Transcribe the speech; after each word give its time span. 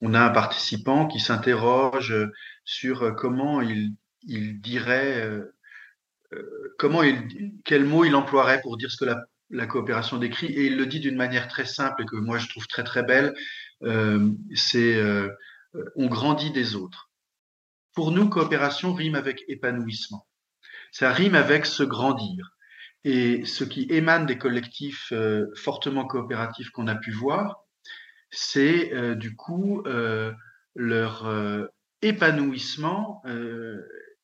on 0.00 0.14
a 0.14 0.20
un 0.20 0.30
participant 0.30 1.06
qui 1.06 1.20
s'interroge 1.20 2.14
sur 2.64 3.14
comment 3.16 3.60
il, 3.60 3.94
il 4.22 4.60
dirait, 4.60 5.30
comment 6.78 7.02
il, 7.02 7.52
quel 7.64 7.84
mot 7.84 8.04
il 8.04 8.14
emploierait 8.14 8.60
pour 8.62 8.76
dire 8.76 8.90
ce 8.90 8.96
que 8.96 9.04
la, 9.04 9.24
la 9.50 9.66
coopération 9.66 10.18
décrit, 10.18 10.46
et 10.46 10.66
il 10.66 10.76
le 10.76 10.86
dit 10.86 11.00
d'une 11.00 11.16
manière 11.16 11.48
très 11.48 11.66
simple 11.66 12.02
et 12.02 12.06
que 12.06 12.16
moi 12.16 12.38
je 12.38 12.48
trouve 12.48 12.66
très 12.66 12.84
très 12.84 13.02
belle. 13.02 13.34
c'est 14.54 15.02
on 15.96 16.06
grandit 16.06 16.50
des 16.50 16.74
autres. 16.76 17.10
Pour 17.94 18.12
nous, 18.12 18.28
coopération 18.28 18.94
rime 18.94 19.14
avec 19.14 19.44
épanouissement. 19.48 20.26
Ça 20.92 21.12
rime 21.12 21.34
avec 21.34 21.66
se 21.66 21.82
grandir. 21.82 22.52
Et 23.04 23.44
ce 23.44 23.64
qui 23.64 23.86
émane 23.90 24.26
des 24.26 24.38
collectifs 24.38 25.12
euh, 25.12 25.46
fortement 25.56 26.06
coopératifs 26.06 26.70
qu'on 26.70 26.86
a 26.86 26.94
pu 26.94 27.10
voir, 27.10 27.64
c'est 28.30 28.92
euh, 28.92 29.14
du 29.14 29.34
coup 29.36 29.82
euh, 29.86 30.32
leur 30.74 31.28
épanouissement, 32.02 33.22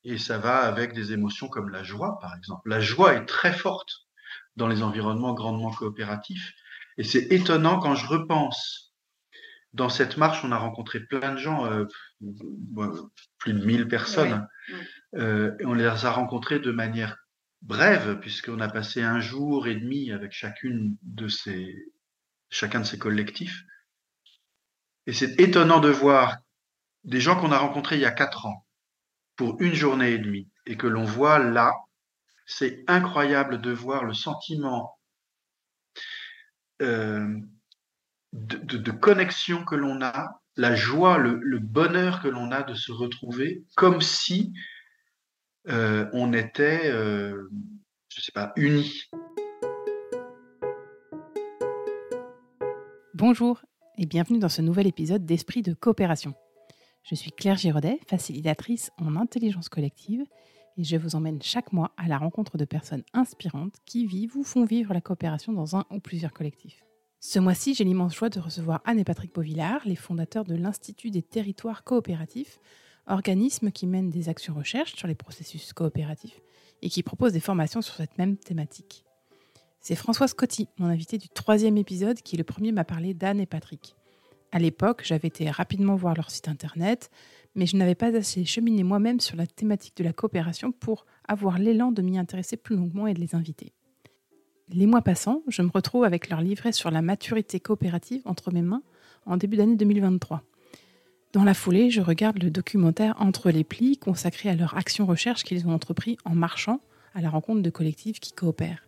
et 0.04 0.18
ça 0.18 0.38
va 0.38 0.60
avec 0.60 0.94
des 0.94 1.12
émotions 1.12 1.48
comme 1.48 1.68
la 1.70 1.82
joie, 1.82 2.18
par 2.20 2.34
exemple. 2.36 2.68
La 2.68 2.80
joie 2.80 3.14
est 3.14 3.26
très 3.26 3.52
forte 3.52 4.06
dans 4.54 4.68
les 4.68 4.82
environnements 4.82 5.34
grandement 5.34 5.72
coopératifs, 5.72 6.52
et 6.96 7.04
c'est 7.04 7.32
étonnant 7.32 7.80
quand 7.80 7.94
je 7.94 8.06
repense. 8.06 8.94
Dans 9.72 9.88
cette 9.88 10.16
marche, 10.16 10.44
on 10.44 10.52
a 10.52 10.56
rencontré 10.56 11.00
plein 11.00 11.32
de 11.32 11.38
gens, 11.38 11.68
plus 13.38 13.52
de 13.52 13.64
1000 13.64 13.88
personnes. 13.88 14.46
et 15.14 15.64
on 15.64 15.74
les 15.74 15.84
a 15.84 16.10
rencontrés 16.10 16.60
de 16.60 16.70
manière 16.70 17.16
brève, 17.62 18.18
puisqu'on 18.20 18.60
a 18.60 18.68
passé 18.68 19.02
un 19.02 19.20
jour 19.20 19.66
et 19.66 19.74
demi 19.74 20.12
avec 20.12 20.32
chacune 20.32 20.96
de 21.02 21.28
ces, 21.28 21.74
chacun 22.48 22.80
de 22.80 22.86
ces 22.86 22.98
collectifs. 22.98 23.64
Et 25.06 25.12
c'est 25.12 25.40
étonnant 25.40 25.80
de 25.80 25.88
voir 25.88 26.38
des 27.04 27.20
gens 27.20 27.40
qu'on 27.40 27.52
a 27.52 27.58
rencontrés 27.58 27.96
il 27.96 28.02
y 28.02 28.06
a 28.06 28.12
quatre 28.12 28.46
ans 28.46 28.66
pour 29.36 29.60
une 29.60 29.74
journée 29.74 30.12
et 30.12 30.18
demie 30.18 30.48
et 30.66 30.76
que 30.76 30.86
l'on 30.86 31.04
voit 31.04 31.38
là. 31.38 31.72
C'est 32.46 32.84
incroyable 32.88 33.60
de 33.60 33.70
voir 33.70 34.04
le 34.04 34.14
sentiment 34.14 34.98
euh, 36.82 37.38
de, 38.32 38.90
connexion 38.90 39.64
que 39.64 39.74
l'on 39.74 40.02
a, 40.02 40.40
la 40.56 40.74
joie, 40.74 41.18
le 41.18 41.58
bonheur 41.58 42.22
que 42.22 42.28
l'on 42.28 42.52
a 42.52 42.62
de 42.62 42.74
se 42.74 42.92
retrouver, 42.92 43.64
comme 43.76 44.00
si 44.00 44.52
euh, 45.68 46.08
on 46.12 46.32
était, 46.32 46.88
euh, 46.90 47.48
je 48.08 48.20
ne 48.20 48.22
sais 48.22 48.32
pas, 48.32 48.52
unis. 48.56 49.10
Bonjour 53.14 53.60
et 53.98 54.04
bienvenue 54.04 54.38
dans 54.38 54.50
ce 54.50 54.60
nouvel 54.60 54.86
épisode 54.86 55.24
d'Esprit 55.24 55.62
de 55.62 55.72
coopération. 55.72 56.34
Je 57.02 57.14
suis 57.14 57.30
Claire 57.30 57.56
Giraudet, 57.56 57.98
facilitatrice 58.06 58.90
en 58.98 59.16
intelligence 59.16 59.70
collective, 59.70 60.22
et 60.76 60.84
je 60.84 60.98
vous 60.98 61.14
emmène 61.14 61.40
chaque 61.40 61.72
mois 61.72 61.92
à 61.96 62.06
la 62.06 62.18
rencontre 62.18 62.58
de 62.58 62.66
personnes 62.66 63.04
inspirantes 63.14 63.76
qui 63.86 64.04
vivent 64.04 64.36
ou 64.36 64.44
font 64.44 64.66
vivre 64.66 64.92
la 64.92 65.00
coopération 65.00 65.52
dans 65.52 65.76
un 65.76 65.86
ou 65.90 66.00
plusieurs 66.00 66.34
collectifs. 66.34 66.84
Ce 67.20 67.38
mois-ci, 67.38 67.74
j'ai 67.74 67.84
l'immense 67.84 68.14
joie 68.14 68.28
de 68.28 68.38
recevoir 68.38 68.82
Anne 68.84 68.98
et 68.98 69.04
Patrick 69.04 69.34
Beauvillard, 69.34 69.80
les 69.86 69.96
fondateurs 69.96 70.44
de 70.44 70.54
l'Institut 70.54 71.10
des 71.10 71.22
territoires 71.22 71.82
coopératifs, 71.82 72.60
organisme 73.06 73.70
qui 73.70 73.86
mène 73.86 74.10
des 74.10 74.28
actions 74.28 74.54
recherche 74.54 74.94
sur 74.94 75.08
les 75.08 75.14
processus 75.14 75.72
coopératifs 75.72 76.40
et 76.82 76.90
qui 76.90 77.02
propose 77.02 77.32
des 77.32 77.40
formations 77.40 77.80
sur 77.80 77.94
cette 77.94 78.18
même 78.18 78.36
thématique. 78.36 79.05
C'est 79.88 79.94
François 79.94 80.26
Scotti, 80.26 80.66
mon 80.78 80.86
invité 80.86 81.16
du 81.16 81.28
troisième 81.28 81.76
épisode, 81.76 82.20
qui 82.20 82.36
le 82.36 82.42
premier 82.42 82.72
m'a 82.72 82.82
parlé 82.82 83.14
d'Anne 83.14 83.38
et 83.38 83.46
Patrick. 83.46 83.94
À 84.50 84.58
l'époque, 84.58 85.02
j'avais 85.04 85.28
été 85.28 85.48
rapidement 85.48 85.94
voir 85.94 86.16
leur 86.16 86.32
site 86.32 86.48
internet, 86.48 87.08
mais 87.54 87.66
je 87.66 87.76
n'avais 87.76 87.94
pas 87.94 88.12
assez 88.16 88.44
cheminé 88.44 88.82
moi-même 88.82 89.20
sur 89.20 89.36
la 89.36 89.46
thématique 89.46 89.96
de 89.96 90.02
la 90.02 90.12
coopération 90.12 90.72
pour 90.72 91.06
avoir 91.28 91.60
l'élan 91.60 91.92
de 91.92 92.02
m'y 92.02 92.18
intéresser 92.18 92.56
plus 92.56 92.74
longuement 92.74 93.06
et 93.06 93.14
de 93.14 93.20
les 93.20 93.36
inviter. 93.36 93.74
Les 94.70 94.86
mois 94.86 95.02
passant, 95.02 95.42
je 95.46 95.62
me 95.62 95.70
retrouve 95.70 96.02
avec 96.02 96.30
leur 96.30 96.40
livret 96.40 96.72
sur 96.72 96.90
la 96.90 97.00
maturité 97.00 97.60
coopérative 97.60 98.22
entre 98.24 98.52
mes 98.52 98.62
mains 98.62 98.82
en 99.24 99.36
début 99.36 99.56
d'année 99.56 99.76
2023. 99.76 100.42
Dans 101.32 101.44
la 101.44 101.54
foulée, 101.54 101.92
je 101.92 102.00
regarde 102.00 102.42
le 102.42 102.50
documentaire 102.50 103.14
Entre 103.20 103.52
les 103.52 103.62
plis 103.62 103.98
consacré 103.98 104.48
à 104.48 104.56
leur 104.56 104.76
action 104.76 105.06
recherche 105.06 105.44
qu'ils 105.44 105.64
ont 105.68 105.72
entrepris 105.72 106.18
en 106.24 106.34
marchant 106.34 106.80
à 107.14 107.20
la 107.20 107.30
rencontre 107.30 107.62
de 107.62 107.70
collectifs 107.70 108.18
qui 108.18 108.32
coopèrent. 108.32 108.82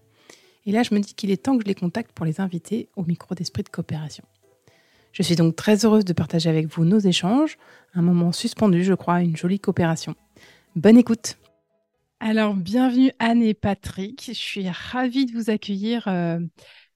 Et 0.68 0.70
là, 0.70 0.82
je 0.82 0.94
me 0.94 1.00
dis 1.00 1.14
qu'il 1.14 1.30
est 1.30 1.42
temps 1.42 1.56
que 1.56 1.62
je 1.62 1.66
les 1.66 1.74
contacte 1.74 2.12
pour 2.12 2.26
les 2.26 2.42
inviter 2.42 2.90
au 2.94 3.02
micro 3.02 3.34
d'esprit 3.34 3.62
de 3.62 3.70
coopération. 3.70 4.22
Je 5.12 5.22
suis 5.22 5.34
donc 5.34 5.56
très 5.56 5.86
heureuse 5.86 6.04
de 6.04 6.12
partager 6.12 6.50
avec 6.50 6.66
vous 6.66 6.84
nos 6.84 6.98
échanges, 6.98 7.56
un 7.94 8.02
moment 8.02 8.32
suspendu, 8.32 8.84
je 8.84 8.92
crois, 8.92 9.22
une 9.22 9.34
jolie 9.34 9.60
coopération. 9.60 10.14
Bonne 10.76 10.98
écoute 10.98 11.38
Alors, 12.20 12.52
bienvenue 12.52 13.12
Anne 13.18 13.42
et 13.42 13.54
Patrick. 13.54 14.22
Je 14.26 14.32
suis 14.34 14.68
ravie 14.68 15.24
de 15.24 15.32
vous 15.32 15.48
accueillir 15.48 16.06
euh, 16.06 16.38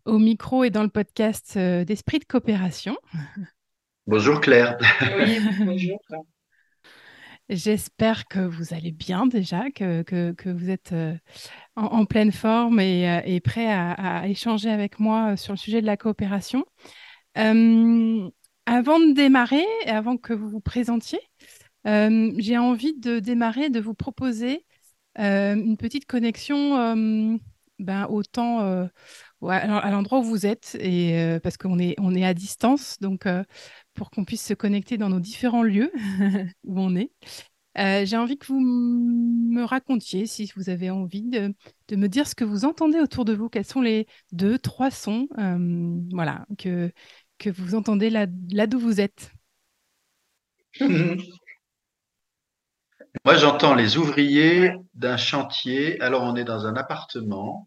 au 0.05 0.19
micro 0.19 0.65
et 0.65 0.71
dans 0.71 0.82
le 0.82 0.91
podcast 0.91 1.55
euh, 1.56 1.87
d'Esprit 1.87 2.19
de 2.19 2.27
coopération. 2.27 2.99
Bonjour 4.06 4.43
Claire. 4.43 4.77
Oui, 5.16 5.41
bonjour. 5.65 5.99
J'espère 7.49 8.29
que 8.29 8.39
vous 8.39 8.73
allez 8.73 8.93
bien 8.93 9.27
déjà, 9.27 9.71
que, 9.71 10.03
que, 10.03 10.49
vous 10.49 10.71
êtes 10.71 10.93
euh, 10.93 11.15
en, 11.77 12.05
pleine 12.07 12.33
forme 12.33 12.81
et, 12.81 13.09
euh, 13.09 13.41
prêt 13.41 13.67
à, 13.71 14.27
échanger 14.29 14.71
avec 14.71 15.01
moi 15.01 15.37
sur 15.37 15.53
le 15.53 15.59
sujet 15.59 15.81
de 15.81 15.87
la 15.87 15.97
coopération. 15.97 16.65
Euh, 17.39 18.31
avant 18.67 19.01
de 19.01 19.13
démarrer, 19.13 19.65
avant 19.87 20.17
que 20.17 20.33
vous 20.33 20.49
vous 20.49 20.61
présentiez, 20.61 21.21
j'ai 21.85 22.59
envie 22.59 22.95
de 22.99 23.19
démarrer, 23.19 23.71
de 23.71 23.81
vous 23.81 23.95
proposer 23.95 24.65
une 25.17 25.77
petite 25.77 26.07
connexion 26.07 27.39
ben, 27.81 28.07
au 28.09 28.23
temps, 28.23 28.61
à 28.61 29.91
l'endroit 29.91 30.21
où 30.21 30.23
vous 30.23 30.47
êtes, 30.47 30.77
et, 30.81 31.39
parce 31.43 31.57
qu'on 31.57 31.81
est, 31.81 31.97
on 31.99 32.15
est 32.15 32.25
à 32.25 32.35
distance. 32.35 32.99
Donc, 33.01 33.27
pour 33.95 34.11
qu'on 34.11 34.25
puisse 34.25 34.45
se 34.45 34.55
connecter 34.55 34.97
dans 34.99 35.09
nos 35.09 35.21
différents 35.21 35.63
lieux 35.63 35.93
où 36.65 36.81
on 36.81 36.95
est. 36.97 37.11
Euh, 37.79 38.05
j'ai 38.05 38.17
envie 38.17 38.37
que 38.37 38.47
vous 38.47 38.61
me 38.61 39.65
racontiez, 39.65 40.27
si 40.27 40.51
vous 40.57 40.69
avez 40.69 40.91
envie, 40.91 41.23
de, 41.23 41.55
me 41.91 42.07
dire 42.07 42.27
ce 42.27 42.35
que 42.35 42.45
vous 42.45 42.65
entendez 42.65 42.99
autour 43.01 43.25
de 43.25 43.33
vous. 43.33 43.49
Quels 43.49 43.65
sont 43.65 43.81
les 43.81 44.07
deux, 44.31 44.59
trois 44.59 44.91
sons 44.91 45.29
euh, 45.39 45.99
voilà, 46.13 46.45
que, 46.59 46.93
que 47.39 47.49
vous 47.51 47.75
entendez 47.75 48.11
là, 48.11 48.27
là 48.51 48.67
d'où 48.67 48.79
vous 48.79 49.01
êtes 49.01 49.33
Moi, 53.25 53.35
j'entends 53.37 53.75
les 53.75 53.97
ouvriers 53.99 54.73
d'un 54.95 55.17
chantier. 55.17 56.01
Alors, 56.01 56.23
on 56.25 56.35
est 56.35 56.45
dans 56.45 56.67
un 56.67 56.77
appartement, 56.77 57.67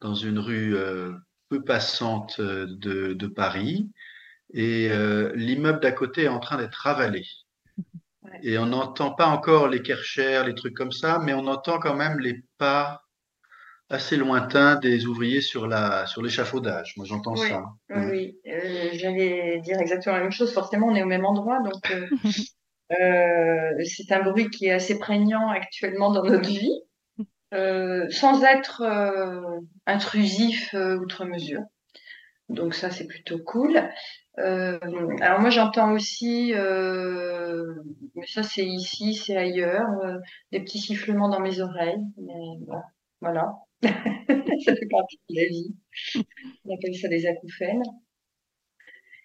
dans 0.00 0.14
une 0.14 0.38
rue 0.38 0.76
euh, 0.76 1.12
peu 1.48 1.62
passante 1.62 2.40
de, 2.40 3.12
de 3.12 3.26
Paris 3.26 3.90
et 4.52 4.88
euh, 4.90 5.32
l'immeuble 5.34 5.80
d'à 5.80 5.92
côté 5.92 6.24
est 6.24 6.28
en 6.28 6.40
train 6.40 6.58
d'être 6.58 6.74
ravalé. 6.74 7.24
Et 8.42 8.58
on 8.58 8.66
n'entend 8.66 9.12
pas 9.12 9.26
encore 9.26 9.68
les 9.68 9.82
kerchers, 9.82 10.42
les 10.46 10.54
trucs 10.54 10.74
comme 10.74 10.92
ça, 10.92 11.18
mais 11.22 11.34
on 11.34 11.46
entend 11.46 11.78
quand 11.78 11.94
même 11.94 12.18
les 12.18 12.42
pas 12.58 13.02
assez 13.90 14.16
lointains 14.16 14.76
des 14.76 15.06
ouvriers 15.06 15.42
sur 15.42 15.66
la 15.66 16.06
sur 16.06 16.22
l'échafaudage. 16.22 16.94
Moi, 16.96 17.06
j'entends 17.06 17.36
ça. 17.36 17.64
Oui, 17.90 18.38
euh, 18.46 18.88
j'allais 18.92 19.60
dire 19.60 19.78
exactement 19.78 20.16
la 20.16 20.22
même 20.22 20.32
chose. 20.32 20.52
Forcément, 20.52 20.88
on 20.88 20.94
est 20.94 21.02
au 21.02 21.06
même 21.06 21.26
endroit, 21.26 21.60
donc 21.60 21.90
euh, 21.90 22.06
euh 23.00 23.84
c'est 23.84 24.12
un 24.12 24.22
bruit 24.22 24.48
qui 24.50 24.66
est 24.66 24.72
assez 24.72 24.98
prégnant 24.98 25.48
actuellement 25.48 26.10
dans 26.10 26.24
notre 26.24 26.48
vie, 26.48 26.80
euh, 27.52 28.08
sans 28.10 28.42
être 28.44 28.82
intrusif 29.86 30.74
outre 30.74 31.24
mesure. 31.24 31.62
Donc 32.48 32.74
ça, 32.74 32.90
c'est 32.90 33.06
plutôt 33.06 33.38
cool. 33.38 33.82
Euh, 34.38 34.78
alors 35.20 35.40
moi 35.40 35.50
j'entends 35.50 35.92
aussi, 35.92 36.54
euh, 36.54 37.74
mais 38.14 38.26
ça 38.26 38.42
c'est 38.42 38.64
ici, 38.64 39.14
c'est 39.14 39.36
ailleurs, 39.36 39.88
euh, 40.04 40.18
des 40.52 40.60
petits 40.60 40.78
sifflements 40.78 41.28
dans 41.28 41.40
mes 41.40 41.60
oreilles. 41.60 42.02
Mais 42.16 42.56
bon, 42.60 42.80
voilà, 43.20 43.52
ça 43.82 44.74
fait 44.74 44.88
partie 44.90 45.20
de 45.28 45.36
la 45.36 45.48
vie. 45.48 45.76
On 46.64 46.74
appelle 46.74 46.94
ça 46.96 47.08
des 47.08 47.26
acouphènes. 47.26 47.82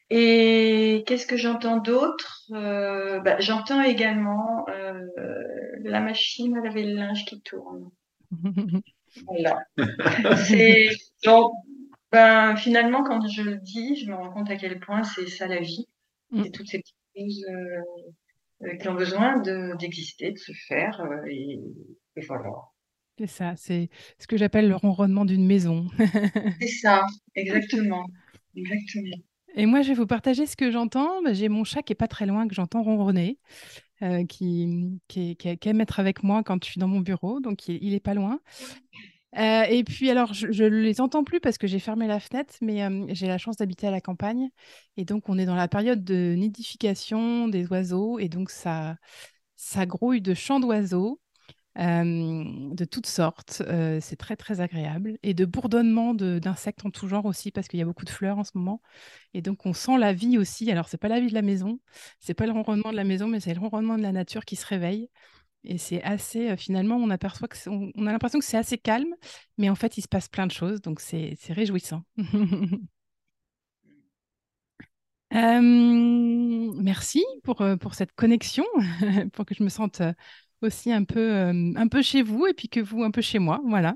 Et 0.09 1.03
qu'est-ce 1.05 1.27
que 1.27 1.35
j'entends 1.35 1.77
d'autre? 1.77 2.43
Bah, 2.49 3.39
J'entends 3.39 3.81
également 3.81 4.65
la 5.83 5.99
machine 5.99 6.55
à 6.57 6.61
laver 6.61 6.83
le 6.83 6.95
linge 6.95 7.25
qui 7.25 7.41
tourne. 7.41 7.89
voilà. 9.25 9.59
C'est 10.45 10.89
ben, 12.11 12.55
finalement, 12.55 13.03
quand 13.03 13.27
je 13.27 13.41
le 13.41 13.57
dis, 13.57 13.95
je 13.97 14.09
me 14.09 14.15
rends 14.15 14.31
compte 14.31 14.49
à 14.49 14.55
quel 14.55 14.79
point 14.79 15.03
c'est 15.03 15.27
ça 15.27 15.47
la 15.47 15.59
vie. 15.59 15.87
Mm. 16.31 16.43
C'est 16.43 16.51
toutes 16.51 16.67
ces 16.67 16.79
petites 16.79 16.95
choses 17.17 17.45
euh, 17.49 18.67
euh, 18.67 18.75
qui 18.77 18.87
ont 18.87 18.95
besoin 18.95 19.39
d'exister, 19.75 20.31
de, 20.31 20.37
se 20.37 20.51
faire. 20.67 21.01
Euh, 21.01 21.25
et, 21.29 21.59
voilà. 22.27 22.49
C'est 23.19 23.27
ça, 23.27 23.53
c'est 23.55 23.89
ce 24.19 24.27
que 24.27 24.37
j'appelle 24.37 24.69
le 24.69 24.75
ronronnement 24.75 25.25
d'une 25.25 25.45
maison. 25.45 25.87
c'est 26.61 26.67
ça, 26.67 27.03
exactement. 27.35 28.05
exactement. 28.55 29.17
Et 29.55 29.65
moi, 29.65 29.81
je 29.81 29.89
vais 29.89 29.93
vous 29.95 30.05
partager 30.07 30.45
ce 30.45 30.55
que 30.55 30.71
j'entends. 30.71 31.21
Bah, 31.23 31.33
j'ai 31.33 31.49
mon 31.49 31.63
chat 31.63 31.81
qui 31.81 31.93
est 31.93 31.95
pas 31.95 32.07
très 32.07 32.27
loin, 32.27 32.47
que 32.47 32.53
j'entends 32.53 32.83
ronronner, 32.83 33.39
euh, 34.03 34.23
qui, 34.25 34.99
qui, 35.07 35.35
qui, 35.35 35.57
aime 35.67 35.81
être 35.81 35.99
avec 35.99 36.21
moi 36.21 36.43
quand 36.43 36.63
je 36.63 36.69
suis 36.69 36.79
dans 36.79 36.87
mon 36.87 36.99
bureau, 36.99 37.39
donc 37.39 37.67
il, 37.67 37.89
n'est 37.89 37.95
est 37.95 37.99
pas 37.99 38.13
loin. 38.13 38.39
Euh, 39.35 39.63
et 39.69 39.83
puis 39.83 40.09
alors, 40.09 40.33
je 40.33 40.63
ne 40.63 40.81
les 40.81 41.01
entends 41.01 41.23
plus 41.23 41.39
parce 41.39 41.57
que 41.57 41.67
j'ai 41.67 41.79
fermé 41.79 42.07
la 42.07 42.19
fenêtre, 42.19 42.55
mais 42.61 42.83
euh, 42.83 43.05
j'ai 43.09 43.27
la 43.27 43.37
chance 43.37 43.57
d'habiter 43.57 43.87
à 43.87 43.91
la 43.91 44.01
campagne. 44.01 44.49
Et 44.95 45.05
donc, 45.05 45.29
on 45.29 45.37
est 45.37 45.45
dans 45.45 45.55
la 45.55 45.67
période 45.67 46.03
de 46.03 46.33
nidification 46.35 47.47
des 47.47 47.67
oiseaux. 47.67 48.19
Et 48.19 48.29
donc, 48.29 48.49
ça, 48.49 48.95
ça 49.55 49.85
grouille 49.85 50.21
de 50.21 50.33
chants 50.33 50.59
d'oiseaux 50.59 51.19
de 51.79 52.85
toutes 52.85 53.05
sortes. 53.05 53.61
c'est 54.01 54.15
très, 54.15 54.35
très 54.35 54.61
agréable. 54.61 55.19
Et 55.21 55.35
de 55.35 55.45
bourdonnement 55.45 56.15
d'insectes 56.15 56.83
en 56.85 56.89
tout 56.89 57.07
genre 57.07 57.25
aussi, 57.25 57.51
parce 57.51 57.67
qu'il 57.67 57.77
y 57.79 57.83
a 57.83 57.85
beaucoup 57.85 58.05
de 58.05 58.09
fleurs 58.09 58.39
en 58.39 58.43
ce 58.43 58.51
moment. 58.55 58.81
Et 59.35 59.41
donc, 59.43 59.65
on 59.67 59.73
sent 59.73 59.97
la 59.99 60.13
vie 60.13 60.39
aussi. 60.39 60.71
Alors, 60.71 60.89
c'est 60.89 60.97
pas 60.97 61.07
la 61.07 61.19
vie 61.19 61.27
de 61.27 61.35
la 61.35 61.43
maison, 61.43 61.79
c'est 62.19 62.33
pas 62.33 62.47
le 62.47 62.51
ronronnement 62.53 62.91
de 62.91 62.95
la 62.95 63.03
maison, 63.03 63.27
mais 63.27 63.39
c'est 63.39 63.53
le 63.53 63.59
ronronnement 63.59 63.97
de 63.97 64.01
la 64.03 64.11
nature 64.11 64.45
qui 64.45 64.55
se 64.55 64.65
réveille. 64.65 65.09
Et 65.63 65.77
c'est 65.77 66.01
assez, 66.03 66.55
finalement, 66.57 66.95
on 66.95 67.09
a 67.09 67.17
l'impression 67.17 68.39
que 68.39 68.45
c'est 68.45 68.57
assez 68.57 68.77
calme, 68.77 69.13
mais 69.57 69.69
en 69.69 69.75
fait, 69.75 69.97
il 69.97 70.01
se 70.01 70.07
passe 70.07 70.29
plein 70.29 70.47
de 70.47 70.51
choses, 70.51 70.81
donc 70.81 71.01
c'est 71.01 71.37
réjouissant. 71.49 72.03
merci 75.31 77.23
pour, 77.43 77.61
pour 77.81 77.95
cette 77.95 78.13
connexion, 78.13 78.65
pour 79.33 79.45
que 79.45 79.53
je 79.53 79.63
me 79.63 79.69
sente 79.69 80.01
aussi 80.61 80.91
un 80.91 81.03
peu, 81.03 81.19
euh, 81.19 81.73
un 81.75 81.87
peu 81.87 82.01
chez 82.01 82.21
vous 82.21 82.47
et 82.47 82.53
puis 82.53 82.69
que 82.69 82.79
vous 82.79 83.03
un 83.03 83.11
peu 83.11 83.21
chez 83.21 83.39
moi. 83.39 83.61
Voilà. 83.65 83.95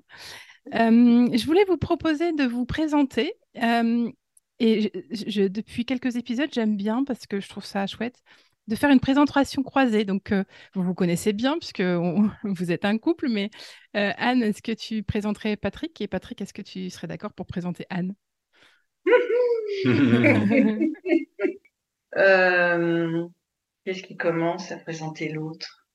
Euh, 0.74 1.30
je 1.34 1.46
voulais 1.46 1.66
vous 1.66 1.78
proposer 1.78 2.34
de 2.34 2.44
vous 2.44 2.66
présenter. 2.66 3.34
Euh, 3.62 4.10
et 4.60 4.92
depuis 5.50 5.86
quelques 5.86 6.18
épisodes, 6.18 6.50
j'aime 6.54 6.78
bien 6.78 7.04
parce 7.04 7.26
que 7.26 7.40
je 7.40 7.50
trouve 7.50 7.66
ça 7.66 7.88
chouette 7.88 8.22
de 8.68 8.76
faire 8.76 8.90
une 8.90 9.00
présentation 9.00 9.64
croisée. 9.64 10.06
Donc, 10.06 10.34
vous 10.74 10.84
vous 10.84 10.94
connaissez 10.94 11.34
bien 11.34 11.58
puisque 11.58 11.82
vous 12.44 12.72
êtes 12.72 12.86
un 12.86 12.98
couple, 12.98 13.30
mais 13.30 13.50
Anne, 13.94 14.44
est-ce 14.44 14.62
que 14.62 14.72
tu 14.72 15.04
présenterais 15.04 15.56
Patrick? 15.56 16.00
Et 16.02 16.08
Patrick, 16.08 16.42
est-ce 16.42 16.54
que 16.54 16.62
tu 16.62 16.90
serais 16.90 17.08
d'accord 17.08 17.34
pour 17.34 17.46
présenter 17.46 17.86
Anne? 17.90 18.14
Qu'est-ce 23.84 24.04
qui 24.04 24.16
commence 24.16 24.72
à 24.72 24.78
présenter 24.78 25.30
l'autre? 25.30 25.88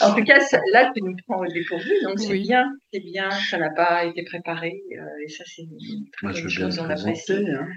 En 0.00 0.14
tout 0.14 0.24
cas, 0.24 0.38
là, 0.72 0.92
tu 0.94 1.02
nous 1.02 1.16
prends 1.26 1.40
au 1.40 1.46
dépourvu, 1.46 1.90
donc 2.04 2.20
c'est 2.20 2.38
bien, 2.38 2.72
c'est 2.92 3.00
bien, 3.00 3.30
ça 3.30 3.58
n'a 3.58 3.70
pas 3.70 4.04
été 4.04 4.22
préparé, 4.22 4.80
euh, 4.92 5.24
et 5.24 5.28
ça, 5.28 5.42
c'est 5.46 5.62
une 5.62 6.08
très 6.12 6.28
bonne 6.28 6.48
chose, 6.48 6.78
on 6.78 6.88
apprécie. 6.88 7.32
Hein. 7.32 7.68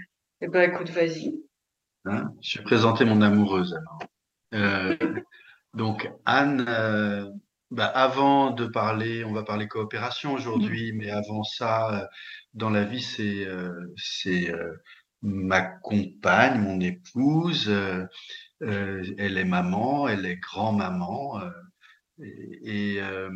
Eh 0.41 0.47
ben, 0.47 0.71
écoute, 0.71 0.89
vas-y. 0.89 1.39
Hein, 2.05 2.33
je 2.41 2.57
vais 2.57 2.63
présenter 2.63 3.05
mon 3.05 3.21
amoureuse, 3.21 3.73
alors. 3.73 3.99
Euh, 4.53 4.97
donc, 5.73 6.11
Anne, 6.25 6.65
euh, 6.67 7.31
bah, 7.69 7.85
avant 7.85 8.51
de 8.51 8.65
parler, 8.65 9.23
on 9.23 9.33
va 9.33 9.43
parler 9.43 9.67
coopération 9.67 10.33
aujourd'hui, 10.33 10.91
mm. 10.91 10.97
mais 10.97 11.09
avant 11.11 11.43
ça, 11.43 12.09
dans 12.53 12.69
la 12.69 12.83
vie, 12.83 13.01
c'est 13.01 13.47
c'est 13.95 14.51
ma 15.21 15.61
compagne, 15.61 16.59
mon 16.59 16.79
épouse, 16.79 17.69
euh, 17.69 19.03
elle 19.17 19.38
est 19.38 19.45
maman, 19.45 20.07
elle 20.07 20.25
est 20.25 20.38
grand-maman, 20.38 21.39
euh, 21.41 21.49
et, 22.63 23.01
euh, 23.01 23.29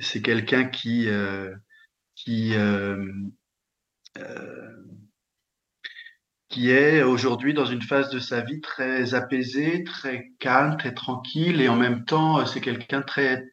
c'est 0.00 0.22
quelqu'un 0.22 0.64
qui 0.66 1.08
qui 2.14 2.54
qui 6.50 6.70
est 6.70 7.02
aujourd'hui 7.02 7.54
dans 7.54 7.64
une 7.64 7.82
phase 7.82 8.10
de 8.10 8.18
sa 8.18 8.42
vie 8.42 8.60
très 8.60 9.14
apaisée, 9.14 9.84
très 9.84 10.32
calme, 10.38 10.76
très 10.76 10.92
tranquille, 10.92 11.60
et 11.60 11.68
en 11.68 11.76
même 11.76 12.04
temps, 12.04 12.44
c'est 12.44 12.60
quelqu'un 12.60 13.02
très 13.02 13.44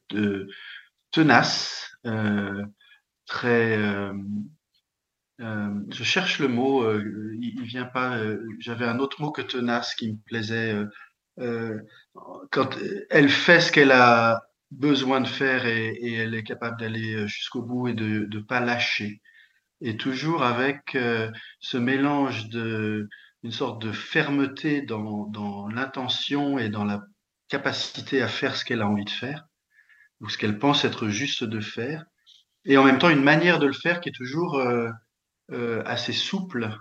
tenace, 1.12 1.92
très 3.26 3.78
euh, 5.40 5.70
je 5.92 6.04
cherche 6.04 6.40
le 6.40 6.48
mot, 6.48 6.82
euh, 6.82 7.36
il, 7.40 7.62
vient 7.64 7.86
pas. 7.86 8.18
Euh, 8.18 8.44
j'avais 8.60 8.86
un 8.86 9.00
autre 9.00 9.22
mot 9.22 9.32
que 9.32 9.42
tenace 9.42 9.94
qui 9.96 10.12
me 10.12 10.18
plaisait. 10.26 10.76
quand 12.52 12.78
elle 13.10 13.30
fait 13.30 13.62
ce 13.62 13.72
qu'elle 13.72 13.92
a 13.92 14.42
besoin 14.72 15.22
de 15.22 15.28
faire 15.28 15.66
et 15.66 16.14
elle 16.14 16.34
est 16.36 16.44
capable 16.44 16.80
d'aller 16.80 17.28
jusqu'au 17.28 17.62
bout 17.62 17.90
et 17.90 17.94
de 17.94 18.28
ne 18.32 18.40
pas 18.40 18.60
lâcher. 18.60 19.22
Et 19.82 19.98
toujours 19.98 20.44
avec 20.44 20.98
ce 21.60 21.78
mélange 21.78 22.50
de 22.50 23.08
une 23.44 23.52
sorte 23.52 23.82
de 23.82 23.92
fermeté 23.92 24.82
dans, 24.82 25.28
dans 25.28 25.68
l'intention 25.68 26.58
et 26.58 26.70
dans 26.70 26.84
la 26.84 27.04
capacité 27.48 28.22
à 28.22 28.28
faire 28.28 28.56
ce 28.56 28.66
qu'elle 28.66 28.82
a 28.82 28.88
envie 28.88 29.06
de 29.06 29.10
faire 29.10 29.46
ou 30.20 30.30
ce 30.30 30.38
qu'elle 30.38 30.60
pense 30.60 30.84
être 30.86 31.08
juste 31.10 31.44
de 31.44 31.60
faire, 31.60 32.06
et 32.66 32.78
en 32.78 32.84
même 32.84 32.98
temps 32.98 33.10
une 33.10 33.24
manière 33.24 33.60
de 33.60 33.68
le 33.68 33.74
faire 33.74 34.02
qui 34.02 34.10
est 34.10 34.16
toujours 34.16 34.60
euh, 35.52 35.82
assez 35.86 36.12
souple, 36.12 36.78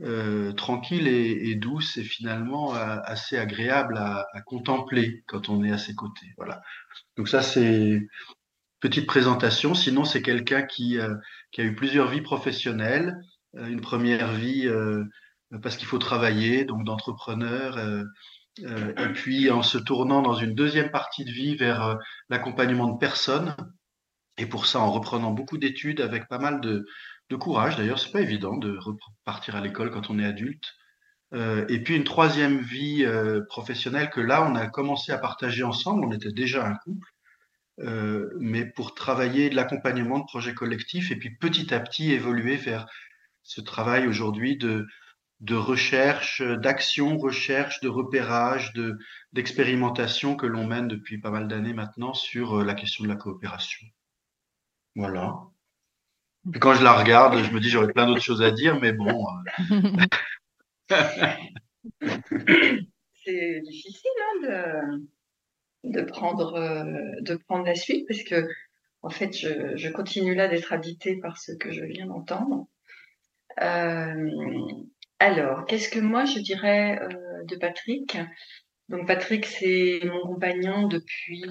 euh, 0.00 0.52
tranquille 0.52 1.08
et, 1.08 1.54
douce 1.56 1.96
et 1.96 2.04
finalement 2.04 2.74
euh, 2.74 2.98
assez 3.04 3.36
agréable 3.36 3.98
à, 3.98 4.24
contempler 4.46 5.24
quand 5.26 5.48
on 5.48 5.62
est 5.64 5.72
à 5.72 5.78
ses 5.78 5.94
côtés. 5.94 6.32
Voilà. 6.36 6.62
Donc 7.16 7.28
ça 7.28 7.42
c'est 7.42 8.06
petite 8.80 9.06
présentation. 9.06 9.74
Sinon 9.74 10.04
c'est 10.04 10.22
quelqu'un 10.22 10.62
qui, 10.62 10.98
qui 11.52 11.60
a 11.60 11.64
eu 11.64 11.74
plusieurs 11.74 12.08
vies 12.08 12.20
professionnelles. 12.20 13.16
une 13.54 13.80
première 13.80 14.32
vie 14.32 14.68
parce 15.62 15.76
qu'il 15.76 15.86
faut 15.86 15.98
travailler, 15.98 16.64
donc 16.64 16.84
d'entrepreneur. 16.84 17.78
et 18.58 19.08
puis 19.14 19.50
en 19.50 19.62
se 19.62 19.78
tournant 19.78 20.22
dans 20.22 20.34
une 20.34 20.54
deuxième 20.54 20.90
partie 20.90 21.24
de 21.24 21.30
vie 21.30 21.56
vers 21.56 21.98
l'accompagnement 22.28 22.88
de 22.88 22.98
personnes, 22.98 23.56
et 24.38 24.46
pour 24.46 24.66
ça 24.66 24.80
en 24.80 24.90
reprenant 24.90 25.32
beaucoup 25.32 25.58
d'études 25.58 26.00
avec 26.00 26.28
pas 26.28 26.38
mal 26.38 26.60
de, 26.60 26.86
de 27.30 27.36
courage. 27.36 27.76
D'ailleurs, 27.76 27.98
c'est 27.98 28.12
pas 28.12 28.20
évident 28.20 28.56
de 28.56 28.78
repartir 28.78 29.56
à 29.56 29.60
l'école 29.60 29.90
quand 29.90 30.10
on 30.10 30.18
est 30.18 30.24
adulte. 30.24 30.74
Euh, 31.34 31.66
et 31.68 31.82
puis 31.82 31.94
une 31.94 32.04
troisième 32.04 32.58
vie 32.58 33.04
euh, 33.04 33.42
professionnelle 33.48 34.08
que 34.10 34.20
là, 34.20 34.48
on 34.48 34.54
a 34.54 34.66
commencé 34.66 35.12
à 35.12 35.18
partager 35.18 35.62
ensemble. 35.62 36.06
On 36.06 36.12
était 36.12 36.32
déjà 36.32 36.66
un 36.66 36.74
couple, 36.76 37.08
euh, 37.80 38.30
mais 38.40 38.64
pour 38.64 38.94
travailler 38.94 39.50
de 39.50 39.56
l'accompagnement 39.56 40.18
de 40.18 40.24
projets 40.24 40.54
collectifs 40.54 41.10
et 41.10 41.16
puis 41.16 41.30
petit 41.30 41.72
à 41.72 41.80
petit 41.80 42.12
évoluer 42.12 42.56
vers 42.56 42.86
ce 43.42 43.60
travail 43.60 44.06
aujourd'hui 44.06 44.56
de, 44.56 44.86
de 45.40 45.54
recherche, 45.54 46.42
d'action, 46.42 47.16
recherche, 47.18 47.80
de 47.80 47.88
repérage, 47.88 48.72
de 48.72 48.98
d'expérimentation 49.32 50.34
que 50.34 50.46
l'on 50.46 50.66
mène 50.66 50.88
depuis 50.88 51.18
pas 51.18 51.30
mal 51.30 51.46
d'années 51.46 51.74
maintenant 51.74 52.14
sur 52.14 52.64
la 52.64 52.74
question 52.74 53.04
de 53.04 53.08
la 53.08 53.16
coopération. 53.16 53.86
Voilà. 54.96 55.36
Et 56.54 56.58
quand 56.58 56.74
je 56.74 56.82
la 56.82 56.94
regarde, 56.94 57.42
je 57.42 57.52
me 57.52 57.60
dis 57.60 57.68
j'aurais 57.70 57.92
plein 57.92 58.06
d'autres 58.06 58.22
choses 58.22 58.42
à 58.42 58.50
dire, 58.50 58.80
mais 58.80 58.92
bon. 58.92 59.24
Euh. 59.70 60.06
c'est 63.24 63.60
difficile 63.60 64.10
hein, 64.20 64.40
de, 64.42 65.08
prendre, 66.06 66.54
euh, 66.54 67.20
de 67.20 67.34
prendre 67.36 67.64
la 67.64 67.74
suite 67.74 68.06
parce 68.08 68.22
que, 68.22 68.48
en 69.02 69.10
fait, 69.10 69.32
je, 69.36 69.88
continue 69.90 70.34
là 70.34 70.48
d'être 70.48 70.72
habitée 70.72 71.16
par 71.16 71.38
ce 71.38 71.52
que 71.52 71.70
je 71.70 71.84
viens 71.84 72.06
d'entendre. 72.06 72.66
Euh, 73.60 74.30
alors, 75.18 75.64
qu'est-ce 75.66 75.88
que 75.88 76.00
moi 76.00 76.24
je 76.24 76.40
dirais 76.40 77.00
de 77.44 77.56
Patrick? 77.56 78.16
Donc, 78.88 79.06
Patrick, 79.06 79.46
c'est 79.46 80.00
mon 80.04 80.20
compagnon 80.22 80.88
depuis, 80.88 81.44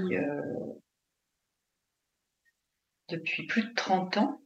depuis 3.10 3.46
plus 3.46 3.64
de 3.64 3.74
30 3.74 4.18
ans. 4.18 4.42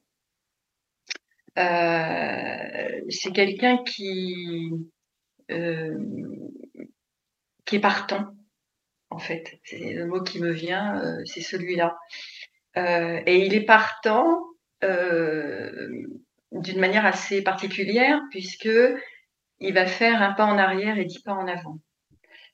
Euh, 1.58 3.02
c'est 3.10 3.34
quelqu'un 3.34 3.84
qui 3.84 4.72
euh, 5.52 5.98
qui 7.66 7.76
est 7.76 7.82
partant 7.82 8.34
en 9.12 9.20
fait. 9.20 9.60
C'est 9.64 9.94
le 9.94 10.08
mot 10.08 10.22
qui 10.22 10.42
me 10.42 10.52
vient, 10.52 11.00
euh, 11.02 11.22
c'est 11.26 11.42
celui-là. 11.42 11.98
et 12.76 13.46
il 13.46 13.54
est 13.54 13.66
partant 13.66 14.42
d'une 16.52 16.80
manière 16.80 17.06
assez 17.06 17.44
particulière 17.44 18.20
puisque 18.32 18.70
il 19.60 19.74
va 19.74 19.86
faire 19.86 20.22
un 20.22 20.34
pas 20.34 20.46
en 20.46 20.58
arrière 20.58 20.98
et 20.98 21.06
dix 21.06 21.20
pas 21.20 21.34
en 21.34 21.48
avant. 21.48 21.78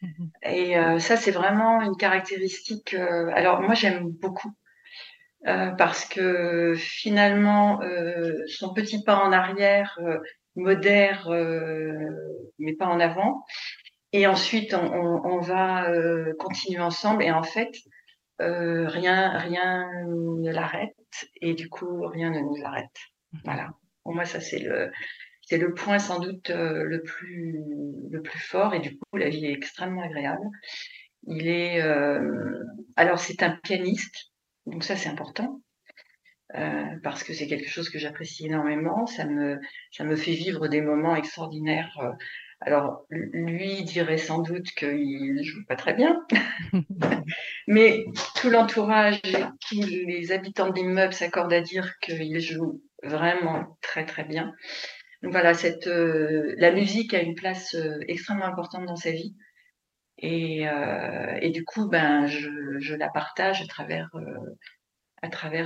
Mmh 0.01 0.25
et 0.43 0.75
ça, 0.99 1.15
c'est 1.17 1.31
vraiment 1.31 1.81
une 1.81 1.95
caractéristique. 1.97 2.93
alors 2.93 3.61
moi, 3.61 3.73
j'aime 3.73 4.09
beaucoup 4.09 4.53
euh, 5.45 5.71
parce 5.71 6.05
que 6.05 6.73
finalement, 6.75 7.81
euh, 7.81 8.33
son 8.47 8.73
petit 8.73 9.03
pas 9.03 9.17
en 9.17 9.31
arrière 9.31 9.97
euh, 10.01 10.17
modère, 10.55 11.29
mais 12.57 12.73
pas 12.73 12.87
en 12.87 12.99
avant. 12.99 13.45
Et 14.13 14.25
ensuite, 14.27 14.73
on, 14.73 15.21
on, 15.25 15.39
va 15.39 15.87
continuer 16.39 16.79
ensemble. 16.79 17.23
Et 17.23 17.31
en 17.31 17.43
fait, 17.43 17.71
rien, 18.39 19.37
rien 19.37 19.89
ne 20.07 20.51
l'arrête. 20.51 20.95
Et 21.41 21.53
du 21.53 21.69
coup, 21.69 22.07
rien 22.07 22.31
ne 22.31 22.39
nous 22.39 22.63
arrête. 22.63 22.95
Voilà. 23.43 23.69
Pour 24.03 24.13
moi, 24.13 24.25
ça, 24.25 24.39
c'est 24.39 24.59
le, 24.59 24.91
c'est 25.41 25.57
le 25.57 25.73
point 25.73 25.99
sans 25.99 26.19
doute 26.19 26.49
euh, 26.49 26.83
le, 26.83 27.01
plus, 27.01 27.63
le 28.09 28.21
plus 28.21 28.39
fort. 28.39 28.73
Et 28.73 28.79
du 28.79 28.97
coup, 28.97 29.17
la 29.17 29.29
vie 29.29 29.45
est 29.45 29.53
extrêmement 29.53 30.03
agréable. 30.03 30.45
Il 31.27 31.47
est. 31.47 31.81
Euh, 31.81 32.63
alors, 32.95 33.19
c'est 33.19 33.43
un 33.43 33.51
pianiste. 33.63 34.31
Donc, 34.65 34.83
ça, 34.83 34.95
c'est 34.95 35.09
important. 35.09 35.61
Euh, 36.55 36.85
parce 37.03 37.23
que 37.23 37.33
c'est 37.33 37.47
quelque 37.47 37.69
chose 37.69 37.89
que 37.89 37.99
j'apprécie 37.99 38.45
énormément. 38.45 39.05
Ça 39.05 39.25
me, 39.25 39.59
ça 39.91 40.03
me 40.03 40.15
fait 40.15 40.33
vivre 40.33 40.67
des 40.67 40.81
moments 40.81 41.15
extraordinaires. 41.15 41.97
Alors, 42.59 43.05
lui 43.11 43.83
dirait 43.83 44.17
sans 44.17 44.39
doute 44.39 44.71
qu'il 44.71 45.43
joue 45.43 45.63
pas 45.67 45.75
très 45.75 45.93
bien, 45.93 46.25
mais 47.67 48.03
tout 48.35 48.49
l'entourage, 48.49 49.21
tous 49.69 49.85
les 49.85 50.31
habitants 50.31 50.69
de 50.69 50.75
l'immeuble 50.75 51.13
s'accordent 51.13 51.53
à 51.53 51.61
dire 51.61 51.99
qu'il 51.99 52.39
joue 52.39 52.81
vraiment 53.03 53.77
très 53.81 54.05
très 54.05 54.23
bien. 54.23 54.55
Donc 55.21 55.31
voilà, 55.31 55.53
euh, 55.87 56.55
la 56.57 56.71
musique 56.71 57.13
a 57.13 57.21
une 57.21 57.35
place 57.35 57.75
euh, 57.75 57.99
extrêmement 58.07 58.45
importante 58.45 58.85
dans 58.85 58.95
sa 58.95 59.11
vie. 59.11 59.35
Et, 60.19 60.67
euh, 60.67 61.37
et 61.41 61.49
du 61.49 61.63
coup, 61.63 61.87
ben, 61.87 62.27
je, 62.27 62.95
la 62.95 63.09
partage 63.09 63.61
à 63.61 63.67
travers, 63.67 64.09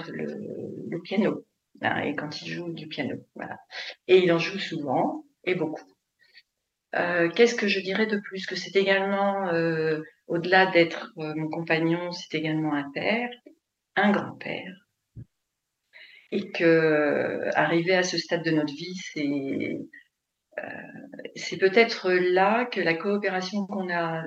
le 0.10 1.02
piano. 1.02 1.46
Ben, 1.76 2.00
et 2.00 2.16
quand 2.16 2.42
il 2.42 2.52
joue 2.52 2.74
du 2.74 2.88
piano, 2.88 3.16
voilà. 3.36 3.58
Et 4.08 4.20
il 4.20 4.32
en 4.32 4.40
joue 4.40 4.60
souvent 4.60 5.26
et 5.44 5.56
beaucoup. 5.56 5.91
Euh, 6.96 7.30
Qu'est-ce 7.30 7.56
que 7.56 7.68
je 7.68 7.80
dirais 7.80 8.08
de 8.08 8.18
plus 8.18 8.46
Que 8.46 8.56
c'est 8.56 8.76
également, 8.76 9.50
euh, 9.50 10.02
au-delà 10.28 10.66
d'être 10.72 11.12
euh, 11.18 11.34
mon 11.36 11.50
compagnon, 11.50 12.12
c'est 12.12 12.38
également 12.38 12.74
un 12.74 12.90
père, 12.92 13.30
un 13.96 14.12
grand-père. 14.12 14.74
Et 16.32 16.52
que 16.52 17.50
arriver 17.56 17.96
à 17.96 18.04
ce 18.04 18.18
stade 18.18 18.44
de 18.44 18.52
notre 18.52 18.74
vie, 18.74 18.96
c'est 19.14 19.78
c'est 21.36 21.58
peut-être 21.58 22.12
là 22.12 22.66
que 22.66 22.80
la 22.82 22.94
coopération 22.94 23.66
qu'on 23.66 23.90
a 23.90 24.26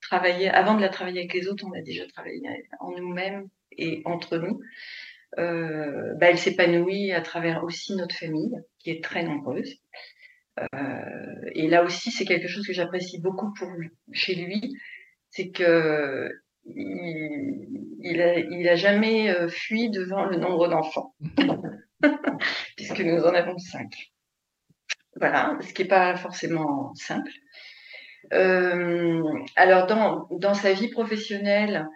travaillé, 0.00 0.48
avant 0.48 0.74
de 0.74 0.80
la 0.80 0.88
travailler 0.88 1.20
avec 1.20 1.34
les 1.34 1.48
autres, 1.48 1.64
on 1.66 1.72
a 1.72 1.80
déjà 1.80 2.06
travaillé 2.08 2.42
en 2.80 2.92
nous-mêmes 2.92 3.48
et 3.72 4.02
entre 4.04 4.38
nous, 4.38 4.60
euh, 5.38 6.14
bah, 6.14 6.30
elle 6.30 6.38
s'épanouit 6.38 7.12
à 7.12 7.20
travers 7.20 7.64
aussi 7.64 7.94
notre 7.96 8.14
famille, 8.14 8.56
qui 8.78 8.90
est 8.90 9.02
très 9.02 9.22
nombreuse. 9.22 9.74
Euh, 10.60 11.50
et 11.52 11.68
là 11.68 11.84
aussi, 11.84 12.10
c'est 12.10 12.24
quelque 12.24 12.48
chose 12.48 12.66
que 12.66 12.72
j'apprécie 12.72 13.20
beaucoup 13.20 13.52
pour 13.54 13.68
chez 14.12 14.34
lui, 14.34 14.76
c'est 15.30 15.50
que 15.50 16.30
il, 16.66 18.20
a, 18.20 18.38
il 18.38 18.68
a 18.68 18.76
jamais 18.76 19.30
euh, 19.30 19.48
fui 19.48 19.90
devant 19.90 20.24
le 20.24 20.36
nombre 20.36 20.68
d'enfants, 20.68 21.14
puisque 22.76 23.00
nous 23.00 23.22
en 23.22 23.34
avons 23.34 23.58
cinq. 23.58 24.12
Voilà, 25.16 25.58
ce 25.60 25.72
qui 25.72 25.82
n'est 25.82 25.88
pas 25.88 26.16
forcément 26.16 26.94
simple. 26.94 27.30
Euh, 28.32 29.22
alors, 29.56 29.86
dans, 29.86 30.26
dans, 30.30 30.54
sa 30.54 30.72
vie 30.72 30.88
professionnelle, 30.88 31.86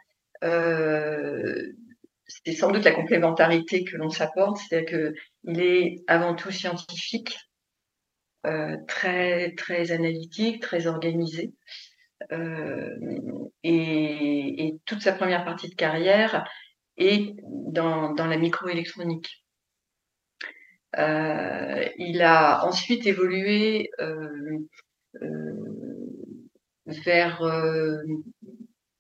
euh, 0.45 1.73
c'est 2.27 2.53
sans 2.53 2.71
doute 2.71 2.85
la 2.85 2.93
complémentarité 2.93 3.85
que 3.85 3.97
l'on 3.97 4.11
s'apporte, 4.11 4.59
c'est-à-dire 4.59 5.15
qu'il 5.45 5.61
est 5.61 6.05
avant 6.07 6.35
tout 6.35 6.51
scientifique, 6.51 7.37
très, 8.87 9.55
très 9.57 9.93
analytique, 9.93 10.63
très 10.63 10.87
organisé. 10.87 11.53
Euh, 12.33 12.97
et, 13.63 14.77
toute 14.85 15.03
sa 15.03 15.13
première 15.13 15.45
partie 15.45 15.69
de 15.69 15.75
carrière 15.75 16.45
est 16.97 17.37
dans, 17.43 18.13
dans 18.15 18.27
la 18.27 18.37
microélectronique. 18.37 19.45
Euh, 20.97 21.85
il 21.99 22.23
a 22.23 22.65
ensuite 22.65 23.07
évolué 23.07 23.91
euh, 24.01 24.59
euh 25.23 25.55
vers 27.05 27.43
euh, 27.43 27.99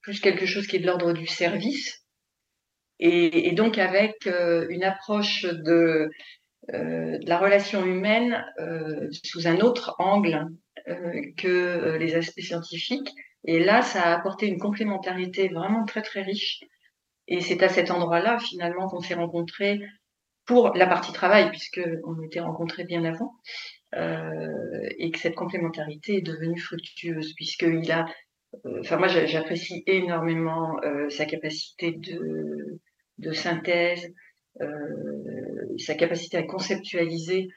plus 0.03 0.21
quelque 0.21 0.45
chose 0.45 0.67
qui 0.67 0.77
est 0.77 0.81
de 0.81 0.87
l'ordre 0.87 1.15
du 1.15 1.27
service, 1.27 2.05
et, 2.99 3.53
donc 3.53 3.79
avec 3.79 4.27
une 4.27 4.85
approche 4.85 5.47
de 5.47 5.73
euh, 5.73 6.11
de 6.73 7.29
la 7.29 7.39
relation 7.39 7.85
humaine 7.85 8.45
euh, 8.61 9.09
sous 9.25 9.47
un 9.47 9.61
autre 9.61 9.95
angle 9.99 10.49
euh, 10.89 11.23
que 11.37 11.97
les 11.99 12.15
aspects 12.15 12.41
scientifiques. 12.41 13.11
Et 13.45 13.59
là, 13.59 13.83
ça 13.83 14.03
a 14.03 14.15
apporté 14.15 14.47
une 14.47 14.59
complémentarité 14.59 15.49
vraiment 15.49 15.85
très 15.85 16.03
très 16.03 16.23
riche. 16.23 16.61
Et 17.27 17.41
c'est 17.41 17.63
à 17.63 17.69
cet 17.69 17.91
endroit-là 17.91 18.39
finalement 18.39 18.89
qu'on 18.89 19.01
s'est 19.01 19.15
rencontrés 19.15 19.81
pour 20.47 20.75
la 20.75 20.87
partie 20.87 21.13
travail, 21.13 21.51
puisque 21.51 21.81
on 22.05 22.23
était 22.23 22.41
rencontrés 22.41 22.85
bien 22.85 23.05
avant, 23.05 23.35
euh, 23.95 24.89
et 24.99 25.11
que 25.11 25.19
cette 25.19 25.35
complémentarité 25.35 26.17
est 26.17 26.23
devenue 26.23 26.59
fructueuse, 26.59 27.35
puisqu'il 27.35 27.93
a, 27.93 28.07
enfin 28.81 28.97
moi 28.97 29.09
j'apprécie 29.09 29.85
énormément 29.87 30.79
euh, 30.85 31.11
sa 31.11 31.27
capacité 31.27 31.93
de, 31.93 32.81
de 33.19 33.33
synthèse, 33.33 34.05
euh, 34.05 34.28
sa 35.79 35.95
capacité 35.95 36.37
à 36.37 36.43
conceptualiser 36.43 37.49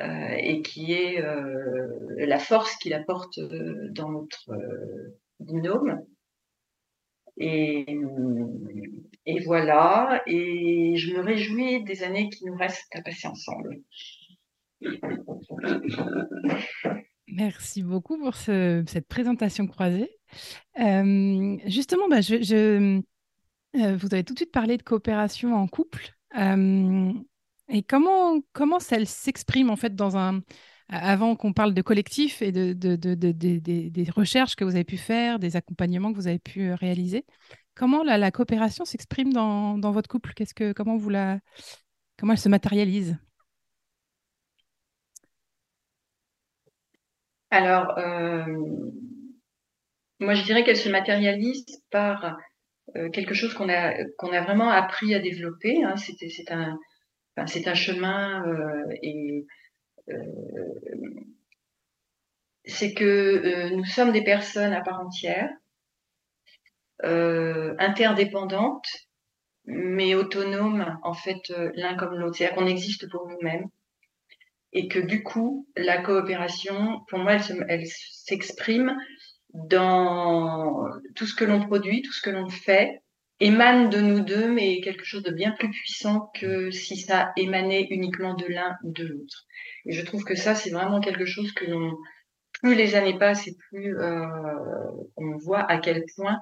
euh, 0.00 0.36
et 0.38 0.62
qui 0.62 0.92
est 0.92 1.20
euh, 1.20 1.88
la 2.18 2.38
force 2.38 2.76
qu'il 2.76 2.94
apporte 2.94 3.38
dans 3.90 4.10
notre 4.10 4.50
binôme. 5.40 6.00
Et, 7.38 7.86
et, 9.26 9.40
voilà, 9.40 10.22
et 10.26 10.96
je 10.96 11.14
me 11.14 11.20
réjouis 11.20 11.82
des 11.84 12.02
années 12.02 12.28
qui 12.28 12.44
nous 12.44 12.54
restent 12.54 12.94
à 12.94 13.00
passer 13.00 13.26
ensemble. 13.26 13.80
Merci 17.28 17.82
beaucoup 17.82 18.18
pour 18.18 18.34
ce, 18.34 18.84
cette 18.86 19.08
présentation 19.08 19.66
croisée. 19.66 20.10
Euh, 20.78 21.56
justement, 21.66 22.08
bah, 22.08 22.20
je, 22.20 22.42
je 22.42 23.00
euh, 23.76 23.96
vous 23.96 24.12
avez 24.12 24.24
tout 24.24 24.34
de 24.34 24.38
suite 24.38 24.52
parlé 24.52 24.76
de 24.76 24.82
coopération 24.82 25.54
en 25.54 25.66
couple. 25.66 26.10
Euh, 26.38 27.12
et 27.68 27.82
comment, 27.82 28.40
comment 28.52 28.80
ça 28.80 29.04
s'exprime 29.04 29.70
en 29.70 29.76
fait 29.76 29.94
dans 29.94 30.16
un. 30.16 30.42
Avant 30.88 31.36
qu'on 31.36 31.54
parle 31.54 31.72
de 31.72 31.80
collectif 31.80 32.42
et 32.42 32.52
de, 32.52 32.74
de, 32.74 32.96
de, 32.96 33.14
des 33.32 34.10
recherches 34.14 34.56
que 34.56 34.64
vous 34.64 34.74
avez 34.74 34.84
pu 34.84 34.98
faire, 34.98 35.38
des 35.38 35.56
accompagnements 35.56 36.12
que 36.12 36.16
vous 36.16 36.26
avez 36.26 36.38
pu 36.38 36.68
euh, 36.68 36.74
réaliser, 36.74 37.24
comment 37.74 38.02
la, 38.02 38.30
coopération 38.30 38.84
s'exprime 38.84 39.32
dans, 39.32 39.78
dans, 39.78 39.90
votre 39.90 40.08
couple? 40.08 40.34
Qu'est-ce 40.34 40.52
que, 40.52 40.72
comment, 40.72 40.96
vous 40.96 41.08
la, 41.08 41.38
comment 42.18 42.32
elle 42.32 42.38
se 42.38 42.50
matérialise? 42.50 43.16
Alors, 47.50 47.96
euh, 47.98 48.44
moi 50.20 50.34
je 50.34 50.42
dirais 50.44 50.64
qu'elle 50.64 50.76
se 50.76 50.88
matérialise 50.88 51.64
par 51.90 52.36
quelque 53.12 53.34
chose 53.34 53.54
qu'on 53.54 53.68
a 53.68 54.04
qu'on 54.18 54.32
a 54.32 54.42
vraiment 54.42 54.70
appris 54.70 55.14
à 55.14 55.18
développer. 55.18 55.82
Hein. 55.84 55.96
C'était 55.96 56.28
c'est 56.28 56.50
un 56.50 56.78
enfin, 57.36 57.46
c'est 57.46 57.68
un 57.68 57.74
chemin 57.74 58.46
euh, 58.46 58.94
et 59.02 59.46
euh, 60.08 60.14
c'est 62.64 62.94
que 62.94 63.04
euh, 63.04 63.70
nous 63.70 63.84
sommes 63.84 64.12
des 64.12 64.24
personnes 64.24 64.72
à 64.72 64.82
part 64.82 65.00
entière, 65.00 65.50
interdépendantes, 67.04 68.86
mais 69.64 70.14
autonomes 70.14 70.98
en 71.02 71.14
fait 71.14 71.52
l'un 71.74 71.96
comme 71.96 72.14
l'autre. 72.14 72.36
C'est-à-dire 72.36 72.56
qu'on 72.56 72.66
existe 72.66 73.10
pour 73.10 73.28
nous-mêmes 73.28 73.66
et 74.72 74.86
que 74.86 75.00
du 75.00 75.24
coup 75.24 75.66
la 75.76 76.00
coopération, 76.00 77.00
pour 77.08 77.18
moi, 77.18 77.38
elle 77.68 77.86
s'exprime 77.86 78.96
dans 79.54 80.88
tout 81.14 81.26
ce 81.26 81.34
que 81.34 81.44
l'on 81.44 81.60
produit, 81.66 82.02
tout 82.02 82.12
ce 82.12 82.22
que 82.22 82.30
l'on 82.30 82.48
fait, 82.48 83.02
émane 83.40 83.90
de 83.90 84.00
nous 84.00 84.20
deux, 84.20 84.50
mais 84.50 84.80
quelque 84.80 85.04
chose 85.04 85.22
de 85.22 85.32
bien 85.32 85.50
plus 85.52 85.70
puissant 85.70 86.30
que 86.34 86.70
si 86.70 86.96
ça 86.96 87.32
émanait 87.36 87.88
uniquement 87.90 88.34
de 88.34 88.46
l'un 88.46 88.76
ou 88.84 88.92
de 88.92 89.04
l'autre. 89.04 89.46
Et 89.84 89.92
je 89.92 90.04
trouve 90.04 90.24
que 90.24 90.34
ça, 90.34 90.54
c'est 90.54 90.70
vraiment 90.70 91.00
quelque 91.00 91.24
chose 91.24 91.52
que 91.52 91.64
l'on, 91.64 91.96
plus 92.62 92.74
les 92.74 92.94
années 92.94 93.18
passent 93.18 93.48
et 93.48 93.56
plus 93.68 93.98
euh, 93.98 94.26
on 95.16 95.36
voit 95.38 95.70
à 95.70 95.78
quel 95.78 96.04
point 96.16 96.38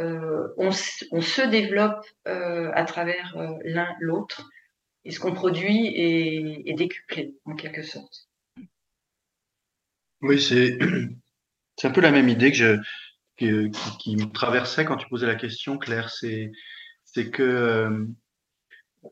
euh, 0.00 0.48
on, 0.58 0.70
se 0.70 1.48
développe 1.48 2.04
euh, 2.28 2.70
à 2.74 2.84
travers 2.84 3.36
l'un 3.64 3.94
l'autre, 4.00 4.50
et 5.04 5.10
ce 5.10 5.20
qu'on 5.20 5.34
produit 5.34 5.86
est 5.96 6.74
décuplé 6.74 7.34
en 7.44 7.54
quelque 7.54 7.82
sorte. 7.82 8.28
Oui, 10.20 10.40
c'est 10.40 10.78
c'est 11.76 11.88
un 11.88 11.90
peu 11.90 12.00
la 12.00 12.10
même 12.10 12.28
idée 12.28 12.50
que 12.50 12.56
je, 12.56 12.76
qui, 13.36 13.70
qui, 13.98 14.16
me 14.16 14.30
traversait 14.30 14.84
quand 14.84 14.96
tu 14.96 15.08
posais 15.08 15.26
la 15.26 15.34
question, 15.34 15.78
Claire. 15.78 16.10
C'est, 16.10 16.50
c'est 17.04 17.30
que 17.30 17.42
euh, 17.42 18.06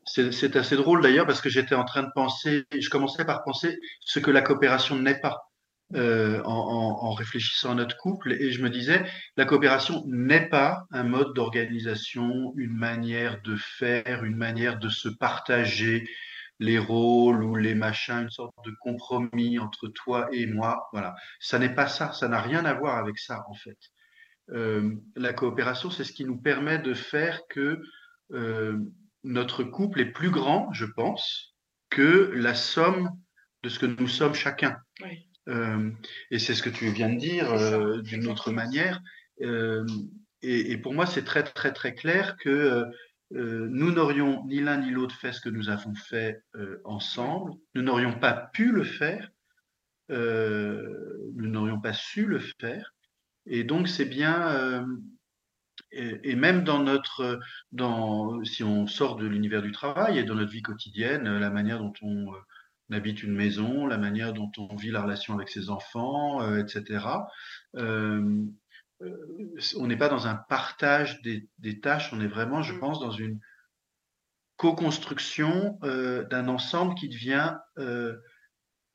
c'est 0.05 0.55
assez 0.55 0.75
drôle 0.75 1.01
d'ailleurs 1.01 1.27
parce 1.27 1.41
que 1.41 1.49
j'étais 1.49 1.75
en 1.75 1.85
train 1.85 2.03
de 2.03 2.11
penser, 2.15 2.65
je 2.77 2.89
commençais 2.89 3.25
par 3.25 3.43
penser 3.43 3.77
ce 4.01 4.19
que 4.19 4.31
la 4.31 4.41
coopération 4.41 4.97
n'est 4.97 5.19
pas 5.19 5.51
euh, 5.95 6.41
en, 6.43 6.51
en, 6.51 7.05
en, 7.05 7.11
réfléchissant 7.11 7.71
à 7.71 7.75
notre 7.75 7.97
couple 7.97 8.33
et 8.33 8.51
je 8.51 8.63
me 8.63 8.69
disais, 8.69 9.05
la 9.37 9.45
coopération 9.45 10.03
n'est 10.07 10.49
pas 10.49 10.85
un 10.91 11.03
mode 11.03 11.33
d'organisation, 11.35 12.53
une 12.57 12.75
manière 12.75 13.41
de 13.43 13.55
faire, 13.55 14.23
une 14.23 14.35
manière 14.35 14.79
de 14.79 14.89
se 14.89 15.09
partager 15.09 16.07
les 16.63 16.79
rôles 16.79 17.43
ou 17.43 17.55
les 17.55 17.75
machins, 17.75 18.21
une 18.21 18.29
sorte 18.29 18.55
de 18.63 18.71
compromis 18.79 19.59
entre 19.59 19.89
toi 19.89 20.29
et 20.31 20.45
moi. 20.45 20.87
Voilà, 20.93 21.13
ça 21.39 21.59
n'est 21.59 21.73
pas 21.73 21.87
ça, 21.87 22.13
ça 22.13 22.29
n'a 22.29 22.41
rien 22.41 22.63
à 22.63 22.73
voir 22.73 22.97
avec 22.97 23.19
ça 23.19 23.43
en 23.49 23.53
fait. 23.53 23.77
Euh, 24.51 24.95
la 25.15 25.33
coopération, 25.33 25.89
c'est 25.89 26.05
ce 26.05 26.13
qui 26.13 26.23
nous 26.23 26.37
permet 26.37 26.79
de 26.79 26.93
faire 26.93 27.41
que 27.49 27.81
euh, 28.31 28.77
notre 29.23 29.63
couple 29.63 29.99
est 30.01 30.11
plus 30.11 30.29
grand, 30.29 30.71
je 30.71 30.85
pense, 30.85 31.53
que 31.89 32.31
la 32.33 32.55
somme 32.55 33.09
de 33.63 33.69
ce 33.69 33.79
que 33.79 33.85
nous 33.85 34.07
sommes 34.07 34.33
chacun. 34.33 34.77
Euh, 35.49 35.91
et 36.31 36.39
c'est 36.39 36.55
ce 36.55 36.63
que 36.63 36.69
tu 36.69 36.89
viens 36.91 37.09
de 37.09 37.19
dire 37.19 38.01
d'une 38.03 38.27
autre 38.27 38.51
manière. 38.51 39.01
Et, 39.39 40.71
et, 40.71 40.77
pour 40.77 40.93
moi, 40.93 41.05
c'est 41.05 41.23
très, 41.23 41.43
très, 41.43 41.73
très 41.73 41.93
clair 41.93 42.37
que 42.37 42.83
nous 43.33 43.91
n'aurions 43.91 44.45
ni 44.45 44.61
l'un 44.61 44.77
ni 44.77 44.91
l'autre 44.91 45.15
fait 45.15 45.33
ce 45.33 45.41
que 45.41 45.49
nous 45.49 45.69
avons 45.69 45.95
fait 45.95 46.41
ensemble. 46.83 47.53
Nous 47.75 47.81
n'aurions 47.81 48.19
pas 48.19 48.33
pu 48.53 48.71
le 48.71 48.83
faire. 48.83 49.29
nous 50.09 51.47
n'aurions 51.47 51.81
pas 51.81 51.93
su 51.93 52.25
le 52.25 52.39
faire. 52.59 52.93
Et 53.45 53.63
donc, 53.63 53.87
c'est 53.87 54.05
bien, 54.05 54.47
euh, 54.49 54.85
et, 55.91 56.35
même 56.35 56.63
dans 56.63 56.79
notre, 56.79 57.39
dans, 57.71 58.43
si 58.43 58.63
on 58.63 58.87
sort 58.87 59.17
de 59.17 59.27
l'univers 59.27 59.61
du 59.61 59.71
travail 59.71 60.17
et 60.17 60.23
dans 60.23 60.35
notre 60.35 60.51
vie 60.51 60.61
quotidienne, 60.61 61.23
la 61.37 61.49
manière 61.49 61.79
dont 61.79 61.93
on, 62.01 62.33
euh, 62.33 62.37
habite 62.91 63.23
une 63.23 63.33
maison, 63.33 63.87
la 63.87 63.97
manière 63.97 64.33
dont 64.33 64.51
on 64.57 64.75
vit 64.75 64.91
la 64.91 65.01
relation 65.01 65.33
avec 65.33 65.49
ses 65.49 65.71
enfants, 65.71 66.43
euh, 66.43 66.59
etc. 66.59 67.05
on 68.99 69.87
n'est 69.87 69.97
pas 69.97 70.09
dans 70.09 70.27
un 70.27 70.35
partage 70.35 71.21
des, 71.21 71.47
des, 71.59 71.79
tâches, 71.79 72.11
on 72.13 72.21
est 72.21 72.27
vraiment, 72.27 72.61
je 72.61 72.73
mmh. 72.73 72.79
pense, 72.79 72.99
dans 72.99 73.11
une 73.11 73.39
co-construction 74.57 75.77
d'un 75.81 76.47
ensemble 76.47 76.95
qui 76.95 77.09
devient 77.09 77.55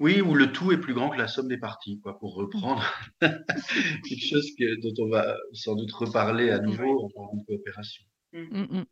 oui, 0.01 0.21
où 0.21 0.35
le 0.35 0.53
tout 0.53 0.71
est 0.71 0.79
plus 0.79 0.95
grand 0.95 1.11
que 1.11 1.19
la 1.19 1.27
somme 1.27 1.49
des 1.49 1.59
parties, 1.59 2.01
quoi, 2.01 2.19
pour 2.19 2.35
reprendre 2.35 2.85
quelque 3.21 4.25
chose 4.25 4.49
dont 4.83 5.05
on 5.05 5.09
va 5.09 5.37
sans 5.53 5.75
doute 5.75 5.93
reparler 5.93 6.51
à 6.51 6.61
nouveau 6.61 7.05
en 7.05 7.11
parlant 7.11 7.35
de 7.35 7.45
coopération. 7.45 8.05
Mmh. 8.33 8.39
Mmh, 8.39 8.79
mmh. 8.79 8.85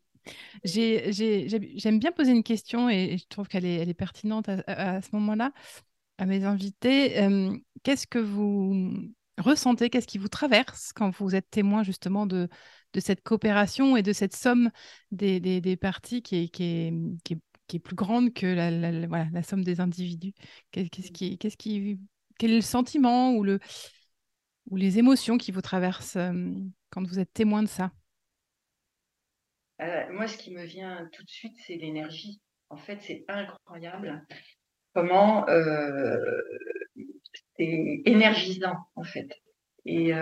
J'aime 0.64 1.98
bien 2.00 2.10
poser 2.10 2.32
une 2.32 2.42
question 2.42 2.90
et, 2.90 3.18
je 3.18 3.26
trouve 3.28 3.46
qu'elle 3.46 3.64
est, 3.64 3.76
elle 3.76 3.88
est, 3.88 3.94
pertinente 3.94 4.48
à, 4.48 5.00
ce 5.00 5.08
moment-là 5.12 5.52
à 6.18 6.26
mes 6.26 6.44
invités. 6.44 7.14
Qu'est-ce 7.84 8.08
que 8.08 8.18
vous 8.18 9.12
ressentez, 9.38 9.90
qu'est-ce 9.90 10.06
qui 10.06 10.18
vous 10.18 10.28
traverse 10.28 10.92
quand 10.92 11.10
vous 11.10 11.34
êtes 11.34 11.50
témoin 11.50 11.82
justement 11.82 12.26
de, 12.26 12.48
de 12.92 13.00
cette 13.00 13.22
coopération 13.22 13.96
et 13.96 14.02
de 14.02 14.12
cette 14.12 14.34
somme 14.34 14.70
des, 15.10 15.40
des, 15.40 15.76
parties 15.76 16.22
qui 16.22 16.36
est, 16.36 16.48
qui, 16.48 16.64
est, 16.64 16.92
qui, 17.24 17.34
est, 17.34 17.38
qui 17.66 17.76
est 17.76 17.80
plus 17.80 17.96
grande 17.96 18.32
que 18.32 18.46
la, 18.46 19.06
voilà, 19.06 19.26
la 19.32 19.42
somme 19.42 19.64
des 19.64 19.80
individus? 19.80 20.32
Qu'est-ce 20.70 21.12
qui, 21.12 21.38
qu'est-ce 21.38 21.56
qui, 21.56 21.98
Quel 22.38 22.50
est 22.50 22.56
le 22.56 22.60
sentiment 22.62 23.32
ou, 23.32 23.44
le, 23.44 23.58
ou 24.70 24.76
les 24.76 24.98
émotions 24.98 25.38
qui 25.38 25.52
vous 25.52 25.62
traversent 25.62 26.16
euh, 26.16 26.52
quand 26.90 27.06
vous 27.06 27.18
êtes 27.18 27.32
témoin 27.32 27.62
de 27.62 27.68
ça? 27.68 27.92
Euh, 29.82 30.12
Moi, 30.12 30.26
ce 30.26 30.38
qui 30.38 30.52
me 30.52 30.64
vient 30.64 31.08
tout 31.12 31.22
de 31.22 31.30
suite, 31.30 31.56
c'est 31.66 31.76
l'énergie. 31.76 32.40
En 32.70 32.76
fait, 32.76 32.98
c'est 33.02 33.24
incroyable 33.28 34.26
comment 34.94 35.46
euh, 35.48 36.16
c'est 37.58 38.02
énergisant, 38.04 38.76
en 38.94 39.04
fait. 39.04 39.28
Et, 39.84 40.10
et, 40.10 40.14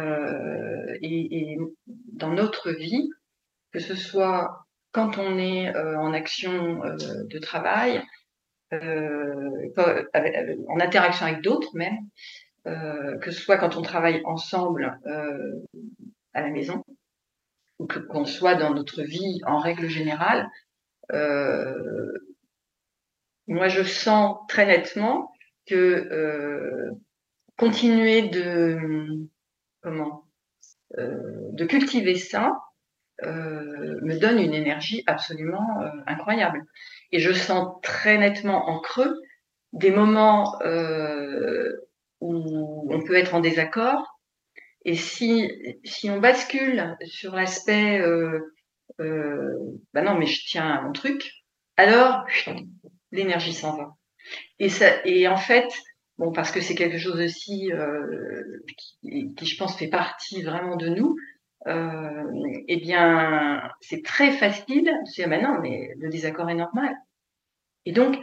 et, 1.03 1.59
dans 1.87 2.33
notre 2.33 2.71
vie, 2.71 3.09
que 3.73 3.81
ce 3.81 3.95
soit 3.95 4.65
quand 4.95 5.19
on 5.19 5.39
est 5.39 5.75
euh, 5.75 5.99
en 5.99 6.15
action 6.15 6.85
euh, 6.85 6.97
de 7.25 7.39
travail, 7.41 8.01
euh, 8.73 9.51
en 10.69 10.81
interaction 10.81 11.27
avec 11.27 11.43
d'autres 11.43 11.77
même, 11.77 11.99
que 12.65 13.31
ce 13.31 13.43
soit 13.43 13.59
quand 13.59 13.77
on 13.77 13.83
travaille 13.83 14.23
ensemble 14.25 14.99
à 16.33 16.41
la 16.41 16.49
maison, 16.49 16.83
ou 17.79 17.87
qu'on 17.87 18.25
soit 18.25 18.55
dans 18.55 18.73
notre 18.73 19.03
vie 19.03 19.41
en 19.47 19.59
règle 19.59 19.89
générale, 19.89 20.49
moi 23.47 23.69
je 23.69 23.83
sens 23.83 24.39
très 24.49 24.65
nettement 24.65 25.31
que 25.67 26.91
continuer 27.57 28.29
de 28.29 28.79
comment 29.83 30.25
de 30.97 31.65
cultiver 31.65 32.15
ça, 32.15 32.53
euh, 33.23 34.01
me 34.03 34.19
donne 34.19 34.41
une 34.41 34.55
énergie 34.55 35.05
absolument 35.07 35.81
euh, 35.83 35.89
incroyable. 36.07 36.65
Et 37.13 37.21
je 37.21 37.33
sens 37.33 37.81
très 37.83 38.19
nettement 38.19 38.69
en 38.69 38.81
creux 38.81 39.21
des 39.73 39.93
moments 39.93 40.61
euh, 40.63 41.73
où 42.21 42.93
on 42.93 43.03
peut 43.03 43.15
être 43.15 43.35
en 43.35 43.41
désaccord. 43.41 44.19
Et 44.85 44.97
si, 44.97 45.51
si 45.85 46.11
on 46.11 46.19
bascule 46.19 46.97
sur 47.07 47.35
l'aspect, 47.35 48.01
bah 48.99 50.03
non, 50.03 50.17
mais 50.17 50.27
je 50.27 50.47
tiens 50.47 50.69
à 50.69 50.83
mon 50.83 50.93
truc, 50.93 51.31
alors 51.77 52.27
l'énergie 53.13 53.55
s'en 53.55 53.77
va. 53.77 53.95
Et, 54.59 54.69
ça, 54.69 54.87
et 55.07 55.27
en 55.29 55.37
fait, 55.37 55.69
bon, 56.19 56.33
parce 56.33 56.51
que 56.51 56.61
c'est 56.61 56.75
quelque 56.75 56.99
chose 56.99 57.21
aussi 57.21 57.71
qui, 59.03 59.35
qui, 59.35 59.47
je 59.47 59.57
pense, 59.57 59.77
fait 59.77 59.89
partie 59.89 60.43
vraiment 60.43 60.77
de 60.77 60.89
nous, 60.89 61.17
euh, 61.67 62.25
eh 62.69 62.77
bien, 62.77 63.63
c'est 63.81 64.05
très 64.05 64.33
facile 64.33 64.85
de 64.85 65.09
se 65.09 65.15
dire, 65.15 65.29
mais 65.29 65.41
non, 65.41 65.59
mais 65.61 65.95
le 65.99 66.11
désaccord 66.11 66.51
est 66.51 66.55
normal. 66.55 66.95
Et 67.87 67.93
donc, 67.93 68.19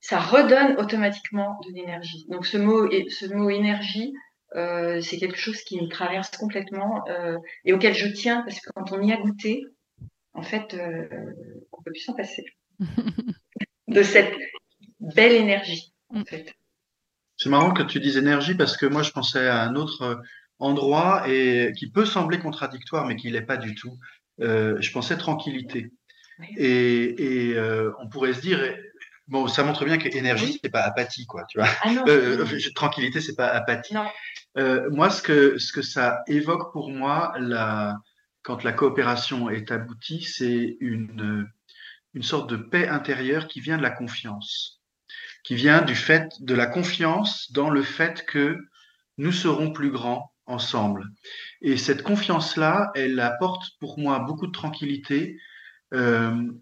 ça 0.00 0.18
redonne 0.18 0.76
automatiquement 0.78 1.58
de 1.66 1.72
l'énergie. 1.74 2.26
Donc, 2.28 2.46
ce 2.46 2.56
mot, 2.56 2.88
ce 2.90 3.32
mot 3.34 3.50
énergie, 3.50 4.14
euh, 4.54 5.00
c'est 5.02 5.18
quelque 5.18 5.36
chose 5.36 5.60
qui 5.62 5.80
me 5.80 5.88
traverse 5.88 6.30
complètement 6.30 7.06
euh, 7.08 7.36
et 7.66 7.74
auquel 7.74 7.94
je 7.94 8.06
tiens 8.06 8.42
parce 8.42 8.60
que 8.60 8.70
quand 8.74 8.92
on 8.92 9.02
y 9.02 9.12
a 9.12 9.18
goûté, 9.18 9.64
en 10.32 10.42
fait, 10.42 10.72
euh, 10.74 11.06
on 11.72 11.82
peut 11.82 11.90
plus 11.90 12.00
s'en 12.00 12.14
passer 12.14 12.44
de 13.88 14.02
cette 14.02 14.34
belle 15.00 15.32
énergie. 15.32 15.92
En 16.10 16.24
fait. 16.24 16.54
C'est 17.38 17.48
marrant 17.48 17.72
que 17.72 17.82
tu 17.82 18.00
dises 18.00 18.18
énergie 18.18 18.54
parce 18.54 18.76
que 18.76 18.84
moi 18.84 19.02
je 19.02 19.12
pensais 19.12 19.48
à 19.48 19.62
un 19.62 19.74
autre 19.76 20.20
endroit 20.58 21.28
et 21.28 21.72
qui 21.76 21.90
peut 21.90 22.04
sembler 22.04 22.38
contradictoire, 22.38 23.06
mais 23.06 23.16
qui 23.16 23.30
l'est 23.30 23.42
pas 23.42 23.56
du 23.56 23.74
tout. 23.74 23.96
Euh, 24.40 24.76
je 24.80 24.92
pensais 24.92 25.16
tranquillité. 25.16 25.90
Et, 26.56 27.50
et 27.50 27.56
euh, 27.56 27.92
on 28.00 28.08
pourrait 28.08 28.32
se 28.32 28.40
dire, 28.40 28.60
bon, 29.26 29.48
ça 29.48 29.64
montre 29.64 29.84
bien 29.84 29.98
que 29.98 30.08
énergie, 30.16 30.58
c'est 30.62 30.70
pas 30.70 30.82
apathie, 30.82 31.26
quoi, 31.26 31.44
tu 31.48 31.58
vois. 31.58 31.68
Ah 31.82 32.04
euh, 32.06 32.46
tranquillité, 32.74 33.20
c'est 33.20 33.34
pas 33.34 33.48
apathie. 33.48 33.94
moi, 34.90 35.10
ce 35.10 35.22
que, 35.22 35.58
ce 35.58 35.72
que 35.72 35.82
ça 35.82 36.22
évoque 36.26 36.72
pour 36.72 36.90
moi, 36.90 37.34
la, 37.38 37.96
quand 38.42 38.64
la 38.64 38.72
coopération 38.72 39.50
est 39.50 39.70
aboutie, 39.72 40.22
c'est 40.22 40.76
une, 40.80 41.48
une 42.14 42.22
sorte 42.22 42.48
de 42.50 42.56
paix 42.56 42.88
intérieure 42.88 43.48
qui 43.48 43.60
vient 43.60 43.76
de 43.76 43.82
la 43.82 43.90
confiance, 43.90 44.77
qui 45.48 45.54
vient 45.54 45.80
du 45.80 45.94
fait 45.94 46.30
de 46.40 46.54
la 46.54 46.66
confiance 46.66 47.50
dans 47.52 47.70
le 47.70 47.82
fait 47.82 48.26
que 48.26 48.58
nous 49.16 49.32
serons 49.32 49.72
plus 49.72 49.90
grands 49.90 50.30
ensemble. 50.44 51.06
Et 51.62 51.78
cette 51.78 52.02
confiance-là, 52.02 52.90
elle 52.94 53.18
apporte 53.18 53.62
pour 53.80 53.98
moi 53.98 54.18
beaucoup 54.18 54.46
de 54.46 54.52
tranquillité. 54.52 55.38
Euh, 55.94 56.52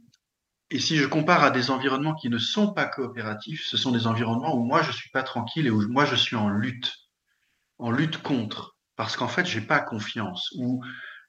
et 0.70 0.78
si 0.78 0.98
je 0.98 1.06
compare 1.06 1.42
à 1.42 1.50
des 1.50 1.72
environnements 1.72 2.14
qui 2.14 2.28
ne 2.28 2.38
sont 2.38 2.72
pas 2.72 2.86
coopératifs, 2.86 3.66
ce 3.66 3.76
sont 3.76 3.90
des 3.90 4.06
environnements 4.06 4.54
où 4.54 4.62
moi 4.62 4.82
je 4.82 4.92
suis 4.92 5.10
pas 5.10 5.24
tranquille 5.24 5.66
et 5.66 5.70
où 5.70 5.82
moi 5.88 6.04
je 6.04 6.14
suis 6.14 6.36
en 6.36 6.48
lutte, 6.48 6.94
en 7.78 7.90
lutte 7.90 8.22
contre, 8.22 8.76
parce 8.94 9.16
qu'en 9.16 9.26
fait 9.26 9.46
j'ai 9.46 9.62
pas 9.62 9.80
confiance, 9.80 10.54
ou 10.58 10.80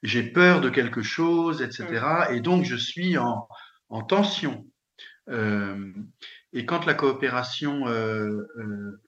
j'ai 0.03 0.21
peur 0.21 0.61
de 0.61 0.69
quelque 0.69 1.01
chose, 1.01 1.63
etc. 1.63 2.05
Et 2.29 2.39
donc 2.39 2.65
je 2.65 2.75
suis 2.75 3.17
en, 3.17 3.47
en 3.89 4.03
tension. 4.03 4.63
Euh, 5.29 5.91
et 6.53 6.65
quand 6.65 6.85
la 6.85 6.93
coopération 6.93 7.87
euh, 7.87 8.47
euh 8.57 9.01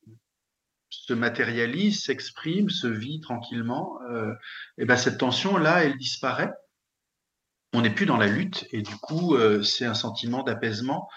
se 0.90 1.14
matérialise, 1.14 2.04
s'exprime, 2.04 2.70
se 2.70 2.88
vit 2.88 3.20
tranquillement, 3.22 4.00
euh, 4.10 4.34
et 4.78 4.86
ben 4.86 4.98
cette 4.98 5.20
tension-là, 5.20 5.84
elle 5.84 5.98
disparaît. 5.98 6.52
On 7.74 7.82
n'est 7.82 7.94
plus 7.94 8.08
dans 8.08 8.18
la 8.18 8.28
lutte 8.28 8.68
et 8.72 8.82
du 8.82 8.96
coup, 8.96 9.36
euh, 9.36 9.62
c'est 9.62 9.86
un 9.86 9.94
sentiment 9.94 10.44
d'apaisement. 10.44 11.08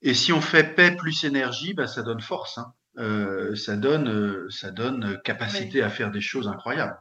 Et 0.00 0.14
si 0.14 0.32
on 0.32 0.40
fait 0.40 0.74
paix 0.74 0.96
plus 0.96 1.22
énergie, 1.22 1.74
ben, 1.74 1.86
ça 1.86 2.02
donne 2.02 2.20
force. 2.20 2.58
Hein. 2.58 2.74
Euh, 2.98 3.54
ça 3.54 3.76
donne, 3.76 4.50
ça 4.50 4.72
donne 4.72 5.20
capacité 5.22 5.80
à 5.80 5.88
faire 5.88 6.10
des 6.10 6.20
choses 6.20 6.48
incroyables. 6.48 7.00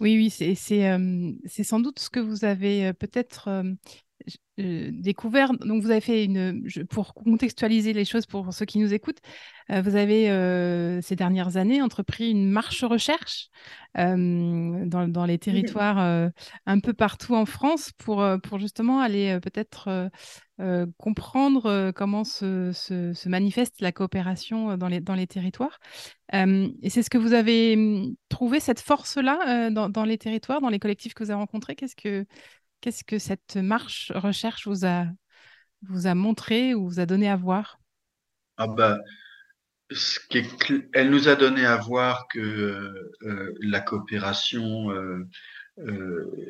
Oui, 0.00 0.14
oui, 0.16 0.30
c'est 0.30 0.54
c'est 0.54 1.64
sans 1.64 1.80
doute 1.80 1.98
ce 1.98 2.08
que 2.08 2.20
vous 2.20 2.44
avez 2.44 2.92
peut-être 2.92 3.64
découvert. 4.58 5.52
Donc, 5.52 5.82
vous 5.82 5.90
avez 5.90 6.00
fait 6.00 6.24
une. 6.24 6.66
pour 6.90 7.14
contextualiser 7.14 7.92
les 7.92 8.04
choses 8.04 8.26
pour 8.26 8.52
ceux 8.52 8.64
qui 8.64 8.78
nous 8.78 8.92
écoutent, 8.92 9.20
euh, 9.70 9.82
vous 9.82 9.96
avez 9.96 10.30
euh, 10.30 11.00
ces 11.02 11.16
dernières 11.16 11.56
années 11.56 11.82
entrepris 11.82 12.30
une 12.30 12.50
marche 12.50 12.84
recherche 12.84 13.50
euh, 13.98 14.84
dans, 14.86 15.08
dans, 15.08 15.24
les 15.24 15.38
territoires 15.38 16.30
un 16.66 16.80
peu 16.80 16.92
partout 16.92 17.34
en 17.34 17.46
France 17.46 17.92
pour, 17.98 18.24
pour 18.42 18.58
justement 18.58 19.00
aller 19.00 19.38
peut-être 19.40 20.10
comprendre 20.96 21.92
comment 21.92 22.24
se, 22.24 23.28
manifeste 23.28 23.80
la 23.80 23.92
coopération 23.92 24.76
dans 24.76 24.88
les, 24.88 25.00
dans 25.00 25.14
les 25.14 25.26
territoires. 25.26 25.78
et 26.32 26.90
c'est 26.90 27.02
ce 27.02 27.10
que 27.10 27.18
vous 27.18 27.32
avez 27.32 27.74
hum, 27.74 28.14
trouvé, 28.28 28.60
cette 28.60 28.80
force-là, 28.80 29.70
dans, 29.70 30.04
les 30.04 30.18
territoires, 30.18 30.60
dans 30.60 30.68
les 30.68 30.78
collectifs 30.78 31.14
que 31.14 31.24
vous 31.24 31.30
avez 31.30 31.40
rencontrés? 31.40 31.76
Qu'est-ce 31.76 31.96
que, 31.96 32.26
qu'est-ce 32.80 33.04
que 33.04 33.18
cette 33.18 33.56
marche 33.56 34.12
recherche 34.14 34.66
vous 34.66 34.84
a, 34.86 35.06
vous 35.82 36.06
a 36.06 36.14
montré 36.14 36.74
ou 36.74 36.88
vous 36.88 37.00
a 37.00 37.06
donné 37.06 37.28
à 37.28 37.36
voir? 37.36 37.78
Ah 38.56 38.66
bah, 38.66 38.98
elle 40.92 41.10
nous 41.10 41.28
a 41.28 41.36
donné 41.36 41.64
à 41.64 41.76
voir 41.76 42.26
que 42.28 43.10
la 43.60 43.80
coopération 43.80 44.90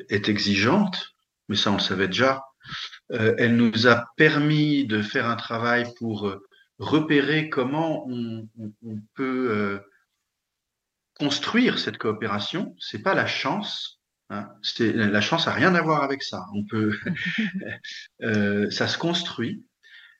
est 0.09 0.27
exigeante, 0.27 1.13
mais 1.47 1.55
ça 1.55 1.71
on 1.71 1.75
le 1.75 1.79
savait 1.79 2.07
déjà. 2.07 2.43
Euh, 3.11 3.35
elle 3.37 3.55
nous 3.55 3.87
a 3.87 4.05
permis 4.17 4.85
de 4.85 5.01
faire 5.01 5.27
un 5.27 5.35
travail 5.35 5.91
pour 5.97 6.27
euh, 6.27 6.45
repérer 6.77 7.49
comment 7.49 8.07
on, 8.07 8.47
peut 9.15 9.49
euh, 9.51 9.79
construire 11.19 11.79
cette 11.79 11.97
coopération. 11.97 12.75
C'est 12.79 13.01
pas 13.01 13.15
la 13.15 13.25
chance. 13.25 13.98
Hein. 14.29 14.47
la 14.79 15.21
chance 15.21 15.47
a 15.47 15.51
rien 15.51 15.73
à 15.75 15.81
voir 15.81 16.03
avec 16.03 16.23
ça. 16.23 16.45
On 16.53 16.63
peut, 16.65 16.97
ça 18.71 18.87
se 18.87 18.97
construit. 18.97 19.65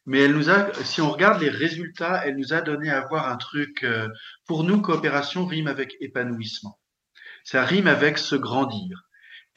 Mais 0.05 0.21
elle 0.21 0.33
nous 0.33 0.49
a, 0.49 0.73
si 0.83 1.01
on 1.01 1.11
regarde 1.11 1.41
les 1.41 1.49
résultats, 1.49 2.25
elle 2.25 2.37
nous 2.37 2.53
a 2.53 2.61
donné 2.61 2.89
à 2.89 3.01
voir 3.01 3.29
un 3.29 3.37
truc. 3.37 3.85
pour 4.47 4.63
nous, 4.63 4.81
coopération 4.81 5.45
rime 5.45 5.67
avec 5.67 5.95
épanouissement. 5.99 6.79
Ça 7.43 7.63
rime 7.63 7.87
avec 7.87 8.17
se 8.17 8.35
grandir. 8.35 9.09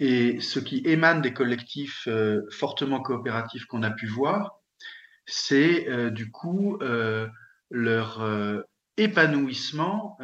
Et 0.05 0.41
ce 0.41 0.59
qui 0.59 0.83
émane 0.85 1.23
des 1.23 1.33
collectifs 1.33 2.09
euh, 2.09 2.41
fortement 2.51 3.01
coopératifs 3.01 3.67
qu'on 3.67 3.85
a 3.85 3.91
pu 3.93 4.07
voir, 4.07 4.59
c'est 5.27 5.89
euh, 5.89 6.11
du 6.11 6.33
coup 6.33 6.77
euh, 6.83 7.29
leur 7.71 8.27
épanouissement, 8.97 10.19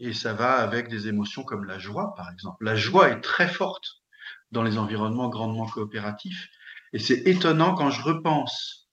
et 0.00 0.12
ça 0.12 0.32
va 0.32 0.56
avec 0.56 0.88
des 0.88 1.08
émotions 1.08 1.42
comme 1.42 1.64
la 1.64 1.78
joie, 1.78 2.14
par 2.16 2.30
exemple. 2.30 2.64
La 2.64 2.76
joie 2.76 3.10
est 3.10 3.20
très 3.20 3.48
forte 3.48 4.02
dans 4.50 4.62
les 4.62 4.78
environnements 4.78 5.28
grandement 5.28 5.66
coopératifs, 5.66 6.48
et 6.92 6.98
c'est 6.98 7.26
étonnant 7.26 7.74
quand 7.74 7.90
je 7.90 8.02
repense. 8.02 8.88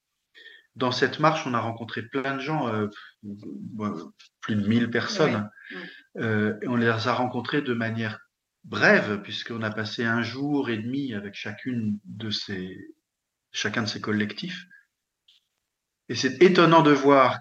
Dans 0.76 0.92
cette 0.92 1.20
marche, 1.20 1.48
on 1.48 1.54
a 1.54 1.60
rencontré 1.62 2.02
plein 2.02 2.36
de 2.36 2.42
gens, 2.42 2.70
plus 4.42 4.56
de 4.56 4.68
1000 4.68 4.90
personnes. 4.90 5.50
et 6.20 6.68
on 6.68 6.76
les 6.76 6.88
a 6.88 7.14
rencontrés 7.14 7.62
de 7.62 7.74
manière 7.74 8.20
brève, 8.66 9.22
puisqu'on 9.22 9.62
a 9.62 9.72
passé 9.72 10.04
un 10.04 10.22
jour 10.22 10.70
et 10.70 10.78
demi 10.78 11.14
avec 11.14 11.36
chacune 11.36 12.00
de 12.04 12.30
ces, 12.30 12.78
chacun 13.52 13.84
de 13.84 13.88
ces 13.88 14.02
collectifs. 14.02 14.66
Et 16.10 16.16
c'est 16.16 16.42
étonnant 16.44 16.82
de 16.82 16.92
voir 16.92 17.40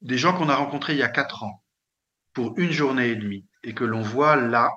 des 0.00 0.16
gens 0.16 0.36
qu'on 0.36 0.48
a 0.48 0.54
rencontrés 0.54 0.94
il 0.94 0.98
y 0.98 1.02
a 1.02 1.08
quatre 1.08 1.42
ans 1.42 1.59
pour 2.40 2.58
une 2.58 2.72
journée 2.72 3.10
et 3.10 3.16
demie 3.16 3.44
et 3.64 3.74
que 3.74 3.84
l'on 3.84 4.00
voit 4.00 4.34
là. 4.34 4.72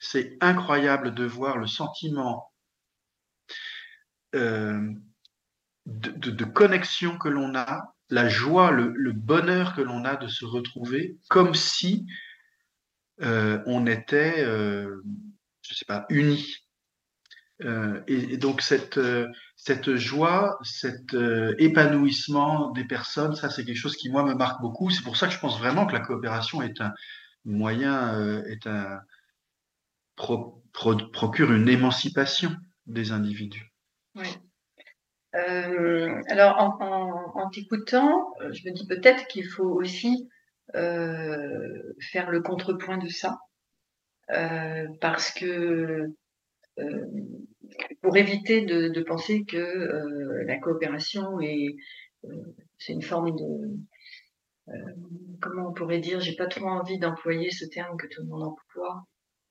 C'est 0.00 0.38
incroyable 0.40 1.14
de 1.14 1.26
voir 1.26 1.58
le 1.58 1.66
sentiment 1.66 2.50
euh, 4.34 4.94
de, 5.84 6.44
connexion 6.46 7.18
que 7.18 7.28
l'on 7.28 7.54
a, 7.54 7.94
la 8.08 8.30
joie, 8.30 8.70
le 8.70 9.12
bonheur 9.12 9.74
que 9.74 9.82
l'on 9.82 10.06
a 10.06 10.16
de 10.16 10.26
se 10.26 10.46
retrouver, 10.46 11.18
comme 11.28 11.54
si 11.54 12.06
euh, 13.20 13.62
on 13.66 13.86
était, 13.86 14.42
euh, 14.42 15.02
je 15.60 15.74
sais 15.74 15.84
pas, 15.84 16.06
unis. 16.08 16.66
Et, 18.06 18.38
donc 18.38 18.62
cette, 18.62 18.98
cette 19.66 19.96
joie, 19.96 20.58
cet 20.62 21.16
épanouissement 21.58 22.70
des 22.70 22.84
personnes, 22.84 23.34
ça 23.34 23.50
c'est 23.50 23.64
quelque 23.64 23.76
chose 23.76 23.96
qui 23.96 24.10
moi 24.10 24.22
me 24.22 24.34
marque 24.34 24.60
beaucoup. 24.60 24.90
C'est 24.90 25.02
pour 25.02 25.16
ça 25.16 25.26
que 25.26 25.32
je 25.32 25.40
pense 25.40 25.58
vraiment 25.58 25.86
que 25.86 25.92
la 25.92 26.00
coopération 26.00 26.62
est 26.62 26.80
un 26.80 26.92
moyen, 27.44 28.44
est 28.44 28.66
un 28.66 29.00
procure 30.14 31.52
une 31.52 31.68
émancipation 31.68 32.54
des 32.86 33.10
individus. 33.10 33.72
Oui. 34.14 34.28
alors 35.32 36.58
en, 36.58 37.42
en 37.42 37.50
t'écoutant, 37.50 38.32
je 38.40 38.68
me 38.68 38.72
dis 38.72 38.86
peut-être 38.86 39.26
qu'il 39.26 39.48
faut 39.48 39.68
aussi 39.68 40.28
euh, 40.74 41.94
faire 42.10 42.30
le 42.30 42.42
contrepoint 42.42 42.98
de 42.98 43.08
ça, 43.08 43.38
euh, 44.30 44.88
parce 45.00 45.30
que 45.32 45.46
euh, 45.46 46.16
pour 48.02 48.16
éviter 48.16 48.64
de, 48.64 48.88
de 48.88 49.02
penser 49.02 49.44
que 49.44 50.44
la 50.46 50.58
coopération 50.58 51.40
est 51.40 51.76
c'est 52.78 52.92
une 52.92 53.02
forme 53.02 53.36
de 53.36 53.78
comment 55.40 55.68
on 55.68 55.72
pourrait 55.72 56.00
dire, 56.00 56.20
j'ai 56.20 56.34
pas 56.34 56.46
trop 56.46 56.66
envie 56.66 56.98
d'employer 56.98 57.50
ce 57.50 57.64
terme 57.66 57.96
que 57.96 58.06
tout 58.08 58.22
le 58.22 58.28
monde 58.28 58.42
emploie, 58.42 59.04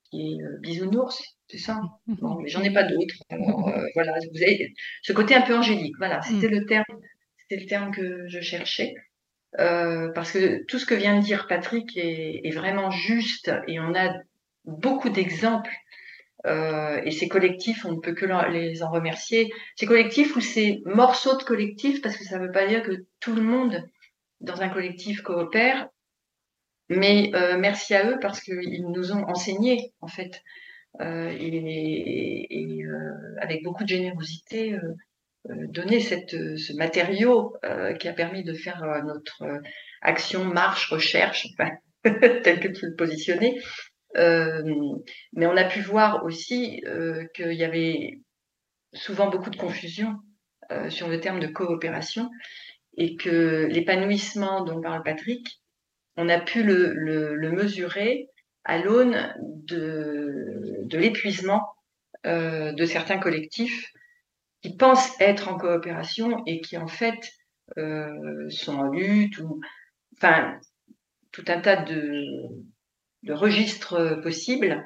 qui 0.09 0.33
est 0.33 0.59
bisounours, 0.61 1.35
c'est 1.47 1.57
ça? 1.57 1.81
Bon, 2.07 2.39
mais 2.41 2.49
j'en 2.49 2.63
ai 2.63 2.73
pas 2.73 2.83
d'autres. 2.83 3.15
Voilà, 3.29 4.13
vous 4.33 4.41
avez 4.41 4.73
ce 5.01 5.13
côté 5.13 5.35
un 5.35 5.41
peu 5.41 5.55
angélique. 5.55 5.95
Voilà, 5.97 6.21
c'était 6.21 6.47
mm. 6.47 6.59
le 6.59 6.65
terme, 6.65 6.99
c'était 7.37 7.61
le 7.61 7.67
terme 7.67 7.91
que 7.91 8.27
je 8.27 8.41
cherchais. 8.41 8.95
Euh, 9.59 10.11
parce 10.13 10.31
que 10.31 10.65
tout 10.65 10.79
ce 10.79 10.85
que 10.85 10.95
vient 10.95 11.17
de 11.17 11.23
dire 11.23 11.47
Patrick 11.47 11.95
est, 11.95 12.51
vraiment 12.53 12.91
juste 12.91 13.51
et 13.67 13.79
on 13.79 13.93
a 13.95 14.13
beaucoup 14.65 15.09
d'exemples. 15.09 15.71
Euh, 16.45 17.01
et 17.03 17.11
ces 17.11 17.27
collectifs, 17.27 17.85
on 17.85 17.93
ne 17.93 17.99
peut 17.99 18.13
que 18.13 18.25
les 18.51 18.83
en 18.83 18.91
remercier. 18.91 19.51
Ces 19.75 19.85
collectifs 19.85 20.35
ou 20.35 20.41
ces 20.41 20.81
morceaux 20.85 21.37
de 21.37 21.43
collectifs, 21.43 22.01
parce 22.01 22.17
que 22.17 22.23
ça 22.23 22.37
ne 22.37 22.45
veut 22.45 22.51
pas 22.51 22.67
dire 22.67 22.83
que 22.83 23.05
tout 23.19 23.33
le 23.33 23.41
monde 23.41 23.83
dans 24.41 24.61
un 24.61 24.69
collectif 24.69 25.21
coopère, 25.21 25.87
mais 26.89 27.31
euh, 27.33 27.57
merci 27.57 27.95
à 27.95 28.09
eux 28.09 28.19
parce 28.21 28.41
qu'ils 28.41 28.85
nous 28.87 29.11
ont 29.11 29.23
enseigné, 29.27 29.93
en 30.01 30.07
fait, 30.07 30.43
et, 30.99 32.47
et 32.49 32.85
avec 33.41 33.63
beaucoup 33.63 33.83
de 33.83 33.89
générosité, 33.89 34.77
euh, 35.49 35.67
donner 35.67 35.99
cette, 35.99 36.33
euh, 36.33 36.57
ce 36.57 36.73
matériau 36.73 37.55
euh, 37.63 37.93
qui 37.93 38.07
a 38.07 38.13
permis 38.13 38.43
de 38.43 38.53
faire 38.53 38.81
notre 39.05 39.43
action, 40.01 40.43
marche, 40.43 40.89
recherche, 40.89 41.47
tel 42.03 42.59
que 42.59 42.67
tu 42.67 42.87
le 42.87 42.95
positionnais. 42.95 43.55
Mais 44.15 45.45
on 45.45 45.57
a 45.57 45.65
pu 45.65 45.81
voir 45.81 46.23
aussi 46.23 46.81
qu'il 47.33 47.53
y 47.53 47.63
avait 47.63 48.19
souvent 48.93 49.29
beaucoup 49.29 49.49
de 49.49 49.57
confusion 49.57 50.15
sur 50.89 51.07
le 51.07 51.19
terme 51.19 51.39
de 51.39 51.47
coopération 51.47 52.29
et 52.97 53.15
que 53.15 53.67
l'épanouissement 53.69 54.63
dont 54.63 54.81
parle 54.81 55.03
Patrick, 55.03 55.61
on 56.17 56.29
a 56.29 56.39
pu 56.39 56.63
le, 56.63 57.51
mesurer 57.51 58.29
à 58.63 58.79
l'aune 58.79 59.33
de, 59.39 60.87
l'épuisement 60.91 61.75
euh, 62.25 62.71
de 62.71 62.85
certains 62.85 63.19
collectifs 63.19 63.91
qui 64.61 64.75
pensent 64.75 65.19
être 65.19 65.49
en 65.49 65.57
coopération 65.57 66.43
et 66.45 66.61
qui 66.61 66.77
en 66.77 66.87
fait 66.87 67.31
euh, 67.77 68.49
sont 68.49 68.77
en 68.77 68.87
lutte 68.87 69.37
ou 69.39 69.59
enfin 70.17 70.59
tout 71.31 71.45
un 71.47 71.59
tas 71.59 71.83
de, 71.83 72.47
de 73.25 73.33
registres 73.33 74.21
possibles. 74.21 74.85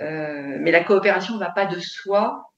Euh, 0.00 0.56
mais 0.60 0.70
la 0.70 0.82
coopération 0.82 1.34
ne 1.34 1.40
va 1.40 1.50
pas 1.50 1.66
de 1.66 1.78
soi. 1.78 2.50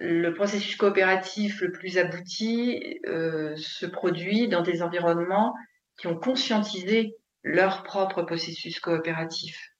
Le 0.00 0.32
processus 0.32 0.76
coopératif 0.76 1.60
le 1.60 1.72
plus 1.72 1.98
abouti 1.98 3.00
euh, 3.06 3.54
se 3.56 3.84
produit 3.84 4.48
dans 4.48 4.62
des 4.62 4.82
environnements 4.82 5.54
qui 5.98 6.06
ont 6.06 6.16
conscientisé 6.16 7.16
leur 7.42 7.82
propre 7.82 8.22
processus 8.22 8.78
coopératif. 8.80 9.74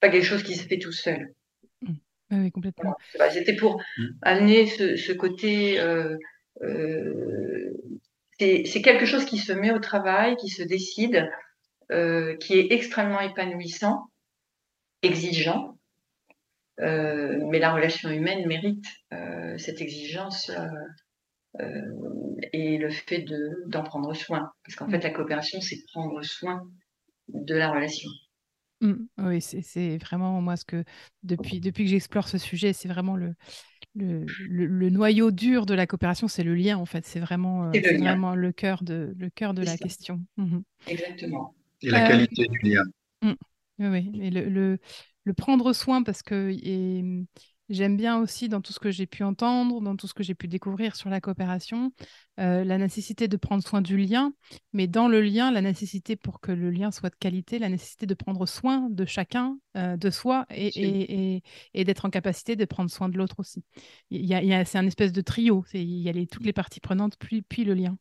Pas 0.00 0.10
quelque 0.10 0.24
chose 0.24 0.42
qui 0.42 0.54
se 0.54 0.66
fait 0.66 0.78
tout 0.78 0.92
seul. 0.92 1.32
Oui, 2.30 2.50
complètement. 2.50 2.96
C'était 3.30 3.56
pour 3.56 3.80
mm. 3.98 4.06
amener 4.22 4.66
ce, 4.66 5.12
côté. 5.12 5.80
Euh, 5.80 6.16
euh, 6.62 7.72
c'est 8.38 8.82
quelque 8.82 9.06
chose 9.06 9.24
qui 9.24 9.38
se 9.38 9.52
met 9.52 9.70
au 9.70 9.78
travail, 9.78 10.36
qui 10.36 10.48
se 10.48 10.62
décide, 10.62 11.30
euh, 11.92 12.36
qui 12.36 12.58
est 12.58 12.72
extrêmement 12.72 13.20
épanouissant, 13.20 14.06
exigeant, 15.02 15.78
mais 16.78 17.60
la 17.60 17.72
relation 17.72 18.10
humaine 18.10 18.46
mérite 18.48 18.84
cette 19.58 19.80
exigence 19.80 20.50
et 22.52 22.78
le 22.78 22.90
fait 22.90 23.24
d'en 23.66 23.84
prendre 23.84 24.14
soin. 24.14 24.50
Parce 24.64 24.74
qu'en 24.74 24.88
fait, 24.88 25.04
la 25.04 25.10
coopération, 25.10 25.60
c'est 25.60 25.84
prendre 25.92 26.20
soin 26.22 26.68
de 27.28 27.54
la 27.54 27.70
relation. 27.70 28.10
Mmh. 28.80 28.94
Oui, 29.18 29.40
c'est 29.40 29.96
vraiment 29.98 30.40
moi 30.40 30.56
ce 30.56 30.64
que 30.64 30.82
depuis, 31.22 31.60
depuis 31.60 31.84
que 31.84 31.90
j'explore 31.90 32.26
ce 32.26 32.36
sujet, 32.36 32.72
c'est 32.72 32.88
vraiment 32.88 33.14
le, 33.14 33.36
le, 33.94 34.90
noyau 34.90 35.30
dur 35.30 35.66
de 35.66 35.74
la 35.74 35.86
coopération, 35.86 36.26
c'est 36.26 36.42
le 36.42 36.54
lien 36.54 36.76
en 36.76 36.84
fait. 36.84 37.06
C'est 37.06 37.20
vraiment, 37.20 37.66
euh, 37.66 37.70
le, 37.72 37.98
vraiment 37.98 38.34
le 38.34 38.50
cœur 38.50 38.82
de, 38.82 39.14
le 39.16 39.30
cœur 39.30 39.54
de 39.54 39.62
la 39.62 39.76
question. 39.76 40.20
Mmh 40.36 40.60
Exactement. 40.88 41.54
Et 41.82 41.90
la 41.90 42.08
qualité 42.08 42.46
du 42.46 42.58
lien. 42.58 42.82
Mmh. 43.22 43.32
Oui, 43.78 44.10
et 44.20 44.30
le, 44.30 44.78
le, 45.24 45.34
prendre 45.34 45.72
soin 45.72 46.02
parce 46.02 46.22
que 46.22 46.52
J'aime 47.72 47.96
bien 47.96 48.18
aussi 48.18 48.50
dans 48.50 48.60
tout 48.60 48.74
ce 48.74 48.78
que 48.78 48.90
j'ai 48.90 49.06
pu 49.06 49.22
entendre, 49.22 49.80
dans 49.80 49.96
tout 49.96 50.06
ce 50.06 50.12
que 50.12 50.22
j'ai 50.22 50.34
pu 50.34 50.46
découvrir 50.46 50.94
sur 50.94 51.08
la 51.08 51.22
coopération, 51.22 51.90
euh, 52.38 52.64
la 52.64 52.76
nécessité 52.76 53.28
de 53.28 53.36
prendre 53.38 53.66
soin 53.66 53.80
du 53.80 53.96
lien, 53.96 54.34
mais 54.74 54.86
dans 54.86 55.08
le 55.08 55.22
lien, 55.22 55.50
la 55.50 55.62
nécessité 55.62 56.14
pour 56.14 56.40
que 56.40 56.52
le 56.52 56.70
lien 56.70 56.90
soit 56.90 57.08
de 57.08 57.14
qualité, 57.18 57.58
la 57.58 57.70
nécessité 57.70 58.04
de 58.04 58.12
prendre 58.12 58.44
soin 58.44 58.88
de 58.90 59.06
chacun, 59.06 59.56
euh, 59.78 59.96
de 59.96 60.10
soi, 60.10 60.44
et, 60.50 61.42
d'être 61.74 62.04
en 62.04 62.10
capacité 62.10 62.56
de 62.56 62.64
prendre 62.66 62.90
soin 62.90 63.08
de 63.08 63.16
l'autre 63.16 63.36
aussi. 63.38 63.64
Il 64.10 64.26
y 64.26 64.34
a, 64.34 64.64
c'est 64.66 64.78
un 64.78 64.86
espèce 64.86 65.12
de 65.12 65.22
trio, 65.22 65.64
il 65.72 66.02
y 66.02 66.10
a 66.10 66.12
les, 66.12 66.26
toutes 66.26 66.44
les 66.44 66.52
parties 66.52 66.80
prenantes, 66.80 67.16
puis, 67.18 67.40
puis 67.40 67.64
le 67.64 67.72
lien. 67.72 67.96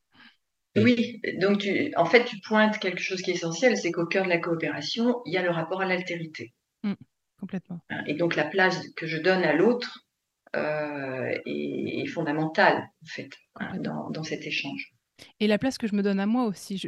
Oui, 0.77 1.21
donc 1.39 1.59
tu, 1.59 1.91
en 1.97 2.05
fait, 2.05 2.23
tu 2.25 2.39
pointes 2.39 2.79
quelque 2.79 3.01
chose 3.01 3.21
qui 3.21 3.31
est 3.31 3.35
essentiel, 3.35 3.75
c'est 3.77 3.91
qu'au 3.91 4.05
cœur 4.05 4.23
de 4.23 4.29
la 4.29 4.37
coopération, 4.37 5.21
il 5.25 5.33
y 5.33 5.37
a 5.37 5.41
le 5.41 5.49
rapport 5.49 5.81
à 5.81 5.85
l'altérité. 5.85 6.53
Mmh, 6.83 6.93
complètement. 7.39 7.79
Hein, 7.89 8.03
et 8.07 8.13
donc 8.13 8.35
la 8.35 8.45
place 8.45 8.81
que 8.95 9.05
je 9.05 9.17
donne 9.17 9.43
à 9.43 9.53
l'autre 9.53 10.07
euh, 10.55 11.37
est, 11.45 12.05
fondamentale, 12.07 12.77
en 12.77 13.05
fait, 13.05 13.29
hein, 13.55 13.77
dans, 13.79 14.23
cet 14.23 14.45
échange. 14.45 14.93
Et 15.39 15.47
la 15.47 15.57
place 15.57 15.77
que 15.77 15.87
je 15.87 15.95
me 15.95 16.03
donne 16.03 16.19
à 16.19 16.25
moi 16.25 16.45
aussi. 16.45 16.81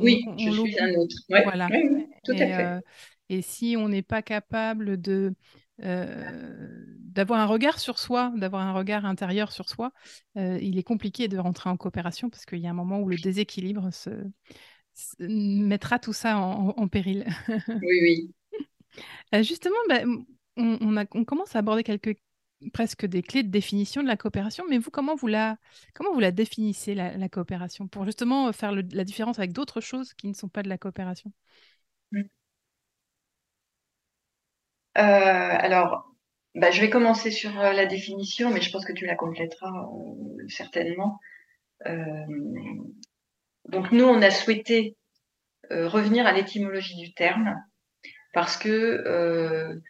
oui, 0.00 0.24
je 0.38 0.50
suis 0.50 0.80
un 0.80 0.94
autre. 0.94 1.16
voilà. 1.28 1.68
tout 2.24 2.32
à 2.32 2.36
fait. 2.36 2.64
Euh, 2.64 2.80
et 3.28 3.42
si 3.42 3.76
on 3.78 3.88
n'est 3.88 4.02
pas 4.02 4.22
capable 4.22 5.00
de 5.00 5.34
euh, 5.82 6.84
d'avoir 7.16 7.40
un 7.40 7.46
regard 7.46 7.78
sur 7.78 7.98
soi, 7.98 8.32
d'avoir 8.36 8.62
un 8.62 8.72
regard 8.72 9.04
intérieur 9.04 9.52
sur 9.52 9.68
soi, 9.68 9.92
euh, 10.36 10.58
il 10.60 10.78
est 10.78 10.82
compliqué 10.82 11.28
de 11.28 11.38
rentrer 11.38 11.70
en 11.70 11.76
coopération 11.76 12.30
parce 12.30 12.44
qu'il 12.44 12.58
y 12.58 12.66
a 12.66 12.70
un 12.70 12.74
moment 12.74 13.00
où 13.00 13.08
le 13.08 13.16
déséquilibre 13.16 13.90
se, 13.92 14.10
mettra 15.18 15.98
tout 15.98 16.12
ça 16.12 16.38
en, 16.38 16.88
péril. 16.88 17.26
oui, 17.68 17.98
oui. 18.02 18.34
Euh, 19.34 19.42
justement, 19.42 19.76
bah, 19.88 20.00
on, 20.56 20.96
a, 20.96 21.04
on, 21.12 21.24
commence 21.24 21.54
à 21.54 21.58
aborder 21.58 21.82
quelques 21.82 22.16
presque 22.72 23.04
des 23.04 23.22
clés 23.22 23.42
de 23.42 23.50
définition 23.50 24.02
de 24.02 24.08
la 24.08 24.16
coopération, 24.16 24.64
mais 24.68 24.78
vous, 24.78 24.90
comment 24.90 25.14
vous 25.14 25.26
la, 25.26 25.58
comment 25.94 26.12
vous 26.14 26.20
la 26.20 26.30
définissez, 26.30 26.94
la, 26.94 27.28
coopération, 27.28 27.86
pour 27.88 28.06
justement 28.06 28.50
faire 28.52 28.72
la 28.72 29.04
différence 29.04 29.38
avec 29.38 29.52
d'autres 29.52 29.82
choses 29.82 30.14
qui 30.14 30.28
ne 30.28 30.32
sont 30.32 30.48
pas 30.48 30.62
de 30.62 30.68
la 30.68 30.78
coopération 30.78 31.32
mmh. 32.12 32.20
Euh, 32.20 32.28
alors, 35.02 36.06
bah, 36.54 36.70
je 36.70 36.80
vais 36.80 36.90
commencer 36.90 37.30
sur 37.30 37.58
euh, 37.60 37.72
la 37.72 37.86
définition, 37.86 38.50
mais 38.50 38.60
je 38.60 38.70
pense 38.70 38.84
que 38.84 38.92
tu 38.92 39.06
la 39.06 39.14
compléteras 39.14 39.68
euh, 39.68 40.46
certainement. 40.48 41.20
donc 43.68 43.92
nous, 43.92 44.04
on 44.04 44.22
a 44.22 44.30
souhaité 44.30 44.96
revenir 45.70 46.26
à 46.26 46.32
l'étymologie 46.32 46.96
du 46.96 47.12
terme 47.12 47.54
parce 48.32 48.56
que 48.56 49.80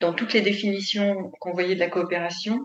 dans 0.00 0.12
toutes 0.12 0.32
les 0.32 0.42
définitions 0.42 1.30
qu'on 1.40 1.52
voyait 1.52 1.74
de 1.74 1.80
la 1.80 1.88
coopération, 1.88 2.60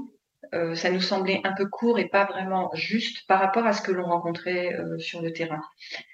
euh, 0.53 0.75
ça 0.75 0.91
nous 0.91 1.01
semblait 1.01 1.41
un 1.43 1.53
peu 1.53 1.67
court 1.67 1.99
et 1.99 2.09
pas 2.09 2.25
vraiment 2.25 2.69
juste 2.73 3.25
par 3.27 3.39
rapport 3.39 3.65
à 3.65 3.73
ce 3.73 3.81
que 3.81 3.91
l'on 3.91 4.05
rencontrait 4.05 4.73
euh, 4.73 4.97
sur 4.99 5.21
le 5.21 5.31
terrain. 5.31 5.61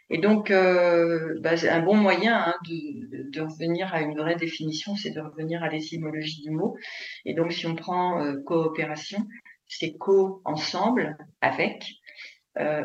Et 0.10 0.18
donc, 0.18 0.52
euh, 0.52 1.36
bah, 1.42 1.52
un 1.70 1.82
bon 1.82 1.96
moyen 1.96 2.38
hein, 2.38 2.56
de, 2.68 3.30
de, 3.30 3.42
revenir 3.42 3.94
à 3.94 4.02
une 4.02 4.18
vraie 4.18 4.36
définition, 4.36 4.96
c'est 4.96 5.12
de 5.12 5.22
revenir 5.22 5.64
à 5.64 5.70
l'étymologie 5.70 6.42
du 6.42 6.52
mot. 6.52 6.78
Et 7.26 7.34
donc, 7.34 7.52
si 7.52 7.66
on 7.66 7.76
prend 7.76 8.24
euh, 8.24 8.42
coopération, 8.46 9.26
c'est 9.68 9.94
co 9.98 10.42
ensemble, 10.46 11.18
avec. 11.42 11.86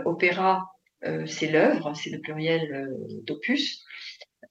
opéra, 0.04 0.70
c'est 1.26 1.50
l'œuvre, 1.50 1.94
c'est 1.94 2.10
le 2.10 2.20
pluriel 2.20 2.94
d'opus. 3.26 3.84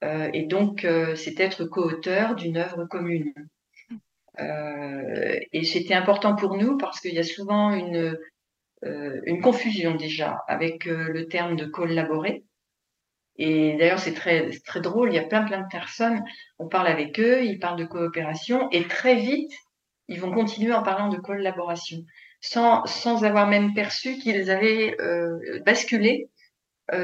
et 0.02 0.46
donc, 0.48 0.86
c'est 1.16 1.40
être 1.40 1.66
co-auteur 1.66 2.36
d'une 2.36 2.58
œuvre 2.58 2.86
commune. 2.86 3.34
Euh, 4.40 5.40
et 5.52 5.64
c'était 5.64 5.94
important 5.94 6.36
pour 6.36 6.58
nous 6.58 6.78
parce 6.78 7.00
qu'il 7.00 7.14
y 7.14 7.20
a 7.20 7.24
souvent 7.24 7.72
une, 7.72 8.18
euh, 8.84 9.22
une 9.26 9.42
confusion 9.42 9.96
déjà 9.96 10.44
avec 10.48 10.88
euh, 10.88 11.10
le 11.10 11.28
terme 11.28 11.56
de 11.56 11.66
collaborer. 11.66 12.44
Et 13.38 13.76
d'ailleurs, 13.78 14.00
c'est 14.00 14.14
très, 14.14 14.50
très 14.66 14.80
drôle, 14.80 15.12
il 15.12 15.16
y 15.16 15.20
a 15.20 15.24
plein 15.24 15.44
plein 15.44 15.62
de 15.62 15.68
personnes, 15.72 16.24
on 16.60 16.68
parle 16.68 16.86
avec 16.88 17.20
eux, 17.20 17.44
ils 17.44 17.58
parlent 17.58 17.80
de 17.80 17.86
coopération, 17.86 18.70
et 18.70 18.88
très 18.88 19.16
vite, 19.16 19.52
ils 20.08 20.20
vont 20.20 20.32
continuer 20.32 20.72
en 20.72 20.84
parlant 20.84 21.10
de 21.10 21.18
collaboration, 21.18 21.98
sans, 22.42 22.86
sans 22.86 23.24
avoir 23.24 23.48
même 23.48 23.74
perçu 23.74 24.20
qu'ils 24.20 24.52
avaient 24.52 24.96
basculé 25.66 26.30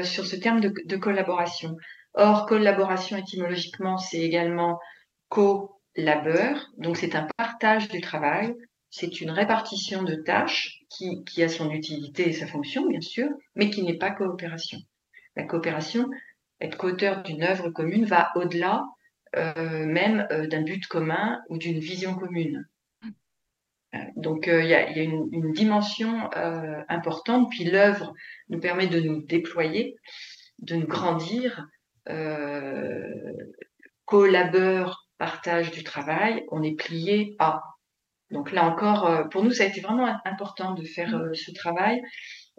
sur 0.04 0.24
ce 0.24 0.36
terme 0.36 0.60
de, 0.60 0.72
de, 0.84 0.96
collaboration. 0.96 1.76
Or, 2.14 2.46
collaboration 2.46 3.16
étymologiquement, 3.16 3.98
c'est 3.98 4.20
également 4.20 4.78
co 5.30 5.79
labeur, 5.96 6.70
donc 6.78 6.96
c'est 6.96 7.14
un 7.14 7.26
partage 7.36 7.88
du 7.88 8.00
travail, 8.00 8.54
c'est 8.90 9.20
une 9.20 9.30
répartition 9.30 10.02
de 10.02 10.14
tâches 10.14 10.80
qui, 10.88 11.24
qui, 11.24 11.42
a 11.42 11.48
son 11.48 11.70
utilité 11.70 12.28
et 12.28 12.32
sa 12.32 12.46
fonction, 12.46 12.86
bien 12.86 13.00
sûr, 13.00 13.28
mais 13.54 13.70
qui 13.70 13.82
n'est 13.82 13.98
pas 13.98 14.10
coopération. 14.10 14.78
La 15.36 15.44
coopération, 15.44 16.08
être 16.60 16.76
co-auteur 16.76 17.22
d'une 17.22 17.42
œuvre 17.42 17.70
commune, 17.70 18.04
va 18.04 18.30
au-delà 18.34 18.84
euh, 19.36 19.86
même 19.86 20.26
euh, 20.32 20.48
d'un 20.48 20.62
but 20.62 20.84
commun 20.88 21.40
ou 21.48 21.56
d'une 21.56 21.78
vision 21.78 22.16
commune. 22.16 22.66
Euh, 23.94 23.98
donc 24.16 24.48
il 24.48 24.66
y, 24.66 24.74
a, 24.74 24.90
une 24.98 25.52
dimension 25.52 26.28
importante, 26.88 27.48
puis 27.50 27.64
l'œuvre 27.64 28.12
nous 28.48 28.58
permet 28.58 28.88
de 28.88 29.00
nous 29.00 29.22
déployer, 29.22 29.96
de 30.58 30.74
nous 30.74 30.86
grandir, 30.86 31.68
collabore 34.04 35.09
partage 35.20 35.70
du 35.70 35.84
travail, 35.84 36.44
on 36.50 36.62
est 36.64 36.74
plié 36.74 37.36
à. 37.38 37.62
Donc 38.30 38.52
là 38.52 38.64
encore, 38.64 39.06
euh, 39.06 39.24
pour 39.24 39.44
nous, 39.44 39.50
ça 39.50 39.64
a 39.64 39.66
été 39.66 39.80
vraiment 39.80 40.16
important 40.24 40.72
de 40.72 40.82
faire 40.82 41.14
euh, 41.14 41.34
ce 41.34 41.52
travail. 41.52 42.00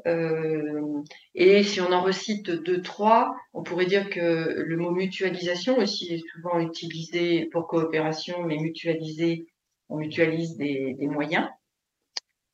Euh, 0.06 1.02
et 1.34 1.64
si 1.64 1.82
on 1.82 1.92
en 1.92 2.02
recite 2.02 2.52
deux, 2.52 2.82
trois, 2.82 3.36
on 3.54 3.64
pourrait 3.64 3.88
dire 3.88 4.10
que 4.10 4.64
le 4.64 4.78
mot 4.78 4.92
mutualisation 4.92 5.78
aussi 5.78 6.14
est 6.14 6.24
souvent 6.34 6.60
utilisé 6.60 7.48
pour 7.52 7.68
coopération, 7.68 8.44
mais 8.44 8.58
mutualiser, 8.58 9.48
on 9.90 9.98
mutualise 9.98 10.56
des, 10.58 10.96
moyens. 11.02 11.48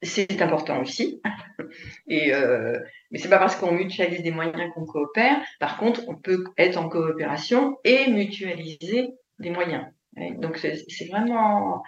C'est 0.02 0.42
important 0.42 0.82
aussi. 0.82 1.22
Et 2.08 2.34
euh, 2.34 2.80
mais 3.12 3.20
c'est 3.20 3.30
pas 3.30 3.40
parce 3.40 3.58
qu'on 3.58 3.72
mutualise 3.74 4.24
des 4.24 4.32
moyens 4.32 4.72
qu'on 4.74 4.86
coopère. 4.86 5.42
Par 5.60 5.78
contre, 5.78 6.02
on 6.08 6.16
peut 6.16 6.46
être 6.58 6.78
en 6.78 6.88
coopération 6.88 7.78
et 7.84 8.10
mutualiser 8.10 9.10
des 9.40 9.50
moyens. 9.50 9.86
Donc 10.18 10.58
c'est 10.58 11.08
vraiment. 11.10 11.84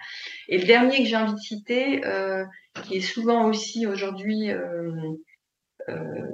Et 0.48 0.58
le 0.58 0.64
dernier 0.64 1.02
que 1.02 1.08
j'ai 1.08 1.16
envie 1.16 1.34
de 1.34 1.38
citer, 1.38 2.04
euh, 2.04 2.44
qui 2.84 2.96
est 2.96 3.00
souvent 3.00 3.48
aussi 3.48 3.86
aujourd'hui 3.86 4.50
euh, 4.50 4.92
euh, 5.88 6.26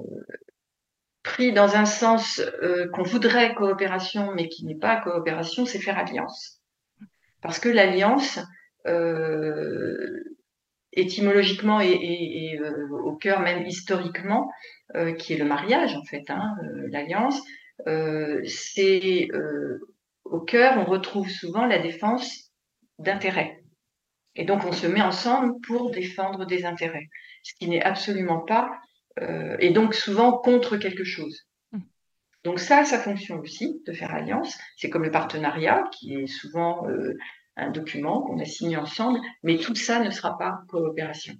pris 1.22 1.52
dans 1.52 1.76
un 1.76 1.86
sens 1.86 2.42
qu'on 2.92 3.02
voudrait 3.02 3.54
coopération, 3.54 4.32
mais 4.34 4.48
qui 4.48 4.66
n'est 4.66 4.78
pas 4.78 5.00
coopération, 5.00 5.64
c'est 5.64 5.80
faire 5.80 5.98
alliance. 5.98 6.60
Parce 7.40 7.58
que 7.58 7.68
l'alliance, 7.68 8.40
étymologiquement 10.92 11.80
et, 11.80 12.60
au 12.90 13.16
cœur 13.16 13.40
même 13.40 13.66
historiquement, 13.66 14.50
qui 15.18 15.32
est 15.32 15.38
le 15.38 15.44
mariage 15.46 15.96
en 15.96 16.04
fait, 16.04 16.28
hein, 16.28 16.54
l'alliance, 16.90 17.40
c'est 18.44 19.28
au 20.30 20.40
cœur, 20.40 20.78
on 20.78 20.84
retrouve 20.84 21.28
souvent 21.28 21.66
la 21.66 21.78
défense 21.78 22.52
d'intérêts. 22.98 23.62
Et 24.34 24.44
donc, 24.44 24.64
on 24.64 24.72
se 24.72 24.86
met 24.86 25.00
ensemble 25.00 25.60
pour 25.66 25.90
défendre 25.90 26.44
des 26.46 26.64
intérêts, 26.64 27.08
ce 27.42 27.54
qui 27.54 27.68
n'est 27.68 27.82
absolument 27.82 28.40
pas, 28.40 28.70
euh, 29.20 29.56
et 29.60 29.70
donc 29.70 29.94
souvent 29.94 30.36
contre 30.36 30.76
quelque 30.76 31.04
chose. 31.04 31.46
Mmh. 31.72 31.80
Donc 32.44 32.60
ça, 32.60 32.84
ça 32.84 32.98
fonctionne 32.98 33.40
aussi, 33.40 33.82
de 33.86 33.92
faire 33.92 34.14
alliance. 34.14 34.58
C'est 34.76 34.90
comme 34.90 35.04
le 35.04 35.10
partenariat, 35.10 35.84
qui 35.92 36.14
est 36.14 36.26
souvent 36.26 36.86
euh, 36.88 37.14
un 37.56 37.70
document 37.70 38.22
qu'on 38.22 38.38
a 38.38 38.44
signé 38.44 38.76
ensemble, 38.76 39.18
mais 39.42 39.56
tout 39.56 39.74
ça 39.74 40.00
ne 40.00 40.10
sera 40.10 40.36
pas 40.36 40.60
coopération. 40.68 41.34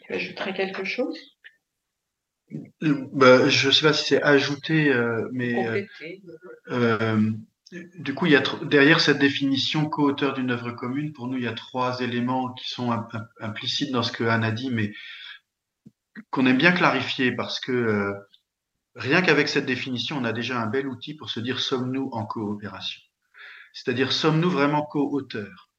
Tu 0.00 0.12
ajouterais 0.12 0.54
quelque 0.54 0.84
chose? 0.84 1.33
Bah, 2.80 3.48
je 3.48 3.68
ne 3.68 3.72
sais 3.72 3.86
pas 3.86 3.92
si 3.92 4.04
c'est 4.04 4.22
ajouté, 4.22 4.92
euh, 4.92 5.28
mais 5.32 5.66
euh, 5.66 5.82
euh, 6.70 7.30
du 7.98 8.14
coup, 8.14 8.26
il 8.26 8.32
y 8.32 8.36
a 8.36 8.42
derrière 8.62 9.00
cette 9.00 9.18
définition 9.18 9.88
co-auteur 9.88 10.34
d'une 10.34 10.50
œuvre 10.50 10.70
commune, 10.72 11.12
pour 11.12 11.26
nous, 11.26 11.38
il 11.38 11.44
y 11.44 11.48
a 11.48 11.52
trois 11.52 12.00
éléments 12.00 12.52
qui 12.52 12.68
sont 12.68 12.92
implicites 13.40 13.90
dans 13.90 14.02
ce 14.02 14.12
que 14.12 14.24
Anne 14.24 14.44
a 14.44 14.52
dit, 14.52 14.70
mais 14.70 14.92
qu'on 16.30 16.46
aime 16.46 16.58
bien 16.58 16.72
clarifier 16.72 17.32
parce 17.32 17.58
que 17.58 18.14
rien 18.94 19.22
qu'avec 19.22 19.48
cette 19.48 19.66
définition, 19.66 20.18
on 20.18 20.24
a 20.24 20.32
déjà 20.32 20.60
un 20.60 20.66
bel 20.66 20.86
outil 20.86 21.14
pour 21.14 21.30
se 21.30 21.40
dire 21.40 21.58
sommes-nous 21.58 22.10
en 22.12 22.24
coopération 22.24 23.00
C'est-à-dire 23.72 24.12
sommes-nous 24.12 24.50
vraiment 24.50 24.82
co-auteurs? 24.82 25.70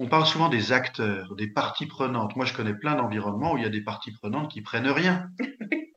On 0.00 0.08
parle 0.08 0.26
souvent 0.26 0.48
des 0.48 0.72
acteurs, 0.72 1.36
des 1.36 1.46
parties 1.46 1.86
prenantes. 1.86 2.34
Moi, 2.34 2.46
je 2.46 2.54
connais 2.54 2.74
plein 2.74 2.96
d'environnements 2.96 3.52
où 3.52 3.58
il 3.58 3.62
y 3.62 3.66
a 3.66 3.70
des 3.70 3.84
parties 3.84 4.12
prenantes 4.12 4.50
qui 4.50 4.62
prennent 4.62 4.88
rien. 4.88 5.28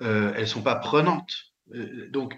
euh, 0.00 0.32
elles 0.36 0.48
sont 0.48 0.62
pas 0.62 0.76
prenantes. 0.76 1.32
Euh, 1.74 2.08
donc, 2.10 2.36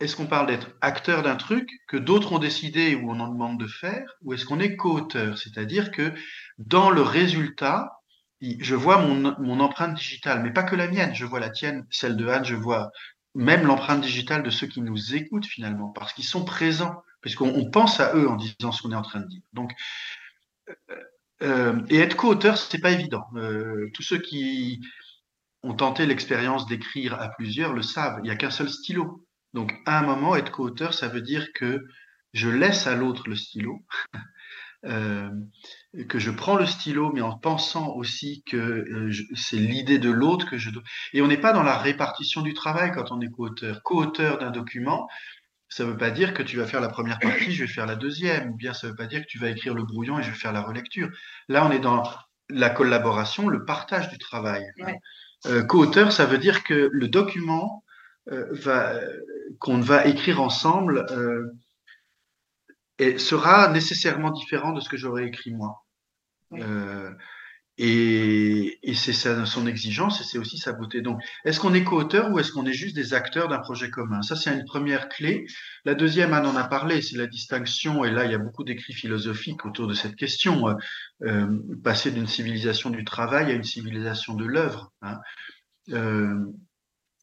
est-ce 0.00 0.16
qu'on 0.16 0.26
parle 0.26 0.46
d'être 0.46 0.70
acteur 0.80 1.22
d'un 1.22 1.36
truc 1.36 1.68
que 1.88 1.96
d'autres 1.96 2.32
ont 2.32 2.38
décidé 2.38 2.94
ou 2.94 3.10
on 3.10 3.20
en 3.20 3.28
demande 3.28 3.60
de 3.60 3.66
faire, 3.66 4.16
ou 4.22 4.32
est-ce 4.32 4.46
qu'on 4.46 4.60
est 4.60 4.76
co-auteur? 4.76 5.36
C'est-à-dire 5.36 5.90
que 5.90 6.12
dans 6.58 6.90
le 6.90 7.02
résultat, 7.02 8.00
je 8.40 8.74
vois 8.74 9.02
mon, 9.02 9.60
empreinte 9.60 9.94
digitale, 9.94 10.42
mais 10.42 10.52
pas 10.52 10.62
que 10.62 10.76
la 10.76 10.88
mienne, 10.88 11.14
je 11.14 11.26
vois 11.26 11.40
la 11.40 11.50
tienne, 11.50 11.86
celle 11.90 12.16
de 12.16 12.26
Anne, 12.28 12.44
je 12.44 12.54
vois 12.54 12.90
même 13.34 13.66
l'empreinte 13.66 14.00
digitale 14.00 14.42
de 14.42 14.50
ceux 14.50 14.66
qui 14.66 14.80
nous 14.80 15.14
écoutent 15.14 15.46
finalement, 15.46 15.90
parce 15.90 16.14
qu'ils 16.14 16.24
sont 16.24 16.44
présents, 16.44 17.02
puisqu'on 17.20 17.70
pense 17.70 18.00
à 18.00 18.16
eux 18.16 18.28
en 18.28 18.36
disant 18.36 18.72
ce 18.72 18.80
qu'on 18.80 18.92
est 18.92 18.96
en 18.96 19.02
train 19.02 19.20
de 19.20 19.28
dire. 19.28 19.42
Donc, 19.52 19.72
euh, 20.68 20.74
euh 21.42 21.82
et 21.90 21.98
être 21.98 22.16
co-auteur, 22.16 22.56
c'est 22.56 22.80
pas 22.80 22.92
évident. 22.92 23.26
Tous 23.92 24.02
ceux 24.02 24.18
qui 24.18 24.80
ont 25.62 25.74
tenté 25.74 26.06
l'expérience 26.06 26.66
d'écrire 26.66 27.20
à 27.20 27.28
plusieurs 27.30 27.72
le 27.72 27.82
savent. 27.82 28.18
Il 28.20 28.24
n'y 28.24 28.30
a 28.30 28.36
qu'un 28.36 28.50
seul 28.50 28.70
stylo. 28.70 29.26
Donc, 29.52 29.72
à 29.86 29.98
un 29.98 30.02
moment, 30.02 30.36
être 30.36 30.52
co-auteur, 30.52 30.94
ça 30.94 31.08
veut 31.08 31.20
dire 31.20 31.48
que 31.54 31.84
je 32.32 32.48
laisse 32.48 32.86
à 32.86 32.94
l'autre 32.94 33.28
le 33.28 33.36
stylo, 33.36 33.80
euh, 34.86 35.30
que 36.08 36.18
je 36.18 36.30
prends 36.30 36.56
le 36.56 36.66
stylo, 36.66 37.12
mais 37.12 37.20
en 37.20 37.36
pensant 37.36 37.88
aussi 37.94 38.42
que 38.46 38.56
euh, 38.56 39.12
c'est 39.34 39.56
l'idée 39.56 39.98
de 39.98 40.10
l'autre 40.10 40.48
que 40.48 40.56
je 40.56 40.70
dois. 40.70 40.82
Et 41.12 41.22
on 41.22 41.26
n'est 41.26 41.40
pas 41.40 41.52
dans 41.52 41.64
la 41.64 41.76
répartition 41.76 42.42
du 42.42 42.54
travail 42.54 42.92
quand 42.92 43.10
on 43.10 43.20
est 43.20 43.30
co-auteur. 43.30 43.82
Co-auteur 43.82 44.38
d'un 44.38 44.50
document, 44.50 45.08
ça 45.68 45.84
ne 45.84 45.90
veut 45.90 45.96
pas 45.96 46.10
dire 46.10 46.34
que 46.34 46.42
tu 46.42 46.56
vas 46.56 46.66
faire 46.66 46.80
la 46.80 46.88
première 46.88 47.18
partie, 47.18 47.52
je 47.52 47.64
vais 47.64 47.70
faire 47.70 47.86
la 47.86 47.96
deuxième, 47.96 48.50
ou 48.50 48.56
bien 48.56 48.72
ça 48.72 48.86
ne 48.86 48.92
veut 48.92 48.96
pas 48.96 49.06
dire 49.06 49.20
que 49.22 49.28
tu 49.28 49.38
vas 49.38 49.50
écrire 49.50 49.74
le 49.74 49.84
brouillon 49.84 50.18
et 50.18 50.22
je 50.22 50.30
vais 50.30 50.36
faire 50.36 50.52
la 50.52 50.62
relecture. 50.62 51.08
Là, 51.48 51.66
on 51.66 51.70
est 51.70 51.80
dans 51.80 52.02
la 52.48 52.70
collaboration, 52.70 53.48
le 53.48 53.64
partage 53.64 54.08
du 54.10 54.18
travail. 54.18 54.64
Euh, 55.46 55.62
co-auteur, 55.62 56.12
ça 56.12 56.26
veut 56.26 56.38
dire 56.38 56.64
que 56.64 56.90
le 56.92 57.08
document 57.08 57.84
euh, 58.30 58.46
va, 58.50 59.00
qu'on 59.58 59.80
va 59.80 60.06
écrire 60.06 60.40
ensemble 60.40 61.06
euh, 61.10 61.50
et 62.98 63.18
sera 63.18 63.68
nécessairement 63.68 64.30
différent 64.30 64.72
de 64.72 64.80
ce 64.80 64.88
que 64.88 64.96
j'aurais 64.96 65.26
écrit 65.26 65.52
moi. 65.52 65.84
Et, 67.82 68.78
et 68.82 68.94
c'est 68.94 69.14
son 69.14 69.66
exigence 69.66 70.20
et 70.20 70.24
c'est 70.24 70.36
aussi 70.36 70.58
sa 70.58 70.74
beauté. 70.74 71.00
Donc, 71.00 71.18
est-ce 71.46 71.58
qu'on 71.58 71.72
est 71.72 71.82
co-auteur 71.82 72.30
ou 72.30 72.38
est-ce 72.38 72.52
qu'on 72.52 72.66
est 72.66 72.74
juste 72.74 72.94
des 72.94 73.14
acteurs 73.14 73.48
d'un 73.48 73.58
projet 73.58 73.88
commun? 73.88 74.20
Ça, 74.20 74.36
c'est 74.36 74.52
une 74.52 74.66
première 74.66 75.08
clé. 75.08 75.46
La 75.86 75.94
deuxième, 75.94 76.34
Anne 76.34 76.44
en 76.44 76.56
a 76.56 76.64
parlé, 76.64 77.00
c'est 77.00 77.16
la 77.16 77.26
distinction, 77.26 78.04
et 78.04 78.10
là, 78.10 78.26
il 78.26 78.32
y 78.32 78.34
a 78.34 78.38
beaucoup 78.38 78.64
d'écrits 78.64 78.92
philosophiques 78.92 79.64
autour 79.64 79.86
de 79.86 79.94
cette 79.94 80.14
question, 80.14 80.76
euh, 81.22 81.46
passer 81.82 82.10
d'une 82.10 82.26
civilisation 82.26 82.90
du 82.90 83.02
travail 83.02 83.50
à 83.50 83.54
une 83.54 83.64
civilisation 83.64 84.34
de 84.34 84.44
l'œuvre. 84.44 84.92
Hein. 85.00 85.18
Euh, 85.92 86.34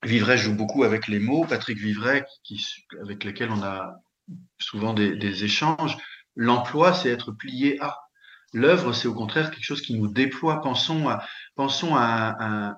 Vivray 0.04 0.40
joue 0.40 0.56
beaucoup 0.56 0.84
avec 0.84 1.08
les 1.08 1.20
mots. 1.20 1.46
Patrick 1.46 1.78
Vivray, 1.78 2.24
avec 3.04 3.24
lesquels 3.24 3.52
on 3.52 3.62
a 3.62 4.02
souvent 4.60 4.96
des, 4.96 5.44
échanges. 5.44 5.98
L'emploi, 6.36 6.96
c'est 6.96 7.10
être 7.10 7.32
plié 7.32 7.80
à. 7.80 7.96
L'œuvre, 8.58 8.92
c'est 8.92 9.08
au 9.08 9.14
contraire 9.14 9.52
quelque 9.52 9.64
chose 9.64 9.84
qui 9.84 9.94
nous 9.94 10.08
déploie. 10.08 10.62
Pensons 10.62 11.08
à, 11.08 11.24
pensons 11.56 11.96
à 11.96 12.36
un, 12.40 12.76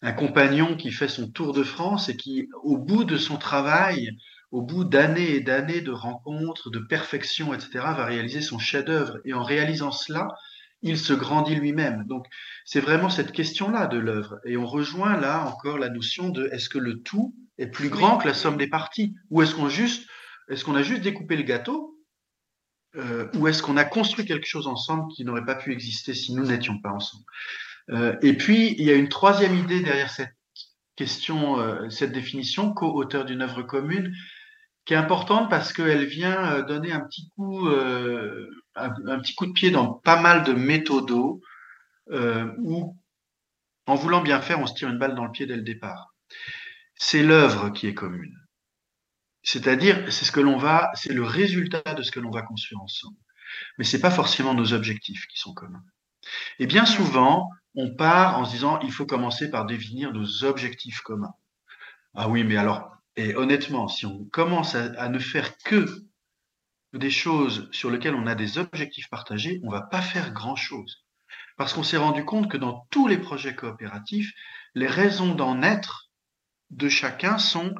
un, 0.00 0.12
compagnon 0.12 0.76
qui 0.76 0.90
fait 0.92 1.08
son 1.08 1.30
tour 1.30 1.52
de 1.52 1.62
France 1.62 2.08
et 2.08 2.16
qui, 2.16 2.48
au 2.62 2.78
bout 2.78 3.04
de 3.04 3.18
son 3.18 3.36
travail, 3.36 4.16
au 4.50 4.62
bout 4.62 4.84
d'années 4.84 5.34
et 5.34 5.40
d'années 5.40 5.82
de 5.82 5.90
rencontres, 5.90 6.70
de 6.70 6.78
perfection, 6.78 7.52
etc., 7.52 7.70
va 7.74 8.06
réaliser 8.06 8.40
son 8.40 8.58
chef-d'œuvre. 8.58 9.18
Et 9.26 9.34
en 9.34 9.42
réalisant 9.42 9.90
cela, 9.90 10.28
il 10.80 10.96
se 10.96 11.12
grandit 11.12 11.54
lui-même. 11.54 12.04
Donc, 12.06 12.24
c'est 12.64 12.80
vraiment 12.80 13.10
cette 13.10 13.32
question-là 13.32 13.88
de 13.88 13.98
l'œuvre. 13.98 14.38
Et 14.46 14.56
on 14.56 14.64
rejoint 14.64 15.20
là 15.20 15.44
encore 15.44 15.76
la 15.76 15.90
notion 15.90 16.30
de 16.30 16.48
est-ce 16.50 16.70
que 16.70 16.78
le 16.78 17.02
tout 17.02 17.34
est 17.58 17.66
plus 17.66 17.90
grand 17.90 18.16
que 18.16 18.26
la 18.26 18.32
somme 18.32 18.56
des 18.56 18.68
parties? 18.68 19.14
Ou 19.28 19.42
est-ce 19.42 19.54
qu'on 19.54 19.68
juste, 19.68 20.08
est-ce 20.48 20.64
qu'on 20.64 20.76
a 20.76 20.82
juste 20.82 21.02
découpé 21.02 21.36
le 21.36 21.42
gâteau 21.42 21.97
euh, 22.98 23.28
Ou 23.34 23.48
est-ce 23.48 23.62
qu'on 23.62 23.76
a 23.76 23.84
construit 23.84 24.24
quelque 24.24 24.46
chose 24.46 24.66
ensemble 24.66 25.12
qui 25.14 25.24
n'aurait 25.24 25.44
pas 25.44 25.54
pu 25.54 25.72
exister 25.72 26.14
si 26.14 26.34
nous 26.34 26.46
n'étions 26.46 26.78
pas 26.80 26.90
ensemble 26.90 27.24
euh, 27.90 28.16
Et 28.22 28.36
puis, 28.36 28.74
il 28.78 28.84
y 28.84 28.90
a 28.90 28.94
une 28.94 29.08
troisième 29.08 29.56
idée 29.56 29.80
derrière 29.80 30.10
cette 30.10 30.34
question, 30.96 31.60
euh, 31.60 31.88
cette 31.90 32.12
définition, 32.12 32.72
co-auteur 32.72 33.24
d'une 33.24 33.42
œuvre 33.42 33.62
commune, 33.62 34.12
qui 34.88 34.94
est 34.94 34.96
importante 34.96 35.50
parce 35.50 35.74
qu'elle 35.74 36.06
vient 36.06 36.50
euh, 36.50 36.62
donner 36.62 36.92
un 36.92 37.00
petit 37.00 37.28
coup, 37.36 37.68
euh, 37.68 38.48
un, 38.74 39.18
petit 39.20 39.34
coup 39.34 39.44
de 39.44 39.52
pied 39.52 39.70
dans 39.70 39.92
pas 39.92 40.18
mal 40.18 40.44
de 40.44 40.54
méthodos 40.54 41.42
euh, 42.10 42.50
où, 42.56 42.96
en 43.86 43.94
voulant 43.96 44.22
bien 44.22 44.40
faire, 44.40 44.60
on 44.60 44.66
se 44.66 44.72
tire 44.72 44.88
une 44.88 44.98
balle 44.98 45.14
dans 45.14 45.26
le 45.26 45.30
pied 45.30 45.44
dès 45.44 45.56
le 45.56 45.62
départ. 45.62 46.14
C'est 46.94 47.22
l'œuvre 47.22 47.68
qui 47.68 47.86
est 47.86 47.92
commune. 47.92 48.34
C'est-à-dire, 49.50 50.12
c'est 50.12 50.26
ce 50.26 50.30
que 50.30 50.40
l'on 50.40 50.58
va, 50.58 50.90
c'est 50.92 51.14
le 51.14 51.24
résultat 51.24 51.94
de 51.94 52.02
ce 52.02 52.10
que 52.10 52.20
l'on 52.20 52.30
va 52.30 52.42
construire 52.42 52.82
ensemble. 52.82 53.16
Mais 53.78 53.84
c'est 53.84 53.98
pas 53.98 54.10
forcément 54.10 54.52
nos 54.52 54.74
objectifs 54.74 55.26
qui 55.26 55.38
sont 55.38 55.54
communs. 55.54 55.82
Et 56.58 56.66
bien 56.66 56.84
souvent, 56.84 57.48
on 57.74 57.94
part 57.94 58.38
en 58.38 58.44
se 58.44 58.50
disant, 58.50 58.78
il 58.80 58.92
faut 58.92 59.06
commencer 59.06 59.50
par 59.50 59.64
définir 59.64 60.12
nos 60.12 60.44
objectifs 60.44 61.00
communs. 61.00 61.32
Ah 62.14 62.28
oui, 62.28 62.44
mais 62.44 62.58
alors, 62.58 62.94
et 63.16 63.36
honnêtement, 63.36 63.88
si 63.88 64.04
on 64.04 64.26
commence 64.26 64.74
à, 64.74 65.08
ne 65.08 65.18
faire 65.18 65.56
que 65.56 65.86
des 66.92 67.10
choses 67.10 67.70
sur 67.72 67.90
lesquelles 67.90 68.16
on 68.16 68.26
a 68.26 68.34
des 68.34 68.58
objectifs 68.58 69.08
partagés, 69.08 69.62
on 69.64 69.70
va 69.70 69.80
pas 69.80 70.02
faire 70.02 70.34
grand-chose. 70.34 71.06
Parce 71.56 71.72
qu'on 71.72 71.84
s'est 71.84 71.96
rendu 71.96 72.22
compte 72.22 72.50
que 72.50 72.58
dans 72.58 72.86
tous 72.90 73.08
les 73.08 73.16
projets 73.16 73.54
coopératifs, 73.54 74.30
les 74.74 74.88
raisons 74.88 75.34
d'en 75.34 75.62
être 75.62 76.10
de 76.68 76.90
chacun 76.90 77.38
sont 77.38 77.74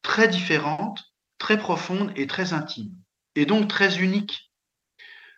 très 0.00 0.26
différentes, 0.26 1.09
très 1.40 1.58
profondes 1.58 2.12
et 2.14 2.28
très 2.28 2.52
intimes. 2.52 2.94
Et 3.34 3.46
donc 3.46 3.66
très 3.66 3.98
uniques. 3.98 4.52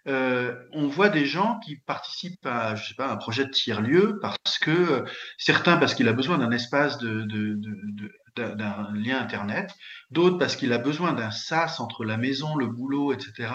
Euh, 0.08 0.54
on 0.72 0.88
voit 0.88 1.08
des 1.08 1.26
gens 1.26 1.60
qui 1.64 1.76
participent 1.76 2.44
à, 2.44 2.74
je 2.74 2.88
sais 2.88 2.94
pas, 2.94 3.08
un 3.08 3.16
projet 3.16 3.44
de 3.44 3.50
tiers-lieu 3.50 4.18
parce 4.20 4.58
que 4.60 4.70
euh, 4.70 5.04
certains 5.38 5.76
parce 5.76 5.94
qu'il 5.94 6.08
a 6.08 6.12
besoin 6.12 6.38
d'un 6.38 6.50
espace 6.50 6.98
de, 6.98 7.22
de, 7.22 7.54
de, 7.56 8.12
d'un 8.34 8.88
lien 8.94 9.20
Internet, 9.20 9.70
d'autres 10.10 10.38
parce 10.38 10.56
qu'il 10.56 10.72
a 10.72 10.78
besoin 10.78 11.12
d'un 11.12 11.30
sas 11.30 11.78
entre 11.78 12.04
la 12.04 12.16
maison, 12.16 12.56
le 12.56 12.66
boulot, 12.66 13.12
etc., 13.12 13.52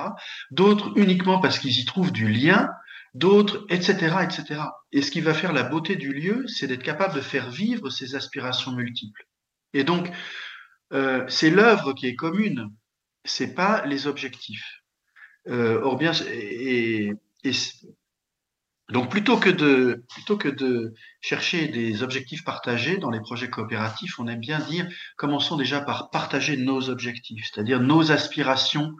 d'autres 0.51 0.93
uniquement 0.95 1.39
parce 1.39 1.59
qu'ils 1.59 1.77
y 1.79 1.85
trouvent 1.85 2.13
du 2.13 2.29
lien, 2.29 2.69
d'autres, 3.13 3.65
etc., 3.69 4.17
etc. 4.23 4.61
Et 4.93 5.01
ce 5.01 5.11
qui 5.11 5.19
va 5.19 5.33
faire 5.33 5.51
la 5.51 5.63
beauté 5.63 5.97
du 5.97 6.13
lieu, 6.13 6.45
c'est 6.47 6.67
d'être 6.67 6.83
capable 6.83 7.15
de 7.15 7.21
faire 7.21 7.49
vivre 7.49 7.89
ces 7.89 8.15
aspirations 8.15 8.71
multiples. 8.71 9.27
Et 9.73 9.83
donc, 9.83 10.11
euh, 10.93 11.25
c'est 11.27 11.49
l'œuvre 11.49 11.93
qui 11.93 12.07
est 12.07 12.15
commune, 12.15 12.69
c'est 13.25 13.53
pas 13.53 13.85
les 13.85 14.07
objectifs. 14.07 14.81
Euh, 15.47 15.81
or 15.81 15.97
bien, 15.97 16.11
et, 16.29 17.11
et, 17.43 17.51
donc 18.89 19.11
plutôt 19.11 19.37
que 19.37 19.49
de 19.49 20.05
plutôt 20.13 20.37
que 20.37 20.47
de 20.47 20.93
chercher 21.19 21.67
des 21.67 22.03
objectifs 22.03 22.43
partagés 22.43 22.97
dans 22.97 23.11
les 23.11 23.19
projets 23.19 23.49
coopératifs, 23.49 24.19
on 24.19 24.27
aime 24.27 24.39
bien 24.39 24.59
dire 24.59 24.87
commençons 25.17 25.57
déjà 25.57 25.81
par 25.81 26.09
partager 26.09 26.55
nos 26.55 26.89
objectifs, 26.89 27.49
c'est-à-dire 27.51 27.81
nos 27.81 28.11
aspirations 28.11 28.93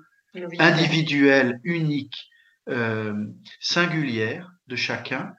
individuelles, 0.59 1.59
uniques, 1.63 2.29
euh, 2.69 3.13
singulières 3.59 4.51
de 4.67 4.75
chacun. 4.75 5.33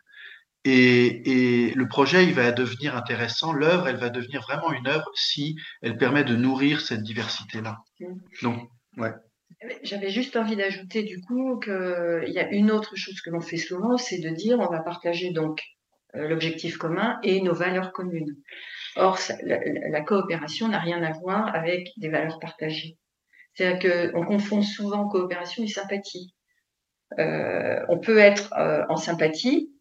Et, 0.71 1.69
et, 1.69 1.75
le 1.75 1.89
projet, 1.89 2.25
il 2.25 2.35
va 2.35 2.53
devenir 2.53 2.95
intéressant. 2.95 3.53
L'œuvre, 3.53 3.89
elle 3.89 3.97
va 3.97 4.11
devenir 4.11 4.43
vraiment 4.43 4.71
une 4.71 4.87
œuvre 4.87 5.11
si 5.15 5.57
elle 5.81 5.97
permet 5.97 6.25
de 6.25 6.37
nourrir 6.37 6.83
cette 6.83 7.03
diversité-là. 7.03 7.79
Donc, 8.43 8.69
ouais. 8.99 9.13
J'avais 9.83 10.11
juste 10.11 10.37
envie 10.37 10.57
d'ajouter 10.57 11.03
du 11.03 11.21
coup 11.23 11.59
qu'il 11.59 12.33
y 12.33 12.39
a 12.39 12.51
une 12.51 12.71
autre 12.71 12.97
chose 12.97 13.21
que 13.23 13.31
l'on 13.31 13.41
fait 13.41 13.57
souvent, 13.57 13.97
c'est 13.97 14.19
de 14.19 14.29
dire 14.29 14.61
on 14.61 14.71
va 14.71 14.81
partager 14.81 15.33
donc 15.33 15.63
euh, 16.15 16.29
l'objectif 16.29 16.77
commun 16.77 17.19
et 17.23 17.41
nos 17.41 17.55
valeurs 17.55 17.93
communes. 17.93 18.37
Or, 18.97 19.19
la, 19.43 20.01
coopération 20.03 20.69
n'a 20.69 20.79
rien 20.79 21.03
à 21.03 21.13
voir 21.13 21.55
avec 21.55 21.89
des 21.97 22.09
valeurs 22.09 22.39
partagées. 22.41 22.99
C'est-à-dire 23.55 24.13
qu'on 24.13 24.25
confond 24.25 24.61
souvent 24.61 25.09
coopération 25.09 25.65
et 25.65 25.69
sympathie. 25.69 26.35
Euh, 27.19 27.81
on 27.89 27.99
peut 27.99 28.19
être 28.19 28.53
euh, 28.53 28.85
en 28.91 28.97
sympathie 28.97 29.73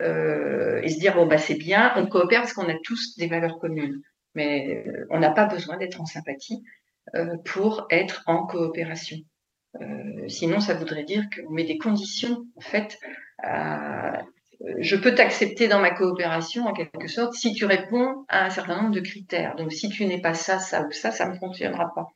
et 0.00 0.88
se 0.88 0.98
dire 0.98 1.14
bon 1.14 1.26
bah 1.26 1.38
c'est 1.38 1.54
bien, 1.54 1.92
on 1.96 2.06
coopère 2.06 2.40
parce 2.40 2.52
qu'on 2.52 2.68
a 2.68 2.78
tous 2.82 3.16
des 3.16 3.26
valeurs 3.26 3.58
communes, 3.58 4.00
mais 4.34 4.84
on 5.10 5.18
n'a 5.18 5.30
pas 5.30 5.46
besoin 5.46 5.76
d'être 5.76 6.00
en 6.00 6.06
sympathie 6.06 6.62
euh, 7.14 7.36
pour 7.44 7.86
être 7.90 8.22
en 8.26 8.46
coopération. 8.46 9.16
Euh, 9.80 10.28
sinon, 10.28 10.60
ça 10.60 10.74
voudrait 10.74 11.04
dire 11.04 11.24
qu'on 11.34 11.52
met 11.52 11.64
des 11.64 11.78
conditions, 11.78 12.44
en 12.56 12.60
fait, 12.60 12.98
je 14.78 14.94
peux 14.94 15.14
t'accepter 15.14 15.68
dans 15.68 15.80
ma 15.80 15.90
coopération 15.90 16.66
en 16.66 16.72
quelque 16.72 17.08
sorte 17.08 17.32
si 17.32 17.54
tu 17.54 17.64
réponds 17.64 18.26
à 18.28 18.44
un 18.44 18.50
certain 18.50 18.76
nombre 18.76 18.94
de 18.94 19.00
critères. 19.00 19.56
Donc 19.56 19.72
si 19.72 19.88
tu 19.88 20.04
n'es 20.04 20.20
pas 20.20 20.34
ça, 20.34 20.58
ça 20.58 20.86
ou 20.86 20.92
ça, 20.92 21.10
ça 21.10 21.26
ne 21.28 21.34
fonctionnera 21.34 21.92
pas. 21.94 22.08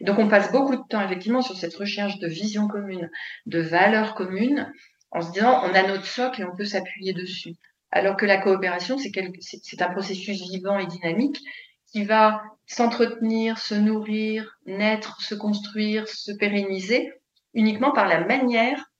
donc 0.00 0.18
on 0.18 0.28
passe 0.28 0.50
beaucoup 0.50 0.74
de 0.74 0.82
temps 0.88 1.00
effectivement 1.00 1.40
sur 1.40 1.56
cette 1.56 1.74
recherche 1.74 2.18
de 2.18 2.26
vision 2.26 2.66
commune, 2.66 3.10
de 3.46 3.60
valeurs 3.60 4.14
communes, 4.14 4.72
en 5.14 5.22
se 5.22 5.32
disant 5.32 5.62
on 5.64 5.74
a 5.74 5.86
notre 5.86 6.06
socle 6.06 6.42
et 6.42 6.44
on 6.44 6.54
peut 6.54 6.64
s'appuyer 6.64 7.14
dessus. 7.14 7.54
Alors 7.90 8.16
que 8.16 8.26
la 8.26 8.38
coopération, 8.38 8.98
c'est 8.98 9.82
un 9.82 9.90
processus 9.90 10.42
vivant 10.50 10.78
et 10.78 10.86
dynamique 10.86 11.38
qui 11.86 12.04
va 12.04 12.42
s'entretenir, 12.66 13.58
se 13.58 13.74
nourrir, 13.74 14.58
naître, 14.66 15.20
se 15.20 15.36
construire, 15.36 16.08
se 16.08 16.32
pérenniser 16.32 17.12
uniquement 17.54 17.92
par 17.92 18.08
la 18.08 18.24
manière 18.24 18.90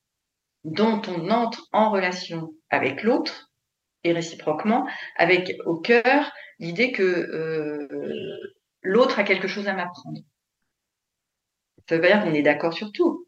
dont 0.62 1.02
on 1.08 1.28
entre 1.30 1.66
en 1.72 1.90
relation 1.90 2.54
avec 2.70 3.02
l'autre 3.02 3.50
et 4.04 4.12
réciproquement 4.12 4.86
avec 5.16 5.56
au 5.66 5.80
cœur 5.80 6.30
l'idée 6.60 6.92
que 6.92 7.02
euh, 7.02 8.54
l'autre 8.82 9.18
a 9.18 9.24
quelque 9.24 9.48
chose 9.48 9.66
à 9.66 9.74
m'apprendre. 9.74 10.20
Ça 11.88 11.96
veut 11.96 12.00
pas 12.00 12.08
dire 12.08 12.22
qu'on 12.22 12.34
est 12.34 12.42
d'accord 12.42 12.72
sur 12.72 12.92
tout, 12.92 13.26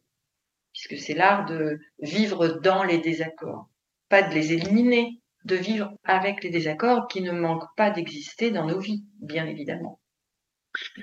puisque 0.77 1.03
c'est 1.03 1.15
l'art 1.15 1.47
de 1.47 1.81
vivre 2.01 2.61
dans 2.61 2.85
les 2.85 2.99
désaccords, 2.99 3.69
pas 4.09 4.23
de 4.23 4.35
les 4.35 4.53
éliminer, 4.53 5.21
de 5.45 5.57
vivre 5.57 5.93
avec 6.05 6.43
les 6.45 6.51
désaccords 6.51 7.07
qui 7.09 7.23
ne 7.23 7.33
manquent 7.33 7.75
pas 7.77 7.91
d'exister 7.91 8.51
dans 8.51 8.67
nos 8.67 8.79
vies, 8.79 9.05
bien 9.21 9.47
évidemment. 9.47 10.01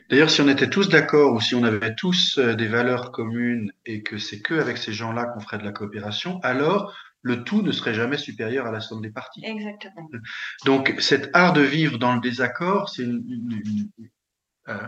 D'ailleurs, 0.10 0.30
si 0.30 0.42
on 0.42 0.48
était 0.48 0.70
tous 0.70 0.90
d'accord 0.90 1.34
ou 1.34 1.42
si 1.42 1.56
on 1.56 1.64
avait 1.64 1.96
tous 1.96 2.38
euh, 2.38 2.54
des 2.54 2.68
valeurs 2.68 3.12
communes 3.12 3.72
et 3.88 4.04
que 4.04 4.20
c'est 4.20 4.40
que 4.40 4.54
avec 4.54 4.78
ces 4.78 4.94
gens-là 4.94 5.26
qu'on 5.26 5.40
ferait 5.40 5.58
de 5.58 5.64
la 5.64 5.72
coopération, 5.72 6.40
alors 6.44 6.96
le 7.24 7.44
tout 7.44 7.64
ne 7.64 7.72
serait 7.72 7.96
jamais 7.96 8.18
supérieur 8.18 8.68
à 8.68 8.72
la 8.72 8.82
somme 8.82 9.02
des 9.02 9.10
parties. 9.10 9.44
Exactement. 9.44 10.08
Donc, 10.66 10.94
cet 11.00 11.32
art 11.34 11.54
de 11.54 11.62
vivre 11.62 11.98
dans 11.98 12.14
le 12.14 12.22
désaccord, 12.22 12.90
c'est 12.90 13.08
euh, 14.68 14.88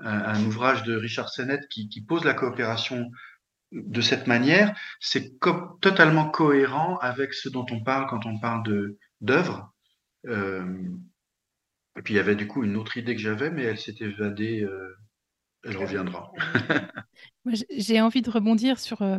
un, 0.00 0.44
ouvrage 0.44 0.82
de 0.82 0.96
Richard 0.96 1.28
Sennett 1.28 1.68
qui, 1.68 2.04
pose 2.06 2.24
la 2.24 2.34
coopération 2.34 3.10
de 3.74 4.00
cette 4.00 4.26
manière. 4.26 4.78
C'est 5.00 5.38
totalement 5.80 6.30
cohérent 6.30 6.96
avec 6.98 7.34
ce 7.34 7.48
dont 7.48 7.66
on 7.70 7.82
parle 7.82 8.06
quand 8.08 8.24
on 8.26 8.38
parle 8.38 8.62
d'œuvre. 9.20 9.72
Euh, 10.26 10.88
et 11.96 12.02
puis 12.02 12.14
il 12.14 12.16
y 12.16 12.20
avait 12.20 12.36
du 12.36 12.46
coup 12.46 12.64
une 12.64 12.76
autre 12.76 12.96
idée 12.96 13.14
que 13.14 13.20
j'avais, 13.20 13.50
mais 13.50 13.62
elle 13.62 13.78
s'est 13.78 13.94
évadée. 14.00 14.62
Euh, 14.62 14.96
elle 15.64 15.76
reviendra. 15.76 16.30
J'ai 17.70 18.00
envie 18.00 18.20
de 18.20 18.30
rebondir 18.30 18.78
sur 18.78 19.00
euh, 19.02 19.18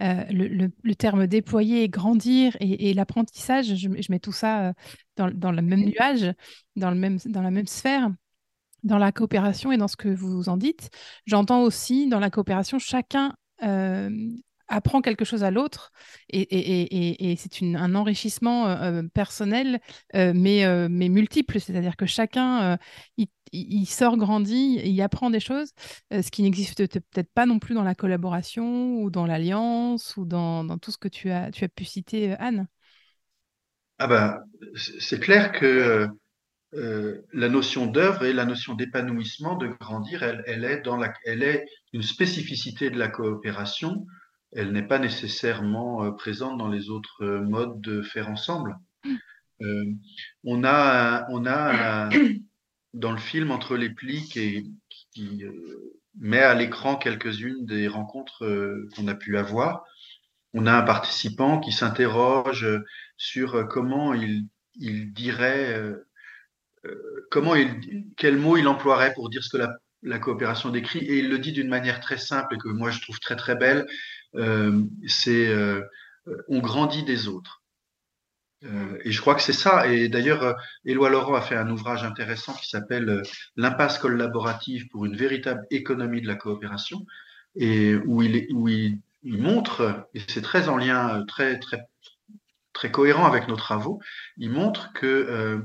euh, 0.00 0.24
le, 0.30 0.94
terme 0.94 1.26
déployer, 1.26 1.88
grandir 1.88 2.56
et, 2.60 2.94
l'apprentissage. 2.94 3.74
Je, 3.76 3.88
mets 3.88 4.18
tout 4.18 4.32
ça 4.32 4.72
dans, 5.16 5.30
dans, 5.30 5.52
le 5.52 5.60
même 5.60 5.84
nuage, 5.84 6.32
dans, 6.76 6.90
le 6.90 6.96
même, 6.96 7.18
dans 7.26 7.42
la 7.42 7.50
même 7.50 7.66
sphère. 7.66 8.10
Dans 8.84 8.98
la 8.98 9.12
coopération 9.12 9.70
et 9.70 9.76
dans 9.76 9.86
ce 9.86 9.96
que 9.96 10.08
vous 10.08 10.48
en 10.48 10.56
dites, 10.56 10.90
j'entends 11.24 11.62
aussi 11.62 12.08
dans 12.08 12.18
la 12.18 12.30
coopération, 12.30 12.80
chacun 12.80 13.32
apprend 14.72 15.02
quelque 15.02 15.24
chose 15.24 15.44
à 15.44 15.50
l'autre 15.50 15.92
et, 16.30 17.36
c'est 17.38 17.62
un 17.62 17.94
enrichissement 17.94 18.66
euh, 18.66 19.02
euh, 19.02 19.08
personnel, 19.12 19.80
euh, 20.14 20.32
mais, 20.34 21.08
multiple, 21.08 21.60
c'est-à-dire 21.60 21.96
que 21.96 22.06
chacun, 22.06 22.78
il, 23.52 23.86
sort 23.86 24.16
grandit, 24.16 24.80
il 24.84 25.00
apprend 25.02 25.30
des 25.30 25.40
choses, 25.40 25.72
ce 26.10 26.30
qui 26.30 26.42
n'existe 26.42 26.86
peut-être 26.86 27.32
pas 27.34 27.46
non 27.46 27.58
plus 27.58 27.74
dans 27.74 27.84
la 27.84 27.94
collaboration 27.94 28.96
ou 28.96 29.10
dans 29.10 29.26
l'alliance 29.26 30.16
ou 30.16 30.24
dans, 30.24 30.78
tout 30.78 30.90
ce 30.90 30.98
que 30.98 31.08
tu 31.08 31.30
as, 31.30 31.50
tu 31.50 31.64
as 31.64 31.68
pu 31.68 31.84
citer, 31.84 32.32
Anne. 32.38 32.66
Ah 33.98 34.06
ben, 34.08 34.38
c'est 34.98 35.20
clair 35.20 35.52
que 35.52 36.08
la 36.72 37.48
notion 37.48 37.86
d'œuvre 37.86 38.24
et 38.24 38.32
la 38.32 38.44
notion 38.44 38.74
d'épanouissement, 38.74 39.56
de 39.56 39.66
grandir, 39.66 40.22
elle, 40.22 40.42
elle, 40.46 40.64
est 40.64 40.80
dans 40.80 40.96
la, 40.96 41.12
elle 41.24 41.42
est 41.42 41.66
une 41.92 42.02
spécificité 42.02 42.90
de 42.90 42.98
la 42.98 43.08
coopération 43.08 44.06
elle 44.54 44.72
n'est 44.72 44.86
pas 44.86 44.98
nécessairement 44.98 46.04
euh, 46.04 46.10
présente 46.12 46.58
dans 46.58 46.68
les 46.68 46.90
autres 46.90 47.24
euh, 47.24 47.40
modes 47.40 47.80
de 47.80 48.02
faire 48.02 48.28
ensemble. 48.28 48.76
Mm. 49.04 49.14
Euh, 49.62 49.84
on 50.44 50.64
a, 50.64 51.26
on 51.30 51.46
a 51.46 52.08
dans 52.94 53.12
le 53.12 53.18
film 53.18 53.50
Entre 53.50 53.76
les 53.76 53.90
plis 53.90 54.28
qui, 54.28 54.74
qui 55.12 55.44
met 56.18 56.40
à 56.40 56.54
l'écran 56.54 56.96
quelques-unes 56.96 57.64
des 57.64 57.88
rencontres 57.88 58.44
qu'on 58.94 59.08
a 59.08 59.14
pu 59.14 59.38
avoir. 59.38 59.84
On 60.52 60.66
a 60.66 60.72
un 60.72 60.82
participant 60.82 61.60
qui 61.60 61.72
s'interroge 61.72 62.66
sur 63.16 63.68
comment 63.68 64.12
il, 64.14 64.48
il 64.74 65.12
dirait, 65.14 65.94
comment 67.30 67.54
il, 67.54 68.04
quel 68.16 68.36
mot 68.36 68.56
il 68.56 68.68
emploierait 68.68 69.14
pour 69.14 69.28
dire 69.30 69.42
ce 69.42 69.56
que 69.56 69.62
la, 70.02 70.18
coopération 70.18 70.70
décrit, 70.70 71.00
et 71.00 71.18
il 71.18 71.28
le 71.28 71.38
dit 71.38 71.52
d'une 71.52 71.68
manière 71.68 72.00
très 72.00 72.18
simple 72.18 72.54
et 72.54 72.58
que 72.58 72.68
moi 72.68 72.90
je 72.90 73.00
trouve 73.00 73.18
très 73.20 73.36
très 73.36 73.54
belle. 73.54 73.86
Euh, 74.34 74.82
c'est 75.06 75.48
euh, 75.48 75.82
on 76.48 76.60
grandit 76.60 77.04
des 77.04 77.28
autres. 77.28 77.62
Euh, 78.64 78.98
et 79.04 79.10
je 79.10 79.20
crois 79.20 79.34
que 79.34 79.42
c'est 79.42 79.52
ça. 79.52 79.88
Et 79.88 80.08
d'ailleurs, 80.08 80.56
Éloi 80.84 81.10
Laurent 81.10 81.34
a 81.34 81.40
fait 81.40 81.56
un 81.56 81.68
ouvrage 81.68 82.04
intéressant 82.04 82.54
qui 82.54 82.68
s'appelle 82.68 83.22
L'impasse 83.56 83.98
collaborative 83.98 84.88
pour 84.88 85.04
une 85.04 85.16
véritable 85.16 85.66
économie 85.70 86.20
de 86.20 86.28
la 86.28 86.36
coopération, 86.36 87.04
et 87.56 87.94
où 87.94 88.22
il, 88.22 88.46
où 88.54 88.68
il, 88.68 89.00
montre, 89.24 90.08
et 90.14 90.20
c'est 90.28 90.42
très 90.42 90.68
en 90.68 90.76
lien, 90.76 91.24
très, 91.26 91.58
très, 91.58 91.82
très 92.72 92.90
cohérent 92.90 93.26
avec 93.26 93.46
nos 93.48 93.56
travaux, 93.56 94.00
il 94.36 94.50
montre 94.50 94.92
que 94.92 95.64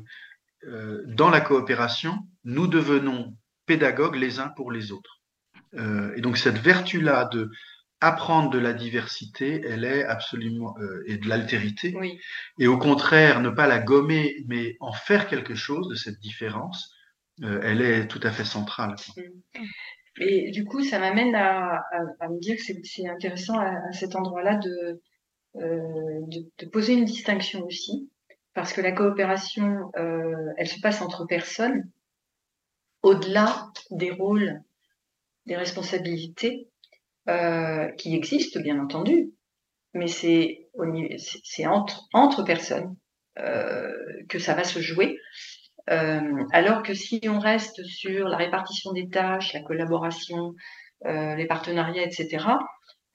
euh, 0.67 1.03
dans 1.07 1.29
la 1.29 1.41
coopération, 1.41 2.17
nous 2.43 2.67
devenons 2.67 3.35
pédagogues 3.65 4.15
les 4.15 4.39
uns 4.39 4.49
pour 4.49 4.71
les 4.71 4.91
autres. 4.91 5.21
Euh, 5.75 6.13
et 6.15 6.21
donc 6.21 6.37
cette 6.37 6.57
vertu-là 6.57 7.25
de 7.25 7.49
apprendre 7.99 8.49
de 8.49 8.59
la 8.59 8.73
diversité, 8.73 9.61
elle 9.65 9.83
est 9.83 10.03
absolument 10.03 10.75
euh, 10.79 11.03
et 11.07 11.17
de 11.17 11.27
l'altérité. 11.27 11.95
Et 12.59 12.67
au 12.67 12.77
contraire, 12.77 13.41
ne 13.41 13.49
pas 13.49 13.67
la 13.67 13.79
gommer, 13.79 14.35
mais 14.47 14.75
en 14.79 14.91
faire 14.91 15.27
quelque 15.27 15.55
chose 15.55 15.87
de 15.89 15.95
cette 15.95 16.19
différence, 16.19 16.93
elle 17.41 17.81
est 17.81 18.07
tout 18.07 18.19
à 18.23 18.31
fait 18.31 18.45
centrale. 18.45 18.95
Et 20.19 20.49
du 20.49 20.65
coup, 20.65 20.83
ça 20.83 20.97
m'amène 20.97 21.35
à, 21.35 21.83
me 22.29 22.39
dire 22.39 22.55
que 22.55 22.63
c'est 22.83 23.07
intéressant 23.07 23.59
à, 23.59 23.91
cet 23.93 24.15
endroit-là 24.15 24.55
de, 24.55 25.01
de, 25.55 26.65
poser 26.67 26.93
une 26.93 27.05
distinction 27.05 27.63
aussi, 27.63 28.09
parce 28.57 28.73
que 28.73 28.81
la 28.81 28.91
coopération, 28.91 29.91
elle 29.93 30.67
se 30.67 30.81
passe 30.81 31.03
entre 31.03 31.25
personnes, 31.25 31.91
au-delà 33.03 33.67
des 33.91 34.09
rôles, 34.09 34.63
des 35.45 35.55
responsabilités 35.55 36.67
euh, 37.29 37.91
qui 37.91 38.15
existent, 38.15 38.59
bien 38.59 38.79
entendu, 38.79 39.31
mais 39.93 40.07
c'est 40.07 40.69
entre, 41.67 42.43
personnes 42.45 42.95
euh, 43.37 43.93
que 44.27 44.39
ça 44.39 44.55
va 44.55 44.63
se 44.63 44.79
jouer. 44.79 45.19
Euh, 45.91 46.43
alors 46.51 46.81
que 46.81 46.95
si 46.95 47.21
on 47.25 47.37
reste 47.37 47.83
sur 47.83 48.27
la 48.27 48.37
répartition 48.37 48.91
des 48.91 49.07
tâches, 49.07 49.53
la 49.53 49.61
collaboration, 49.61 50.55
les 51.05 51.45
partenariats, 51.45 52.01
etc., 52.01 52.43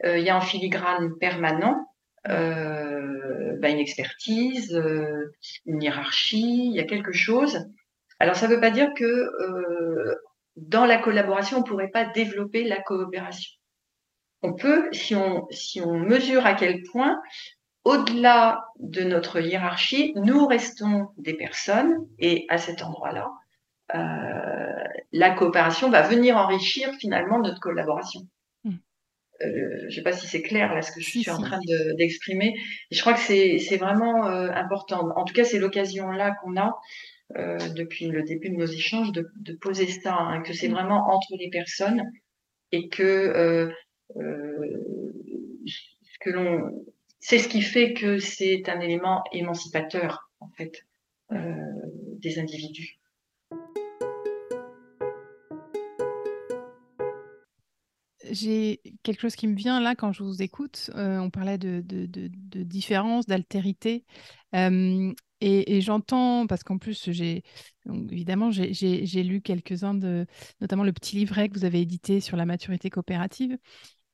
il 0.04 0.22
y 0.22 0.30
a 0.30 0.36
un 0.36 0.40
filigrane 0.40 1.18
permanent, 1.18 1.91
bah, 2.24 3.68
une 3.68 3.78
expertise, 3.78 4.80
une 5.66 5.82
hiérarchie, 5.82 6.66
il 6.66 6.74
y 6.74 6.80
a 6.80 6.84
quelque 6.84 7.12
chose. 7.12 7.66
Alors 8.18 8.36
ça 8.36 8.48
ne 8.48 8.54
veut 8.54 8.60
pas 8.60 8.70
dire 8.70 8.90
que 8.96 9.30
dans 10.56 10.86
la 10.86 10.98
collaboration, 10.98 11.58
on 11.58 11.60
ne 11.60 11.66
pourrait 11.66 11.90
pas 11.90 12.04
développer 12.04 12.64
la 12.64 12.80
coopération 12.80 13.52
on 14.42 14.52
peut, 14.52 14.88
si 14.92 15.14
on, 15.14 15.46
si 15.50 15.80
on 15.80 15.94
mesure 15.98 16.44
à 16.46 16.54
quel 16.54 16.82
point, 16.82 17.20
au-delà 17.84 18.64
de 18.78 19.02
notre 19.02 19.40
hiérarchie, 19.40 20.12
nous 20.16 20.46
restons 20.46 21.08
des 21.16 21.34
personnes 21.34 22.06
et 22.18 22.46
à 22.48 22.58
cet 22.58 22.82
endroit-là, 22.82 23.30
euh, 23.94 24.84
la 25.12 25.30
coopération 25.30 25.90
va 25.90 26.02
venir 26.02 26.36
enrichir 26.36 26.92
finalement 27.00 27.38
notre 27.38 27.60
collaboration. 27.60 28.20
Euh, 29.40 29.46
je 29.80 29.84
ne 29.86 29.90
sais 29.90 30.02
pas 30.02 30.12
si 30.12 30.26
c'est 30.26 30.42
clair 30.42 30.74
là 30.74 30.82
ce 30.82 30.92
que 30.92 31.00
je 31.00 31.08
suis 31.08 31.30
en 31.30 31.40
train 31.40 31.58
d'exprimer. 31.96 32.54
je 32.90 33.00
crois 33.00 33.14
que 33.14 33.20
c'est 33.20 33.76
vraiment 33.76 34.26
euh, 34.26 34.50
important. 34.52 35.08
En 35.16 35.24
tout 35.24 35.34
cas, 35.34 35.44
c'est 35.44 35.58
l'occasion 35.58 36.10
là 36.10 36.34
qu'on 36.42 36.56
a 36.56 36.78
depuis 37.74 38.08
le 38.08 38.22
début 38.24 38.50
de 38.50 38.56
nos 38.56 38.66
échanges 38.66 39.10
de, 39.10 39.52
poser 39.54 39.86
ça, 39.86 40.14
hein, 40.14 40.42
que 40.42 40.52
c'est 40.52 40.68
hmm. 40.68 40.72
vraiment 40.72 41.08
entre 41.10 41.34
les 41.38 41.48
personnes 41.48 42.04
et 42.72 42.88
que 42.88 43.72
euh, 44.16 45.32
que 46.20 46.30
l'on, 46.30 46.84
c'est 47.20 47.38
ce 47.38 47.48
qui 47.48 47.62
fait 47.62 47.94
que 47.94 48.18
c'est 48.18 48.68
un 48.68 48.80
élément 48.80 49.24
émancipateur 49.32 50.30
en 50.40 50.48
fait 50.50 50.84
euh, 51.32 51.36
des 52.18 52.38
individus. 52.38 52.98
J'ai 58.30 58.80
quelque 59.02 59.20
chose 59.20 59.36
qui 59.36 59.48
me 59.48 59.56
vient 59.56 59.80
là 59.80 59.94
quand 59.94 60.12
je 60.12 60.22
vous 60.22 60.42
écoute. 60.42 60.90
Euh, 60.94 61.18
on 61.18 61.30
parlait 61.30 61.58
de, 61.58 61.82
différence, 62.62 63.26
d'altérité. 63.26 64.04
et, 64.52 65.80
j'entends, 65.80 66.46
parce 66.46 66.62
qu'en 66.62 66.78
plus, 66.78 67.10
j'ai 67.10 67.42
évidemment, 68.10 68.50
j'ai 68.50 69.22
lu 69.22 69.40
quelques-uns 69.40 69.94
de, 69.94 70.26
notamment 70.60 70.84
le 70.84 70.92
petit 70.92 71.16
livret 71.16 71.48
que 71.48 71.54
vous 71.54 71.64
avez 71.64 71.80
édité 71.80 72.20
sur 72.20 72.36
la 72.36 72.46
maturité 72.46 72.90
coopérative. 72.90 73.58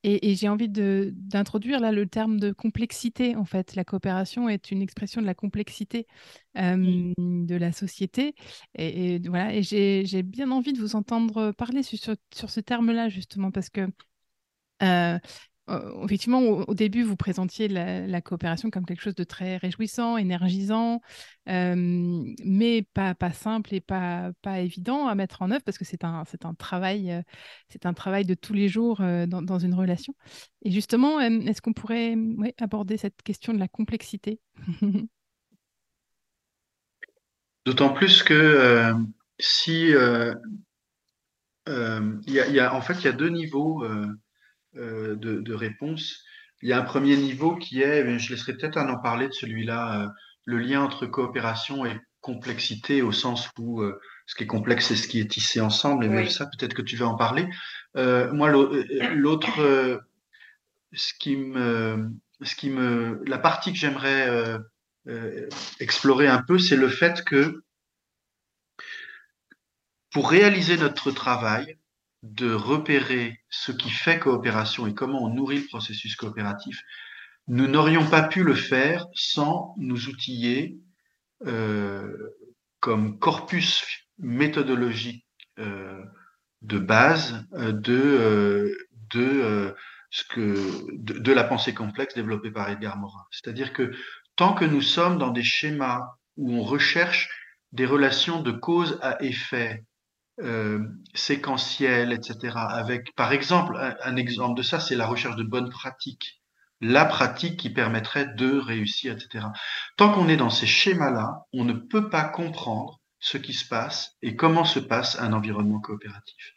Et, 0.05 0.37
j'ai 0.37 0.49
envie 0.49 0.69
d'introduire 0.69 1.81
là 1.81 1.91
le 1.91 2.07
terme 2.07 2.39
de 2.39 2.53
complexité. 2.53 3.35
En 3.37 3.45
fait, 3.45 3.75
la 3.75 3.85
coopération 3.85 4.49
est 4.49 4.71
une 4.71 4.81
expression 4.81 5.21
de 5.21 5.27
la 5.27 5.35
complexité 5.35 6.07
de 6.55 7.55
la 7.57 7.73
société. 7.73 8.35
Et, 8.75 9.19
voilà. 9.29 9.55
Et 9.55 9.63
j'ai 9.63 10.23
bien 10.23 10.51
envie 10.51 10.73
de 10.73 10.81
vous 10.81 10.97
entendre 10.97 11.53
parler 11.53 11.83
sur, 11.83 11.99
sur 11.99 12.51
ce 12.51 12.61
terme-là 12.61 13.09
justement 13.09 13.51
parce 13.51 13.71
que 13.71 13.89
euh, 14.83 15.19
effectivement, 16.05 16.41
au, 16.41 16.75
début, 16.75 17.03
vous 17.03 17.17
présentiez 17.17 17.69
la, 17.69 18.21
coopération 18.21 18.71
comme 18.71 18.85
quelque 18.87 19.03
chose 19.03 19.15
de 19.15 19.25
très 19.25 19.57
réjouissant, 19.57 20.17
énergisant, 20.17 21.01
euh, 21.49 21.75
mais 22.45 22.83
pas, 22.83 23.15
simple 23.33 23.75
et 23.75 23.81
pas, 23.81 24.33
évident 24.57 25.07
à 25.07 25.15
mettre 25.15 25.43
en 25.43 25.51
œuvre 25.51 25.63
parce 25.65 25.79
que 25.79 25.85
c'est 25.85 26.05
un, 26.05 26.23
euh, 26.23 26.55
travail 27.95 28.25
de 28.25 28.35
tous 28.35 28.53
les 28.53 28.69
jours 28.69 28.99
dans, 28.99 29.59
une 29.59 29.75
relation. 29.75 30.15
Et 30.63 30.71
justement, 30.71 31.21
est-ce 31.21 31.61
qu'on 31.61 31.73
pourrait 31.73 32.17
aborder 32.61 32.97
cette 32.97 33.23
question 33.23 33.53
de 33.53 33.59
la 33.59 33.69
complexité? 33.69 34.41
D'autant 37.67 37.93
plus 37.93 38.23
que 38.23 38.95
si. 39.39 39.93
Y, 42.27 42.33
y, 42.33 42.61
a, 42.61 42.75
en 42.75 42.81
fait, 42.81 42.95
il 42.95 43.05
y 43.05 43.09
a 43.09 43.13
deux 43.13 43.29
niveaux 43.29 43.85
euh, 44.79 45.17
de, 45.17 45.55
réponse. 45.55 46.23
Il 46.63 46.69
y 46.69 46.73
a 46.73 46.79
un 46.79 46.83
premier 46.83 47.17
niveau 47.17 47.57
qui 47.57 47.83
est, 47.83 48.19
je 48.19 48.33
laisserai 48.33 48.55
peut-être 48.55 48.77
en 48.77 48.99
parler 48.99 49.29
de 49.29 49.33
celui-là, 49.33 50.03
euh, 50.03 50.09
le 50.45 50.59
lien 50.59 50.83
entre 50.83 51.07
coopération 51.07 51.85
et 51.85 51.97
complexité 52.21 53.03
au 53.03 53.13
sens 53.13 53.49
où 53.59 53.81
euh, 53.83 54.01
ce 54.27 54.35
qui 54.35 54.45
est 54.45 54.47
complexe 54.47 54.87
c'est 54.87 54.97
ce 54.97 55.09
qui 55.09 55.21
est 55.21 55.31
tissé 55.31 55.61
ensemble. 55.61 56.05
Et 56.05 56.29
ça, 56.29 56.47
peut-être 56.47 56.75
que 56.75 56.83
tu 56.83 56.97
vas 56.97 57.07
en 57.07 57.17
parler. 57.17 57.49
moi, 57.95 58.51
l'autre, 58.51 60.01
ce 60.93 61.13
qui 61.19 61.37
me, 61.37 62.11
ce 62.43 62.55
qui 62.55 62.71
me, 62.71 63.23
la 63.27 63.39
partie 63.39 63.73
que 63.73 63.79
j'aimerais 63.79 64.59
explorer 65.81 66.29
un 66.29 66.43
peu, 66.43 66.59
c'est 66.59 66.77
le 66.77 66.89
fait 66.89 67.25
que 67.25 67.63
pour 70.11 70.31
réaliser 70.31 70.77
notre 70.77 71.11
travail, 71.11 71.79
de 72.23 72.53
repérer 72.53 73.41
ce 73.49 73.73
qui 73.73 73.91
fait 73.91 74.19
coopération 74.19 74.87
et 74.87 74.95
comment 74.95 75.25
on 75.25 75.35
nourrit 75.35 75.61
le 75.61 75.67
processus 75.67 76.17
coopératif, 76.17 76.83
nous 77.47 77.67
n'aurions 77.67 78.07
pas 78.07 78.23
pu 78.23 78.43
le 78.43 78.55
faire 78.55 79.07
sans 79.15 79.75
nous 79.79 80.09
outiller 80.09 80.79
euh, 81.47 82.13
comme 82.81 83.19
corpus 83.19 83.85
méthodologique 84.19 85.25
euh, 85.59 86.03
de 86.63 86.79
base 86.79 87.45
euh, 87.55 88.75
ce 90.11 90.25
que, 90.25 90.97
de, 90.99 91.19
de, 91.19 91.33
la 91.33 91.45
pensée 91.45 91.73
complexe 91.73 92.15
développée 92.15 92.51
par 92.51 92.69
Edgar 92.69 92.97
Morin. 92.99 93.25
C'est-à-dire 93.31 93.73
que 93.73 93.93
tant 94.37 94.55
que 94.55 94.65
nous 94.65 94.83
sommes 94.83 95.19
dans 95.19 95.31
des 95.31 95.43
schémas 95.43 96.03
où 96.37 96.53
on 96.53 96.63
recherche 96.63 97.31
des 97.73 97.87
relations 97.87 98.43
de 98.43 98.51
cause 98.51 98.99
à 99.03 99.23
effet 99.23 99.85
euh, 100.41 100.81
séquentielle, 101.15 102.13
etc. 102.13 102.57
Avec, 102.57 103.15
par 103.17 103.33
exemple, 103.33 103.77
un, 103.77 104.17
exemple 104.17 104.57
de 104.57 104.63
ça, 104.63 104.79
c'est 104.79 104.95
la 104.95 105.07
recherche 105.07 105.37
de 105.37 105.43
bonnes 105.43 105.71
pratiques, 105.71 106.41
la 106.81 107.05
pratique 107.05 107.59
qui 107.59 107.71
permettrait 107.71 108.27
de 108.37 108.57
réussir, 108.59 109.15
etc. 109.15 109.47
Tant 109.97 110.13
qu'on 110.13 110.29
est 110.29 110.37
dans 110.37 110.51
ces 110.51 110.67
schémas-là, 110.67 111.47
on 111.53 111.65
ne 111.65 111.73
peut 111.73 112.09
pas 112.09 112.25
comprendre 112.25 113.01
ce 113.19 113.37
qui 113.37 113.53
se 113.53 113.67
passe 113.67 114.17
et 114.23 114.37
comment 114.37 114.65
se 114.65 114.79
passe 114.79 115.19
un 115.19 115.33
environnement 115.33 115.81
coopératif, 115.81 116.55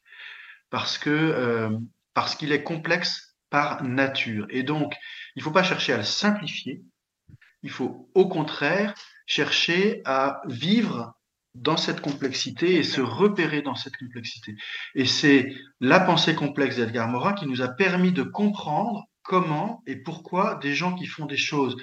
parce 0.69 0.99
que 0.99 1.09
euh, 1.09 1.75
parce 2.13 2.36
qu'il 2.36 2.51
est 2.51 2.63
complexe 2.63 3.36
par 3.49 3.84
nature. 3.84 4.45
Et 4.49 4.63
donc, 4.63 4.95
il 5.36 5.39
ne 5.39 5.43
faut 5.43 5.51
pas 5.51 5.63
chercher 5.63 5.93
à 5.93 5.97
le 5.97 6.03
simplifier. 6.03 6.84
Il 7.63 7.69
faut 7.69 8.09
au 8.13 8.27
contraire 8.27 8.93
chercher 9.25 10.01
à 10.05 10.41
vivre 10.45 11.15
dans 11.56 11.78
cette 11.78 12.02
complexité 12.02 12.76
et 12.76 12.84
se 12.84 13.02
repérer 13.02 13.62
dans 13.62 13.76
cette 13.76 13.97
complexité. 13.97 14.56
Et 14.95 15.06
c'est 15.06 15.54
la 15.80 15.99
pensée 15.99 16.36
complexe 16.36 16.78
d'Edgar 16.78 17.08
Morin 17.10 17.34
qui 17.34 17.45
nous 17.45 17.62
a 17.62 17.68
permis 17.68 18.12
de 18.12 18.24
comprendre 18.24 19.06
comment 19.24 19.84
et 19.86 19.97
pourquoi 19.97 20.56
des 20.56 20.74
gens 20.74 20.95
qui 20.95 21.06
font 21.06 21.26
des 21.26 21.38
choses 21.38 21.76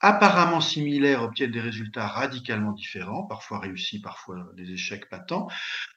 apparemment 0.00 0.60
similaires 0.60 1.22
obtiennent 1.22 1.50
des 1.52 1.60
résultats 1.60 2.06
radicalement 2.06 2.72
différents, 2.72 3.24
parfois 3.24 3.60
réussis, 3.60 4.00
parfois 4.00 4.36
des 4.54 4.70
échecs 4.72 5.08
patents, 5.08 5.48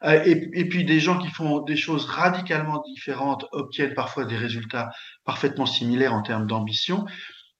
euh, 0.04 0.24
et, 0.26 0.50
et, 0.54 0.66
puis 0.70 0.86
des 0.86 1.00
gens 1.00 1.18
qui 1.18 1.30
font 1.30 1.60
des 1.60 1.76
choses 1.76 2.06
radicalement 2.06 2.82
différentes 2.94 3.46
obtiennent 3.52 3.94
parfois 3.94 4.26
des 4.26 4.38
résultats 4.38 4.90
parfaitement 5.26 5.66
similaires 5.66 6.14
en 6.14 6.22
termes 6.22 6.48
d'ambition, 6.48 7.06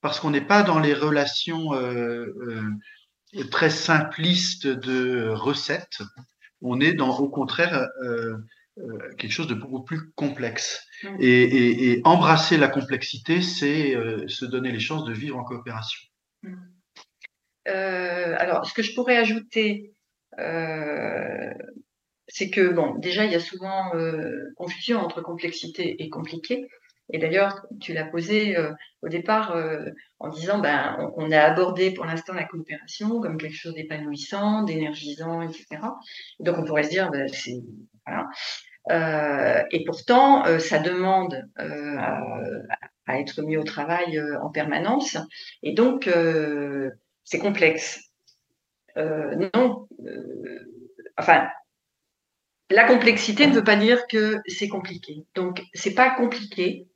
parce 0.02 0.20
qu'on 0.20 0.32
n'est 0.32 0.42
pas 0.42 0.64
dans 0.64 0.80
les 0.80 0.94
relations 0.94 1.74
euh, 1.74 2.28
euh, 2.48 2.64
très 3.52 3.70
simpliste 3.70 4.68
de 4.68 5.30
recettes. 5.30 6.02
On 6.62 6.80
est 6.82 6.94
dans, 6.94 7.18
au 7.20 7.30
contraire, 7.30 7.88
euh, 8.04 8.38
euh, 8.78 9.14
quelque 9.18 9.32
chose 9.32 9.48
de 9.48 9.54
beaucoup 9.54 9.84
plus 9.84 10.12
complexe. 10.12 10.86
Mm. 11.04 11.18
Et, 11.20 12.02
embrasser 12.04 12.58
la 12.58 12.68
complexité, 12.68 13.42
c'est 13.42 13.96
euh, 13.96 14.28
se 14.28 14.46
donner 14.46 14.72
les 14.72 14.80
chances 14.80 15.06
de 15.06 15.14
vivre 15.14 15.38
en 15.38 15.44
coopération. 15.44 16.00
Mm. 16.44 16.56
alors, 17.66 18.66
ce 18.66 18.74
que 18.74 18.82
je 18.82 18.94
pourrais 18.94 19.18
ajouter, 19.18 19.94
c'est 22.28 22.50
que, 22.50 22.70
bon, 22.70 22.96
déjà, 22.96 23.26
il 23.26 23.32
y 23.32 23.36
a 23.36 23.40
souvent 23.40 23.92
confusion 24.56 25.00
entre 25.00 25.22
complexité 25.22 26.02
et 26.02 26.10
compliqué. 26.10 26.68
Et 27.12 27.18
d'ailleurs, 27.18 27.66
tu 27.80 27.94
l'as 27.94 28.06
posé 28.06 28.58
euh, 28.58 28.72
au 29.02 29.10
départ 29.10 29.56
euh, 29.56 29.90
en 30.20 30.30
disant, 30.30 30.60
ben, 30.60 31.12
on, 31.16 31.32
a 31.32 31.40
abordé 31.40 31.92
pour 31.92 32.06
l'instant 32.06 32.34
la 32.34 32.44
coopération 32.44 33.20
comme 33.20 33.38
quelque 33.38 33.56
chose 33.56 33.74
d'épanouissant, 33.74 34.64
d'énergisant, 34.64 35.42
etc. 35.42 35.66
Donc 36.40 36.58
on 36.58 36.64
pourrait 36.64 36.84
se 36.84 36.90
dire, 36.90 37.10
ben, 37.10 37.28
c'est 37.28 37.62
voilà. 38.06 38.28
Euh, 38.92 39.64
et 39.72 39.84
pourtant, 39.86 40.44
ça 40.60 40.80
demande 40.80 41.48
à, 41.58 43.20
être 43.20 43.42
mis 43.42 43.58
au 43.58 43.64
travail 43.64 44.22
en 44.42 44.50
permanence. 44.50 45.18
Et 45.64 45.74
donc, 45.74 46.10
c'est 47.24 47.40
complexe. 47.40 48.00
non, 48.96 49.88
enfin, 51.18 51.48
la 52.72 52.86
complexité 52.86 53.48
ne 53.48 53.54
veut 53.54 53.64
pas 53.64 53.76
dire 53.76 54.08
que 54.08 54.42
c'est 54.48 54.70
compliqué. 54.70 55.26
Donc, 55.36 55.64
c'est 55.74 55.94
pas 55.94 56.12
compliqué, 56.12 56.88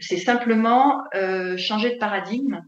c'est 0.00 0.18
simplement 0.18 1.04
euh, 1.14 1.56
changer 1.56 1.94
de 1.94 1.98
paradigme 1.98 2.62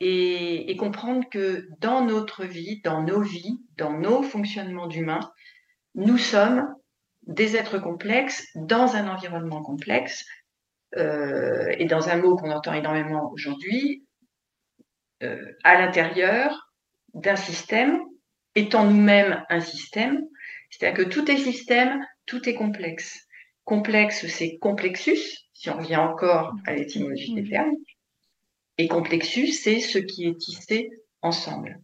et, 0.00 0.76
comprendre 0.78 1.28
que 1.28 1.68
dans 1.80 2.04
notre 2.04 2.44
vie, 2.44 2.80
dans 2.82 3.02
nos 3.02 3.20
vies, 3.20 3.58
dans 3.76 3.92
nos 3.92 4.22
fonctionnements 4.22 4.86
d'humains, 4.86 5.32
nous 5.94 6.18
sommes 6.18 6.72
des 7.22 7.56
êtres 7.56 7.78
complexes 7.78 8.46
dans 8.54 8.94
un 8.94 9.08
environnement 9.08 9.62
complexe 9.62 10.24
euh, 10.96 11.74
et 11.76 11.84
dans 11.84 12.08
un 12.08 12.16
mot 12.16 12.36
qu'on 12.36 12.52
entend 12.52 12.72
énormément 12.72 13.30
aujourd'hui, 13.32 14.04
à 15.64 15.80
l'intérieur 15.80 16.70
d'un 17.12 17.34
système, 17.34 17.98
étant 18.54 18.84
nous-mêmes 18.84 19.44
un 19.48 19.60
système, 19.60 20.22
c'est-à-dire 20.70 21.04
que 21.04 21.10
tout 21.10 21.28
est 21.28 21.36
système, 21.36 22.04
tout 22.24 22.48
est 22.48 22.54
complexe. 22.54 23.27
Complexe, 23.68 24.26
c'est 24.28 24.56
complexus, 24.56 25.20
si 25.52 25.68
on 25.68 25.76
revient 25.76 25.96
encore 25.96 26.54
à 26.64 26.74
l'étymologie 26.74 27.34
des 27.34 27.46
termes. 27.46 27.74
Et 28.78 28.88
complexus, 28.88 29.48
c'est 29.48 29.78
ce 29.78 29.98
qui 29.98 30.24
est 30.24 30.38
tissé 30.38 30.88
ensemble. 31.20 31.78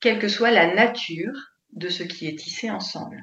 Quelle 0.00 0.18
que 0.18 0.26
soit 0.26 0.50
la 0.50 0.74
nature 0.74 1.36
de 1.70 1.88
ce 1.88 2.02
qui 2.02 2.26
est 2.26 2.34
tissé 2.34 2.68
ensemble. 2.68 3.22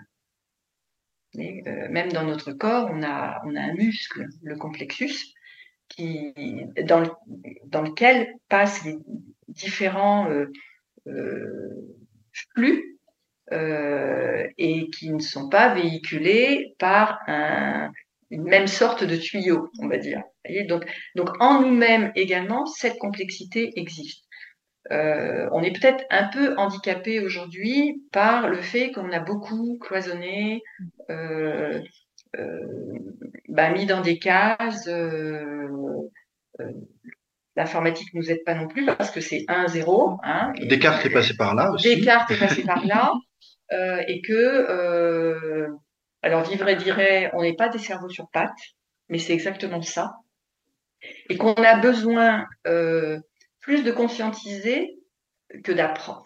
Euh, 1.37 1.89
même 1.89 2.13
dans 2.13 2.23
notre 2.23 2.53
corps, 2.53 2.89
on 2.93 3.03
a, 3.03 3.41
on 3.45 3.53
a 3.57 3.61
un 3.61 3.73
muscle, 3.73 4.25
le 4.41 4.55
complexus, 4.55 5.33
qui, 5.89 6.33
dans, 6.85 7.13
dans 7.65 7.81
lequel 7.81 8.35
passent 8.47 8.85
les 8.85 8.95
différents 9.49 10.31
euh, 10.31 10.45
euh, 11.07 11.97
flux 12.55 12.98
euh, 13.51 14.45
et 14.57 14.89
qui 14.89 15.11
ne 15.11 15.19
sont 15.19 15.49
pas 15.49 15.73
véhiculés 15.73 16.75
par 16.79 17.19
un, 17.27 17.91
une 18.29 18.43
même 18.43 18.67
sorte 18.67 19.03
de 19.03 19.15
tuyau, 19.15 19.69
on 19.79 19.87
va 19.87 19.97
dire. 19.97 20.21
donc, 20.67 20.85
donc 21.15 21.29
en 21.39 21.61
nous-mêmes 21.61 22.11
également, 22.15 22.65
cette 22.65 22.97
complexité 22.97 23.71
existe. 23.75 24.25
Euh, 24.91 25.47
on 25.51 25.61
est 25.61 25.71
peut-être 25.71 26.03
un 26.09 26.27
peu 26.29 26.55
handicapé 26.57 27.19
aujourd'hui 27.19 28.03
par 28.11 28.47
le 28.49 28.61
fait 28.61 28.91
qu'on 28.91 29.11
a 29.11 29.19
beaucoup 29.19 29.77
cloisonné, 29.79 30.63
euh, 31.09 31.79
euh, 32.37 32.59
bah, 33.49 33.71
mis 33.71 33.85
dans 33.85 34.01
des 34.01 34.19
cases. 34.19 34.87
Euh, 34.87 35.67
euh, 36.59 36.71
l'informatique 37.55 38.13
nous 38.13 38.31
aide 38.31 38.43
pas 38.45 38.55
non 38.55 38.67
plus 38.67 38.85
parce 38.85 39.11
que 39.11 39.21
c'est 39.21 39.45
1-0. 39.47 40.17
Hein, 40.23 40.53
Descartes 40.61 41.05
est 41.05 41.09
passé 41.09 41.35
par 41.35 41.55
là 41.55 41.71
aussi. 41.71 41.95
Descartes 41.95 42.31
est 42.31 42.39
passé 42.39 42.63
par 42.63 42.85
là. 42.85 43.11
Euh, 43.71 44.01
et 44.07 44.21
que 44.21 44.33
euh, 44.33 45.67
Alors 46.23 46.43
Vivray 46.43 46.75
dirait, 46.75 47.29
on 47.33 47.43
n'est 47.43 47.55
pas 47.55 47.69
des 47.69 47.77
cerveaux 47.77 48.09
sur 48.09 48.29
pattes, 48.31 48.73
mais 49.09 49.19
c'est 49.19 49.33
exactement 49.33 49.81
ça. 49.81 50.15
Et 51.29 51.37
qu'on 51.37 51.53
a 51.53 51.77
besoin 51.77 52.47
euh, 52.67 53.19
plus 53.61 53.83
de 53.83 53.91
conscientiser 53.91 54.97
que 55.63 55.71
d'apprendre, 55.71 56.25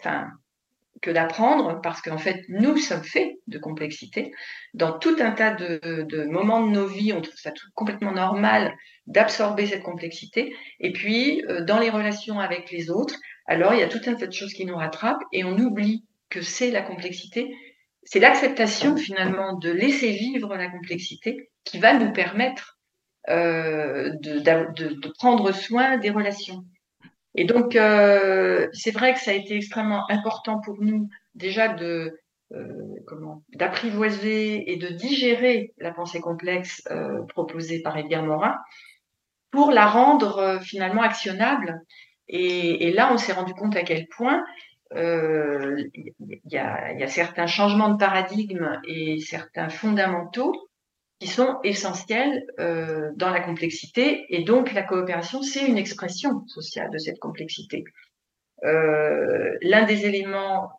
parce 1.82 2.00
qu'en 2.00 2.18
fait, 2.18 2.44
nous 2.48 2.76
sommes 2.78 3.04
faits 3.04 3.34
de 3.46 3.58
complexité. 3.58 4.32
Dans 4.72 4.98
tout 4.98 5.16
un 5.20 5.32
tas 5.32 5.52
de, 5.52 6.24
moments 6.24 6.66
de 6.66 6.72
nos 6.72 6.86
vies, 6.86 7.12
on 7.12 7.20
trouve 7.20 7.36
ça 7.36 7.52
tout 7.52 7.66
complètement 7.74 8.12
normal 8.12 8.74
d'absorber 9.06 9.66
cette 9.66 9.82
complexité. 9.82 10.56
Et 10.80 10.92
puis, 10.92 11.42
dans 11.66 11.78
les 11.78 11.90
relations 11.90 12.40
avec 12.40 12.70
les 12.70 12.90
autres, 12.90 13.16
alors 13.46 13.74
il 13.74 13.80
y 13.80 13.84
a 13.84 13.88
tout 13.88 14.00
un 14.06 14.14
tas 14.14 14.26
de 14.26 14.32
choses 14.32 14.54
qui 14.54 14.66
nous 14.66 14.76
rattrapent 14.76 15.22
et 15.32 15.44
on 15.44 15.56
oublie 15.56 16.04
que 16.30 16.42
c'est 16.42 16.70
la 16.70 16.82
complexité. 16.82 17.54
C'est 18.02 18.20
l'acceptation 18.20 18.96
finalement 18.96 19.56
de 19.56 19.70
laisser 19.70 20.10
vivre 20.12 20.54
la 20.56 20.68
complexité 20.68 21.50
qui 21.64 21.78
va 21.78 21.94
nous 21.94 22.12
permettre 22.12 22.78
euh, 23.30 24.10
de, 24.20 25.08
prendre 25.18 25.50
soin 25.52 25.96
des 25.96 26.10
relations. 26.10 26.64
Et 27.34 27.44
donc, 27.44 27.74
euh, 27.74 28.68
c'est 28.72 28.90
vrai 28.90 29.14
que 29.14 29.20
ça 29.20 29.30
a 29.30 29.34
été 29.34 29.56
extrêmement 29.56 30.04
important 30.10 30.60
pour 30.60 30.76
nous 30.82 31.08
déjà 31.34 31.68
de 31.68 32.20
euh, 32.52 32.66
comment 33.06 33.42
d'apprivoiser 33.54 34.70
et 34.70 34.76
de 34.76 34.88
digérer 34.88 35.72
la 35.78 35.92
pensée 35.92 36.20
complexe 36.20 36.86
proposée 37.28 37.80
par 37.80 37.96
Edgar 37.96 38.22
Morin 38.22 38.56
pour 39.50 39.70
la 39.70 39.86
rendre 39.86 40.60
finalement 40.62 41.02
actionnable. 41.02 41.80
Et, 42.28 42.92
là, 42.92 43.10
on 43.12 43.16
s'est 43.16 43.32
rendu 43.32 43.54
compte 43.54 43.76
à 43.76 43.82
quel 43.82 44.06
point 44.08 44.44
il 44.96 45.90
y, 46.44 46.56
a, 46.56 47.06
certains 47.08 47.46
changements 47.46 47.90
de 47.90 47.98
paradigme 47.98 48.80
et 48.86 49.18
certains 49.20 49.68
fondamentaux 49.68 50.52
qui 51.20 51.28
sont 51.28 51.58
essentiels 51.64 52.44
euh, 52.58 53.10
dans 53.16 53.30
la 53.30 53.40
complexité. 53.40 54.26
Et 54.28 54.44
donc, 54.44 54.72
la 54.72 54.82
coopération, 54.82 55.42
c'est 55.42 55.66
une 55.66 55.78
expression 55.78 56.46
sociale 56.46 56.90
de 56.90 56.98
cette 56.98 57.18
complexité. 57.18 57.84
Euh, 58.64 59.56
L'un 59.62 59.84
des 59.84 60.06
éléments 60.06 60.70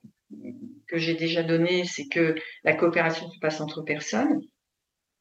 que 0.88 0.98
j'ai 0.98 1.16
déjà 1.16 1.44
donné, 1.44 1.84
c'est 1.86 2.08
que 2.08 2.36
la 2.64 2.76
coopération 2.76 3.30
se 3.30 3.40
passe 3.40 3.62
entre 3.62 3.82
personnes 3.82 4.42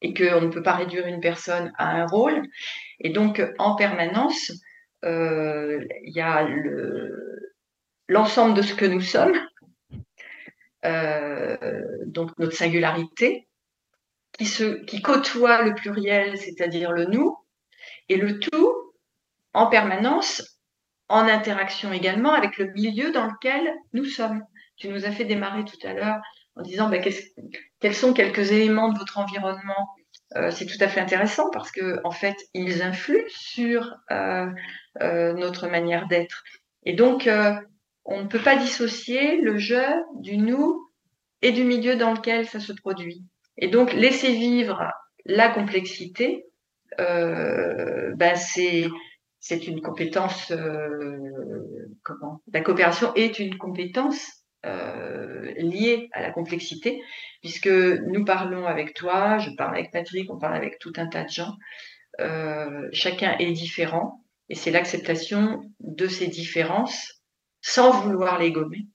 et 0.01 0.13
qu'on 0.13 0.41
ne 0.41 0.49
peut 0.49 0.63
pas 0.63 0.75
réduire 0.75 1.07
une 1.07 1.21
personne 1.21 1.71
à 1.77 2.01
un 2.01 2.05
rôle. 2.05 2.41
Et 2.99 3.09
donc, 3.09 3.41
en 3.57 3.75
permanence, 3.75 4.51
euh, 5.03 5.83
il 6.03 6.13
y 6.15 6.21
a 6.21 6.45
l'ensemble 8.07 8.55
de 8.55 8.61
ce 8.61 8.73
que 8.73 8.85
nous 8.85 9.01
sommes, 9.01 9.35
euh, 10.85 11.57
donc 12.05 12.31
notre 12.37 12.55
singularité, 12.55 13.47
qui, 14.37 15.01
côtoie 15.01 15.63
le 15.63 15.73
pluriel, 15.73 16.37
c'est-à-dire 16.37 16.91
le 16.91 17.05
nous, 17.05 17.37
et 18.09 18.17
le 18.17 18.39
tout 18.39 18.73
en 19.53 19.67
permanence, 19.67 20.59
en 21.07 21.27
interaction 21.27 21.93
également 21.93 22.33
avec 22.33 22.57
le 22.57 22.71
milieu 22.73 23.11
dans 23.11 23.27
lequel 23.27 23.73
nous 23.93 24.05
sommes. 24.05 24.43
Tu 24.75 24.89
nous 24.89 25.05
as 25.05 25.11
fait 25.11 25.23
démarrer 25.23 25.63
tout 25.63 25.87
à 25.87 25.93
l'heure 25.93 26.19
en 26.55 26.61
disant 26.61 26.89
ben, 26.89 27.01
quels 27.79 27.95
sont 27.95 28.13
quelques 28.13 28.51
éléments 28.51 28.91
de 28.91 28.97
votre 28.97 29.17
environnement. 29.17 29.89
Euh, 30.35 30.51
c'est 30.51 30.65
tout 30.65 30.77
à 30.81 30.87
fait 30.87 30.99
intéressant 30.99 31.49
parce 31.51 31.71
que 31.71 32.01
en 32.03 32.11
fait, 32.11 32.35
ils 32.53 32.81
influent 32.81 33.29
sur 33.29 33.95
euh, 34.11 34.51
notre 34.99 35.67
manière 35.67 36.07
d'être. 36.07 36.43
Et 36.83 36.93
donc, 36.93 37.29
on 38.05 38.23
ne 38.23 38.27
peut 38.27 38.39
pas 38.39 38.55
dissocier 38.55 39.41
le 39.41 39.57
je 39.57 39.81
du 40.21 40.37
nous 40.37 40.89
et 41.41 41.51
du 41.51 41.63
milieu 41.63 41.95
dans 41.95 42.13
lequel 42.13 42.47
ça 42.47 42.59
se 42.59 42.73
produit. 42.73 43.23
Et 43.57 43.67
donc, 43.67 43.93
laisser 43.93 44.31
vivre 44.33 44.91
la 45.25 45.49
complexité, 45.49 46.45
euh, 46.99 48.13
ben 48.15 48.35
c'est 48.35 48.87
c'est 49.39 49.67
une 49.67 49.81
compétence. 49.81 50.51
Euh, 50.51 51.19
comment? 52.03 52.41
La 52.51 52.61
coopération 52.61 53.13
est 53.15 53.39
une 53.39 53.57
compétence 53.57 54.45
euh, 54.65 55.51
liée 55.57 56.09
à 56.13 56.21
la 56.21 56.31
complexité, 56.31 57.01
puisque 57.41 57.67
nous 57.67 58.25
parlons 58.25 58.65
avec 58.65 58.95
toi, 58.95 59.37
je 59.37 59.51
parle 59.55 59.75
avec 59.75 59.91
Patrick, 59.91 60.31
on 60.31 60.39
parle 60.39 60.55
avec 60.55 60.79
tout 60.79 60.93
un 60.97 61.07
tas 61.07 61.23
de 61.23 61.29
gens. 61.29 61.53
Euh, 62.19 62.87
chacun 62.91 63.37
est 63.37 63.51
différent, 63.51 64.23
et 64.49 64.55
c'est 64.55 64.71
l'acceptation 64.71 65.61
de 65.79 66.07
ces 66.07 66.27
différences, 66.27 67.14
sans 67.65 67.99
vouloir 68.01 68.37
les 68.37 68.51
gommer, 68.51 68.85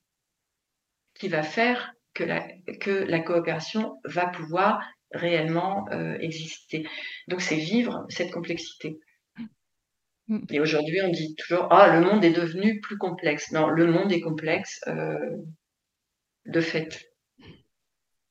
qui 1.15 1.27
va 1.29 1.43
faire 1.43 1.93
que 2.15 2.23
la, 2.23 2.47
que 2.81 2.91
la 2.91 3.19
coopération 3.19 3.99
va 4.05 4.29
pouvoir 4.29 4.81
réellement 5.11 5.89
euh, 5.91 6.17
exister. 6.21 6.89
Donc 7.27 7.41
c'est 7.41 7.57
vivre 7.57 8.07
cette 8.09 8.31
complexité. 8.31 9.01
Mm. 10.29 10.45
Et 10.51 10.61
aujourd'hui, 10.61 11.01
on 11.03 11.09
dit 11.09 11.35
toujours 11.35 11.67
ah 11.73 11.99
le 11.99 12.07
monde 12.07 12.25
est 12.25 12.33
devenu 12.33 12.81
plus 12.81 12.97
complexe. 12.97 13.51
Non, 13.51 13.69
le 13.69 13.87
monde 13.87 14.13
est 14.13 14.21
complexe 14.21 14.81
euh, 14.87 15.19
de 16.47 16.61
fait. 16.61 17.11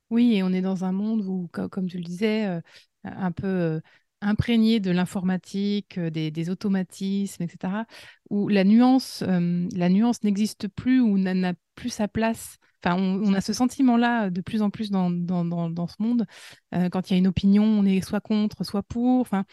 Oui, 0.10 0.38
et 0.38 0.44
on 0.44 0.54
est 0.54 0.62
dans 0.62 0.86
un 0.86 0.94
monde 0.94 1.22
où, 1.28 1.50
comme 1.50 1.90
tu 1.90 1.98
le 1.98 2.04
disais, 2.04 2.46
euh, 2.46 2.62
un 3.04 3.34
peu 3.34 3.82
imprégné 4.22 4.80
de 4.80 4.91
l'informatique, 4.91 5.99
des, 5.99 6.49
automatismes, 6.49 7.43
etc., 7.43 7.86
où 8.30 8.47
la 8.47 8.63
nuance, 8.63 9.24
la 9.24 9.89
nuance 9.89 10.24
n'existe 10.24 10.67
plus 10.67 11.01
ou 11.01 11.17
n'a 11.17 11.53
plus 11.76 11.89
sa 11.89 12.07
place 12.07 12.59
Enfin, 12.84 12.95
on, 12.97 13.34
a 13.34 13.41
ce 13.41 13.51
sentiment-là 13.53 14.30
de 14.30 14.41
plus 14.41 14.61
en 14.61 14.70
plus 14.70 14.89
dans, 14.89 15.09
dans, 15.09 15.43
dans, 15.70 15.88
ce 15.88 15.95
monde. 15.99 16.26
Euh, 16.74 16.89
quand 16.89 17.09
il 17.09 17.13
y 17.13 17.15
a 17.15 17.20
une 17.20 17.28
opinion, 17.28 17.63
on 17.63 17.86
est 17.86 18.01
soit 18.01 18.22
contre, 18.22 18.63
soit 18.63 18.84
pour. 18.84 19.20
Enfin, 19.22 19.43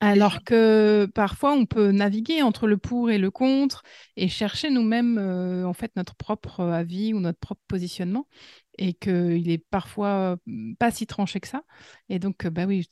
alors 0.00 0.42
que 0.44 1.06
parfois, 1.14 1.52
on 1.52 1.66
peut 1.66 1.90
naviguer 1.92 2.42
entre 2.42 2.66
le 2.66 2.78
pour 2.78 3.10
et 3.10 3.18
le 3.18 3.30
contre 3.30 3.82
et 4.16 4.28
chercher 4.28 4.70
nous-mêmes 4.70 5.18
euh, 5.18 5.66
en 5.66 5.74
fait 5.74 5.92
notre 5.96 6.14
propre 6.14 6.62
avis 6.62 7.12
ou 7.12 7.20
notre 7.20 7.38
propre 7.38 7.60
positionnement 7.68 8.26
et 8.80 8.94
qu'il 8.94 9.48
est 9.50 9.64
parfois 9.70 10.38
mmh, 10.46 10.74
pas 10.74 10.90
si 10.90 11.06
tranché 11.06 11.38
que 11.38 11.46
ça. 11.46 11.62
Et 12.08 12.18
donc, 12.18 12.46
bah 12.48 12.64
oui, 12.66 12.88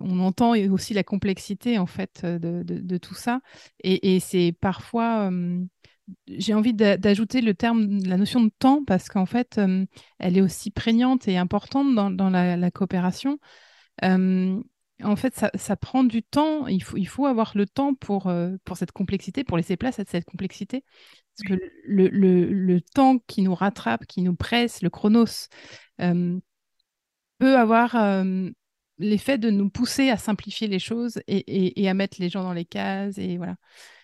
on 0.00 0.20
entend 0.20 0.54
aussi 0.70 0.94
la 0.94 1.02
complexité 1.02 1.78
en 1.78 1.86
fait 1.86 2.24
de, 2.24 2.62
de, 2.62 2.96
tout 2.96 3.14
ça. 3.14 3.40
Et, 3.82 4.20
c'est 4.20 4.54
parfois 4.60 5.30
j'ai 6.26 6.54
envie 6.54 6.74
d'ajouter 6.74 7.40
le 7.40 7.54
terme, 7.54 7.98
la 8.04 8.16
notion 8.16 8.42
de 8.42 8.50
temps, 8.58 8.84
parce 8.84 9.08
qu'en 9.08 9.26
fait, 9.26 9.58
euh, 9.58 9.84
elle 10.18 10.38
est 10.38 10.40
aussi 10.40 10.70
prégnante 10.70 11.28
et 11.28 11.36
importante 11.36 11.94
dans, 11.94 12.30
la, 12.30 12.70
coopération. 12.70 13.38
Euh, 14.04 14.60
en 15.02 15.16
fait, 15.16 15.44
ça, 15.54 15.76
prend 15.76 16.04
du 16.04 16.22
temps. 16.22 16.66
Il 16.66 16.82
faut, 16.82 16.96
il 16.96 17.06
faut 17.06 17.26
avoir 17.26 17.52
le 17.54 17.66
temps 17.66 17.94
pour, 17.94 18.26
euh, 18.26 18.56
pour 18.64 18.76
cette 18.76 18.92
complexité, 18.92 19.44
pour 19.44 19.56
laisser 19.56 19.76
place 19.76 19.98
à 19.98 20.04
cette 20.04 20.24
complexité. 20.24 20.84
Parce 21.36 21.56
que 21.56 21.64
le, 21.84 22.08
le, 22.08 22.80
temps 22.80 23.18
qui 23.26 23.42
nous 23.42 23.54
rattrape, 23.54 24.06
qui 24.06 24.22
nous 24.22 24.34
presse, 24.34 24.82
le 24.82 24.90
chronos, 24.90 25.48
peut 25.98 27.56
avoir 27.56 27.94
l'effet 28.98 29.38
de 29.38 29.50
nous 29.50 29.70
pousser 29.70 30.10
à 30.10 30.16
simplifier 30.16 30.68
les 30.68 30.78
choses 30.78 31.20
et, 31.26 31.82
et, 31.82 31.88
à 31.88 31.94
mettre 31.94 32.16
les 32.20 32.28
gens 32.28 32.42
dans 32.42 32.52
les 32.52 32.64
cases. 32.64 33.18
Et 33.18 33.36
voilà. 33.36 33.56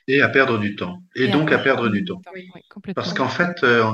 Et 0.07 0.21
à 0.21 0.29
perdre 0.29 0.59
du 0.59 0.77
temps. 0.77 1.03
Et, 1.17 1.29
donc 1.29 1.53
à 1.53 1.59
perdre 1.59 1.89
du 1.89 2.05
temps. 2.05 2.21
Parce 2.95 3.13
qu'en 3.13 3.29
fait, 3.29 3.63
euh, 3.63 3.91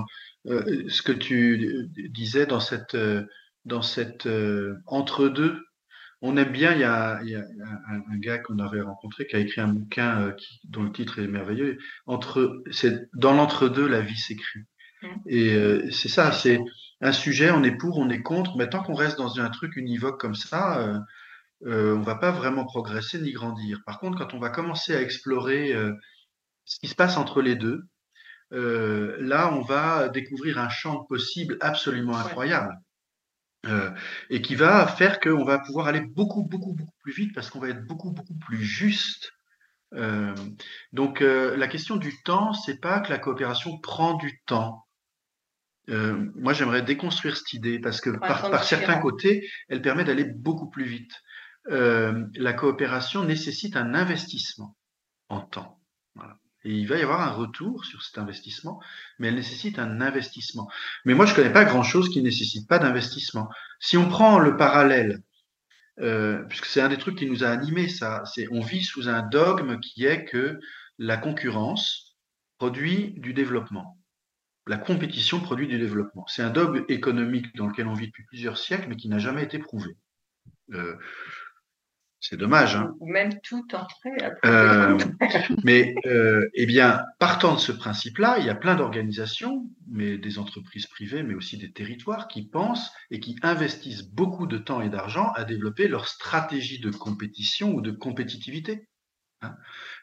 euh, 0.47 0.85
ce 0.89 1.03
que 1.03 1.13
tu 1.13 1.89
disais 2.11 2.47
dans 2.47 2.61
cette, 2.61 2.95
euh, 2.95 3.25
dans 3.65 3.83
cette 3.83 4.29
entre-deux, 4.87 5.59
on 6.23 6.37
aime 6.37 6.53
bien, 6.53 6.73
il 6.73 6.81
y 6.81 6.85
a, 6.85 7.21
il 7.23 7.31
y 7.31 7.37
a 7.37 7.45
un, 7.89 8.18
gars 8.18 8.39
qu'on 8.39 8.59
avait 8.59 8.83
rencontré 8.83 9.27
qui 9.27 9.37
a 9.37 9.39
écrit 9.39 9.61
un 9.61 9.68
bouquin 9.68 10.33
qui, 10.33 10.61
dont 10.64 10.83
le 10.83 10.93
titre 10.93 11.18
est 11.18 11.27
merveilleux. 11.27 11.79
Entre, 12.07 12.62
c'est 12.71 13.09
dans 13.14 13.33
l'entre-deux, 13.33 13.89
la 13.89 14.01
vie 14.01 14.18
s'écrit. 14.18 14.61
Mmh. 15.03 15.07
Et 15.27 15.91
c'est 15.93 16.11
ça, 16.11 16.31
c'est 16.33 16.61
un 17.01 17.12
sujet, 17.12 17.51
on 17.51 17.62
est 17.62 17.77
pour, 17.77 17.99
on 17.99 18.11
est 18.11 18.23
contre, 18.23 18.57
mais 18.59 18.68
tant 18.68 18.83
qu'on 18.83 18.95
reste 18.95 19.16
dans 19.16 19.41
un 19.41 19.49
truc 19.49 19.77
univoque 19.77 20.21
comme 20.21 20.35
ça, 20.35 21.03
euh, 21.66 21.95
on 21.95 22.01
va 22.01 22.14
pas 22.14 22.31
vraiment 22.31 22.64
progresser 22.64 23.21
ni 23.21 23.33
grandir. 23.33 23.83
Par 23.85 23.99
contre, 23.99 24.18
quand 24.18 24.35
on 24.35 24.39
va 24.39 24.51
commencer 24.51 24.95
à 24.95 25.03
explorer 25.03 25.73
euh, 25.75 25.93
ce 26.64 26.79
qui 26.79 26.89
se 26.89 26.95
passe 26.95 27.16
entre 27.16 27.43
les 27.43 27.55
deux, 27.55 27.83
euh, 28.53 29.16
là, 29.21 29.53
on 29.53 29.61
va 29.61 30.09
découvrir 30.09 30.59
un 30.59 30.68
champ 30.68 31.05
possible 31.05 31.59
absolument 31.61 32.16
incroyable. 32.16 32.75
Euh, 33.67 33.91
et 34.31 34.41
qui 34.41 34.55
va 34.55 34.87
faire 34.87 35.21
qu'on 35.21 35.45
va 35.45 35.59
pouvoir 35.59 35.87
aller 35.87 36.01
beaucoup, 36.01 36.45
beaucoup, 36.45 36.73
beaucoup 36.73 36.97
plus 37.03 37.13
vite 37.13 37.35
parce 37.35 37.51
qu'on 37.51 37.61
va 37.61 37.69
être 37.69 37.85
beaucoup, 37.85 38.11
beaucoup 38.11 38.39
plus 38.39 38.63
juste. 38.63 39.33
Euh, 39.93 40.35
donc, 40.93 41.21
la 41.21 41.69
question 41.69 41.97
du 41.97 42.23
temps, 42.23 42.55
c'est 42.55 42.81
pas 42.81 43.01
que 43.01 43.11
la 43.11 43.19
coopération 43.19 43.79
prend 43.79 44.15
du 44.15 44.41
temps. 44.47 44.87
moi, 45.89 46.53
j'aimerais 46.55 46.83
déconstruire 46.83 47.37
cette 47.37 47.53
idée 47.53 47.79
parce 47.81 48.01
que 48.01 48.11
par, 48.11 48.51
par 48.51 48.65
certains 48.65 48.99
côtés, 48.99 49.47
elle 49.69 49.83
permet 49.83 50.05
d'aller 50.05 50.25
beaucoup 50.25 50.71
plus 50.71 50.85
vite. 50.85 51.13
Euh, 51.69 52.27
la 52.35 52.53
coopération 52.53 53.25
nécessite 53.25 53.77
un 53.77 53.95
investissement 53.95 54.77
en 55.29 55.41
temps. 55.41 55.81
Et 56.65 56.73
il 56.73 56.87
va 56.87 56.99
y 56.99 57.03
avoir 57.03 57.23
un 57.23 57.31
retour 57.31 57.85
sur 57.85 58.03
cet 58.03 58.19
investissement, 58.19 58.81
mais 59.19 59.29
elle 59.29 59.37
nécessite 59.37 59.79
un 59.79 60.01
investissement. 60.01 60.69
Mais 61.05 61.15
moi, 61.15 61.25
je 61.25 61.33
ne 61.33 61.37
connais 61.37 61.53
pas 61.53 61.65
grand-chose 61.65 62.11
qui 62.11 62.19
ne 62.19 62.25
nécessite 62.25 62.69
pas 62.69 62.79
d'investissement. 62.79 63.49
Si 63.79 63.97
on 63.97 64.09
prend 64.09 64.39
le 64.39 64.57
parallèle, 64.57 65.23
euh, 66.01 66.43
puisque 66.45 66.67
c'est 66.67 66.81
un 66.81 66.89
des 66.89 66.99
trucs 66.99 67.17
qui 67.17 67.27
nous 67.27 67.45
a 67.45 67.49
animés, 67.49 67.89
ça, 67.89 68.23
c'est 68.27 68.47
on 68.51 68.61
vit 68.61 68.85
sous 68.85 69.09
un 69.09 69.23
dogme 69.23 69.81
qui 69.81 70.05
est 70.05 70.25
que 70.25 70.61
la 70.99 71.17
concurrence 71.17 72.17
produit 72.59 73.15
du 73.17 73.33
développement. 73.33 73.99
La 74.67 74.77
compétition 74.77 75.41
produit 75.41 75.67
du 75.67 75.79
développement. 75.79 76.27
C'est 76.29 76.43
un 76.43 76.51
dogme 76.51 76.85
économique 76.89 77.57
dans 77.57 77.67
lequel 77.67 77.87
on 77.87 77.95
vit 77.95 78.09
depuis 78.09 78.25
plusieurs 78.25 78.59
siècles, 78.59 78.87
mais 78.89 78.97
qui 78.97 79.09
n'a 79.09 79.19
jamais 79.19 79.43
été 79.43 79.59
prouvé. 79.59 79.97
Euh, 80.75 80.97
c'est 82.21 82.37
dommage. 82.37 82.77
Hein. 82.77 82.95
Ou 83.01 83.07
même 83.07 83.41
tout 83.41 83.66
entrée. 83.75 84.16
Euh, 84.45 84.99
mais 85.64 85.95
euh, 86.07 86.49
eh 86.55 86.66
bien, 86.66 87.03
partant 87.18 87.55
de 87.55 87.61
ce 87.61 87.73
principe-là, 87.73 88.39
il 88.39 88.47
y 88.47 88.51
a 88.51 88.55
plein 88.55 88.77
d'organisations, 88.77 89.71
mais 89.89 90.18
des 90.18 90.39
entreprises 90.39 90.87
privées, 90.87 91.23
mais 91.23 91.35
aussi 91.35 91.57
des 91.57 91.73
territoires 91.73 92.29
qui 92.29 92.47
pensent 92.47 92.93
et 93.11 93.21
qui 93.21 93.37
investissent 93.43 94.03
beaucoup 94.03 94.47
de 94.47 94.59
temps 94.59 94.83
et 94.83 94.91
d'argent 94.91 95.33
à 95.35 95.45
développer 95.45 95.89
leur 95.89 96.07
stratégie 96.07 96.79
de 96.79 96.91
compétition 96.91 97.73
ou 97.73 97.81
de 97.81 97.91
compétitivité, 97.91 98.87
hein, 99.41 99.57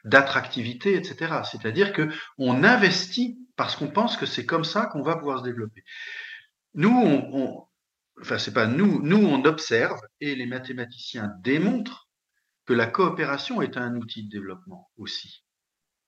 d'attractivité, 0.04 0.96
etc. 0.96 1.42
C'est-à-dire 1.48 1.92
que 1.92 2.08
on 2.36 2.64
investit 2.64 3.38
parce 3.54 3.76
qu'on 3.76 3.88
pense 3.88 4.16
que 4.16 4.26
c'est 4.26 4.46
comme 4.46 4.64
ça 4.64 4.86
qu'on 4.86 5.02
va 5.02 5.16
pouvoir 5.16 5.38
se 5.38 5.44
développer. 5.44 5.84
Nous, 6.74 6.90
on, 6.90 7.30
on 7.32 7.64
enfin 8.20 8.38
c'est 8.38 8.52
pas 8.52 8.66
nous, 8.66 9.00
nous 9.02 9.24
on 9.24 9.44
observe 9.44 10.00
et 10.20 10.34
les 10.34 10.46
mathématiciens 10.46 11.32
démontrent 11.40 12.07
que 12.68 12.74
la 12.74 12.86
coopération 12.86 13.62
est 13.62 13.78
un 13.78 13.96
outil 13.96 14.24
de 14.24 14.28
développement 14.28 14.90
aussi. 14.98 15.42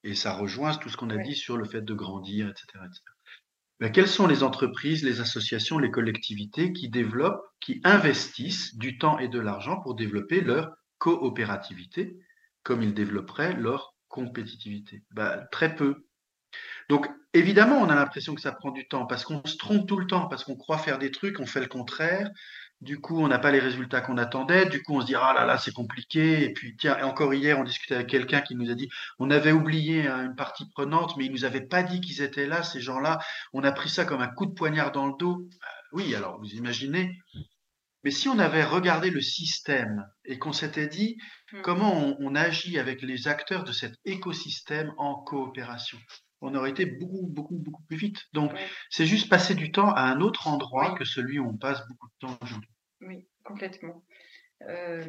Et 0.05 0.15
ça 0.15 0.35
rejoint 0.35 0.75
tout 0.75 0.91
ce 0.91 0.99
qu'on 0.99 1.09
a 1.09 1.17
dit 1.17 1.35
sur 1.35 1.57
le 1.57 1.65
fait 1.65 1.81
de 1.81 1.95
grandir, 1.95 2.51
etc. 2.51 2.85
Mais 3.79 3.91
quelles 3.93 4.07
sont 4.07 4.27
les 4.27 4.43
entreprises, 4.43 5.03
les 5.03 5.23
associations, 5.23 5.79
les 5.79 5.91
collectivités 5.91 6.75
qui 6.75 6.91
développent, 6.91 7.41
qui 7.61 7.81
investissent 7.83 8.77
du 8.77 8.99
temps 8.99 9.19
et 9.19 9.29
de 9.29 9.41
l'argent 9.41 9.81
pour 9.81 9.95
développer 9.95 10.43
leur 10.43 10.77
coopérativité, 10.99 12.19
comme 12.63 12.83
ils 12.83 12.93
développeraient 12.93 13.55
leur 13.55 13.95
compétitivité? 14.09 15.03
Ben, 15.13 15.47
Très 15.51 15.75
peu. 15.75 16.05
Donc, 16.91 17.09
évidemment, 17.33 17.79
on 17.79 17.89
a 17.89 17.95
l'impression 17.95 18.35
que 18.35 18.43
ça 18.43 18.53
prend 18.53 18.71
du 18.71 18.87
temps 18.87 19.07
parce 19.07 19.25
qu'on 19.25 19.43
se 19.47 19.57
trompe 19.57 19.89
tout 19.89 19.97
le 19.97 20.07
temps, 20.07 20.27
parce 20.27 20.45
qu'on 20.45 20.57
croit 20.57 20.77
faire 20.77 20.99
des 20.99 21.11
trucs, 21.11 21.41
on 21.41 21.47
fait 21.47 21.61
le 21.61 21.69
contraire, 21.69 22.31
du 22.81 22.99
coup, 22.99 23.21
on 23.21 23.29
n'a 23.29 23.39
pas 23.39 23.51
les 23.51 23.59
résultats 23.59 24.01
qu'on 24.01 24.17
attendait. 24.17 24.67
Du 24.67 24.83
coup, 24.83 24.97
on 24.97 25.01
se 25.03 25.07
dit, 25.07 25.15
ah 25.15 25.35
là 25.35 25.45
là, 25.45 25.59
c'est 25.59 25.73
compliqué. 25.73 26.45
Et 26.45 26.53
puis, 26.53 26.77
tiens, 26.77 26.97
encore 27.05 27.35
hier, 27.35 27.59
on 27.59 27.65
discutait 27.65 27.97
avec 27.97 28.07
quelqu'un 28.07 28.41
qui 28.41 28.55
nous 28.55 28.71
a 28.71 28.75
dit, 28.75 28.89
on 29.19 29.31
avait 29.31 29.53
oublié 29.53 30.07
hein, 30.07 30.25
une 30.25 30.35
partie 30.35 30.69
prenante, 30.71 31.17
mais 31.17 31.27
il 31.27 31.33
nous 31.33 31.45
avait 31.45 31.61
pas 31.61 31.83
dit 31.83 32.01
qu'ils 32.01 32.23
étaient 32.23 32.47
là, 32.47 32.63
ces 32.63 32.81
gens-là. 32.81 33.19
On 33.53 33.65
a 33.65 33.73
pris 33.73 33.91
ça 33.91 34.05
comme 34.07 34.23
un 34.23 34.29
coup 34.29 34.47
de 34.47 34.55
poignard 34.55 34.93
dans 34.93 35.07
le 35.07 35.15
dos. 35.19 35.47
Euh, 35.53 35.67
oui, 35.93 36.15
alors, 36.15 36.39
vous 36.39 36.55
imaginez. 36.55 37.19
Mais 38.03 38.11
si 38.11 38.29
on 38.29 38.39
avait 38.39 38.65
regardé 38.65 39.11
le 39.11 39.21
système 39.21 40.07
et 40.25 40.39
qu'on 40.39 40.55
s'était 40.55 40.87
dit 40.87 41.19
mmh. 41.53 41.61
comment 41.61 42.17
on, 42.19 42.35
agit 42.35 42.79
avec 42.79 43.03
les 43.03 43.29
acteurs 43.29 43.65
de 43.65 43.73
cet 43.73 43.95
écosystème 44.07 44.95
en 44.97 45.17
coopération, 45.17 45.99
on 46.41 46.55
aurait 46.55 46.71
été 46.71 46.87
beaucoup, 46.87 47.27
beaucoup, 47.27 47.57
beaucoup 47.57 47.83
plus 47.83 47.97
vite. 47.97 48.19
Donc, 48.33 48.53
c'est 48.89 49.07
juste 49.07 49.29
passer 49.29 49.55
du 49.55 49.73
temps 49.73 49.93
à 49.93 50.03
un 50.03 50.21
autre 50.21 50.49
endroit 50.49 50.95
que 50.95 51.05
celui 51.05 51.39
où 51.39 51.49
on 51.49 51.57
passe 51.57 51.87
beaucoup 51.89 52.09
de 52.09 52.27
temps 52.27 52.39
aujourd'hui. 52.43 52.71
Oui, 53.03 53.27
complètement. 53.45 54.05
Euh, 54.69 55.05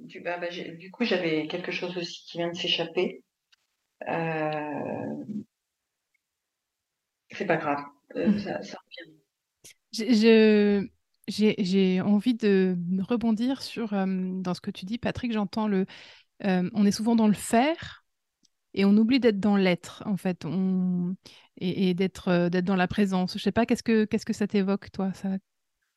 du, 0.00 0.20
bah, 0.20 0.38
bah, 0.38 0.48
du, 0.48 0.90
coup, 0.90 1.04
j'avais 1.04 1.46
quelque 1.46 1.72
chose 1.72 1.96
aussi 1.96 2.24
qui 2.26 2.38
vient 2.38 2.50
de 2.50 2.56
s'échapper. 2.56 3.22
Euh, 4.08 5.24
c'est 7.30 7.46
pas 7.46 7.56
grave, 7.56 7.82
euh, 8.16 8.28
mmh. 8.28 8.38
ça, 8.38 8.62
ça 8.62 8.78
Je, 9.92 10.86
j'ai 11.26 12.00
envie 12.00 12.34
de 12.34 12.76
rebondir 13.00 13.60
sur 13.60 13.90
dans 13.90 14.54
ce 14.54 14.60
que 14.60 14.70
tu 14.70 14.84
dis, 14.84 14.98
Patrick. 14.98 15.32
J'entends 15.32 15.68
le. 15.68 15.86
on 16.42 16.86
est 16.86 16.92
souvent 16.92 17.16
dans 17.16 17.28
le 17.28 17.34
faire 17.34 18.04
et 18.78 18.84
on 18.84 18.96
oublie 18.96 19.18
d'être 19.18 19.40
dans 19.40 19.56
l'être, 19.56 20.04
en 20.06 20.16
fait, 20.16 20.46
et, 21.60 21.94
d'être 21.94 22.28
euh, 22.28 22.48
d'être 22.48 22.64
dans 22.64 22.76
la 22.76 22.86
présence. 22.86 23.32
Je 23.36 23.42
sais 23.42 23.50
pas, 23.50 23.66
qu'est-ce 23.66 23.82
que 23.82 24.04
qu'est-ce 24.04 24.24
que 24.24 24.32
ça 24.32 24.46
t'évoque, 24.46 24.92
toi 24.92 25.12
ça... 25.12 25.30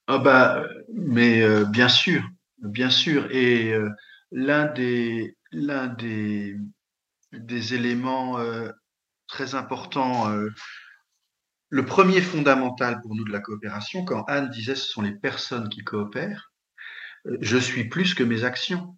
Ah 0.08 0.18
bah, 0.18 0.66
mais 0.92 1.44
euh, 1.44 1.64
bien 1.64 1.88
sûr, 1.88 2.24
bien 2.58 2.90
sûr. 2.90 3.32
Et 3.32 3.72
euh, 3.72 3.88
l'un 4.32 4.66
des 4.66 5.38
l'un 5.52 5.88
des 5.90 6.58
des 7.32 7.76
éléments 7.76 8.40
très 9.28 9.56
importants, 9.56 10.28
le 11.70 11.86
premier 11.86 12.20
fondamental 12.20 13.00
pour 13.02 13.16
nous 13.16 13.24
de 13.24 13.32
la 13.32 13.40
coopération, 13.40 14.04
quand 14.04 14.24
Anne 14.24 14.50
disait 14.50 14.76
ce 14.76 14.88
sont 14.88 15.02
les 15.02 15.14
personnes 15.14 15.70
qui 15.70 15.82
coopèrent, 15.82 16.52
je 17.40 17.58
suis 17.58 17.88
plus 17.88 18.14
que 18.14 18.24
mes 18.24 18.44
actions 18.44 18.98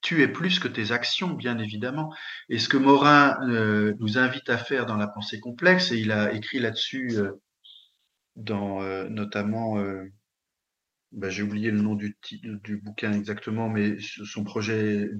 tu 0.00 0.22
es 0.22 0.28
plus 0.28 0.58
que 0.58 0.68
tes 0.68 0.92
actions, 0.92 1.30
bien 1.30 1.58
évidemment. 1.58 2.14
Et 2.48 2.58
ce 2.58 2.68
que 2.68 2.76
Morin 2.76 3.36
euh, 3.48 3.94
nous 4.00 4.18
invite 4.18 4.48
à 4.48 4.58
faire 4.58 4.86
dans 4.86 4.96
la 4.96 5.08
pensée 5.08 5.40
complexe, 5.40 5.92
et 5.92 5.98
il 5.98 6.12
a 6.12 6.32
écrit 6.32 6.58
là-dessus 6.58 7.16
euh, 7.16 7.32
dans 8.36 8.82
euh, 8.82 9.08
notamment, 9.08 9.76
bah, 11.12 11.28
j'ai 11.28 11.42
oublié 11.42 11.70
le 11.70 11.80
nom 11.80 11.94
du, 11.94 12.16
du, 12.32 12.76
bouquin 12.78 13.12
exactement, 13.12 13.68
mais 13.68 13.96
son 14.00 14.44
projet 14.44 15.10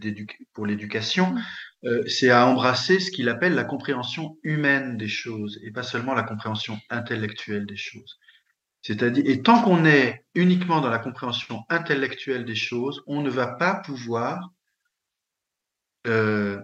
pour 0.55 0.64
l'éducation, 0.64 1.35
mmh. 1.83 2.07
c'est 2.07 2.31
à 2.31 2.47
embrasser 2.47 3.01
ce 3.01 3.11
qu'il 3.11 3.28
appelle 3.28 3.55
la 3.55 3.64
compréhension 3.64 4.39
humaine 4.43 4.97
des 4.97 5.09
choses, 5.09 5.59
et 5.62 5.72
pas 5.72 5.83
seulement 5.83 6.14
la 6.14 6.22
compréhension 6.22 6.78
intellectuelle 6.91 7.66
des 7.66 7.76
choses. 7.76 8.18
C'est-à-dire, 8.83 9.24
et 9.26 9.43
tant 9.43 9.61
qu'on 9.62 9.85
est 9.85 10.24
uniquement 10.35 10.81
dans 10.81 10.89
la 10.89 10.99
compréhension 10.99 11.64
intellectuelle 11.68 12.47
des 12.47 12.55
choses, 12.55 13.03
on 13.07 13.20
ne 13.20 13.28
va 13.28 13.49
pas 13.49 13.74
pouvoir 13.74 14.51
euh, 16.07 16.61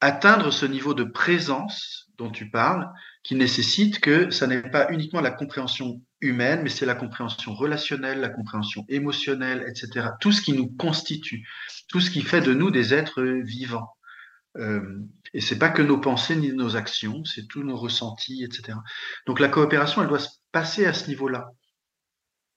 atteindre 0.00 0.50
ce 0.52 0.66
niveau 0.66 0.94
de 0.94 1.04
présence 1.04 2.10
dont 2.18 2.30
tu 2.30 2.50
parles, 2.50 2.88
qui 3.22 3.34
nécessite 3.34 4.00
que 4.00 4.30
ça 4.30 4.46
n'est 4.46 4.62
pas 4.62 4.90
uniquement 4.90 5.20
la 5.20 5.30
compréhension 5.30 6.00
humaine, 6.20 6.60
mais 6.62 6.70
c'est 6.70 6.86
la 6.86 6.94
compréhension 6.94 7.54
relationnelle, 7.54 8.20
la 8.20 8.28
compréhension 8.28 8.84
émotionnelle, 8.88 9.64
etc. 9.68 10.08
Tout 10.20 10.32
ce 10.32 10.40
qui 10.40 10.52
nous 10.52 10.68
constitue, 10.68 11.46
tout 11.88 12.00
ce 12.00 12.10
qui 12.10 12.22
fait 12.22 12.40
de 12.40 12.54
nous 12.54 12.70
des 12.70 12.94
êtres 12.94 13.22
vivants. 13.22 13.90
Euh, 14.56 15.00
et 15.34 15.40
c'est 15.40 15.58
pas 15.58 15.68
que 15.68 15.82
nos 15.82 15.98
pensées 15.98 16.36
ni 16.36 16.52
nos 16.52 16.76
actions, 16.76 17.24
c'est 17.24 17.46
tous 17.46 17.62
nos 17.62 17.76
ressentis, 17.76 18.42
etc. 18.44 18.78
Donc 19.26 19.40
la 19.40 19.48
coopération, 19.48 20.02
elle 20.02 20.08
doit 20.08 20.18
se 20.18 20.30
passer 20.52 20.86
à 20.86 20.94
ce 20.94 21.08
niveau-là. 21.08 21.50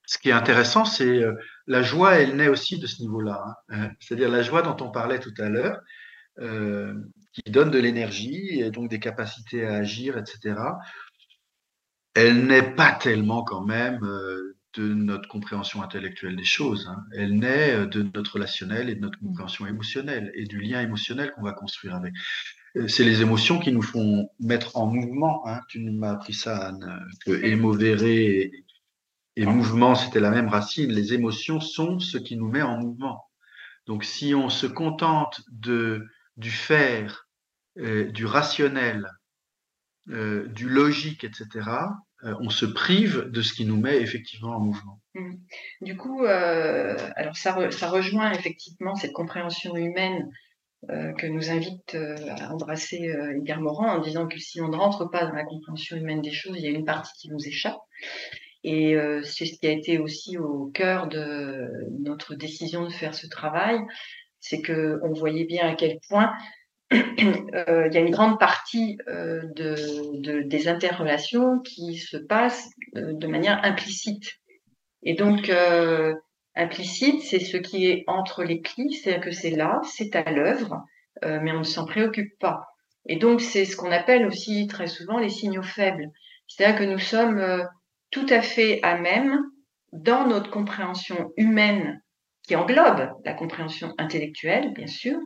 Ce 0.09 0.17
qui 0.17 0.29
est 0.29 0.33
intéressant, 0.33 0.85
c'est 0.85 1.23
euh, 1.23 1.35
la 1.67 1.83
joie, 1.83 2.15
elle 2.15 2.35
naît 2.35 2.47
aussi 2.47 2.79
de 2.79 2.87
ce 2.87 2.99
niveau-là. 3.03 3.43
Hein. 3.45 3.77
Euh, 3.77 3.87
c'est-à-dire 3.99 4.27
la 4.27 4.41
joie 4.41 4.63
dont 4.63 4.75
on 4.83 4.89
parlait 4.89 5.19
tout 5.19 5.35
à 5.37 5.49
l'heure, 5.49 5.81
euh, 6.39 6.95
qui 7.31 7.51
donne 7.51 7.69
de 7.69 7.77
l'énergie 7.77 8.59
et 8.59 8.71
donc 8.71 8.89
des 8.89 8.99
capacités 8.99 9.67
à 9.67 9.75
agir, 9.75 10.17
etc. 10.17 10.59
Elle 12.15 12.47
n'est 12.47 12.73
pas 12.73 12.91
tellement 12.93 13.43
quand 13.43 13.63
même 13.63 13.99
de 13.99 14.93
notre 14.95 15.29
compréhension 15.29 15.83
intellectuelle 15.83 16.35
des 16.35 16.43
choses. 16.43 16.87
Hein. 16.89 17.03
Elle 17.15 17.37
naît 17.37 17.85
de 17.85 18.01
notre 18.01 18.33
relationnel 18.33 18.89
et 18.89 18.95
de 18.95 19.01
notre 19.01 19.19
compréhension 19.19 19.67
émotionnelle 19.67 20.31
et 20.33 20.45
du 20.45 20.59
lien 20.59 20.81
émotionnel 20.81 21.31
qu'on 21.35 21.43
va 21.43 21.53
construire 21.53 21.93
avec. 21.93 22.15
C'est 22.87 23.03
les 23.03 23.21
émotions 23.21 23.59
qui 23.59 23.71
nous 23.71 23.83
font 23.83 24.27
mettre 24.39 24.75
en 24.75 24.87
mouvement. 24.87 25.47
Hein. 25.47 25.59
Tu 25.67 25.79
m'as 25.91 26.13
appris 26.13 26.33
ça, 26.33 26.69
Anne, 26.69 26.99
que 27.27 27.43
émovérer 27.43 28.51
et 29.39 29.45
mouvement, 29.45 29.95
c'était 29.95 30.19
la 30.19 30.31
même 30.31 30.49
racine. 30.49 30.91
Les 30.91 31.13
émotions 31.13 31.61
sont 31.61 31.99
ce 31.99 32.17
qui 32.17 32.35
nous 32.35 32.49
met 32.49 32.61
en 32.61 32.77
mouvement. 32.77 33.23
Donc, 33.87 34.03
si 34.03 34.35
on 34.35 34.49
se 34.49 34.67
contente 34.67 35.41
de, 35.49 36.05
du 36.35 36.51
faire, 36.51 37.29
euh, 37.77 38.11
du 38.11 38.25
rationnel, 38.25 39.09
euh, 40.09 40.45
du 40.49 40.67
logique, 40.67 41.23
etc., 41.23 41.69
euh, 42.25 42.35
on 42.41 42.49
se 42.49 42.65
prive 42.65 43.29
de 43.29 43.41
ce 43.41 43.53
qui 43.53 43.63
nous 43.63 43.79
met 43.79 44.01
effectivement 44.01 44.57
en 44.57 44.59
mouvement. 44.59 44.99
Mmh. 45.15 45.35
Du 45.83 45.95
coup, 45.95 46.25
alors 46.25 47.37
ça, 47.37 47.71
ça, 47.71 47.89
rejoint 47.89 48.33
effectivement 48.33 48.95
cette 48.95 49.13
compréhension 49.13 49.77
humaine 49.77 50.29
que 50.87 51.27
nous 51.27 51.49
invite 51.49 51.95
à 51.95 52.53
embrasser 52.53 53.13
Edgar 53.35 53.59
Morin 53.59 53.97
en 53.97 54.01
disant 54.01 54.27
que 54.27 54.39
si 54.39 54.61
on 54.61 54.69
ne 54.69 54.77
rentre 54.77 55.09
pas 55.09 55.25
dans 55.25 55.33
la 55.33 55.43
compréhension 55.43 55.97
humaine 55.97 56.21
des 56.21 56.31
choses, 56.31 56.55
il 56.57 56.63
y 56.63 56.67
a 56.67 56.71
une 56.71 56.85
partie 56.85 57.13
qui 57.17 57.29
nous 57.29 57.47
échappe. 57.47 57.79
Et 58.63 58.95
euh, 58.95 59.21
c'est 59.23 59.45
ce 59.45 59.57
qui 59.57 59.67
a 59.67 59.71
été 59.71 59.99
aussi 59.99 60.37
au 60.37 60.67
cœur 60.73 61.07
de 61.07 61.69
notre 61.99 62.35
décision 62.35 62.85
de 62.85 62.91
faire 62.91 63.15
ce 63.15 63.27
travail, 63.27 63.79
c'est 64.39 64.61
que 64.61 64.99
on 65.03 65.13
voyait 65.13 65.45
bien 65.45 65.67
à 65.67 65.75
quel 65.75 65.99
point 66.09 66.33
euh, 66.93 67.87
il 67.87 67.93
y 67.93 67.97
a 67.97 68.01
une 68.01 68.11
grande 68.11 68.39
partie 68.39 68.97
euh, 69.07 69.43
de, 69.55 70.41
des 70.41 70.67
interrelations 70.67 71.59
qui 71.59 71.97
se 71.97 72.17
passent 72.17 72.69
de 72.93 73.27
manière 73.27 73.63
implicite. 73.63 74.39
Et 75.03 75.13
donc 75.13 75.49
implicite, 76.55 77.21
c'est 77.21 77.39
ce 77.39 77.55
qui 77.55 77.85
est 77.87 78.03
entre 78.07 78.43
les 78.43 78.59
plis, 78.59 78.91
c'est-à-dire 78.91 79.23
que 79.23 79.31
c'est 79.31 79.51
là, 79.51 79.79
c'est 79.83 80.15
à 80.15 80.29
l'œuvre, 80.31 80.83
mais 81.23 81.51
on 81.53 81.59
ne 81.59 81.63
s'en 81.63 81.85
préoccupe 81.85 82.37
pas. 82.39 82.65
Et 83.09 83.15
donc, 83.15 83.41
c'est 83.41 83.65
ce 83.65 83.75
qu'on 83.75 83.91
appelle 83.91 84.25
aussi 84.27 84.67
très 84.67 84.87
souvent 84.87 85.17
les 85.17 85.29
signaux 85.29 85.63
faibles. 85.63 86.11
C'est-à-dire 86.47 86.79
que 86.79 86.83
nous 86.83 86.99
sommes 86.99 87.39
euh, 87.39 87.63
tout 88.11 88.25
à 88.29 88.41
fait 88.41 88.79
à 88.83 88.97
même, 88.97 89.43
dans 89.91 90.27
notre 90.27 90.51
compréhension 90.51 91.31
humaine, 91.37 92.01
qui 92.43 92.55
englobe 92.55 93.11
la 93.25 93.33
compréhension 93.33 93.93
intellectuelle, 93.97 94.73
bien 94.73 94.87
sûr, 94.87 95.19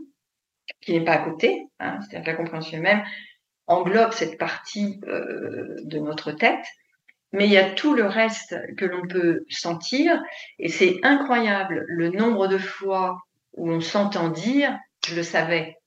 qui 0.81 0.93
n'est 0.93 1.05
pas 1.05 1.13
à 1.13 1.29
côté, 1.29 1.65
hein, 1.79 1.99
c'est-à-dire 2.01 2.25
que 2.25 2.31
la 2.31 2.37
compréhension 2.37 2.77
humaine 2.77 3.03
englobe 3.67 4.11
cette 4.11 4.37
partie 4.37 4.99
euh, 5.07 5.75
de 5.83 5.99
notre 5.99 6.31
tête, 6.31 6.65
mais 7.31 7.45
il 7.45 7.51
y 7.51 7.57
a 7.57 7.71
tout 7.71 7.95
le 7.95 8.05
reste 8.05 8.55
que 8.77 8.85
l'on 8.85 9.07
peut 9.07 9.45
sentir, 9.49 10.21
et 10.59 10.69
c'est 10.69 10.99
incroyable 11.03 11.83
le 11.87 12.09
nombre 12.09 12.47
de 12.47 12.57
fois 12.57 13.21
où 13.53 13.71
on 13.71 13.79
s'entend 13.79 14.29
dire 14.29 14.77
je 15.05 15.15
le 15.15 15.23
savais. 15.23 15.77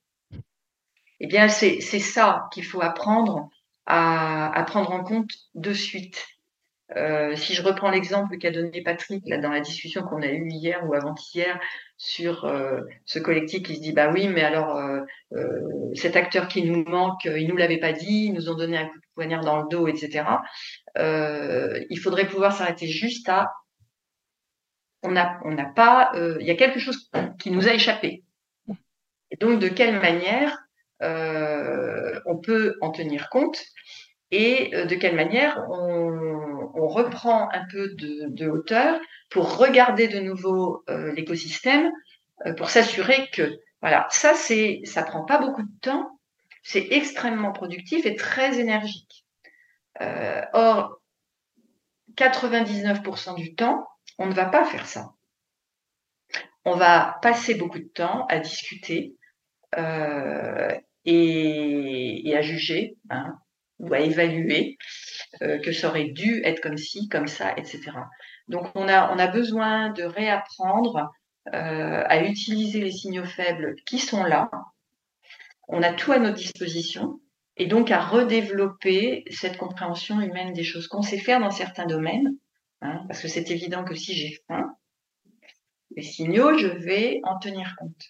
Eh 1.19 1.27
bien, 1.27 1.47
c'est 1.47 1.79
ça 1.81 2.47
qu'il 2.51 2.63
faut 2.63 2.81
apprendre 2.81 3.49
à, 3.85 4.51
à, 4.51 4.63
prendre 4.63 4.91
en 4.91 5.03
compte 5.03 5.31
de 5.55 5.73
suite. 5.73 6.23
Euh, 6.95 7.35
si 7.35 7.53
je 7.53 7.61
reprends 7.61 7.91
l'exemple 7.91 8.37
qu'a 8.37 8.49
donné 8.49 8.81
Patrick 8.81 9.23
là, 9.27 9.37
dans 9.37 9.49
la 9.49 9.59
discussion 9.59 10.03
qu'on 10.03 10.21
a 10.21 10.27
eue 10.27 10.47
hier 10.47 10.87
ou 10.87 10.93
avant-hier 10.93 11.59
sur 11.97 12.45
euh, 12.45 12.79
ce 13.05 13.19
collectif 13.19 13.63
qui 13.63 13.75
se 13.75 13.81
dit 13.81 13.91
bah 13.91 14.09
oui 14.13 14.29
mais 14.29 14.43
alors 14.43 14.77
euh, 14.77 15.01
euh 15.33 15.91
cet 15.95 16.15
acteur 16.15 16.47
qui 16.47 16.63
nous 16.63 16.85
manque 16.85 17.25
euh, 17.25 17.39
ils 17.39 17.47
nous 17.47 17.57
l'avaient 17.57 17.79
pas 17.79 17.91
dit 17.91 18.25
ils 18.27 18.33
nous 18.33 18.49
ont 18.49 18.55
donné 18.55 18.77
un 18.77 18.85
coup 18.85 18.99
de 18.99 19.05
poignard 19.15 19.43
dans 19.43 19.61
le 19.61 19.67
dos 19.67 19.87
etc 19.87 20.25
il 20.95 21.99
faudrait 22.01 22.27
pouvoir 22.27 22.53
s'arrêter 22.53 22.87
juste 22.87 23.27
à 23.27 23.51
on 25.03 25.11
n'a 25.11 25.39
on 25.43 25.51
n'a 25.51 25.65
pas 25.65 26.11
il 26.39 26.45
y 26.45 26.51
a 26.51 26.55
quelque 26.55 26.79
chose 26.79 27.11
qui 27.37 27.51
nous 27.51 27.67
a 27.67 27.73
échappé. 27.73 28.23
Donc 29.39 29.59
de 29.59 29.67
quelle 29.67 29.99
manière 29.99 30.57
on 31.01 32.37
peut 32.37 32.77
en 32.81 32.91
tenir 32.91 33.29
compte 33.29 33.63
et 34.31 34.71
de 34.71 34.95
quelle 34.95 35.15
manière 35.15 35.65
on, 35.69 36.87
reprend 36.87 37.49
un 37.51 37.65
peu 37.69 37.95
de, 37.95 38.47
hauteur 38.47 38.99
pour 39.29 39.57
regarder 39.57 40.07
de 40.07 40.19
nouveau 40.19 40.83
euh, 40.89 41.11
l'écosystème, 41.13 41.91
euh, 42.45 42.53
pour 42.53 42.69
s'assurer 42.69 43.29
que 43.33 43.59
voilà, 43.81 44.07
ça 44.09 44.33
c'est, 44.33 44.81
ça 44.85 45.03
prend 45.03 45.25
pas 45.25 45.37
beaucoup 45.37 45.63
de 45.63 45.79
temps, 45.81 46.19
c'est 46.63 46.87
extrêmement 46.91 47.51
productif 47.51 48.05
et 48.05 48.15
très 48.15 48.59
énergique. 48.59 49.25
Euh, 50.01 50.41
or, 50.53 51.01
99% 52.15 53.35
du 53.35 53.53
temps, 53.55 53.87
on 54.17 54.27
ne 54.27 54.33
va 54.33 54.45
pas 54.45 54.65
faire 54.65 54.87
ça. 54.87 55.13
On 56.65 56.75
va 56.75 57.17
passer 57.21 57.55
beaucoup 57.55 57.79
de 57.79 57.89
temps 57.93 58.25
à 58.27 58.39
discuter 58.39 59.15
euh, 59.77 60.75
et, 61.05 62.27
et, 62.27 62.35
à 62.35 62.41
juger 62.41 62.97
hein, 63.09 63.37
ou 63.79 63.93
à 63.93 63.99
évaluer 63.99 64.77
euh, 65.41 65.59
que 65.59 65.71
ça 65.71 65.89
aurait 65.89 66.09
dû 66.09 66.41
être 66.43 66.61
comme 66.61 66.77
ci, 66.77 67.07
comme 67.09 67.27
ça, 67.27 67.55
etc. 67.57 67.91
Donc 68.47 68.67
on 68.75 68.87
a, 68.87 69.13
on 69.13 69.19
a 69.19 69.27
besoin 69.27 69.89
de 69.89 70.03
réapprendre 70.03 71.11
euh, 71.53 72.03
à 72.05 72.23
utiliser 72.23 72.81
les 72.81 72.91
signaux 72.91 73.25
faibles 73.25 73.75
qui 73.85 73.99
sont 73.99 74.23
là. 74.23 74.49
On 75.67 75.83
a 75.83 75.93
tout 75.93 76.11
à 76.11 76.19
notre 76.19 76.37
disposition 76.37 77.19
et 77.57 77.65
donc 77.65 77.91
à 77.91 77.99
redévelopper 77.99 79.25
cette 79.31 79.57
compréhension 79.57 80.21
humaine 80.21 80.53
des 80.53 80.63
choses 80.63 80.87
qu'on 80.87 81.01
sait 81.01 81.17
faire 81.17 81.39
dans 81.39 81.51
certains 81.51 81.85
domaines, 81.85 82.35
hein, 82.81 83.03
parce 83.07 83.21
que 83.21 83.27
c'est 83.27 83.49
évident 83.51 83.83
que 83.83 83.95
si 83.95 84.13
j'ai 84.13 84.37
faim, 84.47 84.75
les 85.95 86.03
signaux, 86.03 86.57
je 86.57 86.67
vais 86.67 87.19
en 87.23 87.39
tenir 87.39 87.75
compte. 87.77 88.03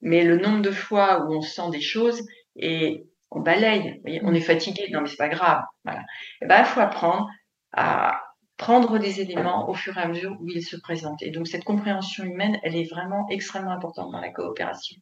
Mais 0.00 0.24
le 0.24 0.38
nombre 0.38 0.62
de 0.62 0.70
fois 0.70 1.24
où 1.24 1.34
on 1.34 1.42
sent 1.42 1.70
des 1.70 1.80
choses 1.80 2.22
et 2.56 3.06
on 3.34 3.40
balaye, 3.40 4.00
on 4.22 4.34
est 4.34 4.40
fatigué, 4.40 4.88
non 4.90 5.00
mais 5.00 5.08
c'est 5.08 5.16
pas 5.16 5.28
grave, 5.28 5.62
voilà. 5.84 6.00
Et 6.00 6.04
eh 6.42 6.46
ben, 6.46 6.60
il 6.60 6.66
faut 6.66 6.80
apprendre 6.80 7.28
à 7.72 8.20
prendre 8.56 8.98
des 8.98 9.20
éléments 9.20 9.68
au 9.68 9.74
fur 9.74 9.96
et 9.98 10.00
à 10.00 10.08
mesure 10.08 10.36
où 10.40 10.48
ils 10.48 10.62
se 10.62 10.76
présentent. 10.76 11.22
Et 11.22 11.30
donc 11.30 11.48
cette 11.48 11.64
compréhension 11.64 12.24
humaine, 12.24 12.58
elle 12.62 12.76
est 12.76 12.88
vraiment 12.88 13.26
extrêmement 13.30 13.72
importante 13.72 14.12
dans 14.12 14.20
la 14.20 14.30
coopération. 14.30 14.96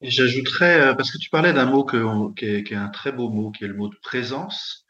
J'ajouterais, 0.00 0.80
euh, 0.80 0.94
parce 0.94 1.12
que 1.12 1.18
tu 1.18 1.30
parlais 1.30 1.52
d'un 1.52 1.66
mot 1.66 1.84
que, 1.84 2.32
qui, 2.34 2.46
est, 2.46 2.64
qui, 2.64 2.74
est, 2.74 2.76
un 2.76 2.88
très 2.88 3.12
beau 3.12 3.30
mot, 3.30 3.50
qui 3.50 3.64
est 3.64 3.68
le 3.68 3.74
mot 3.74 3.88
de 3.88 3.96
présence. 4.02 4.84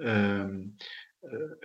Euh, 0.00 0.46
euh, 1.24 1.60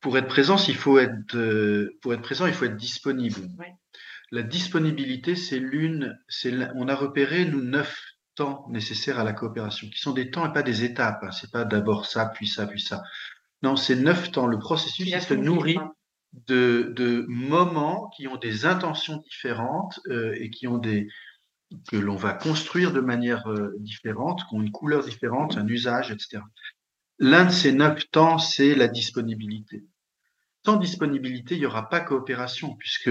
pour 0.00 0.16
être 0.16 0.28
présent, 0.28 0.56
il 0.68 0.76
faut 0.76 0.98
être, 0.98 1.36
euh, 1.36 1.96
pour 2.02 2.14
être 2.14 2.22
présent, 2.22 2.46
il 2.46 2.54
faut 2.54 2.64
être 2.64 2.76
disponible. 2.76 3.40
Ouais. 3.58 3.72
La 4.30 4.42
disponibilité, 4.42 5.36
c'est 5.36 5.58
l'une, 5.58 6.18
c'est 6.28 6.52
on 6.74 6.88
a 6.88 6.94
repéré 6.94 7.44
nous 7.44 7.62
neuf 7.62 8.09
temps 8.40 8.66
nécessaires 8.70 9.18
à 9.18 9.24
la 9.24 9.34
coopération, 9.34 9.86
qui 9.88 9.98
sont 9.98 10.12
des 10.12 10.30
temps 10.30 10.48
et 10.48 10.52
pas 10.52 10.62
des 10.62 10.82
étapes. 10.82 11.22
Hein. 11.22 11.30
C'est 11.30 11.50
pas 11.50 11.64
d'abord 11.64 12.06
ça, 12.06 12.26
puis 12.26 12.46
ça, 12.46 12.66
puis 12.66 12.80
ça. 12.80 13.02
Non, 13.62 13.76
c'est 13.76 13.96
neuf 13.96 14.32
temps. 14.32 14.46
Le 14.46 14.58
processus 14.58 15.06
il 15.06 15.20
se 15.20 15.34
nourrit 15.34 15.78
de, 16.46 16.92
de, 16.96 17.26
moments 17.28 18.08
qui 18.16 18.28
ont 18.28 18.36
des 18.36 18.64
intentions 18.64 19.18
différentes 19.18 20.00
euh, 20.08 20.34
et 20.38 20.48
qui 20.48 20.66
ont 20.66 20.78
des 20.78 21.08
que 21.88 21.96
l'on 21.96 22.16
va 22.16 22.32
construire 22.32 22.92
de 22.92 23.00
manière 23.00 23.46
euh, 23.48 23.76
différente, 23.78 24.40
qui 24.48 24.54
ont 24.54 24.62
une 24.62 24.72
couleur 24.72 25.04
différente, 25.04 25.56
un 25.56 25.68
usage, 25.68 26.10
etc. 26.10 26.42
L'un 27.18 27.44
de 27.44 27.50
ces 27.50 27.72
neuf 27.72 28.10
temps, 28.10 28.38
c'est 28.38 28.74
la 28.74 28.88
disponibilité. 28.88 29.84
Sans 30.64 30.76
disponibilité, 30.78 31.54
il 31.54 31.60
n'y 31.60 31.66
aura 31.66 31.88
pas 31.88 32.00
coopération, 32.00 32.74
puisque 32.76 33.10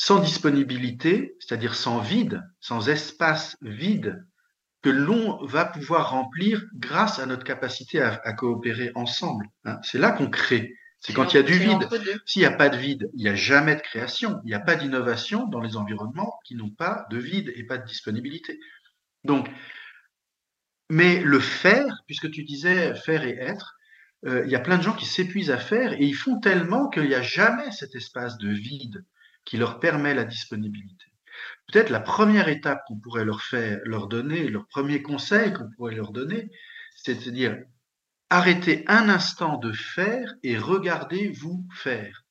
sans 0.00 0.18
disponibilité, 0.18 1.36
c'est-à-dire 1.40 1.74
sans 1.74 1.98
vide, 1.98 2.42
sans 2.58 2.88
espace 2.88 3.58
vide, 3.60 4.24
que 4.80 4.88
l'on 4.88 5.44
va 5.44 5.66
pouvoir 5.66 6.12
remplir 6.12 6.64
grâce 6.74 7.18
à 7.18 7.26
notre 7.26 7.44
capacité 7.44 8.00
à, 8.00 8.18
à 8.24 8.32
coopérer 8.32 8.92
ensemble. 8.94 9.44
Hein. 9.66 9.78
C'est 9.82 9.98
là 9.98 10.10
qu'on 10.12 10.30
crée. 10.30 10.72
C'est 11.00 11.12
quand 11.12 11.34
il 11.34 11.36
y 11.36 11.40
a 11.40 11.42
du 11.42 11.52
vide. 11.52 11.86
S'il 12.24 12.40
n'y 12.40 12.46
a 12.46 12.50
pas 12.50 12.70
de 12.70 12.78
vide, 12.78 13.10
il 13.14 13.24
n'y 13.24 13.28
a 13.28 13.34
jamais 13.34 13.76
de 13.76 13.82
création. 13.82 14.40
Il 14.44 14.46
n'y 14.46 14.54
a 14.54 14.60
pas 14.60 14.74
d'innovation 14.74 15.46
dans 15.48 15.60
les 15.60 15.76
environnements 15.76 16.32
qui 16.46 16.54
n'ont 16.54 16.70
pas 16.70 17.04
de 17.10 17.18
vide 17.18 17.52
et 17.54 17.64
pas 17.64 17.76
de 17.76 17.84
disponibilité. 17.84 18.58
Donc, 19.24 19.50
mais 20.88 21.20
le 21.20 21.40
faire, 21.40 22.02
puisque 22.06 22.30
tu 22.30 22.44
disais 22.44 22.94
faire 22.94 23.22
et 23.22 23.36
être, 23.38 23.76
euh, 24.24 24.44
il 24.46 24.50
y 24.50 24.56
a 24.56 24.60
plein 24.60 24.78
de 24.78 24.82
gens 24.82 24.94
qui 24.94 25.04
s'épuisent 25.04 25.50
à 25.50 25.58
faire 25.58 25.92
et 25.92 26.04
ils 26.04 26.16
font 26.16 26.40
tellement 26.40 26.88
qu'il 26.88 27.06
n'y 27.06 27.14
a 27.14 27.20
jamais 27.20 27.70
cet 27.70 27.94
espace 27.94 28.38
de 28.38 28.48
vide 28.48 29.04
qui 29.44 29.56
leur 29.56 29.80
permet 29.80 30.14
la 30.14 30.24
disponibilité. 30.24 31.06
Peut-être 31.66 31.90
la 31.90 32.00
première 32.00 32.48
étape 32.48 32.82
qu'on 32.86 32.98
pourrait 32.98 33.24
leur 33.24 33.42
faire, 33.42 33.78
leur 33.84 34.08
donner, 34.08 34.48
leur 34.48 34.66
premier 34.66 35.02
conseil 35.02 35.52
qu'on 35.52 35.70
pourrait 35.76 35.94
leur 35.94 36.12
donner, 36.12 36.50
c'est 36.96 37.24
de 37.24 37.30
dire 37.30 37.56
arrêtez 38.28 38.84
un 38.86 39.08
instant 39.08 39.56
de 39.58 39.72
faire 39.72 40.34
et 40.42 40.58
regardez-vous 40.58 41.66
faire. 41.72 42.24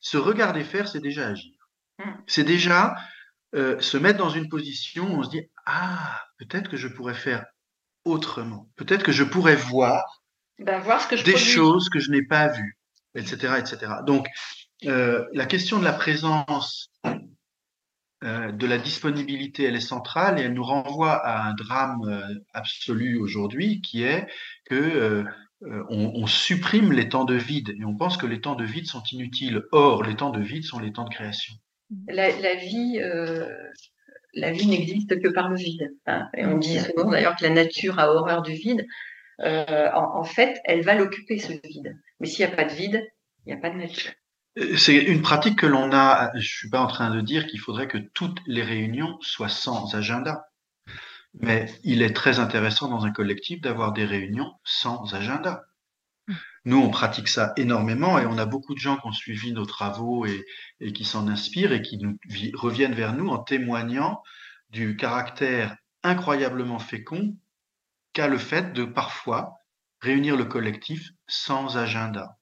Se 0.00 0.16
regarder 0.16 0.64
faire, 0.64 0.88
c'est 0.88 1.00
déjà 1.00 1.28
agir. 1.28 1.54
Hmm. 1.98 2.12
C'est 2.26 2.44
déjà 2.44 2.94
euh, 3.54 3.80
se 3.80 3.96
mettre 3.96 4.18
dans 4.18 4.30
une 4.30 4.48
position 4.48 5.14
où 5.14 5.20
on 5.20 5.22
se 5.22 5.30
dit 5.30 5.48
ah 5.66 6.22
peut-être 6.38 6.70
que 6.70 6.76
je 6.76 6.88
pourrais 6.88 7.14
faire 7.14 7.44
autrement. 8.04 8.70
Peut-être 8.76 9.02
que 9.02 9.12
je 9.12 9.24
pourrais 9.24 9.56
voir, 9.56 10.22
ben, 10.58 10.80
voir 10.80 11.00
ce 11.00 11.08
que 11.08 11.16
je 11.16 11.24
des 11.24 11.36
choses 11.36 11.88
que 11.88 11.98
je 11.98 12.10
n'ai 12.10 12.22
pas 12.22 12.48
vues, 12.48 12.78
etc., 13.14 13.54
etc. 13.58 13.92
Donc 14.06 14.26
euh, 14.86 15.24
la 15.32 15.46
question 15.46 15.78
de 15.78 15.84
la 15.84 15.92
présence 15.92 16.90
euh, 18.24 18.50
de 18.50 18.66
la 18.66 18.78
disponibilité, 18.78 19.62
elle 19.62 19.76
est 19.76 19.80
centrale 19.80 20.40
et 20.40 20.42
elle 20.42 20.52
nous 20.52 20.64
renvoie 20.64 21.12
à 21.12 21.48
un 21.48 21.54
drame 21.54 22.00
euh, 22.08 22.34
absolu 22.52 23.16
aujourd'hui 23.16 23.80
qui 23.80 24.02
est 24.02 24.26
que 24.68 24.74
euh, 24.74 25.24
on, 25.62 26.12
on, 26.16 26.26
supprime 26.26 26.92
les 26.92 27.08
temps 27.08 27.24
de 27.24 27.36
vide 27.36 27.76
et 27.78 27.84
on 27.84 27.94
pense 27.94 28.16
que 28.16 28.26
les 28.26 28.40
temps 28.40 28.56
de 28.56 28.64
vide 28.64 28.86
sont 28.86 29.04
inutiles. 29.12 29.62
Or, 29.70 30.02
les 30.02 30.16
temps 30.16 30.30
de 30.30 30.40
vide 30.40 30.64
sont 30.64 30.80
les 30.80 30.92
temps 30.92 31.04
de 31.04 31.14
création. 31.14 31.54
La, 32.08 32.36
la 32.40 32.56
vie, 32.56 33.00
la 34.34 34.50
vie 34.50 34.66
n'existe 34.66 35.20
que 35.22 35.28
par 35.28 35.48
le 35.48 35.56
vide. 35.56 35.94
Hein. 36.06 36.28
Et 36.36 36.44
on 36.44 36.58
dit 36.58 36.78
souvent 36.78 37.10
d'ailleurs 37.10 37.36
que 37.36 37.44
la 37.44 37.50
nature 37.50 38.00
a 38.00 38.12
horreur 38.12 38.42
du 38.42 38.52
vide. 38.52 38.84
En, 39.40 40.18
en, 40.18 40.24
fait, 40.24 40.60
elle 40.64 40.82
va 40.82 40.94
l'occuper 40.94 41.38
ce 41.38 41.52
vide. 41.64 41.96
Mais 42.20 42.26
s'il 42.26 42.44
n'y 42.44 42.52
a 42.52 42.56
pas 42.56 42.64
de 42.64 42.72
vide, 42.72 43.04
il 43.46 43.52
n'y 43.52 43.58
a 43.58 43.60
pas 43.60 43.70
de 43.70 43.78
nature. 43.78 44.12
C'est 44.76 44.96
une 44.96 45.22
pratique 45.22 45.58
que 45.58 45.66
l'on 45.66 45.92
a. 45.92 46.32
Je 46.36 46.48
suis 46.48 46.70
pas 46.70 46.80
en 46.80 46.86
train 46.86 47.10
de 47.10 47.20
dire 47.20 47.46
qu'il 47.46 47.60
faudrait 47.60 47.88
que 47.88 47.98
toutes 47.98 48.40
les 48.46 48.62
réunions 48.62 49.18
soient 49.20 49.48
sans 49.48 49.94
agenda. 49.94 50.48
Mais 51.34 51.72
il 51.84 52.02
est 52.02 52.14
très 52.14 52.40
intéressant 52.40 52.88
dans 52.88 53.04
un 53.04 53.12
collectif 53.12 53.60
d'avoir 53.60 53.92
des 53.92 54.04
réunions 54.04 54.52
sans 54.64 55.14
agenda. 55.14 55.64
Nous, 56.64 56.78
on 56.78 56.90
pratique 56.90 57.28
ça 57.28 57.52
énormément 57.56 58.18
et 58.18 58.26
on 58.26 58.36
a 58.36 58.44
beaucoup 58.44 58.74
de 58.74 58.78
gens 58.78 58.96
qui 58.98 59.06
ont 59.06 59.12
suivi 59.12 59.52
nos 59.52 59.64
travaux 59.64 60.26
et, 60.26 60.44
qui 60.92 61.04
s'en 61.04 61.28
inspirent 61.28 61.72
et 61.72 61.82
qui 61.82 61.98
reviennent 62.54 62.94
vers 62.94 63.14
nous 63.14 63.28
en 63.28 63.38
témoignant 63.38 64.22
du 64.70 64.96
caractère 64.96 65.76
incroyablement 66.02 66.78
fécond 66.78 67.36
qu'a 68.12 68.28
le 68.28 68.38
fait 68.38 68.72
de 68.72 68.84
parfois 68.84 69.54
réunir 70.00 70.36
le 70.36 70.44
collectif 70.44 71.10
sans 71.26 71.76
agenda. 71.76 72.37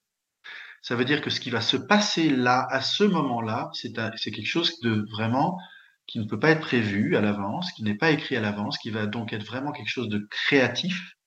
Ça 0.87 0.95
veut 0.95 1.03
dire 1.03 1.19
que 1.19 1.29
ce 1.29 1.41
qui 1.41 1.49
va 1.49 1.59
se 1.59 1.75
passer 1.75 2.29
là, 2.29 2.65
à 2.71 2.79
ce 2.79 3.03
moment-là, 3.03 3.69
c'est 3.73 3.91
quelque 4.31 4.47
chose 4.47 4.79
de 4.79 5.05
vraiment 5.11 5.59
qui 6.05 6.17
ne 6.17 6.23
peut 6.23 6.39
pas 6.39 6.51
être 6.51 6.61
prévu 6.61 7.17
à 7.17 7.19
l'avance, 7.19 7.73
qui 7.73 7.83
n'est 7.83 7.97
pas 7.97 8.11
écrit 8.11 8.37
à 8.37 8.39
l'avance, 8.39 8.77
qui 8.77 8.89
va 8.89 9.05
donc 9.05 9.33
être 9.33 9.43
vraiment 9.43 9.73
quelque 9.73 9.89
chose 9.89 10.07
de 10.07 10.25
créatif, 10.31 11.17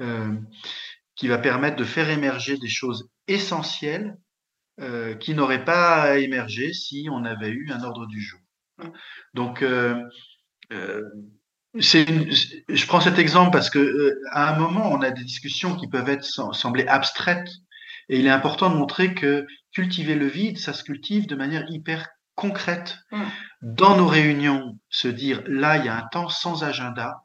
euh, 0.00 0.34
qui 1.14 1.28
va 1.28 1.36
permettre 1.36 1.76
de 1.76 1.84
faire 1.84 2.08
émerger 2.08 2.56
des 2.56 2.70
choses 2.70 3.10
essentielles 3.28 4.16
euh, 4.80 5.14
qui 5.14 5.34
n'auraient 5.34 5.66
pas 5.66 6.18
émergé 6.18 6.72
si 6.72 7.06
on 7.12 7.22
avait 7.26 7.50
eu 7.50 7.70
un 7.70 7.82
ordre 7.82 8.06
du 8.06 8.22
jour. 8.22 8.40
Donc, 9.34 9.60
euh, 9.60 10.02
euh 10.72 11.02
je 11.78 12.86
prends 12.86 13.02
cet 13.02 13.18
exemple 13.18 13.50
parce 13.50 13.68
que 13.68 13.78
euh, 13.78 14.18
à 14.30 14.54
un 14.54 14.58
moment, 14.58 14.90
on 14.90 15.02
a 15.02 15.10
des 15.10 15.24
discussions 15.24 15.76
qui 15.76 15.86
peuvent 15.86 16.08
être 16.08 16.24
sembler 16.24 16.86
abstraites, 16.86 17.50
et 18.08 18.18
il 18.18 18.26
est 18.26 18.30
important 18.30 18.70
de 18.70 18.76
montrer 18.76 19.14
que 19.14 19.46
cultiver 19.72 20.14
le 20.14 20.26
vide, 20.26 20.58
ça 20.58 20.72
se 20.72 20.84
cultive 20.84 21.26
de 21.26 21.36
manière 21.36 21.64
hyper 21.68 22.08
concrète. 22.34 22.98
Mm. 23.10 23.24
Dans 23.62 23.96
nos 23.96 24.06
réunions, 24.06 24.78
se 24.88 25.08
dire 25.08 25.42
là, 25.46 25.78
il 25.78 25.86
y 25.86 25.88
a 25.88 25.96
un 25.96 26.06
temps 26.12 26.28
sans 26.28 26.62
agenda. 26.62 27.22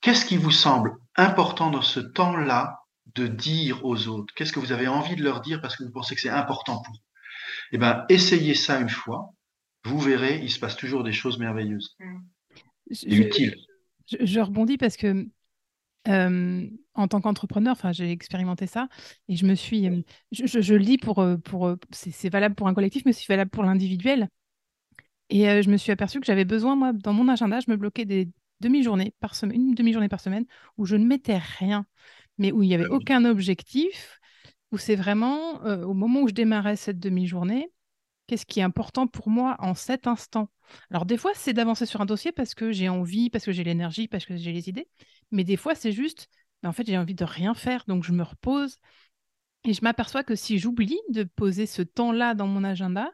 Qu'est-ce 0.00 0.24
qui 0.24 0.36
vous 0.36 0.50
semble 0.50 0.92
important 1.16 1.70
dans 1.70 1.82
ce 1.82 2.00
temps-là 2.00 2.78
de 3.14 3.26
dire 3.26 3.84
aux 3.84 4.08
autres? 4.08 4.32
Qu'est-ce 4.34 4.52
que 4.52 4.60
vous 4.60 4.72
avez 4.72 4.88
envie 4.88 5.16
de 5.16 5.24
leur 5.24 5.40
dire 5.40 5.60
parce 5.60 5.76
que 5.76 5.84
vous 5.84 5.90
pensez 5.90 6.14
que 6.14 6.20
c'est 6.20 6.28
important 6.28 6.76
pour 6.76 6.94
vous 6.94 7.00
Eh 7.72 7.78
bien, 7.78 8.04
essayez 8.08 8.54
ça 8.54 8.80
une 8.80 8.88
fois. 8.88 9.34
Vous 9.84 9.98
verrez, 9.98 10.40
il 10.42 10.50
se 10.50 10.60
passe 10.60 10.76
toujours 10.76 11.02
des 11.02 11.12
choses 11.12 11.38
merveilleuses 11.38 11.96
mm. 11.98 12.18
et 13.06 13.16
utiles. 13.16 13.56
Je, 14.06 14.40
rebondis 14.40 14.76
parce 14.76 14.96
que 14.96 15.26
euh, 16.08 16.68
en 17.00 17.08
tant 17.08 17.20
qu'entrepreneur, 17.20 17.72
enfin, 17.72 17.92
j'ai 17.92 18.10
expérimenté 18.10 18.66
ça 18.66 18.88
et 19.28 19.36
je 19.36 19.46
me 19.46 19.54
suis, 19.54 19.88
euh, 19.88 20.02
je, 20.32 20.74
lis 20.74 20.98
pour, 20.98 21.20
euh, 21.20 21.36
pour, 21.36 21.74
c'est 21.90 22.28
valable 22.28 22.54
pour 22.54 22.68
un 22.68 22.74
collectif, 22.74 23.04
mais 23.04 23.12
c'est 23.12 23.26
valable 23.26 23.50
pour 23.50 23.64
l'individuel. 23.64 24.28
Et 25.30 25.62
je 25.62 25.70
me 25.70 25.76
suis 25.76 25.92
aperçue 25.92 26.18
que 26.18 26.26
j'avais 26.26 26.44
besoin, 26.44 26.74
moi, 26.74 26.92
dans 26.92 27.12
mon 27.12 27.28
agenda, 27.28 27.60
je 27.60 27.70
me 27.70 27.76
bloquais 27.76 28.04
des 28.04 28.28
demi-journées 28.60 29.14
par 29.20 29.36
semaine, 29.36 29.68
une 29.68 29.74
demi-journée 29.74 30.08
par 30.08 30.20
semaine 30.20 30.44
où 30.76 30.86
je 30.86 30.96
ne 30.96 31.06
mettais 31.06 31.38
rien, 31.38 31.86
mais 32.36 32.50
où 32.50 32.64
il 32.64 32.68
n'y 32.68 32.74
avait 32.74 32.86
ah 32.90 32.94
aucun 32.94 33.24
objectif, 33.24 34.18
où 34.72 34.78
c'est 34.78 34.96
vraiment 34.96 35.62
au 35.62 35.94
moment 35.94 36.22
où 36.22 36.28
je 36.28 36.34
démarrais 36.34 36.74
cette 36.74 36.98
demi-journée, 36.98 37.70
qu'est-ce 38.26 38.46
qui 38.46 38.60
est 38.60 38.64
important 38.64 39.06
pour 39.06 39.28
moi 39.28 39.56
en 39.58 39.74
cet 39.74 40.06
instant? 40.06 40.50
Alors 40.90 41.04
des 41.04 41.16
fois, 41.16 41.32
c'est 41.34 41.52
d'avancer 41.52 41.84
sur 41.84 42.00
un 42.00 42.06
dossier 42.06 42.30
parce 42.30 42.54
que 42.54 42.70
j'ai 42.70 42.88
envie, 42.88 43.28
parce 43.28 43.44
que 43.44 43.50
j'ai 43.50 43.64
l'énergie, 43.64 44.06
parce 44.06 44.24
que 44.24 44.36
j'ai 44.36 44.52
les 44.52 44.68
idées, 44.68 44.88
mais 45.32 45.42
des 45.42 45.56
fois, 45.56 45.74
c'est 45.74 45.90
juste, 45.90 46.28
en 46.64 46.72
fait, 46.72 46.86
j'ai 46.86 46.98
envie 46.98 47.14
de 47.14 47.24
rien 47.24 47.54
faire, 47.54 47.84
donc 47.86 48.04
je 48.04 48.12
me 48.12 48.22
repose. 48.22 48.78
Et 49.64 49.74
je 49.74 49.82
m'aperçois 49.82 50.24
que 50.24 50.34
si 50.34 50.58
j'oublie 50.58 50.98
de 51.10 51.24
poser 51.24 51.66
ce 51.66 51.82
temps-là 51.82 52.34
dans 52.34 52.46
mon 52.46 52.64
agenda, 52.64 53.12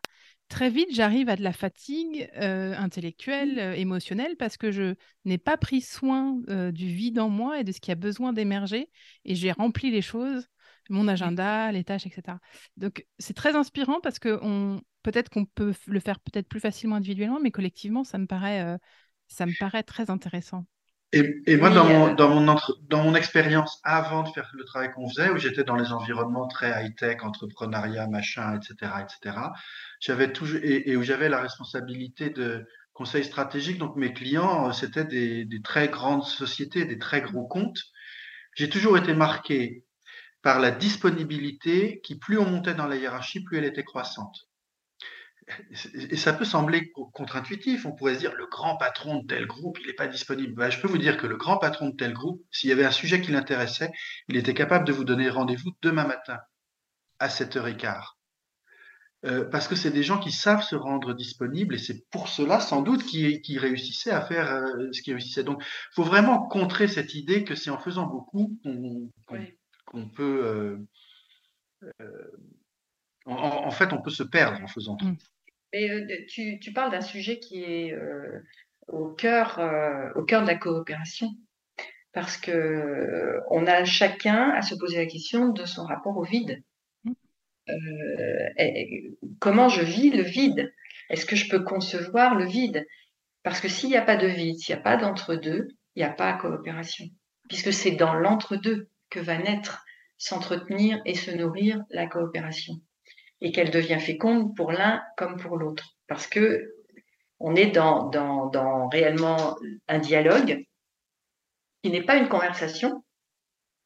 très 0.49 0.71
vite, 0.71 0.89
j'arrive 0.93 1.29
à 1.29 1.37
de 1.37 1.43
la 1.43 1.53
fatigue 1.53 2.31
euh, 2.37 2.75
intellectuelle, 2.77 3.57
mmh. 3.57 3.59
euh, 3.59 3.75
émotionnelle, 3.75 4.37
parce 4.37 4.57
que 4.57 4.71
je 4.71 4.95
n'ai 5.25 5.39
pas 5.39 5.57
pris 5.57 5.81
soin 5.81 6.39
euh, 6.49 6.71
du 6.71 6.87
vide 6.87 7.19
en 7.19 7.29
moi 7.29 7.61
et 7.61 7.65
de 7.65 7.73
ce 7.73 7.81
qui 7.81 7.91
a 7.91 7.97
besoin 7.97 8.33
d'émerger, 8.33 8.91
et 9.25 9.35
j'ai 9.35 9.53
rempli 9.53 9.91
les 9.91 10.03
choses, 10.03 10.49
mon 10.89 11.09
agenda, 11.09 11.73
les 11.73 11.83
tâches, 11.83 12.07
etc. 12.07 12.39
Donc, 12.77 13.05
c'est 13.19 13.35
très 13.35 13.57
inspirant 13.57 14.01
parce 14.01 14.21
que 14.21 14.39
on, 14.43 14.81
peut-être 15.03 15.31
qu'on 15.31 15.47
peut 15.47 15.75
le 15.87 16.01
faire 16.01 16.21
peut-être 16.21 16.49
plus 16.49 16.61
facilement 16.61 16.97
individuellement, 16.97 17.41
mais 17.41 17.51
collectivement, 17.51 18.05
ça 18.05 18.19
me 18.19 18.27
paraît, 18.27 18.79
ça 19.27 19.47
me 19.47 19.59
paraît 19.59 19.83
très 19.83 20.11
intéressant. 20.11 20.65
Et, 21.13 21.57
moi, 21.57 21.71
dans, 21.71 21.85
mon, 21.85 22.15
dans, 22.15 22.29
mon 22.29 22.57
dans 22.89 23.03
mon 23.03 23.15
expérience 23.15 23.81
avant 23.85 24.25
de 24.25 24.29
faire 24.31 24.51
le 24.55 24.65
travail 24.65 24.93
qu'on 24.93 25.09
faisait, 25.09 25.31
où 25.31 25.39
j'étais 25.39 25.65
dans 25.65 25.77
les 25.77 25.93
environnements 25.93 26.49
très 26.49 26.85
high-tech, 26.85 27.23
entrepreneuriat, 27.23 28.09
machin, 28.09 28.59
etc., 28.59 28.93
etc., 29.03 29.39
j'avais 30.01 30.33
toujours, 30.33 30.61
et, 30.63 30.97
où 30.97 31.03
j'avais 31.03 31.29
la 31.29 31.41
responsabilité 31.41 32.31
de 32.31 32.67
conseil 32.93 33.25
stratégique. 33.25 33.79
Donc, 33.79 33.97
mes 33.97 34.13
clients, 34.13 34.69
euh, 34.69 34.73
c'était 34.73 35.05
des, 35.05 35.45
des 35.45 35.63
très 35.63 35.89
grandes 35.89 36.25
sociétés, 36.25 36.85
des 36.85 36.99
très 36.99 37.21
gros 37.23 37.47
comptes. 37.47 37.81
J'ai 38.55 38.69
toujours 38.69 38.99
été 38.99 39.15
marqué 39.15 39.85
par 40.43 40.59
la 40.59 40.71
disponibilité 40.71 42.01
qui, 42.03 42.19
plus 42.19 42.39
on 42.39 42.47
montait 42.47 42.75
dans 42.75 42.87
la 42.87 42.97
hiérarchie, 42.97 43.43
plus 43.45 43.59
elle 43.59 43.65
était 43.65 43.85
croissante 43.85 44.49
et 45.95 46.17
ça 46.17 46.33
peut 46.33 46.45
sembler 46.45 46.91
contre-intuitif. 46.91 47.87
On 47.87 47.93
pourrait 47.93 48.15
se 48.15 48.21
dire 48.21 48.35
le 48.35 48.47
grand 48.47 48.77
patron 48.77 49.21
de 49.21 49.27
tel 49.27 49.47
groupe, 49.47 49.79
il 49.81 49.87
n'est 49.87 49.93
pas 49.93 50.09
disponible. 50.09 50.55
Ben, 50.55 50.71
je 50.71 50.81
peux 50.81 50.89
vous 50.89 50.99
dire 50.99 51.17
que 51.17 51.27
le 51.27 51.37
grand 51.37 51.59
patron 51.59 51.91
de 51.91 51.97
tel 51.97 52.13
groupe, 52.13 52.45
s'il 52.51 52.71
y 52.71 52.73
avait 52.73 52.85
un 52.85 52.91
sujet 52.91 53.21
qui 53.21 53.31
l'intéressait, 53.31 53.91
il 54.29 54.37
était 54.37 54.55
capable 54.55 54.85
de 54.85 54.93
vous 54.93 55.05
donner 55.05 55.29
rendez-vous 55.29 55.71
demain 55.83 56.07
matin 56.07 56.39
à 57.19 57.29
7h15. 57.29 58.03
Euh, 59.25 59.45
parce 59.45 59.67
que 59.67 59.75
c'est 59.75 59.91
des 59.91 60.03
gens 60.03 60.19
qui 60.19 60.31
savent 60.31 60.63
se 60.63 60.77
rendre 60.77 61.15
disponibles 61.15 61.75
et 61.75 61.79
c'est 61.79 62.07
pour 62.11 62.29
cela 62.29 62.61
sans 62.61 62.83
doute 62.83 63.03
qu'ils 63.05 63.59
réussissaient 63.59 64.11
à 64.11 64.21
faire 64.21 64.53
euh, 64.53 64.89
ce 64.93 65.01
qu'ils 65.01 65.15
réussissaient. 65.15 65.43
Donc, 65.43 65.63
il 65.65 65.95
faut 65.95 66.05
vraiment 66.05 66.47
contrer 66.47 66.87
cette 66.87 67.15
idée 67.15 67.43
que 67.43 67.55
c'est 67.55 67.71
en 67.71 67.79
faisant 67.79 68.07
beaucoup 68.07 68.59
qu'on 69.87 70.09
peut. 70.11 70.87
Euh, 72.03 72.31
en, 73.25 73.71
fait, 73.71 73.93
on 73.93 74.03
peut 74.03 74.11
se 74.11 74.23
perdre 74.23 74.63
en 74.63 74.69
faisant 74.69 74.97
trop. 74.97 75.09
Mmh. 75.77 76.09
Euh, 76.33 76.59
tu, 76.61 76.73
parles 76.73 76.91
d'un 76.91 77.01
sujet 77.01 77.39
qui 77.39 77.63
est 77.63 77.93
euh, 77.93 78.41
au, 78.89 79.09
cœur, 79.09 79.59
euh, 79.59 80.11
au 80.15 80.25
cœur 80.25 80.43
de 80.43 80.47
la 80.47 80.57
coopération, 80.57 81.29
parce 82.13 82.37
que 82.37 83.41
on 83.51 83.67
a 83.67 83.85
chacun 83.85 84.51
à 84.51 84.63
se 84.63 84.75
poser 84.75 84.99
la 84.99 85.07
question 85.07 85.49
de 85.49 85.65
son 85.65 85.85
rapport 85.85 86.17
au 86.17 86.25
vide. 86.25 86.63
Mmh. 87.05 87.13
comment 89.41 89.69
je 89.69 89.83
vis 89.83 90.11
le 90.11 90.23
vide? 90.23 90.73
Est-ce 91.11 91.27
que 91.27 91.37
je 91.37 91.49
peux 91.49 91.63
concevoir 91.63 92.35
le 92.35 92.47
vide? 92.47 92.87
Parce 93.43 93.61
que 93.61 93.69
s'il 93.69 93.91
n'y 93.91 93.97
a 93.97 94.03
pas 94.03 94.17
de 94.17 94.27
vide, 94.27 94.59
s'il 94.59 94.75
n'y 94.75 94.81
a 94.81 94.83
pas 94.83 94.97
d'entre-deux, 94.97 95.69
il 95.95 96.01
n'y 96.01 96.05
a 96.05 96.13
pas 96.13 96.33
de 96.33 96.41
coopération, 96.41 97.07
puisque 97.49 97.73
c'est 97.73 97.93
dans 97.93 98.15
l'entre-deux 98.15 98.89
que 99.11 99.21
va 99.21 99.39
naître, 99.39 99.85
s'entretenir 100.19 101.01
et 101.05 101.15
se 101.15 101.31
nourrir 101.31 101.85
la 101.91 102.07
coopération 102.07 102.81
et 103.41 103.53
qu'elle 103.53 103.71
devient 103.71 104.01
féconde 104.01 104.55
pour 104.57 104.73
l'un 104.73 105.03
comme 105.17 105.37
pour 105.37 105.57
l'autre. 105.57 105.97
Parce 106.09 106.27
que 106.27 106.73
on 107.39 107.55
est 107.55 107.67
dans, 107.71 108.89
réellement 108.89 109.57
un 109.89 109.99
dialogue 109.99 110.65
qui 111.83 111.91
n'est 111.91 112.03
pas 112.03 112.17
une 112.17 112.29
conversation, 112.29 113.05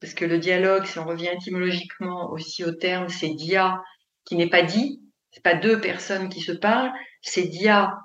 parce 0.01 0.15
que 0.15 0.25
le 0.25 0.39
dialogue, 0.39 0.87
si 0.87 0.99
on 0.99 1.05
revient 1.05 1.29
étymologiquement 1.29 2.31
aussi 2.31 2.65
au 2.65 2.73
terme, 2.73 3.09
c'est 3.09 3.35
dia 3.35 3.83
qui 4.25 4.37
n'est 4.37 4.49
pas 4.49 4.63
dit, 4.63 5.03
c'est 5.33 5.43
pas 5.43 5.55
deux 5.55 5.81
personnes 5.81 6.29
qui 6.29 6.41
se 6.41 6.53
parlent, 6.53 6.93
c'est 7.23 7.49
dia 7.49 7.99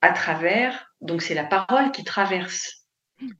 à 0.00 0.12
travers, 0.12 0.92
donc 1.00 1.22
c'est 1.22 1.34
la 1.34 1.44
parole 1.44 1.92
qui 1.92 2.04
traverse. 2.04 2.86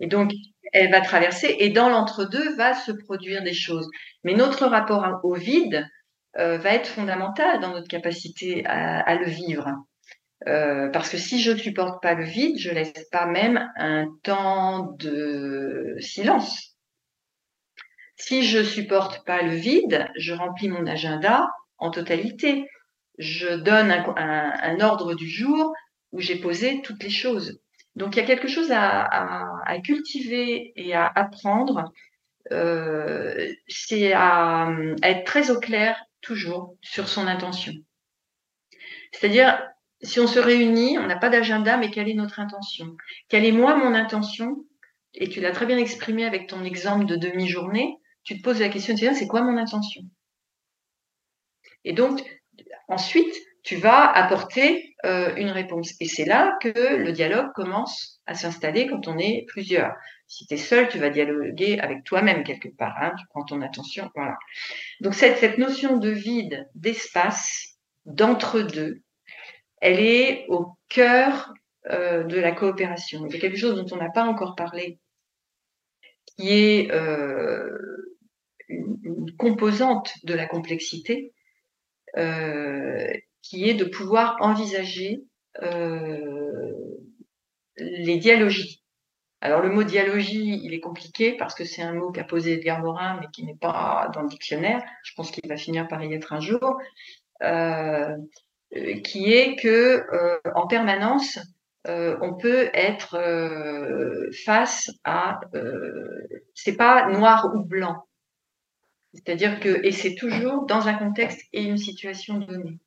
Et 0.01 0.07
donc, 0.07 0.33
elle 0.73 0.91
va 0.91 1.01
traverser 1.01 1.57
et 1.59 1.71
dans 1.71 1.89
l'entre-deux 1.89 2.55
va 2.57 2.75
se 2.75 2.93
produire 2.93 3.43
des 3.43 3.53
choses. 3.53 3.89
Mais 4.23 4.35
notre 4.35 4.67
rapport 4.67 5.21
au 5.25 5.35
vide, 5.35 5.87
euh, 6.37 6.59
va 6.59 6.75
être 6.75 6.89
fondamentale 6.89 7.61
dans 7.61 7.71
notre 7.71 7.89
capacité 7.89 8.65
à, 8.67 9.15
le 9.15 9.27
vivre. 9.27 9.71
Euh, 10.49 10.89
parce 10.91 11.09
que 11.09 11.17
si 11.17 11.41
je 11.41 11.53
ne 11.53 11.57
supporte 11.57 12.03
pas 12.03 12.15
le 12.15 12.25
vide, 12.25 12.59
je 12.59 12.71
laisse 12.71 13.09
pas 13.11 13.27
même 13.27 13.71
un 13.77 14.07
temps 14.23 14.93
de 14.99 15.97
silence. 16.01 16.75
Si 18.17 18.43
je 18.45 18.63
supporte 18.63 19.25
pas 19.25 19.43
le 19.43 19.55
vide, 19.55 20.09
je 20.17 20.35
remplis 20.35 20.69
mon 20.69 20.87
agenda 20.87 21.49
en 21.79 21.91
totalité. 21.91 22.69
Je 23.19 23.55
donne 23.55 23.93
un, 24.17 24.81
ordre 24.81 25.15
du 25.15 25.29
jour 25.29 25.73
où 26.13 26.21
j'ai 26.21 26.37
posé 26.37 26.83
toutes 26.83 27.03
les 27.03 27.11
choses. 27.11 27.61
Donc 27.95 28.17
il 28.17 28.19
y 28.19 28.23
a 28.23 28.27
quelque 28.27 28.49
chose 28.49 28.73
à, 28.73 29.77
cultiver 29.85 30.73
et 30.77 30.95
à 30.95 31.07
apprendre. 31.07 31.93
Euh, 32.53 33.53
c'est 33.69 34.13
à, 34.13 34.69
être 35.03 35.25
très 35.25 35.51
au 35.51 35.61
clair 35.61 35.97
toujours 36.25 36.77
sur 36.81 37.09
son 37.09 37.27
intention. 37.27 37.73
C'est-à-dire, 39.13 39.63
si 40.03 40.19
on 40.21 40.27
se 40.27 40.39
réunit, 40.39 40.99
on 40.99 41.07
n'a 41.07 41.17
pas 41.17 41.29
d'agenda, 41.29 41.77
mais 41.77 41.91
quelle 41.91 42.09
est 42.09 42.15
notre 42.15 42.41
intention? 42.41 42.97
Quelle 43.29 43.45
est 43.45 43.53
moi 43.53 43.77
mon 43.77 43.95
intention? 43.95 44.65
Et 45.15 45.29
tu 45.29 45.41
l'as 45.41 45.53
très 45.53 45.67
bien 45.67 45.79
exprimé 45.79 46.25
avec 46.25 46.49
ton 46.49 46.65
exemple 46.65 47.07
de 47.07 47.17
demi-journée. 47.17 47.97
Tu 48.25 48.37
te 48.37 48.43
poses 48.43 48.61
la 48.61 48.69
question, 48.69 48.97
c'est 48.97 49.29
quoi 49.29 49.43
mon 49.43 49.57
intention? 49.57 50.03
Et 51.85 51.93
donc, 51.93 52.25
ensuite, 52.89 53.35
tu 53.63 53.77
vas 53.77 54.11
apporter 54.11 54.95
euh, 55.05 55.35
une 55.37 55.51
réponse. 55.51 55.95
Et 56.01 56.07
c'est 56.07 56.25
là 56.25 56.57
que 56.61 56.97
le 56.97 57.13
dialogue 57.13 57.53
commence 57.55 58.21
à 58.27 58.35
s'installer 58.35 58.87
quand 58.87 59.07
on 59.09 59.19
est 59.19 59.45
plusieurs. 59.49 59.93
Si 60.35 60.49
tu 60.49 60.55
es 60.55 60.57
seul, 60.57 60.89
tu 60.89 60.99
vas 60.99 61.11
dialoguer 61.11 61.79
avec 61.79 62.03
toi-même 62.03 62.43
quelque 62.43 62.69
part. 62.69 62.97
Hein, 63.01 63.13
tu 63.17 63.25
prends 63.29 63.45
ton 63.45 63.63
attention. 63.63 64.11
Voilà. 64.17 64.37
Donc 65.01 65.15
cette, 65.15 65.39
cette 65.39 65.59
notion 65.59 65.97
de 65.97 66.11
vide, 66.11 66.69
d'espace, 66.75 67.79
d'entre-deux, 68.05 69.03
elle 69.81 70.01
est 70.01 70.47
au 70.49 70.77
cœur 70.89 71.55
euh, 71.89 72.25
de 72.25 72.37
la 72.41 72.51
coopération. 72.51 73.29
C'est 73.31 73.39
quelque 73.39 73.57
chose 73.57 73.77
dont 73.77 73.87
on 73.95 74.01
n'a 74.01 74.11
pas 74.11 74.25
encore 74.25 74.57
parlé, 74.57 74.99
qui 76.37 76.49
est 76.51 76.91
euh, 76.91 77.71
une, 78.69 79.31
composante 79.39 80.15
de 80.25 80.35
la 80.35 80.47
complexité, 80.47 81.33
euh, 82.17 83.07
qui 83.41 83.69
est 83.71 83.75
de 83.75 83.85
pouvoir 83.85 84.37
envisager 84.41 85.23
les 87.77 88.19
dialogies. 88.19 88.84
Alors 89.45 89.61
le 89.61 89.69
mot 89.69 89.83
dialogie, 89.83 90.59
il 90.65 90.73
est 90.73 90.81
compliqué 90.81 91.37
parce 91.37 91.55
que 91.55 91.67
c'est 91.67 91.83
un 91.83 91.93
mot 91.93 92.11
qu'a 92.11 92.25
posé 92.25 92.55
Edgar 92.55 92.81
Morin, 92.81 93.19
mais 93.21 93.27
qui 93.31 93.45
n'est 93.45 93.55
pas 93.55 94.11
dans 94.15 94.23
le 94.23 94.29
dictionnaire. 94.29 94.83
Je 95.03 95.13
pense 95.15 95.31
qu'il 95.31 95.47
va 95.47 95.59
finir 95.59 95.87
par 95.87 96.03
y 96.03 96.15
être 96.15 96.33
un 96.33 96.41
jour. 96.41 96.79
Euh, 97.43 98.17
qui 99.05 99.35
est 99.35 99.57
que 99.57 100.03
euh, 100.13 100.39
en 100.55 100.67
permanence, 100.67 101.39
euh, 101.87 102.17
on 102.23 102.33
peut 102.35 102.71
être 102.73 103.21
face 104.47 104.91
à, 105.05 105.41
c'est 106.55 106.79
pas 106.79 107.11
noir 107.11 107.53
ou 107.55 107.63
blanc. 107.63 108.07
C'est-à-dire 109.13 109.61
que, 109.61 109.85
et 109.85 109.93
c'est 109.93 110.15
toujours 110.15 110.65
dans 110.65 110.89
un 110.89 110.95
contexte 110.95 111.43
et 111.53 111.65
une 111.65 111.77
situation 111.77 112.39
donnée. 112.39 112.81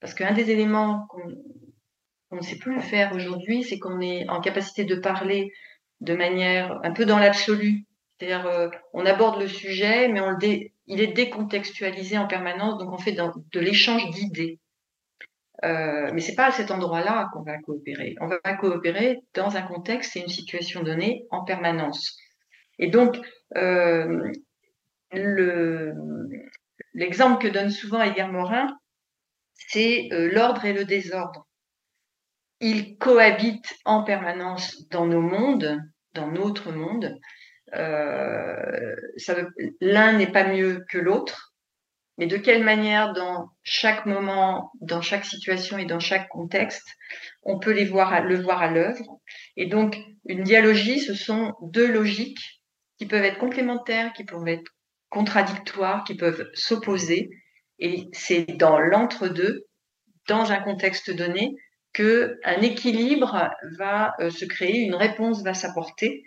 Parce 0.00 0.14
qu'un 0.14 0.32
des 0.32 0.50
éléments 0.50 1.06
qu'on 1.08 2.36
ne 2.36 2.42
sait 2.42 2.58
plus 2.58 2.80
faire 2.80 3.14
aujourd'hui, 3.14 3.62
c'est 3.62 3.78
qu'on 3.78 4.00
est 4.00 4.28
en 4.28 4.40
capacité 4.40 4.84
de 4.84 4.96
parler 4.96 5.52
de 6.00 6.14
manière 6.14 6.80
un 6.84 6.92
peu 6.92 7.04
dans 7.04 7.18
l'absolu. 7.18 7.84
C'est-à-dire, 8.18 8.46
euh, 8.46 8.68
on 8.92 9.06
aborde 9.06 9.40
le 9.40 9.48
sujet, 9.48 10.08
mais 10.08 10.20
on 10.20 10.30
le 10.30 10.38
il 10.86 11.00
est 11.00 11.12
décontextualisé 11.12 12.18
en 12.18 12.26
permanence, 12.26 12.78
donc 12.78 12.92
on 12.92 12.98
fait 12.98 13.12
de 13.12 13.60
l'échange 13.60 14.10
d'idées. 14.10 14.58
Euh, 15.64 16.10
mais 16.12 16.20
c'est 16.20 16.34
pas 16.34 16.46
à 16.46 16.50
cet 16.50 16.70
endroit-là 16.70 17.28
qu'on 17.32 17.42
va 17.42 17.58
coopérer. 17.58 18.16
On 18.20 18.26
va 18.26 18.38
coopérer 18.54 19.20
dans 19.34 19.56
un 19.56 19.62
contexte 19.62 20.16
et 20.16 20.20
une 20.20 20.28
situation 20.28 20.82
donnée 20.82 21.26
en 21.30 21.44
permanence. 21.44 22.16
Et 22.78 22.88
donc, 22.88 23.18
euh, 23.56 24.32
l'exemple 26.94 27.42
que 27.42 27.52
donne 27.52 27.70
souvent 27.70 28.02
Edgar 28.02 28.32
Morin, 28.32 28.68
c'est 29.54 30.08
euh, 30.12 30.30
l'ordre 30.32 30.64
et 30.64 30.72
le 30.72 30.84
désordre 30.84 31.46
ils 32.60 32.96
cohabitent 32.98 33.78
en 33.84 34.02
permanence 34.04 34.88
dans 34.88 35.06
nos 35.06 35.22
mondes, 35.22 35.80
dans 36.14 36.30
notre 36.30 36.72
monde. 36.72 37.18
Euh, 37.74 38.96
L'un 39.80 40.12
n'est 40.12 40.30
pas 40.30 40.46
mieux 40.48 40.84
que 40.90 40.98
l'autre, 40.98 41.54
mais 42.18 42.26
de 42.26 42.36
quelle 42.36 42.62
manière, 42.62 43.14
dans 43.14 43.48
chaque 43.62 44.04
moment, 44.04 44.72
dans 44.82 45.00
chaque 45.00 45.24
situation 45.24 45.78
et 45.78 45.86
dans 45.86 46.00
chaque 46.00 46.28
contexte, 46.28 46.86
on 47.42 47.58
peut 47.58 47.72
les 47.72 47.86
voir 47.86 48.22
le 48.22 48.38
voir 48.38 48.60
à 48.60 48.70
l'œuvre? 48.70 49.20
Et 49.56 49.66
donc, 49.66 49.96
une 50.26 50.42
dialogie, 50.42 51.00
ce 51.00 51.14
sont 51.14 51.54
deux 51.62 51.90
logiques 51.90 52.62
qui 52.98 53.06
peuvent 53.06 53.24
être 53.24 53.38
complémentaires, 53.38 54.12
qui 54.12 54.24
peuvent 54.24 54.46
être 54.46 54.70
contradictoires, 55.08 56.04
qui 56.04 56.14
peuvent 56.14 56.46
s'opposer. 56.52 57.30
Et 57.78 58.08
c'est 58.12 58.44
dans 58.44 58.78
l'entre-deux, 58.78 59.64
dans 60.28 60.52
un 60.52 60.60
contexte 60.60 61.10
donné, 61.10 61.54
qu'un 61.92 62.60
équilibre 62.62 63.50
va 63.76 64.14
euh, 64.20 64.30
se 64.30 64.44
créer, 64.44 64.80
une 64.80 64.94
réponse 64.94 65.42
va 65.42 65.54
s'apporter. 65.54 66.24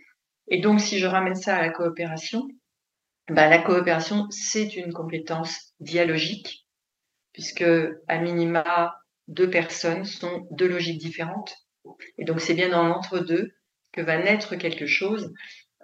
Et 0.49 0.59
donc, 0.59 0.81
si 0.81 0.99
je 0.99 1.07
ramène 1.07 1.35
ça 1.35 1.55
à 1.55 1.61
la 1.61 1.69
coopération, 1.69 2.47
ben, 3.29 3.49
la 3.49 3.59
coopération, 3.59 4.27
c'est 4.29 4.75
une 4.75 4.91
compétence 4.91 5.73
dialogique, 5.79 6.67
puisque 7.31 7.65
à 8.07 8.19
minima, 8.19 8.95
deux 9.27 9.49
personnes 9.49 10.03
sont 10.03 10.47
deux 10.51 10.67
logiques 10.67 10.99
différentes. 10.99 11.55
Et 12.17 12.25
donc, 12.25 12.41
c'est 12.41 12.53
bien 12.53 12.69
dans 12.69 12.83
l'entre-deux 12.83 13.53
que 13.93 14.01
va 14.01 14.17
naître 14.17 14.55
quelque 14.55 14.85
chose. 14.85 15.33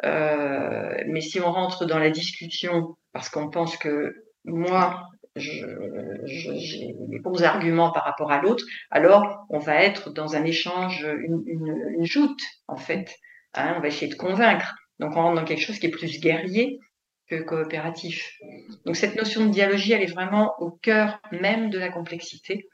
Euh, 0.03 1.03
mais 1.07 1.21
si 1.21 1.39
on 1.39 1.51
rentre 1.51 1.85
dans 1.85 1.99
la 1.99 2.09
discussion, 2.09 2.97
parce 3.13 3.29
qu'on 3.29 3.49
pense 3.49 3.77
que 3.77 4.13
moi, 4.43 5.07
j'ai 5.39 6.95
les 7.09 7.19
bons 7.19 7.43
arguments 7.43 7.91
par 7.91 8.03
rapport 8.03 8.31
à 8.31 8.41
l'autre, 8.41 8.63
alors 8.91 9.45
on 9.49 9.59
va 9.59 9.81
être 9.83 10.11
dans 10.11 10.35
un 10.35 10.43
échange, 10.43 11.01
une, 11.03 11.43
une, 11.45 12.05
joute 12.05 12.41
en 12.67 12.77
fait. 12.77 13.15
Hein, 13.53 13.75
on 13.77 13.81
va 13.81 13.87
essayer 13.87 14.11
de 14.11 14.17
convaincre. 14.17 14.75
Donc 14.99 15.11
on 15.15 15.21
rentre 15.21 15.35
dans 15.35 15.45
quelque 15.45 15.61
chose 15.61 15.79
qui 15.79 15.87
est 15.87 15.91
plus 15.91 16.19
guerrier 16.19 16.79
que 17.27 17.41
coopératif. 17.41 18.37
Donc 18.85 18.95
cette 18.95 19.15
notion 19.15 19.45
de 19.45 19.51
dialogie, 19.51 19.93
elle 19.93 20.01
est 20.01 20.13
vraiment 20.13 20.53
au 20.59 20.71
cœur 20.71 21.19
même 21.31 21.69
de 21.69 21.79
la 21.79 21.89
complexité. 21.89 22.67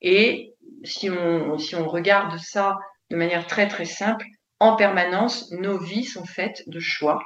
Et 0.00 0.54
si 0.84 1.08
on, 1.10 1.58
si 1.58 1.76
on 1.76 1.88
regarde 1.88 2.38
ça 2.38 2.76
de 3.10 3.16
manière 3.16 3.46
très 3.46 3.68
très 3.68 3.84
simple, 3.84 4.26
en 4.58 4.76
permanence, 4.76 5.50
nos 5.52 5.78
vies 5.78 6.04
sont 6.04 6.24
faites 6.24 6.62
de 6.68 6.80
choix 6.80 7.20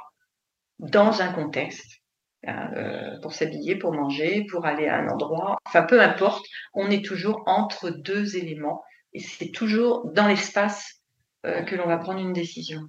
dans 0.79 1.21
un 1.21 1.31
contexte 1.33 2.01
euh, 2.45 3.19
pour 3.21 3.33
s'habiller, 3.33 3.75
pour 3.75 3.93
manger, 3.93 4.45
pour 4.49 4.65
aller 4.65 4.87
à 4.87 4.99
un 4.99 5.09
endroit. 5.09 5.57
Enfin, 5.65 5.81
peu 5.81 5.99
importe, 5.99 6.45
on 6.73 6.89
est 6.89 7.03
toujours 7.03 7.41
entre 7.47 7.89
deux 7.89 8.37
éléments 8.37 8.83
et 9.13 9.19
c'est 9.19 9.49
toujours 9.49 10.11
dans 10.13 10.27
l'espace 10.27 11.01
euh, 11.45 11.63
que 11.63 11.75
l'on 11.75 11.87
va 11.87 11.97
prendre 11.97 12.19
une 12.19 12.33
décision. 12.33 12.81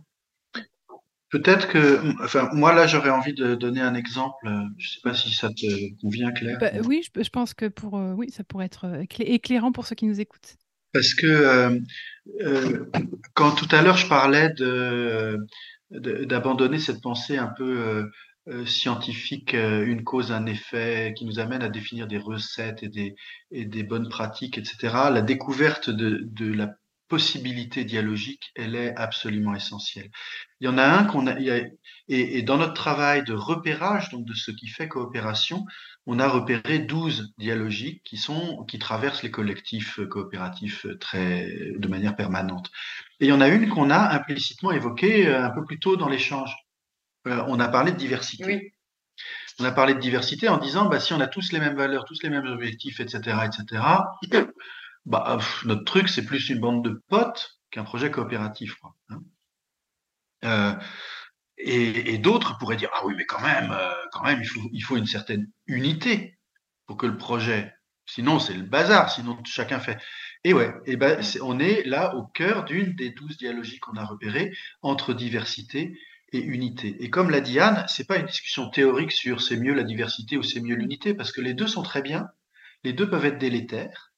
Peut-être 1.30 1.68
que, 1.68 2.00
enfin, 2.22 2.50
moi 2.52 2.74
là, 2.74 2.86
j'aurais 2.86 3.10
envie 3.10 3.32
de 3.32 3.54
donner 3.54 3.80
un 3.80 3.94
exemple. 3.94 4.36
Je 4.44 4.50
ne 4.50 4.88
sais 4.88 5.00
pas 5.02 5.14
si 5.14 5.32
ça 5.32 5.48
te 5.48 6.00
convient, 6.02 6.30
Claire. 6.30 6.58
Bah, 6.60 6.70
oui, 6.84 7.02
je, 7.02 7.30
pense 7.30 7.54
que 7.54 7.66
pour, 7.66 7.96
euh, 7.96 8.12
oui, 8.12 8.30
ça 8.30 8.44
pourrait 8.44 8.66
être 8.66 8.86
éclairant 9.18 9.72
pour 9.72 9.86
ceux 9.86 9.94
qui 9.94 10.06
nous 10.06 10.20
écoutent. 10.20 10.56
Parce 10.92 11.14
que 11.14 11.80
quand 13.34 13.52
tout 13.52 13.68
à 13.70 13.82
l'heure 13.82 13.96
je 13.96 14.08
parlais 14.08 14.50
de 14.50 15.38
d'abandonner 15.90 16.78
cette 16.78 17.00
pensée 17.02 17.36
un 17.38 17.52
peu 17.56 18.10
euh, 18.48 18.66
scientifique, 18.66 19.54
euh, 19.54 19.84
une 19.86 20.04
cause, 20.04 20.32
un 20.32 20.46
effet, 20.46 21.14
qui 21.16 21.24
nous 21.24 21.38
amène 21.38 21.62
à 21.62 21.68
définir 21.68 22.06
des 22.06 22.18
recettes 22.18 22.82
et 22.82 22.88
des, 22.88 23.14
et 23.50 23.64
des 23.64 23.82
bonnes 23.82 24.08
pratiques, 24.08 24.58
etc. 24.58 25.10
La 25.10 25.22
découverte 25.22 25.90
de, 25.90 26.20
de 26.22 26.52
la 26.52 26.74
possibilité 27.08 27.84
dialogique, 27.84 28.52
elle 28.54 28.74
est 28.74 28.94
absolument 28.96 29.54
essentielle. 29.54 30.10
Il 30.60 30.66
y 30.66 30.68
en 30.68 30.78
a 30.78 30.84
un 30.84 31.04
qu'on 31.04 31.26
a, 31.26 31.38
et, 31.40 31.72
et, 32.08 32.42
dans 32.42 32.58
notre 32.58 32.74
travail 32.74 33.24
de 33.24 33.32
repérage, 33.32 34.10
donc 34.10 34.24
de 34.26 34.34
ce 34.34 34.50
qui 34.50 34.66
fait 34.68 34.88
coopération, 34.88 35.64
on 36.06 36.18
a 36.18 36.28
repéré 36.28 36.78
12 36.78 37.34
dialogiques 37.38 38.02
qui 38.04 38.16
sont, 38.16 38.64
qui 38.64 38.78
traversent 38.78 39.22
les 39.22 39.30
collectifs 39.30 40.00
coopératifs 40.08 40.86
très, 41.00 41.74
de 41.76 41.88
manière 41.88 42.16
permanente. 42.16 42.70
Et 43.20 43.26
il 43.26 43.28
y 43.28 43.32
en 43.32 43.40
a 43.40 43.48
une 43.48 43.68
qu'on 43.68 43.90
a 43.90 44.14
implicitement 44.14 44.72
évoquée 44.72 45.26
euh, 45.26 45.44
un 45.44 45.50
peu 45.50 45.64
plus 45.64 45.78
tôt 45.78 45.96
dans 45.96 46.08
l'échange. 46.08 46.54
Euh, 47.26 47.44
on 47.48 47.60
a 47.60 47.68
parlé 47.68 47.92
de 47.92 47.96
diversité. 47.96 48.74
On 49.58 49.64
a 49.64 49.72
parlé 49.72 49.94
de 49.94 49.98
diversité 49.98 50.48
en 50.48 50.58
disant, 50.58 50.88
bah, 50.88 51.00
si 51.00 51.12
on 51.12 51.20
a 51.20 51.26
tous 51.26 51.50
les 51.52 51.58
mêmes 51.58 51.76
valeurs, 51.76 52.04
tous 52.04 52.22
les 52.22 52.30
mêmes 52.30 52.46
objectifs, 52.46 53.00
etc., 53.00 53.38
etc., 53.44 53.82
bah, 55.04 55.38
notre 55.64 55.84
truc, 55.84 56.08
c'est 56.08 56.24
plus 56.24 56.48
une 56.48 56.60
bande 56.60 56.84
de 56.84 57.02
potes 57.08 57.58
qu'un 57.70 57.84
projet 57.84 58.10
coopératif. 58.10 58.76
Hein. 59.10 59.20
Euh, 60.44 60.74
et, 61.58 62.18
d'autres 62.18 62.56
pourraient 62.58 62.76
dire, 62.76 62.90
ah 62.94 63.00
oui, 63.04 63.14
mais 63.16 63.24
quand 63.24 63.40
même, 63.40 63.72
euh, 63.72 63.92
quand 64.12 64.22
même, 64.22 64.42
il 64.72 64.82
faut, 64.82 64.96
une 64.96 65.06
certaine 65.06 65.50
unité 65.66 66.38
pour 66.86 66.96
que 66.96 67.06
le 67.06 67.16
projet, 67.16 67.74
sinon 68.06 68.38
c'est 68.38 68.54
le 68.54 68.62
bazar, 68.62 69.10
sinon 69.10 69.38
chacun 69.44 69.80
fait. 69.80 69.98
Et 70.44 70.54
ouais, 70.54 70.72
et 70.86 70.96
ben, 70.96 71.20
on 71.42 71.58
est 71.58 71.82
là 71.84 72.14
au 72.14 72.24
cœur 72.24 72.64
d'une 72.64 72.94
des 72.94 73.10
douze 73.10 73.36
dialogies 73.38 73.80
qu'on 73.80 73.96
a 73.96 74.04
repérées 74.04 74.52
entre 74.82 75.12
diversité 75.14 75.98
et 76.32 76.40
unité. 76.40 76.96
Et 77.00 77.10
comme 77.10 77.30
l'a 77.30 77.40
dit 77.40 77.60
Anne, 77.60 77.84
c'est 77.88 78.06
pas 78.06 78.18
une 78.18 78.26
discussion 78.26 78.68
théorique 78.70 79.12
sur 79.12 79.40
c'est 79.40 79.56
mieux 79.56 79.74
la 79.74 79.84
diversité 79.84 80.36
ou 80.36 80.42
c'est 80.42 80.60
mieux 80.60 80.74
l'unité, 80.74 81.14
parce 81.14 81.32
que 81.32 81.40
les 81.40 81.54
deux 81.54 81.66
sont 81.66 81.82
très 81.82 82.02
bien, 82.02 82.28
les 82.84 82.92
deux 82.92 83.08
peuvent 83.08 83.24
être 83.24 83.38
délétères. 83.38 84.12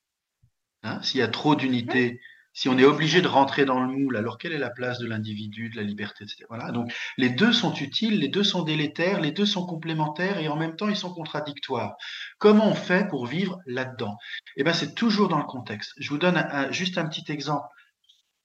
Hein, 0.83 1.01
S'il 1.03 1.21
y 1.21 1.23
a 1.23 1.29
trop 1.29 1.57
d'unité, 1.57 2.21
si 2.53 2.69
on 2.69 2.79
est 2.79 2.85
obligé 2.85 3.23
de 3.23 3.29
rentrer 3.29 3.65
dans 3.65 3.81
le 3.81 3.87
moule, 3.87 4.17
alors 4.17 4.37
quelle 4.37 4.53
est 4.53 4.59
la 4.59 4.71
place 4.71 4.99
de 4.99 5.07
l'individu, 5.07 5.71
de 5.71 5.77
la 5.77 5.83
liberté, 5.83 6.25
etc. 6.25 6.45
Voilà. 6.49 6.73
Donc 6.73 6.93
les 7.17 7.31
deux 7.31 7.53
sont 7.53 7.73
utiles, 7.75 8.19
les 8.19 8.29
deux 8.29 8.43
sont 8.43 8.63
délétères, 8.63 9.21
les 9.21 9.31
deux 9.31 9.47
sont 9.47 9.65
complémentaires 9.65 10.39
et 10.39 10.49
en 10.49 10.57
même 10.57 10.75
temps 10.75 10.89
ils 10.89 10.97
sont 10.97 11.15
contradictoires. 11.15 11.95
Comment 12.39 12.69
on 12.69 12.75
fait 12.75 13.07
pour 13.09 13.27
vivre 13.27 13.61
là-dedans? 13.67 14.17
Eh 14.57 14.65
ben 14.65 14.73
c'est 14.73 14.95
toujours 14.95 15.29
dans 15.29 15.39
le 15.39 15.45
contexte. 15.45 15.93
Je 15.99 16.09
vous 16.11 16.19
donne 16.19 16.45
juste 16.73 16.99
un 16.99 17.07
petit 17.07 17.31
exemple 17.31 17.67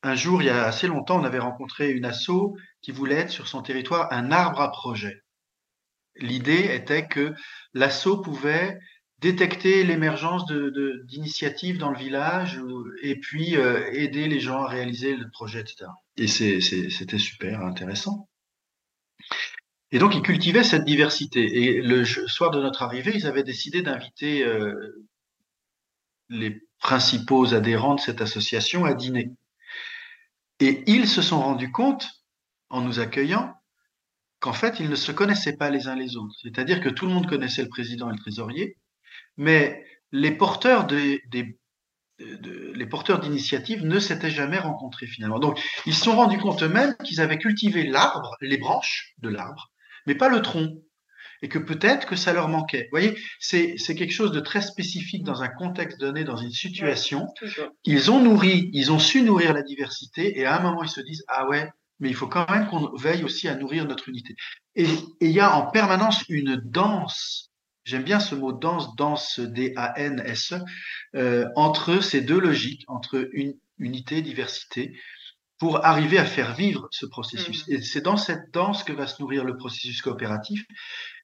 un 0.06 0.16
jour, 0.16 0.44
il 0.44 0.46
y 0.46 0.50
a 0.50 0.66
assez 0.66 0.86
longtemps, 0.86 1.20
on 1.20 1.24
avait 1.24 1.40
rencontré 1.40 1.90
une 1.90 2.06
asso 2.06 2.56
qui 2.82 2.92
voulait 2.92 3.16
être 3.16 3.32
sur 3.32 3.48
son 3.48 3.64
territoire 3.64 4.08
un 4.12 4.32
arbre 4.32 4.62
à 4.62 4.72
projet. 4.72 5.24
L'idée 6.16 6.70
était 6.76 7.08
que 7.08 7.34
l'asso 7.74 8.22
pouvait 8.24 8.78
détecter 9.20 9.84
l'émergence 9.84 10.46
d'initiatives 11.08 11.80
dans 11.80 11.90
le 11.90 11.98
village 11.98 12.62
et 13.02 13.20
puis 13.20 13.58
euh, 13.58 13.90
aider 13.94 14.28
les 14.28 14.40
gens 14.40 14.62
à 14.62 14.68
réaliser 14.68 15.16
le 15.16 15.28
projet, 15.32 15.62
etc. 15.62 15.88
Et 16.18 16.28
c'était 16.28 17.18
super 17.18 17.62
intéressant. 17.62 18.30
Et 19.92 19.98
donc, 19.98 20.14
ils 20.14 20.22
cultivaient 20.22 20.64
cette 20.64 20.86
diversité. 20.86 21.64
Et 21.64 21.82
le 21.82 22.06
soir 22.06 22.52
de 22.52 22.62
notre 22.62 22.84
arrivée, 22.84 23.14
ils 23.16 23.26
avaient 23.26 23.44
décidé 23.44 23.82
d'inviter 23.82 24.44
euh, 24.44 25.08
les 26.30 26.62
principaux 26.80 27.56
adhérents 27.56 27.96
de 27.96 28.02
cette 28.02 28.22
association 28.22 28.86
à 28.86 28.94
dîner. 28.94 29.32
Et 30.60 30.84
ils 30.88 31.08
se 31.08 31.22
sont 31.22 31.42
rendus 31.42 31.72
compte, 31.72 32.08
en 32.70 32.82
nous 32.82 33.00
accueillant, 33.00 33.54
qu'en 34.40 34.54
fait, 34.54 34.80
ils 34.80 34.90
ne 34.90 34.96
se 34.96 35.12
connaissaient 35.12 35.58
pas 35.58 35.70
les 35.70 35.88
uns 35.88 35.96
les 35.96 36.18
autres. 36.18 36.36
C'est-à-dire 36.42 36.82
que 36.82 36.90
tout 36.90 37.06
le 37.06 37.14
monde 37.14 37.28
connaissait 37.28 37.64
le 37.64 37.70
président 37.70 38.10
et 38.10 38.14
le 38.14 38.20
trésorier, 38.20 38.78
mais 39.38 39.84
les 40.12 40.32
porteurs 40.32 40.86
des, 40.86 41.22
les 42.20 42.86
porteurs 42.86 43.20
d'initiative 43.20 43.86
ne 43.86 44.00
s'étaient 44.00 44.30
jamais 44.30 44.60
rencontrés 44.60 45.08
finalement. 45.08 45.40
Donc, 45.40 45.62
ils 45.86 45.94
se 45.94 46.04
sont 46.04 46.16
rendus 46.16 46.38
compte 46.38 46.64
eux-mêmes 46.64 46.96
qu'ils 47.04 47.22
avaient 47.22 47.38
cultivé 47.38 47.84
l'arbre, 47.84 48.36
les 48.42 48.58
branches 48.58 49.14
de 49.20 49.30
l'arbre, 49.30 49.72
mais 50.06 50.16
pas 50.16 50.30
le 50.30 50.42
tronc. 50.42 50.74
Et 51.46 51.48
que 51.48 51.60
peut-être 51.60 52.08
que 52.08 52.16
ça 52.16 52.34
leur 52.34 52.50
manquait. 52.50 52.90
Vous 52.92 52.98
voyez, 52.98 53.16
c'est 53.40 53.78
quelque 53.96 54.12
chose 54.12 54.32
de 54.32 54.40
très 54.40 54.62
spécifique 54.62 55.24
dans 55.24 55.44
un 55.44 55.48
contexte 55.48 56.00
donné, 56.00 56.24
dans 56.24 56.38
une 56.38 56.50
situation. 56.50 57.28
ils 57.84 58.10
ont 58.10 58.20
nourri, 58.20 58.72
ils 58.74 58.92
ont 58.92 58.98
su 58.98 59.22
nourrir 59.22 59.54
la 59.54 59.62
diversité, 59.62 60.40
et 60.40 60.46
à 60.46 60.58
un 60.58 60.60
moment, 60.60 60.82
ils 60.82 60.90
se 60.90 61.02
disent, 61.02 61.24
ah 61.28 61.48
ouais, 61.48 61.70
mais 62.00 62.10
il 62.10 62.16
faut 62.16 62.26
quand 62.26 62.50
même 62.50 62.66
qu'on 62.68 62.90
veille 62.98 63.24
aussi 63.24 63.48
à 63.48 63.54
nourrir 63.54 63.86
notre 63.86 64.10
unité. 64.10 64.36
Et 64.74 64.88
il 65.22 65.30
y 65.30 65.40
a 65.40 65.56
en 65.56 65.70
permanence 65.70 66.24
une 66.30 66.56
danse 66.66 67.52
j'aime 67.84 68.02
bien 68.02 68.20
ce 68.20 68.34
mot 68.34 68.52
danse, 68.52 68.96
danse 68.96 69.40
D-A-N-S-E, 69.40 70.56
euh, 71.14 71.46
entre 71.56 72.02
ces 72.02 72.22
deux 72.22 72.40
logiques, 72.40 72.84
entre 72.88 73.30
une, 73.34 73.54
unité, 73.78 74.24
diversité, 74.24 74.98
pour 75.58 75.86
arriver 75.86 76.18
à 76.18 76.26
faire 76.26 76.54
vivre 76.54 76.88
ce 76.92 77.06
processus. 77.06 77.68
Mm. 77.68 77.74
Et 77.74 77.82
c'est 77.82 78.02
dans 78.02 78.18
cette 78.18 78.52
danse 78.52 78.84
que 78.84 78.92
va 78.92 79.08
se 79.08 79.22
nourrir 79.22 79.46
le 79.46 79.56
processus 79.56 80.02
coopératif. 80.02 80.66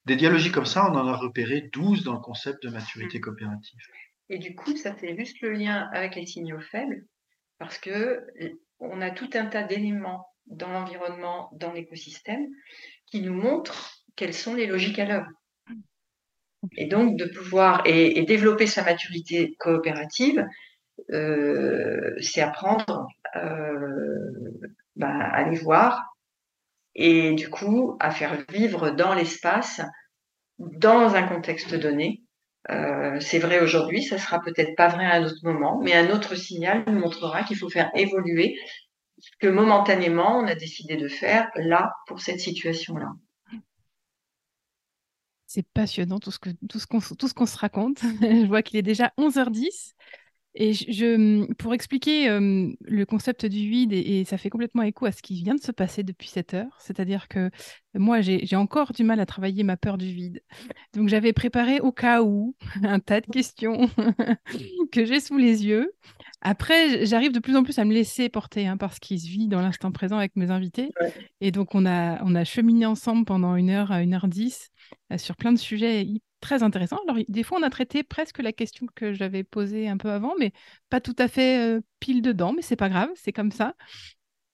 Des 0.06 0.16
dialogies 0.16 0.52
comme 0.52 0.66
ça, 0.66 0.90
on 0.90 0.96
en 0.96 1.08
a 1.08 1.16
repéré 1.16 1.70
12 1.74 2.04
dans 2.04 2.14
le 2.14 2.20
concept 2.20 2.64
de 2.64 2.70
maturité 2.70 3.20
mm. 3.20 3.22
coopérative. 3.22 3.80
Et 4.30 4.40
du 4.40 4.56
coup, 4.56 4.76
ça 4.76 4.96
fait 4.96 5.16
juste 5.18 5.42
le 5.42 5.52
lien 5.52 5.90
avec 5.94 6.16
les 6.16 6.26
signaux 6.26 6.62
faibles, 6.62 7.06
parce 7.60 7.78
que 7.78 8.26
on 8.80 9.02
a 9.02 9.12
tout 9.12 9.30
un 9.34 9.46
tas 9.46 9.64
d'éléments 9.64 10.26
dans 10.48 10.72
l'environnement, 10.72 11.50
dans 11.54 11.72
l'écosystème, 11.72 12.48
qui 13.06 13.22
nous 13.22 13.34
montrent 13.34 13.92
quelles 14.16 14.34
sont 14.34 14.56
les 14.56 14.66
logiques 14.66 15.00
à 15.00 15.06
l'œuvre. 15.06 15.30
Et 16.78 16.88
donc 16.88 17.18
de 17.18 17.26
pouvoir 17.26 17.82
et, 17.86 18.24
développer 18.24 18.68
sa 18.68 18.84
maturité 18.84 19.56
coopérative, 19.60 20.46
euh, 21.12 22.16
c'est 22.22 22.42
apprendre 22.42 23.08
euh, 23.36 24.70
ben, 24.96 25.08
à 25.08 25.36
aller 25.36 25.58
voir 25.58 26.16
et 26.96 27.34
du 27.34 27.50
coup 27.50 27.98
à 28.00 28.12
faire 28.12 28.44
vivre 28.50 28.92
dans 28.92 29.14
l'espace, 29.14 29.82
dans 30.60 31.16
un 31.16 31.24
contexte 31.24 31.74
donné. 31.76 32.24
Euh, 32.70 33.20
c'est 33.20 33.40
vrai 33.40 33.60
aujourd'hui, 33.62 34.04
ça 34.04 34.18
sera 34.18 34.40
peut-être 34.40 34.76
pas 34.76 34.88
vrai 34.88 35.06
à 35.06 35.16
un 35.16 35.26
autre 35.26 35.40
moment, 35.44 35.80
mais 35.82 35.94
un 35.94 36.12
autre 36.12 36.36
signal 36.36 36.84
nous 36.88 37.00
montrera 37.00 37.44
qu'il 37.44 37.58
faut 37.58 37.70
faire 37.70 37.90
évoluer 37.96 38.56
ce 39.20 39.30
que 39.40 39.48
momentanément 39.48 40.38
on 40.38 40.48
a 40.48 40.56
décidé 40.56 40.96
de 40.96 41.08
faire 41.08 41.50
là 41.56 41.92
pour 42.08 42.22
cette 42.22 42.40
situation-là. 42.40 43.10
C'est 45.48 45.68
passionnant 45.74 46.20
tout 46.20 46.32
ce 46.32 46.88
qu'on 47.34 47.46
se 47.46 47.58
raconte. 47.58 48.00
je 48.22 48.48
vois 48.48 48.62
qu'il 48.62 48.78
est 48.78 48.84
déjà 48.84 49.12
11h10 49.18 49.94
et 50.54 50.74
je, 50.74 51.52
pour 51.54 51.74
expliquer 51.74 52.28
le 52.30 53.04
concept 53.06 53.46
du 53.46 53.70
vide 53.70 53.94
et, 53.94 54.26
ça 54.26 54.38
fait 54.38 54.50
complètement 54.50 54.84
écho 54.84 55.06
à 55.06 55.12
ce 55.12 55.22
qui 55.22 55.36
vient 55.36 55.56
de 55.56 55.62
se 55.62 55.72
passer 55.72 56.04
depuis 56.04 56.28
cette 56.28 56.54
heure, 56.54 56.78
c'est-à-dire 56.80 57.28
que 57.28 57.50
moi 57.94 58.22
j'ai 58.22 58.56
encore 58.56 58.92
du 58.92 59.04
mal 59.04 59.20
à 59.20 59.26
travailler 59.26 59.64
ma 59.64 59.78
peur 59.78 59.98
du 59.98 60.12
vide. 60.12 60.42
Donc 60.94 61.08
j'avais 61.08 61.34
préparé 61.34 61.80
au 61.80 61.92
cas 61.92 62.22
où 62.22 62.56
un 62.84 63.00
tas 63.00 63.22
de 63.22 63.28
questions 63.28 63.90
que 64.92 65.06
j'ai 65.06 65.20
sous 65.20 65.38
les 65.38 65.66
yeux. 65.66 65.92
Après, 66.42 67.06
j'arrive 67.06 67.32
de 67.32 67.40
plus 67.40 67.56
en 67.56 67.64
plus 67.64 67.78
à 67.78 67.86
me 67.86 67.94
laisser 67.94 68.28
porter 68.28 68.66
hein, 68.66 68.76
par 68.76 68.94
ce 68.94 69.00
qui 69.00 69.20
se 69.20 69.28
vit 69.28 69.48
dans 69.48 69.62
l'instant 69.62 69.92
présent 69.92 70.18
avec 70.18 70.36
mes 70.36 70.50
invités. 70.50 70.90
Et 71.40 71.52
donc, 71.52 71.76
on 71.76 71.86
a, 71.86 72.22
on 72.24 72.34
a 72.34 72.44
cheminé 72.44 72.88
ensemble 72.88 73.26
pendant 73.26 73.56
une 73.56 73.70
heure 73.70 73.92
à 73.92 74.02
une 74.02 74.16
heure 74.16 74.28
dix 74.28 74.72
euh, 75.12 75.20
sur 75.20 75.36
plein 75.36 75.54
de 75.54 75.60
sujets 75.60 76.08
très 76.42 76.64
intéressants. 76.64 77.00
Alors, 77.08 77.24
des 77.28 77.44
fois, 77.44 77.60
on 77.60 77.64
a 77.64 77.70
traité 77.70 78.04
presque 78.04 78.40
la 78.40 78.52
question 78.52 78.88
que 78.96 79.14
j'avais 79.14 79.44
posée 79.44 79.88
un 79.88 79.98
peu 79.98 80.10
avant, 80.12 80.34
mais 80.40 80.52
pas 80.90 81.00
tout 81.00 81.16
à 81.18 81.28
fait 81.28 81.78
euh, 81.78 81.82
pile 82.00 82.22
dedans, 82.22 82.54
mais 82.54 82.62
c'est 82.62 82.76
pas 82.76 82.90
grave, 82.90 83.10
c'est 83.16 83.32
comme 83.32 83.52
ça. 83.52 83.76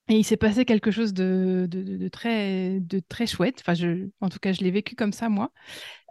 Et 0.09 0.15
il 0.15 0.23
s'est 0.23 0.38
passé 0.38 0.64
quelque 0.64 0.91
chose 0.91 1.14
de, 1.14 1.68
de, 1.69 2.07
très, 2.07 2.80
de 2.80 2.99
très 2.99 3.27
chouette. 3.27 3.57
Enfin, 3.61 3.73
je, 3.73 4.07
en 4.22 4.30
tout 4.30 4.39
cas, 4.39 4.53
je 4.53 4.61
l'ai 4.61 4.72
vécu 4.72 4.95
comme 4.95 5.11
ça, 5.11 5.27
moi. 5.27 5.51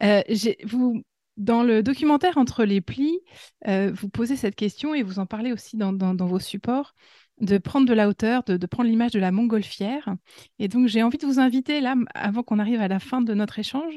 Euh, 0.02 0.22
vous, 0.64 1.02
dans 1.36 1.62
le 1.62 1.82
documentaire 1.82 2.38
Entre 2.38 2.64
les 2.64 2.80
plis, 2.80 3.20
euh, 3.68 3.90
vous 3.94 4.08
posez 4.08 4.36
cette 4.36 4.54
question 4.54 4.94
et 4.94 5.02
vous 5.02 5.18
en 5.18 5.26
parlez 5.26 5.52
aussi 5.52 5.76
dans, 5.76 6.14
vos 6.14 6.38
supports 6.38 6.94
de 7.40 7.58
prendre 7.58 7.86
de 7.86 7.92
la 7.92 8.08
hauteur, 8.08 8.42
de, 8.44 8.66
prendre 8.66 8.88
l'image 8.88 9.12
de 9.12 9.18
la 9.18 9.30
montgolfière. 9.30 10.14
Et 10.58 10.68
donc, 10.68 10.88
j'ai 10.88 11.02
envie 11.02 11.18
de 11.18 11.26
vous 11.26 11.38
inviter, 11.38 11.80
là, 11.80 11.94
avant 12.14 12.42
qu'on 12.42 12.58
arrive 12.58 12.80
à 12.80 12.88
la 12.88 12.98
fin 12.98 13.20
de 13.20 13.34
notre 13.34 13.58
échange, 13.58 13.94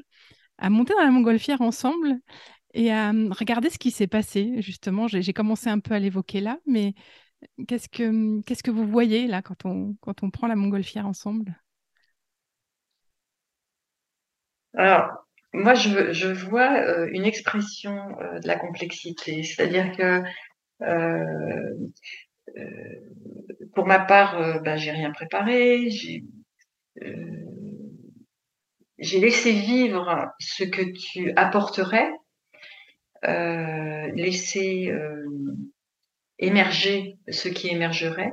à 0.60 0.70
monter 0.70 0.94
dans 0.96 1.04
la 1.04 1.12
montgolfière 1.12 1.62
ensemble 1.62 2.20
et 2.74 2.92
à 2.92 3.10
hum, 3.12 3.34
regarder 3.34 3.70
ce 3.70 3.80
qui 3.80 3.92
s'est 3.92 4.08
passé. 4.08 4.62
Justement, 4.62 5.08
j'ai 5.08 5.34
commencé 5.34 5.70
un 5.70 5.80
peu 5.80 5.94
à 5.96 6.00
l'évoquer 6.00 6.42
là, 6.42 6.60
mais 6.68 6.94
qu'est-ce 7.68 7.90
que, 7.90 8.42
qu'est-ce 8.44 8.64
que 8.64 8.72
vous 8.72 8.88
voyez 8.88 9.28
là 9.28 9.42
quand 9.42 9.66
on, 9.66 9.96
quand 10.02 10.24
on 10.24 10.32
prend 10.32 10.48
la 10.48 10.56
montgolfière 10.56 11.08
ensemble? 11.08 11.56
Alors, 14.76 15.10
moi, 15.54 15.74
je, 15.74 16.12
je 16.14 16.28
vois 16.28 16.80
euh, 16.82 17.10
une 17.12 17.26
expression 17.26 18.16
euh, 18.22 18.40
de 18.40 18.48
la 18.48 18.58
complexité, 18.58 19.44
c'est-à-dire 19.44 19.92
que 19.98 20.22
euh, 20.84 21.74
pour 23.74 23.86
ma 23.86 24.00
part, 24.00 24.62
ben, 24.64 24.78
j'ai 24.78 24.92
rien 24.92 25.12
préparé, 25.12 25.90
j'ai 25.90 26.24
j'ai 29.00 29.20
laissé 29.20 29.52
vivre 29.52 30.28
ce 30.40 30.64
que 30.64 30.82
tu 30.82 31.34
apporterais, 31.36 32.10
laisser 33.24 34.92
émerger 36.40 37.18
ce 37.30 37.50
qui 37.50 37.70
émergerait. 37.70 38.32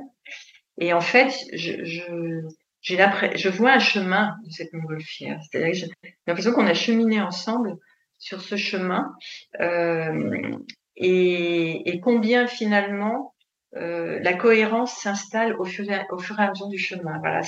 Et 0.79 0.93
en 0.93 1.01
fait, 1.01 1.33
je, 1.53 1.83
je, 1.83 2.41
je 2.81 3.49
vois 3.49 3.73
un 3.73 3.79
chemin 3.79 4.35
de 4.45 4.51
cette 4.51 4.73
montgolfière. 4.73 5.39
C'est-à-dire 5.43 5.71
que 5.71 5.77
j'ai 6.03 6.11
l'impression 6.27 6.53
qu'on 6.53 6.67
a 6.67 6.73
cheminé 6.73 7.21
ensemble 7.21 7.75
sur 8.19 8.41
ce 8.41 8.55
chemin 8.55 9.13
euh, 9.59 10.57
et, 10.95 11.99
combien 12.03 12.47
finalement 12.47 13.33
euh, 13.75 14.19
la 14.21 14.33
cohérence 14.33 14.93
s'installe 14.93 15.55
au 15.59 15.65
fur, 15.65 15.89
et, 15.91 16.05
au 16.11 16.17
fur 16.17 16.39
et 16.39 16.43
à 16.43 16.49
mesure 16.49 16.69
du 16.69 16.77
chemin. 16.77 17.19
Voilà, 17.19 17.41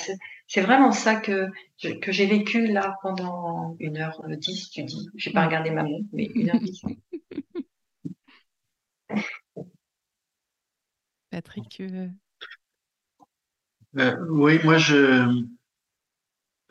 c'est 0.50 0.62
vraiment 0.62 0.90
ça 0.90 1.14
que, 1.14 1.46
que 2.00 2.10
j'ai 2.10 2.26
vécu 2.26 2.66
là 2.66 2.96
pendant 3.02 3.76
une 3.78 3.98
heure 3.98 4.20
dix, 4.30 4.68
tu 4.70 4.82
dis. 4.82 5.08
J'ai 5.14 5.30
pas 5.30 5.46
regardé 5.46 5.70
ma 5.70 5.84
montre, 5.84 6.08
mais 6.12 6.24
une 6.34 6.50
heure 6.50 6.58
dix. 6.58 6.82
Patrick, 11.30 11.80
euh, 13.96 14.16
oui, 14.28 14.58
moi 14.64 14.76
je, 14.76 15.44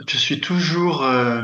je 0.05 0.17
suis 0.17 0.41
toujours, 0.41 1.03
euh, 1.03 1.41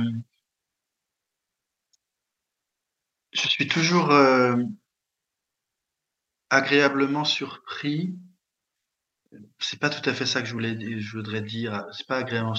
je 3.31 3.47
suis 3.47 3.69
toujours 3.69 4.11
euh, 4.11 4.57
agréablement 6.49 7.23
surpris. 7.23 8.13
C'est 9.59 9.79
pas 9.79 9.89
tout 9.89 10.07
à 10.09 10.13
fait 10.13 10.25
ça 10.25 10.41
que 10.41 10.47
je 10.47 10.53
voulais, 10.53 10.99
je 10.99 11.17
voudrais 11.17 11.41
dire. 11.41 11.85
C'est 11.91 12.07
pas 12.07 12.17
agréablement 12.17 12.55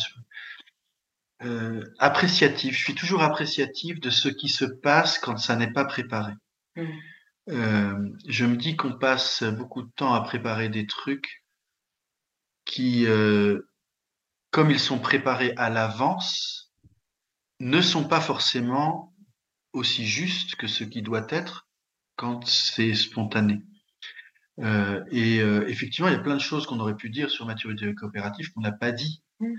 appréciatif. 1.98 2.77
Je 2.77 2.82
suis 2.82 2.94
toujours 2.94 3.23
appréciatif 3.23 4.01
de 4.01 4.10
ce 4.10 4.28
qui 4.28 4.48
se 4.48 4.64
passe 4.64 5.18
quand 5.18 5.36
ça 5.36 5.56
n'est 5.56 5.73
pas 5.73 5.85
préparé. 5.85 6.32
Mmh. 6.77 8.18
je 8.27 8.44
me 8.44 8.56
dis 8.56 8.77
qu'on 8.77 8.98
passe 8.98 9.43
beaucoup 9.44 9.82
de 9.82 9.90
temps 9.97 10.12
à 10.12 10.20
préparer 10.20 10.68
des 10.68 10.86
trucs 10.86 11.44
qui, 12.66 13.06
euh, 13.06 13.62
comme 14.51 14.70
ils 14.70 14.81
sont 14.81 14.98
préparés 14.98 15.55
à 15.56 15.70
l'avance, 15.70 16.74
ne 17.60 17.81
sont 17.81 18.06
pas 18.06 18.20
forcément 18.20 19.14
aussi 19.73 20.06
justes 20.06 20.56
que 20.56 20.66
ce 20.66 20.85
qui 20.85 21.01
doit 21.01 21.27
être 21.31 21.66
quand 22.16 22.47
c'est 22.47 22.94
spontané. 22.94 23.62
Euh, 24.60 25.02
et 25.10 25.40
euh, 25.40 25.68
effectivement, 25.68 26.08
il 26.08 26.12
y 26.12 26.16
a 26.16 26.20
plein 26.20 26.36
de 26.36 26.40
choses 26.40 26.66
qu'on 26.66 26.80
aurait 26.80 26.96
pu 26.96 27.10
dire 27.10 27.30
sur 27.30 27.46
maturité 27.46 27.94
coopérative 27.94 28.52
qu'on 28.52 28.60
n'a 28.60 28.72
pas 28.72 28.92
dit. 28.92 29.22
Mm. 29.40 29.54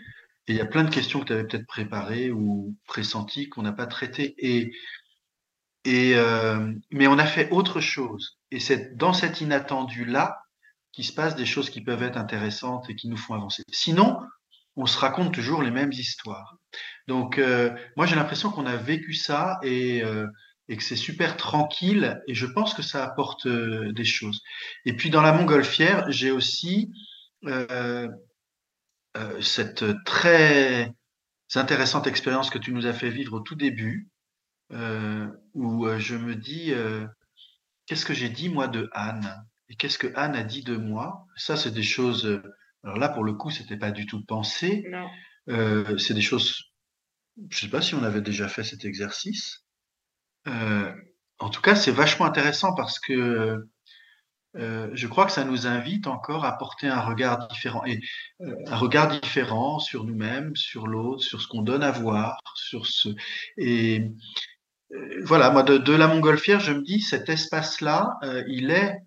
Et 0.47 0.53
il 0.53 0.55
y 0.55 0.61
a 0.61 0.65
plein 0.65 0.83
de 0.83 0.89
questions 0.89 1.19
que 1.19 1.25
tu 1.25 1.33
avais 1.33 1.43
peut-être 1.43 1.67
préparées 1.67 2.31
ou 2.31 2.75
pressenties 2.87 3.49
qu'on 3.49 3.63
n'a 3.63 3.73
pas 3.73 3.85
traitées. 3.85 4.33
Et, 4.37 4.71
et 5.83 6.15
euh, 6.15 6.73
mais 6.91 7.07
on 7.07 7.19
a 7.19 7.25
fait 7.25 7.49
autre 7.51 7.81
chose. 7.81 8.39
Et 8.51 8.59
c'est 8.59 8.95
dans 8.95 9.13
cet 9.13 9.41
inattendu-là 9.41 10.37
qu'il 10.93 11.05
se 11.05 11.13
passe 11.13 11.35
des 11.35 11.45
choses 11.45 11.69
qui 11.69 11.81
peuvent 11.81 12.01
être 12.01 12.17
intéressantes 12.17 12.89
et 12.89 12.95
qui 12.95 13.09
nous 13.09 13.17
font 13.17 13.33
avancer. 13.33 13.63
Sinon, 13.71 14.19
on 14.77 14.85
se 14.85 14.97
raconte 14.97 15.33
toujours 15.33 15.61
les 15.61 15.71
mêmes 15.71 15.91
histoires. 15.91 16.55
Donc, 17.07 17.37
euh, 17.39 17.71
moi, 17.97 18.05
j'ai 18.05 18.15
l'impression 18.15 18.51
qu'on 18.51 18.65
a 18.65 18.77
vécu 18.77 19.13
ça 19.13 19.59
et, 19.63 20.03
euh, 20.03 20.27
et 20.69 20.77
que 20.77 20.83
c'est 20.83 20.95
super 20.95 21.37
tranquille 21.37 22.21
et 22.27 22.33
je 22.33 22.45
pense 22.45 22.73
que 22.73 22.81
ça 22.81 23.03
apporte 23.03 23.45
euh, 23.45 23.91
des 23.93 24.03
choses. 24.03 24.41
Et 24.85 24.93
puis, 24.93 25.09
dans 25.09 25.21
la 25.21 25.31
montgolfière, 25.31 26.09
j'ai 26.11 26.31
aussi 26.31 26.91
cette 29.39 30.03
très 30.03 30.91
intéressante 31.55 32.07
expérience 32.07 32.49
que 32.49 32.57
tu 32.57 32.73
nous 32.73 32.85
as 32.85 32.93
fait 32.93 33.09
vivre 33.09 33.33
au 33.33 33.39
tout 33.39 33.55
début, 33.55 34.09
où 34.71 35.87
je 35.97 36.15
me 36.15 36.35
dis, 36.35 36.73
qu'est-ce 37.85 38.05
que 38.05 38.13
j'ai 38.13 38.29
dit, 38.29 38.49
moi, 38.49 38.67
de 38.67 38.89
Anne? 38.91 39.43
Et 39.69 39.75
qu'est-ce 39.75 39.97
que 39.97 40.11
Anne 40.15 40.35
a 40.35 40.43
dit 40.43 40.63
de 40.63 40.75
moi? 40.77 41.25
Ça, 41.35 41.55
c'est 41.55 41.71
des 41.71 41.83
choses. 41.83 42.41
Alors 42.83 42.97
là, 42.97 43.09
pour 43.09 43.23
le 43.23 43.33
coup, 43.33 43.49
c'était 43.49 43.77
pas 43.77 43.91
du 43.91 44.05
tout 44.05 44.23
pensé. 44.25 44.83
Euh, 45.49 45.97
c'est 45.97 46.13
des 46.13 46.21
choses. 46.21 46.71
Je 47.49 47.59
sais 47.59 47.69
pas 47.69 47.81
si 47.81 47.95
on 47.95 48.03
avait 48.03 48.21
déjà 48.21 48.47
fait 48.47 48.63
cet 48.63 48.85
exercice. 48.85 49.63
Euh, 50.47 50.91
en 51.39 51.49
tout 51.49 51.61
cas, 51.61 51.75
c'est 51.75 51.91
vachement 51.91 52.25
intéressant 52.25 52.73
parce 52.73 52.99
que 52.99 53.67
euh, 54.57 54.89
je 54.93 55.07
crois 55.07 55.25
que 55.25 55.31
ça 55.31 55.43
nous 55.43 55.67
invite 55.67 56.07
encore 56.07 56.43
à 56.45 56.57
porter 56.57 56.87
un 56.87 57.01
regard 57.01 57.47
différent 57.47 57.83
et 57.85 57.99
euh, 58.41 58.55
un 58.65 58.75
regard 58.75 59.19
différent 59.19 59.77
sur 59.77 60.03
nous-mêmes, 60.03 60.55
sur 60.55 60.87
l'autre, 60.87 61.21
sur 61.21 61.41
ce 61.41 61.47
qu'on 61.47 61.61
donne 61.61 61.83
à 61.83 61.91
voir, 61.91 62.39
sur 62.55 62.87
ce 62.87 63.09
et 63.57 64.09
euh, 64.93 65.21
voilà. 65.23 65.51
Moi, 65.51 65.63
de, 65.63 65.93
la 65.93 66.07
montgolfière, 66.07 66.59
je 66.59 66.71
me 66.71 66.81
dis 66.81 67.01
cet 67.01 67.29
espace-là, 67.29 68.17
il 68.47 68.71
est, 68.71 68.97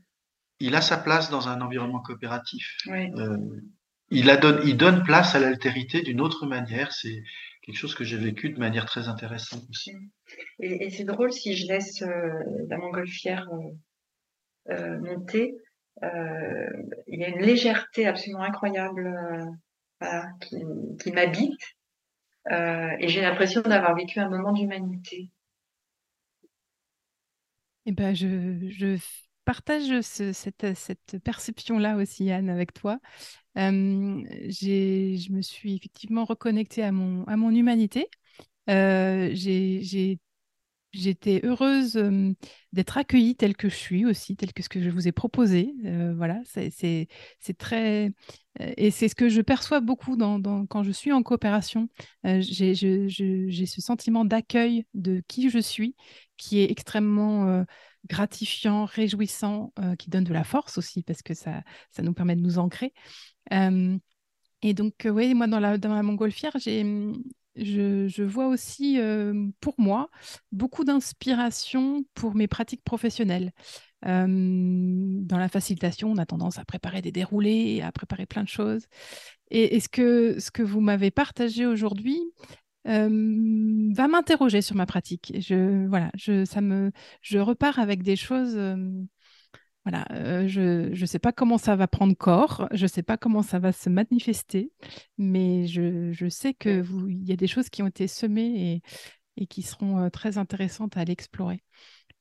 il 0.61 0.75
a 0.75 0.83
sa 0.83 0.99
place 0.99 1.31
dans 1.31 1.49
un 1.49 1.61
environnement 1.63 2.01
coopératif. 2.01 2.77
il, 4.11 4.31
a 4.31 4.37
donne, 4.37 4.61
il 4.65 4.77
donne 4.77 5.03
place 5.03 5.35
à 5.35 5.41
l'altérité 5.41 6.03
d'une 6.03 6.21
autre 6.21 6.47
manière. 6.47 6.93
C'est 6.93 7.23
quelque 7.71 7.81
chose 7.81 7.95
que 7.95 8.05
j'ai 8.05 8.17
vécu 8.17 8.51
de 8.51 8.59
manière 8.59 8.85
très 8.85 9.09
intéressante 9.09 9.63
aussi. 9.71 9.93
Et, 10.59 10.87
et 10.87 10.91
c'est 10.91 11.05
drôle 11.05 11.33
si 11.33 11.57
je 11.57 11.67
laisse 11.69 12.01
la 12.01 12.77
montgolfière 12.77 13.49
euh, 14.69 14.97
euh, 16.03 16.67
il 17.07 17.21
y 17.21 17.25
a 17.25 17.29
une 17.29 17.41
légèreté 17.41 18.07
absolument 18.07 18.43
incroyable 18.43 19.07
euh, 20.03 20.23
qui, 20.99 21.13
m'habite. 21.13 21.61
et 22.51 23.09
j'ai 23.09 23.21
l'impression 23.21 23.61
d'avoir 23.63 23.95
vécu 23.95 24.19
un 24.19 24.29
moment 24.29 24.53
d'humanité. 24.53 25.31
Eh 27.87 27.93
ben, 27.93 28.15
je, 28.15 28.99
partage 29.45 30.01
cette, 30.03 30.75
cette 30.75 31.19
perception-là 31.25 31.97
aussi, 31.97 32.31
Anne, 32.31 32.49
avec 32.49 32.73
toi. 32.73 32.99
Je 33.57 35.33
me 35.33 35.43
suis 35.43 35.77
effectivement 35.77 36.25
reconnectée 36.25 36.83
à 36.83 36.93
mon, 36.93 37.25
à 37.25 37.37
mon 37.37 37.51
humanité. 37.51 38.09
j'ai 38.67 40.19
J'étais 40.93 41.41
heureuse 41.45 42.03
d'être 42.73 42.97
accueillie 42.99 43.37
telle 43.37 43.57
que 43.57 43.69
je 43.69 43.77
suis 43.77 44.05
aussi, 44.05 44.35
telle 44.37 44.53
que 44.53 44.63
ce 44.63 44.69
que 44.69 44.83
je 44.83 44.91
vous 44.91 45.07
ai 45.07 45.13
proposé. 45.13 45.73
voilà, 46.17 46.41
c'est 46.45 47.07
très. 47.59 48.11
et 48.59 48.91
c'est 48.91 49.09
ce 49.09 49.15
que 49.15 49.29
je 49.29 49.41
perçois 49.41 49.79
beaucoup 49.81 50.17
dans, 50.17 50.67
quand 50.67 50.83
je 50.83 50.91
suis 50.91 51.13
en 51.13 51.23
coopération. 51.23 51.89
J'ai 52.25 52.75
ce 52.75 53.81
sentiment 53.81 54.25
d'accueil 54.25 54.85
de 54.95 55.23
qui 55.29 55.49
je 55.49 55.61
suis 55.61 55.95
qui 56.37 56.59
est 56.59 56.71
extrêmement 56.71 57.65
gratifiant, 58.09 58.85
réjouissant, 58.85 59.73
qui 59.97 60.11
donne 60.11 60.25
de 60.25 60.33
la 60.33 60.43
force 60.43 60.77
aussi 60.77 61.05
parce 61.05 61.23
que 61.23 61.35
ça, 61.35 61.63
ça 61.93 62.03
nous 62.03 62.15
permet 62.15 62.35
de 62.35 62.41
nous 62.41 62.59
ancrer. 62.59 62.93
Et 63.51 64.75
donc, 64.75 64.95
oui, 65.05 65.35
moi, 65.35 65.47
dans 65.47 65.61
la, 65.61 65.79
dans 65.79 65.95
la 65.95 66.03
montgolfière, 66.03 66.53
j'ai 66.59 66.85
je, 67.57 68.23
vois 68.23 68.47
aussi 68.47 68.99
pour 69.61 69.75
moi 69.79 70.11
beaucoup 70.53 70.85
d'inspiration 70.85 72.05
pour 72.15 72.35
mes 72.35 72.49
pratiques 72.49 72.85
professionnelles. 72.85 73.53
dans 74.03 75.39
la 75.39 75.49
facilitation, 75.49 76.11
on 76.11 76.17
a 76.19 76.27
tendance 76.27 76.59
à 76.59 76.65
préparer 76.65 77.03
des 77.03 77.13
déroulés 77.13 77.83
à 77.83 77.93
préparer 77.93 78.27
plein 78.27 78.45
de 78.45 78.49
choses. 78.49 78.87
Et, 79.51 79.81
ce, 79.81 79.89
que, 79.89 80.39
ce 80.39 80.51
que 80.51 80.63
vous 80.63 80.81
m'avez 80.81 81.11
partagé 81.11 81.67
aujourd'hui 81.67 82.21
va 82.85 84.09
m'interroger 84.09 84.63
sur 84.63 84.77
ma 84.77 84.87
pratique. 84.87 85.33
Je, 85.39 85.87
voilà, 85.89 86.11
je, 86.17 86.45
ça 86.45 86.61
me, 86.61 86.93
je 87.23 87.39
repars 87.39 87.79
avec 87.79 88.03
des 88.03 88.17
choses 88.17 88.59
voilà, 89.85 90.05
euh, 90.13 90.47
je 90.47 90.91
ne 90.91 91.07
sais 91.07 91.19
pas 91.19 91.33
comment 91.33 91.57
ça 91.57 91.75
va 91.75 91.87
prendre 91.87 92.15
corps, 92.15 92.69
je 92.73 92.83
ne 92.83 92.89
sais 92.89 93.03
pas 93.03 93.17
comment 93.17 93.43
ça 93.43 93.59
va 93.59 93.73
se 93.73 93.89
manifester, 93.89 94.73
mais 95.17 95.67
je, 95.67 96.29
sais 96.29 96.53
qu'il 96.53 96.85
y 97.27 97.33
a 97.33 97.37
des 97.37 97.47
choses 97.47 97.71
qui 97.71 97.83
ont 97.83 97.87
été 97.87 98.07
semées 98.07 98.83
et, 99.37 99.47
qui 99.47 99.63
seront 99.63 99.99
euh, 99.99 100.11
très 100.11 100.37
intéressantes 100.37 100.99
à 100.99 101.05
l'explorer. 101.05 101.63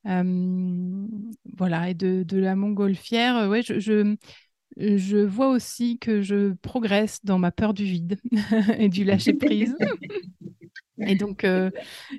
voilà, 0.04 1.90
et 1.90 1.94
de, 1.94 2.36
la 2.38 2.56
montgolfière, 2.56 3.36
euh, 3.36 3.48
ouais, 3.48 3.62
je, 3.62 5.24
vois 5.24 5.48
aussi 5.50 5.98
que 5.98 6.22
je 6.22 6.54
progresse 6.62 7.22
dans 7.24 7.38
ma 7.38 7.52
peur 7.52 7.74
du 7.74 7.84
vide 7.84 8.18
et 8.78 8.88
du 8.88 9.04
lâcher 9.04 9.34
prise. 9.34 9.76
Et 11.06 11.14
donc, 11.14 11.44
euh, 11.44 11.70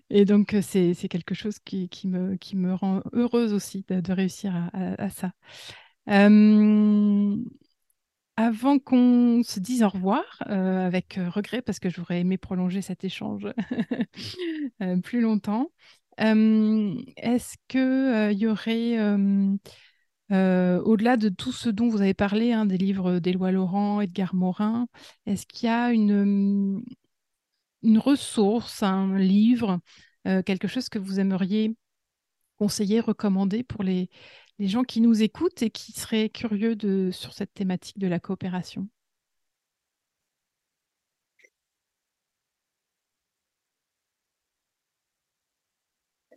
et 0.09 0.25
donc 0.25 0.53
euh, 0.53 0.61
c'est, 0.61 0.93
c'est 0.93 1.07
quelque 1.07 1.35
chose 1.35 1.59
qui, 1.59 1.89
qui, 1.89 2.07
me, 2.07 2.35
qui 2.37 2.55
me 2.55 2.73
rend 2.73 3.01
heureuse 3.13 3.53
aussi 3.53 3.85
de, 3.87 4.11
réussir 4.11 4.69
à, 4.73 5.09
ça. 5.09 5.31
avant 8.37 8.79
qu'on 8.79 9.43
se 9.43 9.59
dise 9.59 9.83
au 9.83 9.89
revoir, 9.89 10.23
euh, 10.49 10.85
avec 10.85 11.19
regret, 11.33 11.61
parce 11.61 11.79
que 11.79 11.89
j'aurais 11.89 12.21
aimé 12.21 12.37
prolonger 12.37 12.81
cet 12.81 13.03
échange 13.03 13.47
plus 15.03 15.21
longtemps, 15.21 15.71
est-ce 16.17 17.55
qu'il 17.67 18.39
y 18.39 18.47
aurait, 18.47 18.97
au-delà 20.29 21.17
de 21.17 21.29
tout 21.29 21.51
ce 21.51 21.69
dont 21.69 21.89
vous 21.89 22.01
avez 22.01 22.13
parlé, 22.13 22.51
hein, 22.51 22.65
des 22.65 22.77
livres 22.77 23.19
d'Éloi 23.19 23.51
Laurent, 23.51 24.01
Edgar 24.01 24.33
Morin, 24.33 24.87
est-ce 25.25 25.45
qu'il 25.45 25.67
y 25.67 25.71
a 25.71 25.91
une, 25.91 26.83
une 27.83 27.97
ressource, 27.99 28.83
un 28.83 29.17
livre, 29.17 29.79
euh, 30.27 30.43
quelque 30.43 30.67
chose 30.67 30.89
que 30.89 30.99
vous 30.99 31.19
aimeriez 31.19 31.75
conseiller, 32.57 32.99
recommander 32.99 33.63
pour 33.63 33.83
les, 33.83 34.09
les, 34.59 34.67
gens 34.67 34.83
qui 34.83 35.01
nous 35.01 35.23
écoutent 35.23 35.63
et 35.63 35.71
qui 35.71 35.93
seraient 35.93 36.29
curieux 36.29 36.75
de, 36.75 37.11
sur 37.11 37.33
cette 37.33 37.53
thématique 37.53 37.99
de 37.99 38.07
la 38.07 38.19
coopération? 38.19 38.87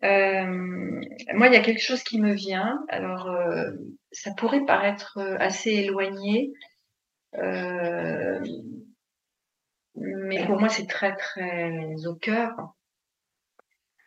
Euh, 0.03 0.47
moi, 1.35 1.47
il 1.49 1.53
y 1.53 1.57
a 1.57 1.63
quelque 1.63 1.83
chose 1.83 2.03
qui 2.03 2.21
me 2.21 2.35
vient. 2.35 2.85
Alors, 2.89 3.31
euh, 3.31 3.71
ça 4.13 4.33
pourrait 4.35 4.65
paraître 4.65 5.19
assez 5.39 5.71
éloigné, 5.71 6.53
mais 9.97 10.45
pour 10.47 10.59
moi, 10.59 10.69
c'est 10.69 10.87
très, 10.87 11.15
très 11.17 12.07
au 12.07 12.15
cœur. 12.15 12.51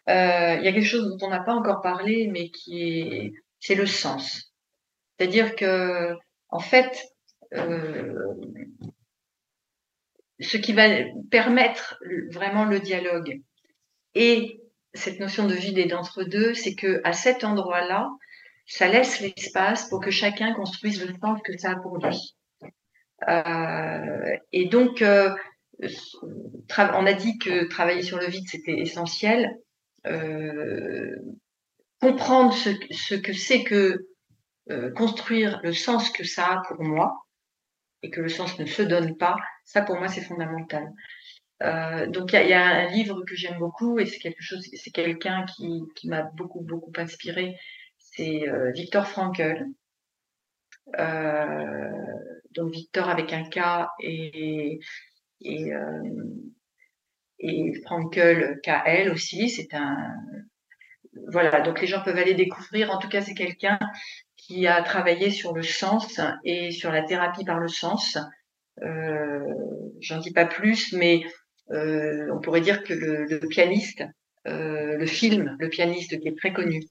Euh, 0.09 0.55
il 0.59 0.63
y 0.63 0.67
a 0.67 0.71
quelque 0.71 0.85
chose 0.85 1.07
dont 1.09 1.27
on 1.27 1.29
n'a 1.29 1.41
pas 1.41 1.53
encore 1.53 1.81
parlé, 1.81 2.27
mais 2.27 2.49
qui 2.49 2.99
est, 2.99 3.33
c'est 3.59 3.75
le 3.75 3.85
sens. 3.85 4.53
C'est-à-dire 5.17 5.55
que, 5.55 6.15
en 6.49 6.59
fait, 6.59 7.03
euh, 7.53 8.33
ce 10.39 10.57
qui 10.57 10.73
va 10.73 10.87
permettre 11.31 11.99
vraiment 12.31 12.65
le 12.65 12.79
dialogue 12.79 13.41
et 14.15 14.61
cette 14.93 15.19
notion 15.19 15.47
de 15.47 15.53
vide 15.53 15.77
et 15.77 15.85
d'entre-deux, 15.85 16.53
c'est 16.53 16.75
que 16.75 17.01
à 17.03 17.13
cet 17.13 17.43
endroit-là, 17.43 18.09
ça 18.65 18.87
laisse 18.87 19.19
l'espace 19.21 19.89
pour 19.89 20.01
que 20.01 20.11
chacun 20.11 20.53
construise 20.53 21.05
le 21.05 21.13
sens 21.21 21.39
que 21.43 21.57
ça 21.57 21.71
a 21.71 21.75
pour 21.75 21.97
lui. 21.97 22.35
Euh, 23.27 24.37
et 24.51 24.67
donc, 24.67 25.01
euh, 25.01 25.33
on 25.79 27.05
a 27.05 27.13
dit 27.13 27.37
que 27.37 27.67
travailler 27.67 28.01
sur 28.01 28.17
le 28.17 28.27
vide, 28.27 28.47
c'était 28.47 28.79
essentiel. 28.79 29.57
Euh, 30.05 31.15
comprendre 31.99 32.53
ce, 32.53 33.15
que 33.15 33.33
c'est 33.33 33.63
que 33.63 34.07
euh, 34.69 34.91
construire 34.91 35.59
le 35.63 35.73
sens 35.73 36.09
que 36.09 36.23
ça 36.23 36.53
a 36.53 36.61
pour 36.67 36.83
moi 36.83 37.25
et 38.03 38.09
que 38.09 38.21
le 38.21 38.29
sens 38.29 38.59
ne 38.59 38.65
se 38.65 38.83
donne 38.83 39.17
pas, 39.17 39.35
ça 39.65 39.81
pour 39.81 39.97
moi 39.97 40.07
c'est 40.07 40.21
fondamental. 40.21 40.91
Euh, 41.63 42.05
donc 42.07 42.33
il 42.33 42.47
y, 42.47 42.53
a 42.53 42.65
un 42.65 42.87
livre 42.89 43.23
que 43.25 43.35
j'aime 43.35 43.57
beaucoup 43.57 43.97
et 43.97 44.05
c'est 44.05 44.19
quelque 44.19 44.43
chose, 44.43 44.63
c'est 44.75 44.91
quelqu'un 44.91 45.45
qui, 45.45 45.83
m'a 46.03 46.21
beaucoup 46.21 46.61
beaucoup 46.61 46.93
inspiré, 46.97 47.57
c'est 47.97 48.43
Victor 48.75 49.07
Frankl. 49.07 49.65
donc 52.51 52.71
Victor 52.71 53.09
avec 53.09 53.33
un 53.33 53.49
K 53.49 53.87
et 53.99 54.79
et, 55.41 55.73
euh, 55.73 56.03
et 57.39 57.73
Frankel 57.85 58.59
KL 58.63 59.11
aussi. 59.11 59.49
C'est 59.49 59.73
un 59.73 59.97
voilà, 61.31 61.61
donc 61.61 61.81
les 61.81 61.87
gens 61.87 62.01
peuvent 62.03 62.17
aller 62.17 62.35
découvrir. 62.35 62.91
En 62.91 62.99
tout 62.99 63.09
cas, 63.09 63.21
c'est 63.21 63.33
quelqu'un 63.33 63.79
qui 64.35 64.67
a 64.67 64.81
travaillé 64.83 65.31
sur 65.31 65.53
le 65.53 65.63
sens 65.63 66.21
et 66.43 66.71
sur 66.71 66.91
la 66.91 67.03
thérapie 67.03 67.43
par 67.43 67.59
le 67.59 67.67
sens. 67.67 68.17
Euh, 68.83 69.39
J'en 69.99 70.19
dis 70.19 70.31
pas 70.31 70.45
plus, 70.45 70.93
mais 70.93 71.23
euh, 71.71 72.31
on 72.31 72.39
pourrait 72.39 72.61
dire 72.61 72.83
que 72.83 72.93
le, 72.93 73.25
le 73.25 73.39
pianiste, 73.47 74.03
euh, 74.47 74.95
le 74.97 75.05
film, 75.05 75.55
le 75.59 75.69
pianiste 75.69 76.19
qui 76.19 76.27
est 76.27 76.37
très 76.37 76.53
connu, 76.53 76.83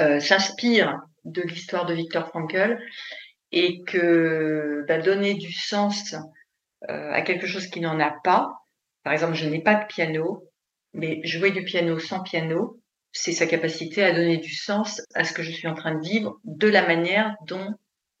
euh, 0.00 0.20
s'inspire 0.20 1.00
de 1.24 1.42
l'histoire 1.42 1.86
de 1.86 1.94
Victor 1.94 2.28
Frankl 2.28 2.78
et 3.52 3.82
que 3.84 4.84
va 4.88 4.98
donner 4.98 5.34
du 5.34 5.52
sens 5.52 6.14
euh, 6.90 7.12
à 7.12 7.22
quelque 7.22 7.46
chose 7.46 7.66
qui 7.68 7.80
n'en 7.80 8.00
a 8.00 8.10
pas. 8.24 8.52
Par 9.02 9.12
exemple, 9.12 9.34
je 9.34 9.46
n'ai 9.46 9.62
pas 9.62 9.74
de 9.74 9.86
piano, 9.86 10.44
mais 10.92 11.20
jouer 11.24 11.50
du 11.50 11.64
piano 11.64 11.98
sans 11.98 12.22
piano, 12.22 12.80
c'est 13.12 13.32
sa 13.32 13.46
capacité 13.46 14.02
à 14.02 14.12
donner 14.12 14.38
du 14.38 14.54
sens 14.54 15.00
à 15.14 15.24
ce 15.24 15.32
que 15.32 15.42
je 15.42 15.50
suis 15.50 15.68
en 15.68 15.74
train 15.74 15.94
de 15.94 16.06
vivre 16.06 16.38
de 16.44 16.68
la 16.68 16.86
manière 16.86 17.34
dont 17.46 17.74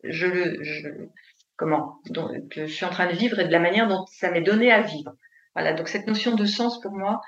je 0.04 0.26
le, 0.26 1.10
comment, 1.56 2.00
dont, 2.10 2.28
que 2.50 2.66
je 2.66 2.72
suis 2.72 2.84
en 2.84 2.90
train 2.90 3.06
de 3.06 3.16
vivre 3.16 3.38
et 3.40 3.46
de 3.46 3.52
la 3.52 3.58
manière 3.58 3.88
dont 3.88 4.04
ça 4.06 4.30
m'est 4.30 4.42
donné 4.42 4.70
à 4.70 4.82
vivre. 4.82 5.12
Voilà, 5.54 5.72
donc 5.72 5.88
cette 5.88 6.06
notion 6.06 6.34
de 6.34 6.44
sens 6.44 6.80
pour 6.82 6.92
moi, 6.92 7.20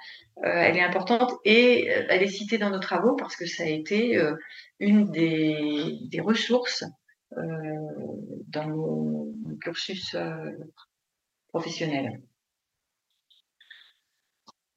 euh, 0.44 0.51
elle 0.51 0.77
est 0.77 0.82
importante 0.82 1.32
et 1.44 1.90
euh, 1.90 2.06
elle 2.10 2.23
est 2.23 2.28
citée 2.28 2.59
dans 2.59 2.69
nos 2.70 2.78
travaux 2.78 3.16
parce 3.16 3.36
que 3.36 3.47
ça 3.47 3.62
a 3.62 3.66
été 3.66 4.19
euh, 4.19 4.35
une 4.78 5.10
des, 5.10 5.97
des 6.10 6.20
ressources 6.20 6.85
dans 7.31 8.69
mon, 8.69 9.35
cursus 9.60 10.16
professionnel. 11.49 12.23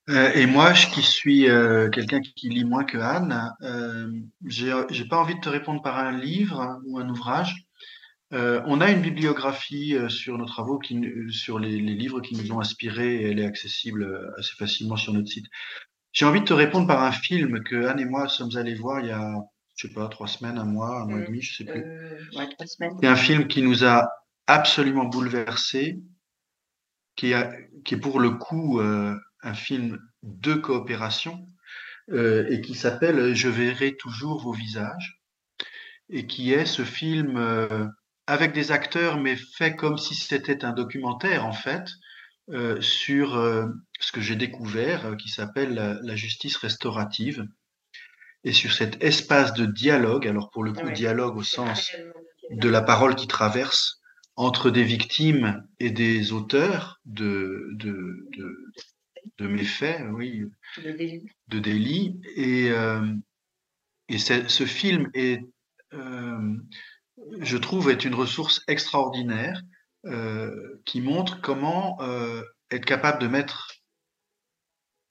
et 0.08 0.46
moi, 0.46 0.74
je, 0.74 0.88
qui 0.88 1.02
suis 1.02 1.46
quelqu'un 1.94 2.22
qui 2.22 2.50
lit 2.50 2.66
moins 2.66 2.84
que 2.84 2.98
Anne, 2.98 3.54
j'ai 4.46 5.06
pas 5.06 5.18
envie 5.18 5.36
de 5.36 5.42
te 5.42 5.50
répondre 5.50 5.82
par 5.82 5.98
un 5.98 6.12
livre 6.12 6.82
ou 6.86 7.00
un 7.00 7.10
ouvrage. 7.10 7.68
Euh, 8.34 8.62
on 8.66 8.80
a 8.80 8.90
une 8.90 9.02
bibliographie 9.02 9.96
euh, 9.96 10.08
sur 10.08 10.38
nos 10.38 10.46
travaux, 10.46 10.80
qui, 10.80 11.02
sur 11.30 11.60
les, 11.60 11.78
livres 11.78 12.22
qui 12.22 12.36
nous 12.36 12.54
ont 12.54 12.62
inspirés, 12.62 13.16
et 13.16 13.32
elle 13.32 13.40
est 13.40 13.46
accessible 13.46 14.04
euh, 14.04 14.32
assez 14.40 14.56
facilement 14.56 14.96
sur 14.96 15.14
notre 15.14 15.28
site. 15.28 15.48
J'ai 16.14 16.26
envie 16.26 16.40
de 16.40 16.46
te 16.46 16.54
répondre 16.54 16.88
par 16.88 17.04
un 17.04 17.12
film 17.12 17.62
que 17.64 17.88
Anne 17.88 18.00
et 18.00 18.06
moi 18.06 18.30
sommes 18.30 18.56
allés 18.56 18.76
voir 18.76 19.02
il 19.02 19.08
y 19.08 19.12
a, 19.12 19.34
je 19.76 19.88
sais 19.88 19.94
pas, 19.94 20.08
trois 20.08 20.28
semaines, 20.28 20.58
un 20.58 20.66
mois, 20.66 21.02
un 21.02 21.08
mois 21.08 21.20
et 21.22 21.26
demi, 21.26 21.42
je 21.42 21.58
sais 21.58 21.66
plus. 21.66 21.84
C'est 23.02 23.08
un 23.08 23.16
film 23.16 23.48
qui 23.48 23.62
nous 23.62 23.84
a 23.84 24.10
absolument 24.48 25.06
bouleversés, 25.06 26.00
qui, 27.16 27.34
qui 27.86 27.96
est 27.96 28.00
pour 28.00 28.20
le 28.20 28.32
coup 28.32 28.80
un 28.80 29.54
film 29.54 30.00
de 30.24 30.54
coopération 30.54 31.46
et 32.14 32.62
qui 32.62 32.76
s'appelle 32.76 33.34
Je 33.34 33.50
verrai 33.50 33.96
toujours 33.96 34.42
vos 34.42 34.54
visages 34.54 35.22
et 36.10 36.28
qui 36.28 36.52
est 36.54 36.66
ce 36.66 36.84
film 36.84 37.38
avec 38.28 38.54
des 38.54 38.72
acteurs, 38.72 39.20
mais 39.20 39.36
fait 39.36 39.76
comme 39.76 39.98
si 39.98 40.16
c'était 40.16 40.64
un 40.64 40.72
documentaire, 40.72 41.46
en 41.46 41.52
fait, 41.52 41.84
euh, 42.50 42.82
sur 42.82 43.36
euh, 43.36 43.68
ce 44.00 44.12
que 44.12 44.22
j'ai 44.22 44.36
découvert, 44.36 45.06
euh, 45.06 45.16
qui 45.16 45.30
s'appelle 45.30 46.00
la, 46.02 46.16
justice 46.16 46.58
restaurative, 46.58 47.46
et 48.44 48.54
sur 48.54 48.74
cet 48.74 49.04
espace 49.04 49.54
de 49.54 49.66
dialogue, 49.66 50.28
alors 50.28 50.50
pour 50.50 50.64
le 50.64 50.74
coup, 50.74 50.90
dialogue 50.92 51.38
au 51.38 51.44
sens 51.44 51.92
de 52.50 52.70
la 52.70 52.82
parole 52.82 53.16
qui 53.16 53.28
traverse 53.28 54.01
entre 54.36 54.70
des 54.72 54.84
victimes 54.84 55.66
et 55.80 55.92
des 55.92 56.32
auteurs 56.32 57.00
de, 57.06 57.70
de, 57.74 58.28
de, 59.38 59.48
méfaits, 59.48 60.02
oui, 60.12 60.46
de 61.48 61.60
délits. 61.60 62.22
Et, 62.36 62.72
et 64.10 64.18
ce 64.18 64.66
film 64.66 65.10
est 65.14 65.42
je 67.40 67.58
trouve, 67.58 67.90
est 67.90 68.06
une 68.06 68.16
ressource 68.16 68.64
extraordinaire 68.68 69.62
euh, 70.06 70.82
qui 70.86 71.02
montre 71.02 71.42
comment 71.42 72.02
euh, 72.02 72.42
être 72.72 72.86
capable 72.86 73.22
de 73.22 73.28
mettre, 73.28 73.72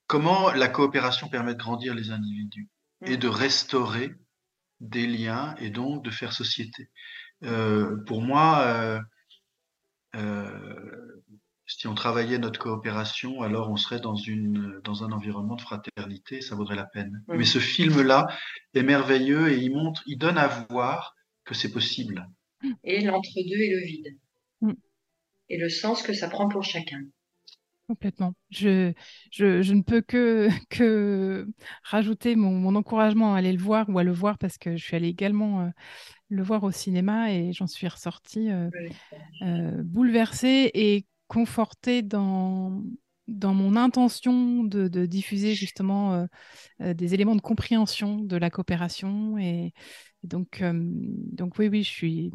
comment 0.07 0.51
la 0.53 0.69
coopération 0.69 1.29
permet 1.29 1.55
de 1.55 1.59
grandir 1.59 1.95
les 1.95 2.11
individus 2.11 2.69
et 3.07 3.17
de 3.17 3.29
restaurer 3.29 4.15
des 4.81 5.07
liens 5.07 5.55
et 5.59 5.71
donc 5.71 6.05
de 6.05 6.11
faire 6.11 6.33
société. 6.33 6.91
Euh, 7.45 7.97
pour 8.07 8.23
moi, 8.23 9.01
si 11.67 11.87
on 11.87 11.95
travaillait 11.95 12.39
notre 12.39 12.59
coopération, 12.59 13.43
alors 13.43 13.71
on 13.71 13.77
serait 13.77 14.01
dans, 14.01 14.17
une, 14.17 14.81
dans 14.85 15.05
un 15.05 15.12
environnement 15.12 15.57
de 15.57 15.62
fraternité, 15.62 16.41
ça 16.41 16.55
vaudrait 16.55 16.77
la 16.77 16.87
peine. 16.87 17.23
Mais 17.29 17.45
ce 17.45 17.59
film-là 17.59 18.27
est 18.75 18.83
merveilleux 18.83 19.53
et 19.53 19.59
il 19.59 19.73
montre, 19.73 20.03
il 20.07 20.19
donne 20.19 20.39
à 20.39 20.67
voir 20.69 21.15
c'est 21.55 21.73
possible. 21.73 22.29
Et 22.85 23.01
l'entre-deux 23.03 23.57
et 23.57 23.71
le 23.71 23.87
vide. 23.87 24.19
Mm. 24.61 24.73
Et 25.49 25.59
le 25.59 25.69
sens 25.69 26.03
que 26.03 26.12
ça 26.12 26.29
prend 26.29 26.49
pour 26.49 26.62
chacun. 26.62 27.03
Complètement. 27.89 28.35
Je, 28.51 28.93
je, 29.33 29.73
ne 29.73 29.83
peux 29.83 30.01
que, 30.01 30.49
que 30.71 31.49
rajouter 31.83 32.37
mon, 32.37 32.75
encouragement 32.75 33.35
à 33.35 33.39
aller 33.39 33.53
le 33.53 33.62
voir 33.62 33.89
ou 33.89 33.99
à 33.99 34.05
le 34.05 34.12
voir 34.12 34.39
parce 34.39 34.59
que 34.59 34.77
je 34.77 34.85
suis 34.85 34.97
allée 34.97 35.09
également 35.09 35.62
euh, 35.62 35.69
le 36.31 36.43
voir 36.43 36.65
au 36.65 36.70
cinéma 36.70 37.32
et 37.32 37.52
j'en 37.52 37.66
suis 37.66 37.86
ressortie 37.86 38.51
euh, 38.51 38.70
euh, 39.43 39.82
bouleversée 39.85 40.70
et 40.73 41.07
confortée 41.28 42.02
dans, 42.02 42.82
dans 43.28 43.55
mon 43.55 43.77
intention 43.77 44.65
de, 44.65 44.89
de 44.89 45.07
diffuser 45.07 45.55
justement 45.55 46.27
des 46.81 47.15
éléments 47.15 47.36
de 47.36 47.40
compréhension 47.40 48.16
de 48.16 48.36
la 48.36 48.51
coopération 48.51 49.39
et, 49.39 49.73
donc, 50.23 50.61
euh, 50.61 50.73
donc 50.74 51.59
oui, 51.59 51.69
oui, 51.69 51.82
je 51.82 51.89
suis. 51.89 52.31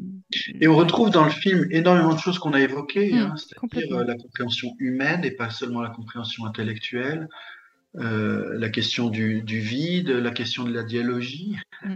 Et 0.59 0.67
on 0.67 0.75
retrouve 0.75 1.11
dans 1.11 1.23
le 1.23 1.29
film 1.29 1.67
énormément 1.69 2.13
de 2.13 2.19
choses 2.19 2.39
qu'on 2.39 2.53
a 2.53 2.59
évoquées, 2.59 3.13
mmh, 3.13 3.17
hein, 3.17 3.35
c'est-à-dire 3.37 3.97
euh, 3.97 4.03
la 4.03 4.15
compréhension 4.15 4.75
humaine 4.79 5.23
et 5.23 5.31
pas 5.31 5.51
seulement 5.51 5.81
la 5.81 5.89
compréhension 5.89 6.45
intellectuelle, 6.45 7.27
euh, 7.97 8.57
la 8.57 8.69
question 8.69 9.09
du, 9.09 9.43
du, 9.43 9.59
vide, 9.59 10.09
la 10.09 10.31
question 10.31 10.63
de 10.63 10.73
la 10.73 10.83
dialogie. 10.83 11.57
Mmh. 11.83 11.95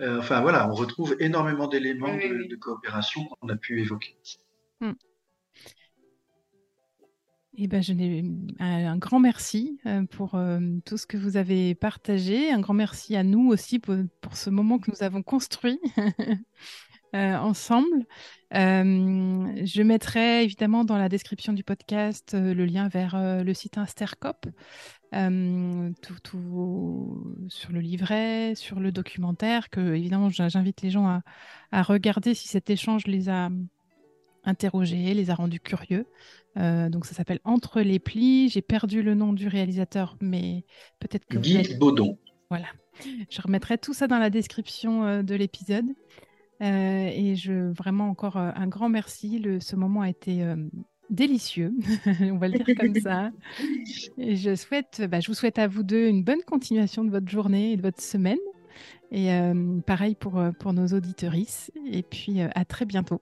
Enfin 0.00 0.40
voilà, 0.40 0.68
on 0.68 0.74
retrouve 0.74 1.16
énormément 1.20 1.68
d'éléments 1.68 2.14
de, 2.14 2.56
coopération 2.56 3.24
qu'on 3.26 3.48
a 3.48 3.56
pu 3.56 3.80
évoquer. 3.80 4.16
Mmh. 4.80 4.92
Eh 7.62 7.66
ben, 7.66 7.82
je 7.82 7.92
n'ai 7.92 8.24
un, 8.58 8.96
grand 8.96 9.20
merci 9.20 9.78
euh, 9.84 10.04
pour 10.06 10.34
euh, 10.34 10.60
tout 10.86 10.96
ce 10.96 11.06
que 11.06 11.16
vous 11.16 11.36
avez 11.36 11.74
partagé. 11.74 12.50
Un 12.50 12.60
grand 12.60 12.72
merci 12.72 13.16
à 13.16 13.22
nous 13.22 13.50
aussi 13.50 13.78
pour, 13.78 13.96
ce 14.32 14.48
moment 14.48 14.78
que 14.78 14.90
nous 14.90 15.02
avons 15.02 15.22
construit 15.22 15.78
euh, 17.14 17.36
ensemble. 17.36 18.06
je 18.52 19.82
mettrai 19.82 20.44
évidemment 20.44 20.84
dans 20.84 20.96
la 20.96 21.10
description 21.10 21.52
du 21.52 21.64
podcast 21.64 22.34
le 22.34 22.64
lien 22.64 22.88
vers 22.88 23.44
le 23.44 23.52
site 23.52 23.76
Tout, 25.12 26.20
tout, 26.22 27.34
sur 27.48 27.72
le 27.72 27.80
livret, 27.80 28.54
sur 28.54 28.78
le 28.78 28.92
documentaire, 28.92 29.68
que 29.68 29.94
évidemment 29.94 30.30
j'invite 30.30 30.82
les 30.82 30.90
gens 30.90 31.06
à, 31.06 31.22
à 31.72 31.82
regarder 31.82 32.34
si 32.34 32.48
cet 32.48 32.70
échange 32.70 33.06
les 33.06 33.28
a 33.28 33.50
interrogés, 34.44 35.14
les 35.14 35.30
a 35.30 35.34
rendus 35.34 35.60
curieux. 35.60 36.06
Euh, 36.56 36.88
donc 36.88 37.06
ça 37.06 37.14
s'appelle 37.14 37.40
Entre 37.44 37.80
les 37.80 37.98
plis. 37.98 38.48
J'ai 38.48 38.62
perdu 38.62 39.02
le 39.02 39.14
nom 39.14 39.32
du 39.32 39.48
réalisateur, 39.48 40.16
mais 40.20 40.64
peut-être 40.98 41.26
que 41.26 41.38
Guy 41.38 41.76
Baudon. 41.76 42.18
Voilà. 42.48 42.66
Je 43.30 43.40
remettrai 43.40 43.78
tout 43.78 43.94
ça 43.94 44.06
dans 44.06 44.18
la 44.18 44.30
description 44.30 45.04
euh, 45.04 45.22
de 45.22 45.34
l'épisode. 45.34 45.86
Euh, 46.62 47.10
et 47.12 47.36
je 47.36 47.72
vraiment 47.72 48.08
encore 48.08 48.36
un 48.36 48.66
grand 48.66 48.90
merci. 48.90 49.38
Le, 49.38 49.60
ce 49.60 49.76
moment 49.76 50.02
a 50.02 50.10
été 50.10 50.44
délicieux, 51.10 51.72
on 52.20 52.38
va 52.38 52.48
le 52.48 52.58
dire 52.58 52.76
comme 52.78 52.94
ça. 53.00 53.30
Et 54.18 54.36
je 54.36 54.54
souhaite, 54.54 55.02
bah, 55.08 55.20
je 55.20 55.26
vous 55.28 55.34
souhaite 55.34 55.58
à 55.58 55.66
vous 55.66 55.82
deux 55.82 56.06
une 56.06 56.22
bonne 56.22 56.42
continuation 56.42 57.04
de 57.04 57.10
votre 57.10 57.28
journée 57.28 57.72
et 57.72 57.76
de 57.76 57.82
votre 57.82 58.00
semaine. 58.00 58.38
Et 59.12 59.28
pareil 59.86 60.14
pour, 60.14 60.40
pour 60.60 60.72
nos 60.72 60.86
auditorices. 60.86 61.72
Et 61.90 62.04
puis 62.04 62.40
à 62.42 62.64
très 62.64 62.84
bientôt. 62.84 63.20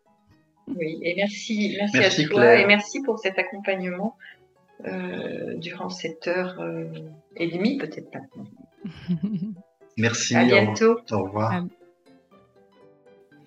Oui, 0.76 0.98
et 1.02 1.14
merci, 1.16 1.76
merci, 1.80 2.22
à 2.22 2.28
toi 2.28 2.56
et 2.56 2.66
merci 2.66 3.00
pour 3.02 3.18
cet 3.18 3.38
accompagnement 3.38 4.16
euh, 4.86 5.56
durant 5.56 5.88
cette 5.88 6.28
heure 6.28 6.60
euh, 6.60 6.84
et 7.36 7.48
demie, 7.48 7.78
peut-être 7.78 8.14
maintenant. 8.14 8.46
merci. 9.96 10.36
À 10.36 10.44
bientôt. 10.44 10.98
Au 11.10 11.24
revoir. 11.24 11.64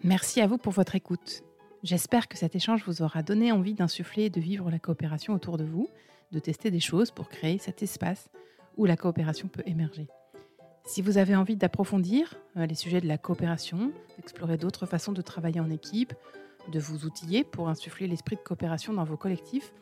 Merci 0.03 0.41
à 0.41 0.47
vous 0.47 0.57
pour 0.57 0.73
votre 0.73 0.95
écoute. 0.95 1.43
J'espère 1.83 2.27
que 2.27 2.37
cet 2.37 2.55
échange 2.55 2.83
vous 2.85 3.01
aura 3.01 3.23
donné 3.23 3.51
envie 3.51 3.73
d'insuffler 3.73 4.25
et 4.25 4.29
de 4.29 4.39
vivre 4.39 4.69
la 4.69 4.77
coopération 4.77 5.33
autour 5.33 5.57
de 5.57 5.63
vous, 5.63 5.89
de 6.31 6.37
tester 6.37 6.69
des 6.69 6.79
choses 6.79 7.09
pour 7.09 7.27
créer 7.27 7.57
cet 7.57 7.81
espace 7.81 8.29
où 8.77 8.85
la 8.85 8.95
coopération 8.95 9.47
peut 9.47 9.63
émerger. 9.65 10.07
Si 10.85 11.01
vous 11.01 11.17
avez 11.17 11.35
envie 11.35 11.55
d'approfondir 11.55 12.35
euh, 12.57 12.67
les 12.67 12.75
sujets 12.75 13.01
de 13.01 13.07
la 13.07 13.17
coopération, 13.17 13.91
d'explorer 14.17 14.57
d'autres 14.57 14.85
façons 14.85 15.11
de 15.11 15.21
travailler 15.21 15.59
en 15.59 15.69
équipe, 15.71 16.13
de 16.71 16.79
vous 16.79 17.05
outiller 17.05 17.43
pour 17.43 17.67
insuffler 17.67 18.07
l'esprit 18.07 18.35
de 18.35 18.41
coopération 18.41 18.93
dans 18.93 19.03
vos 19.03 19.17
collectifs, 19.17 19.73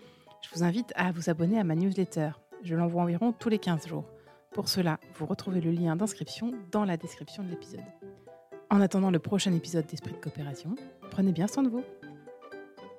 je 0.42 0.50
vous 0.54 0.64
invite 0.64 0.94
à 0.96 1.12
vous 1.12 1.30
abonner 1.30 1.60
à 1.60 1.66
ma 1.66 1.76
newsletter. 1.76 2.32
Je 2.64 2.76
l'envoie 2.76 3.04
environ 3.04 3.34
tous 3.34 3.50
les 3.50 3.60
15 3.60 3.88
jours. 3.88 4.06
Pour 4.54 4.70
cela, 4.70 5.00
vous 5.16 5.26
retrouvez 5.26 5.60
le 5.60 5.72
lien 5.72 5.96
d'inscription 5.98 6.54
dans 6.72 6.86
la 6.86 6.96
description 6.96 7.44
de 7.44 7.50
l'épisode. 7.50 7.84
En 8.72 8.82
attendant 8.82 9.10
le 9.10 9.18
prochain 9.18 9.52
épisode 9.54 9.88
d'Esprit 9.88 10.12
de 10.12 10.18
coopération, 10.18 10.76
prenez 11.10 11.32
bien 11.32 11.48
soin 11.48 11.64
de 11.64 11.70
vous. 11.70 11.84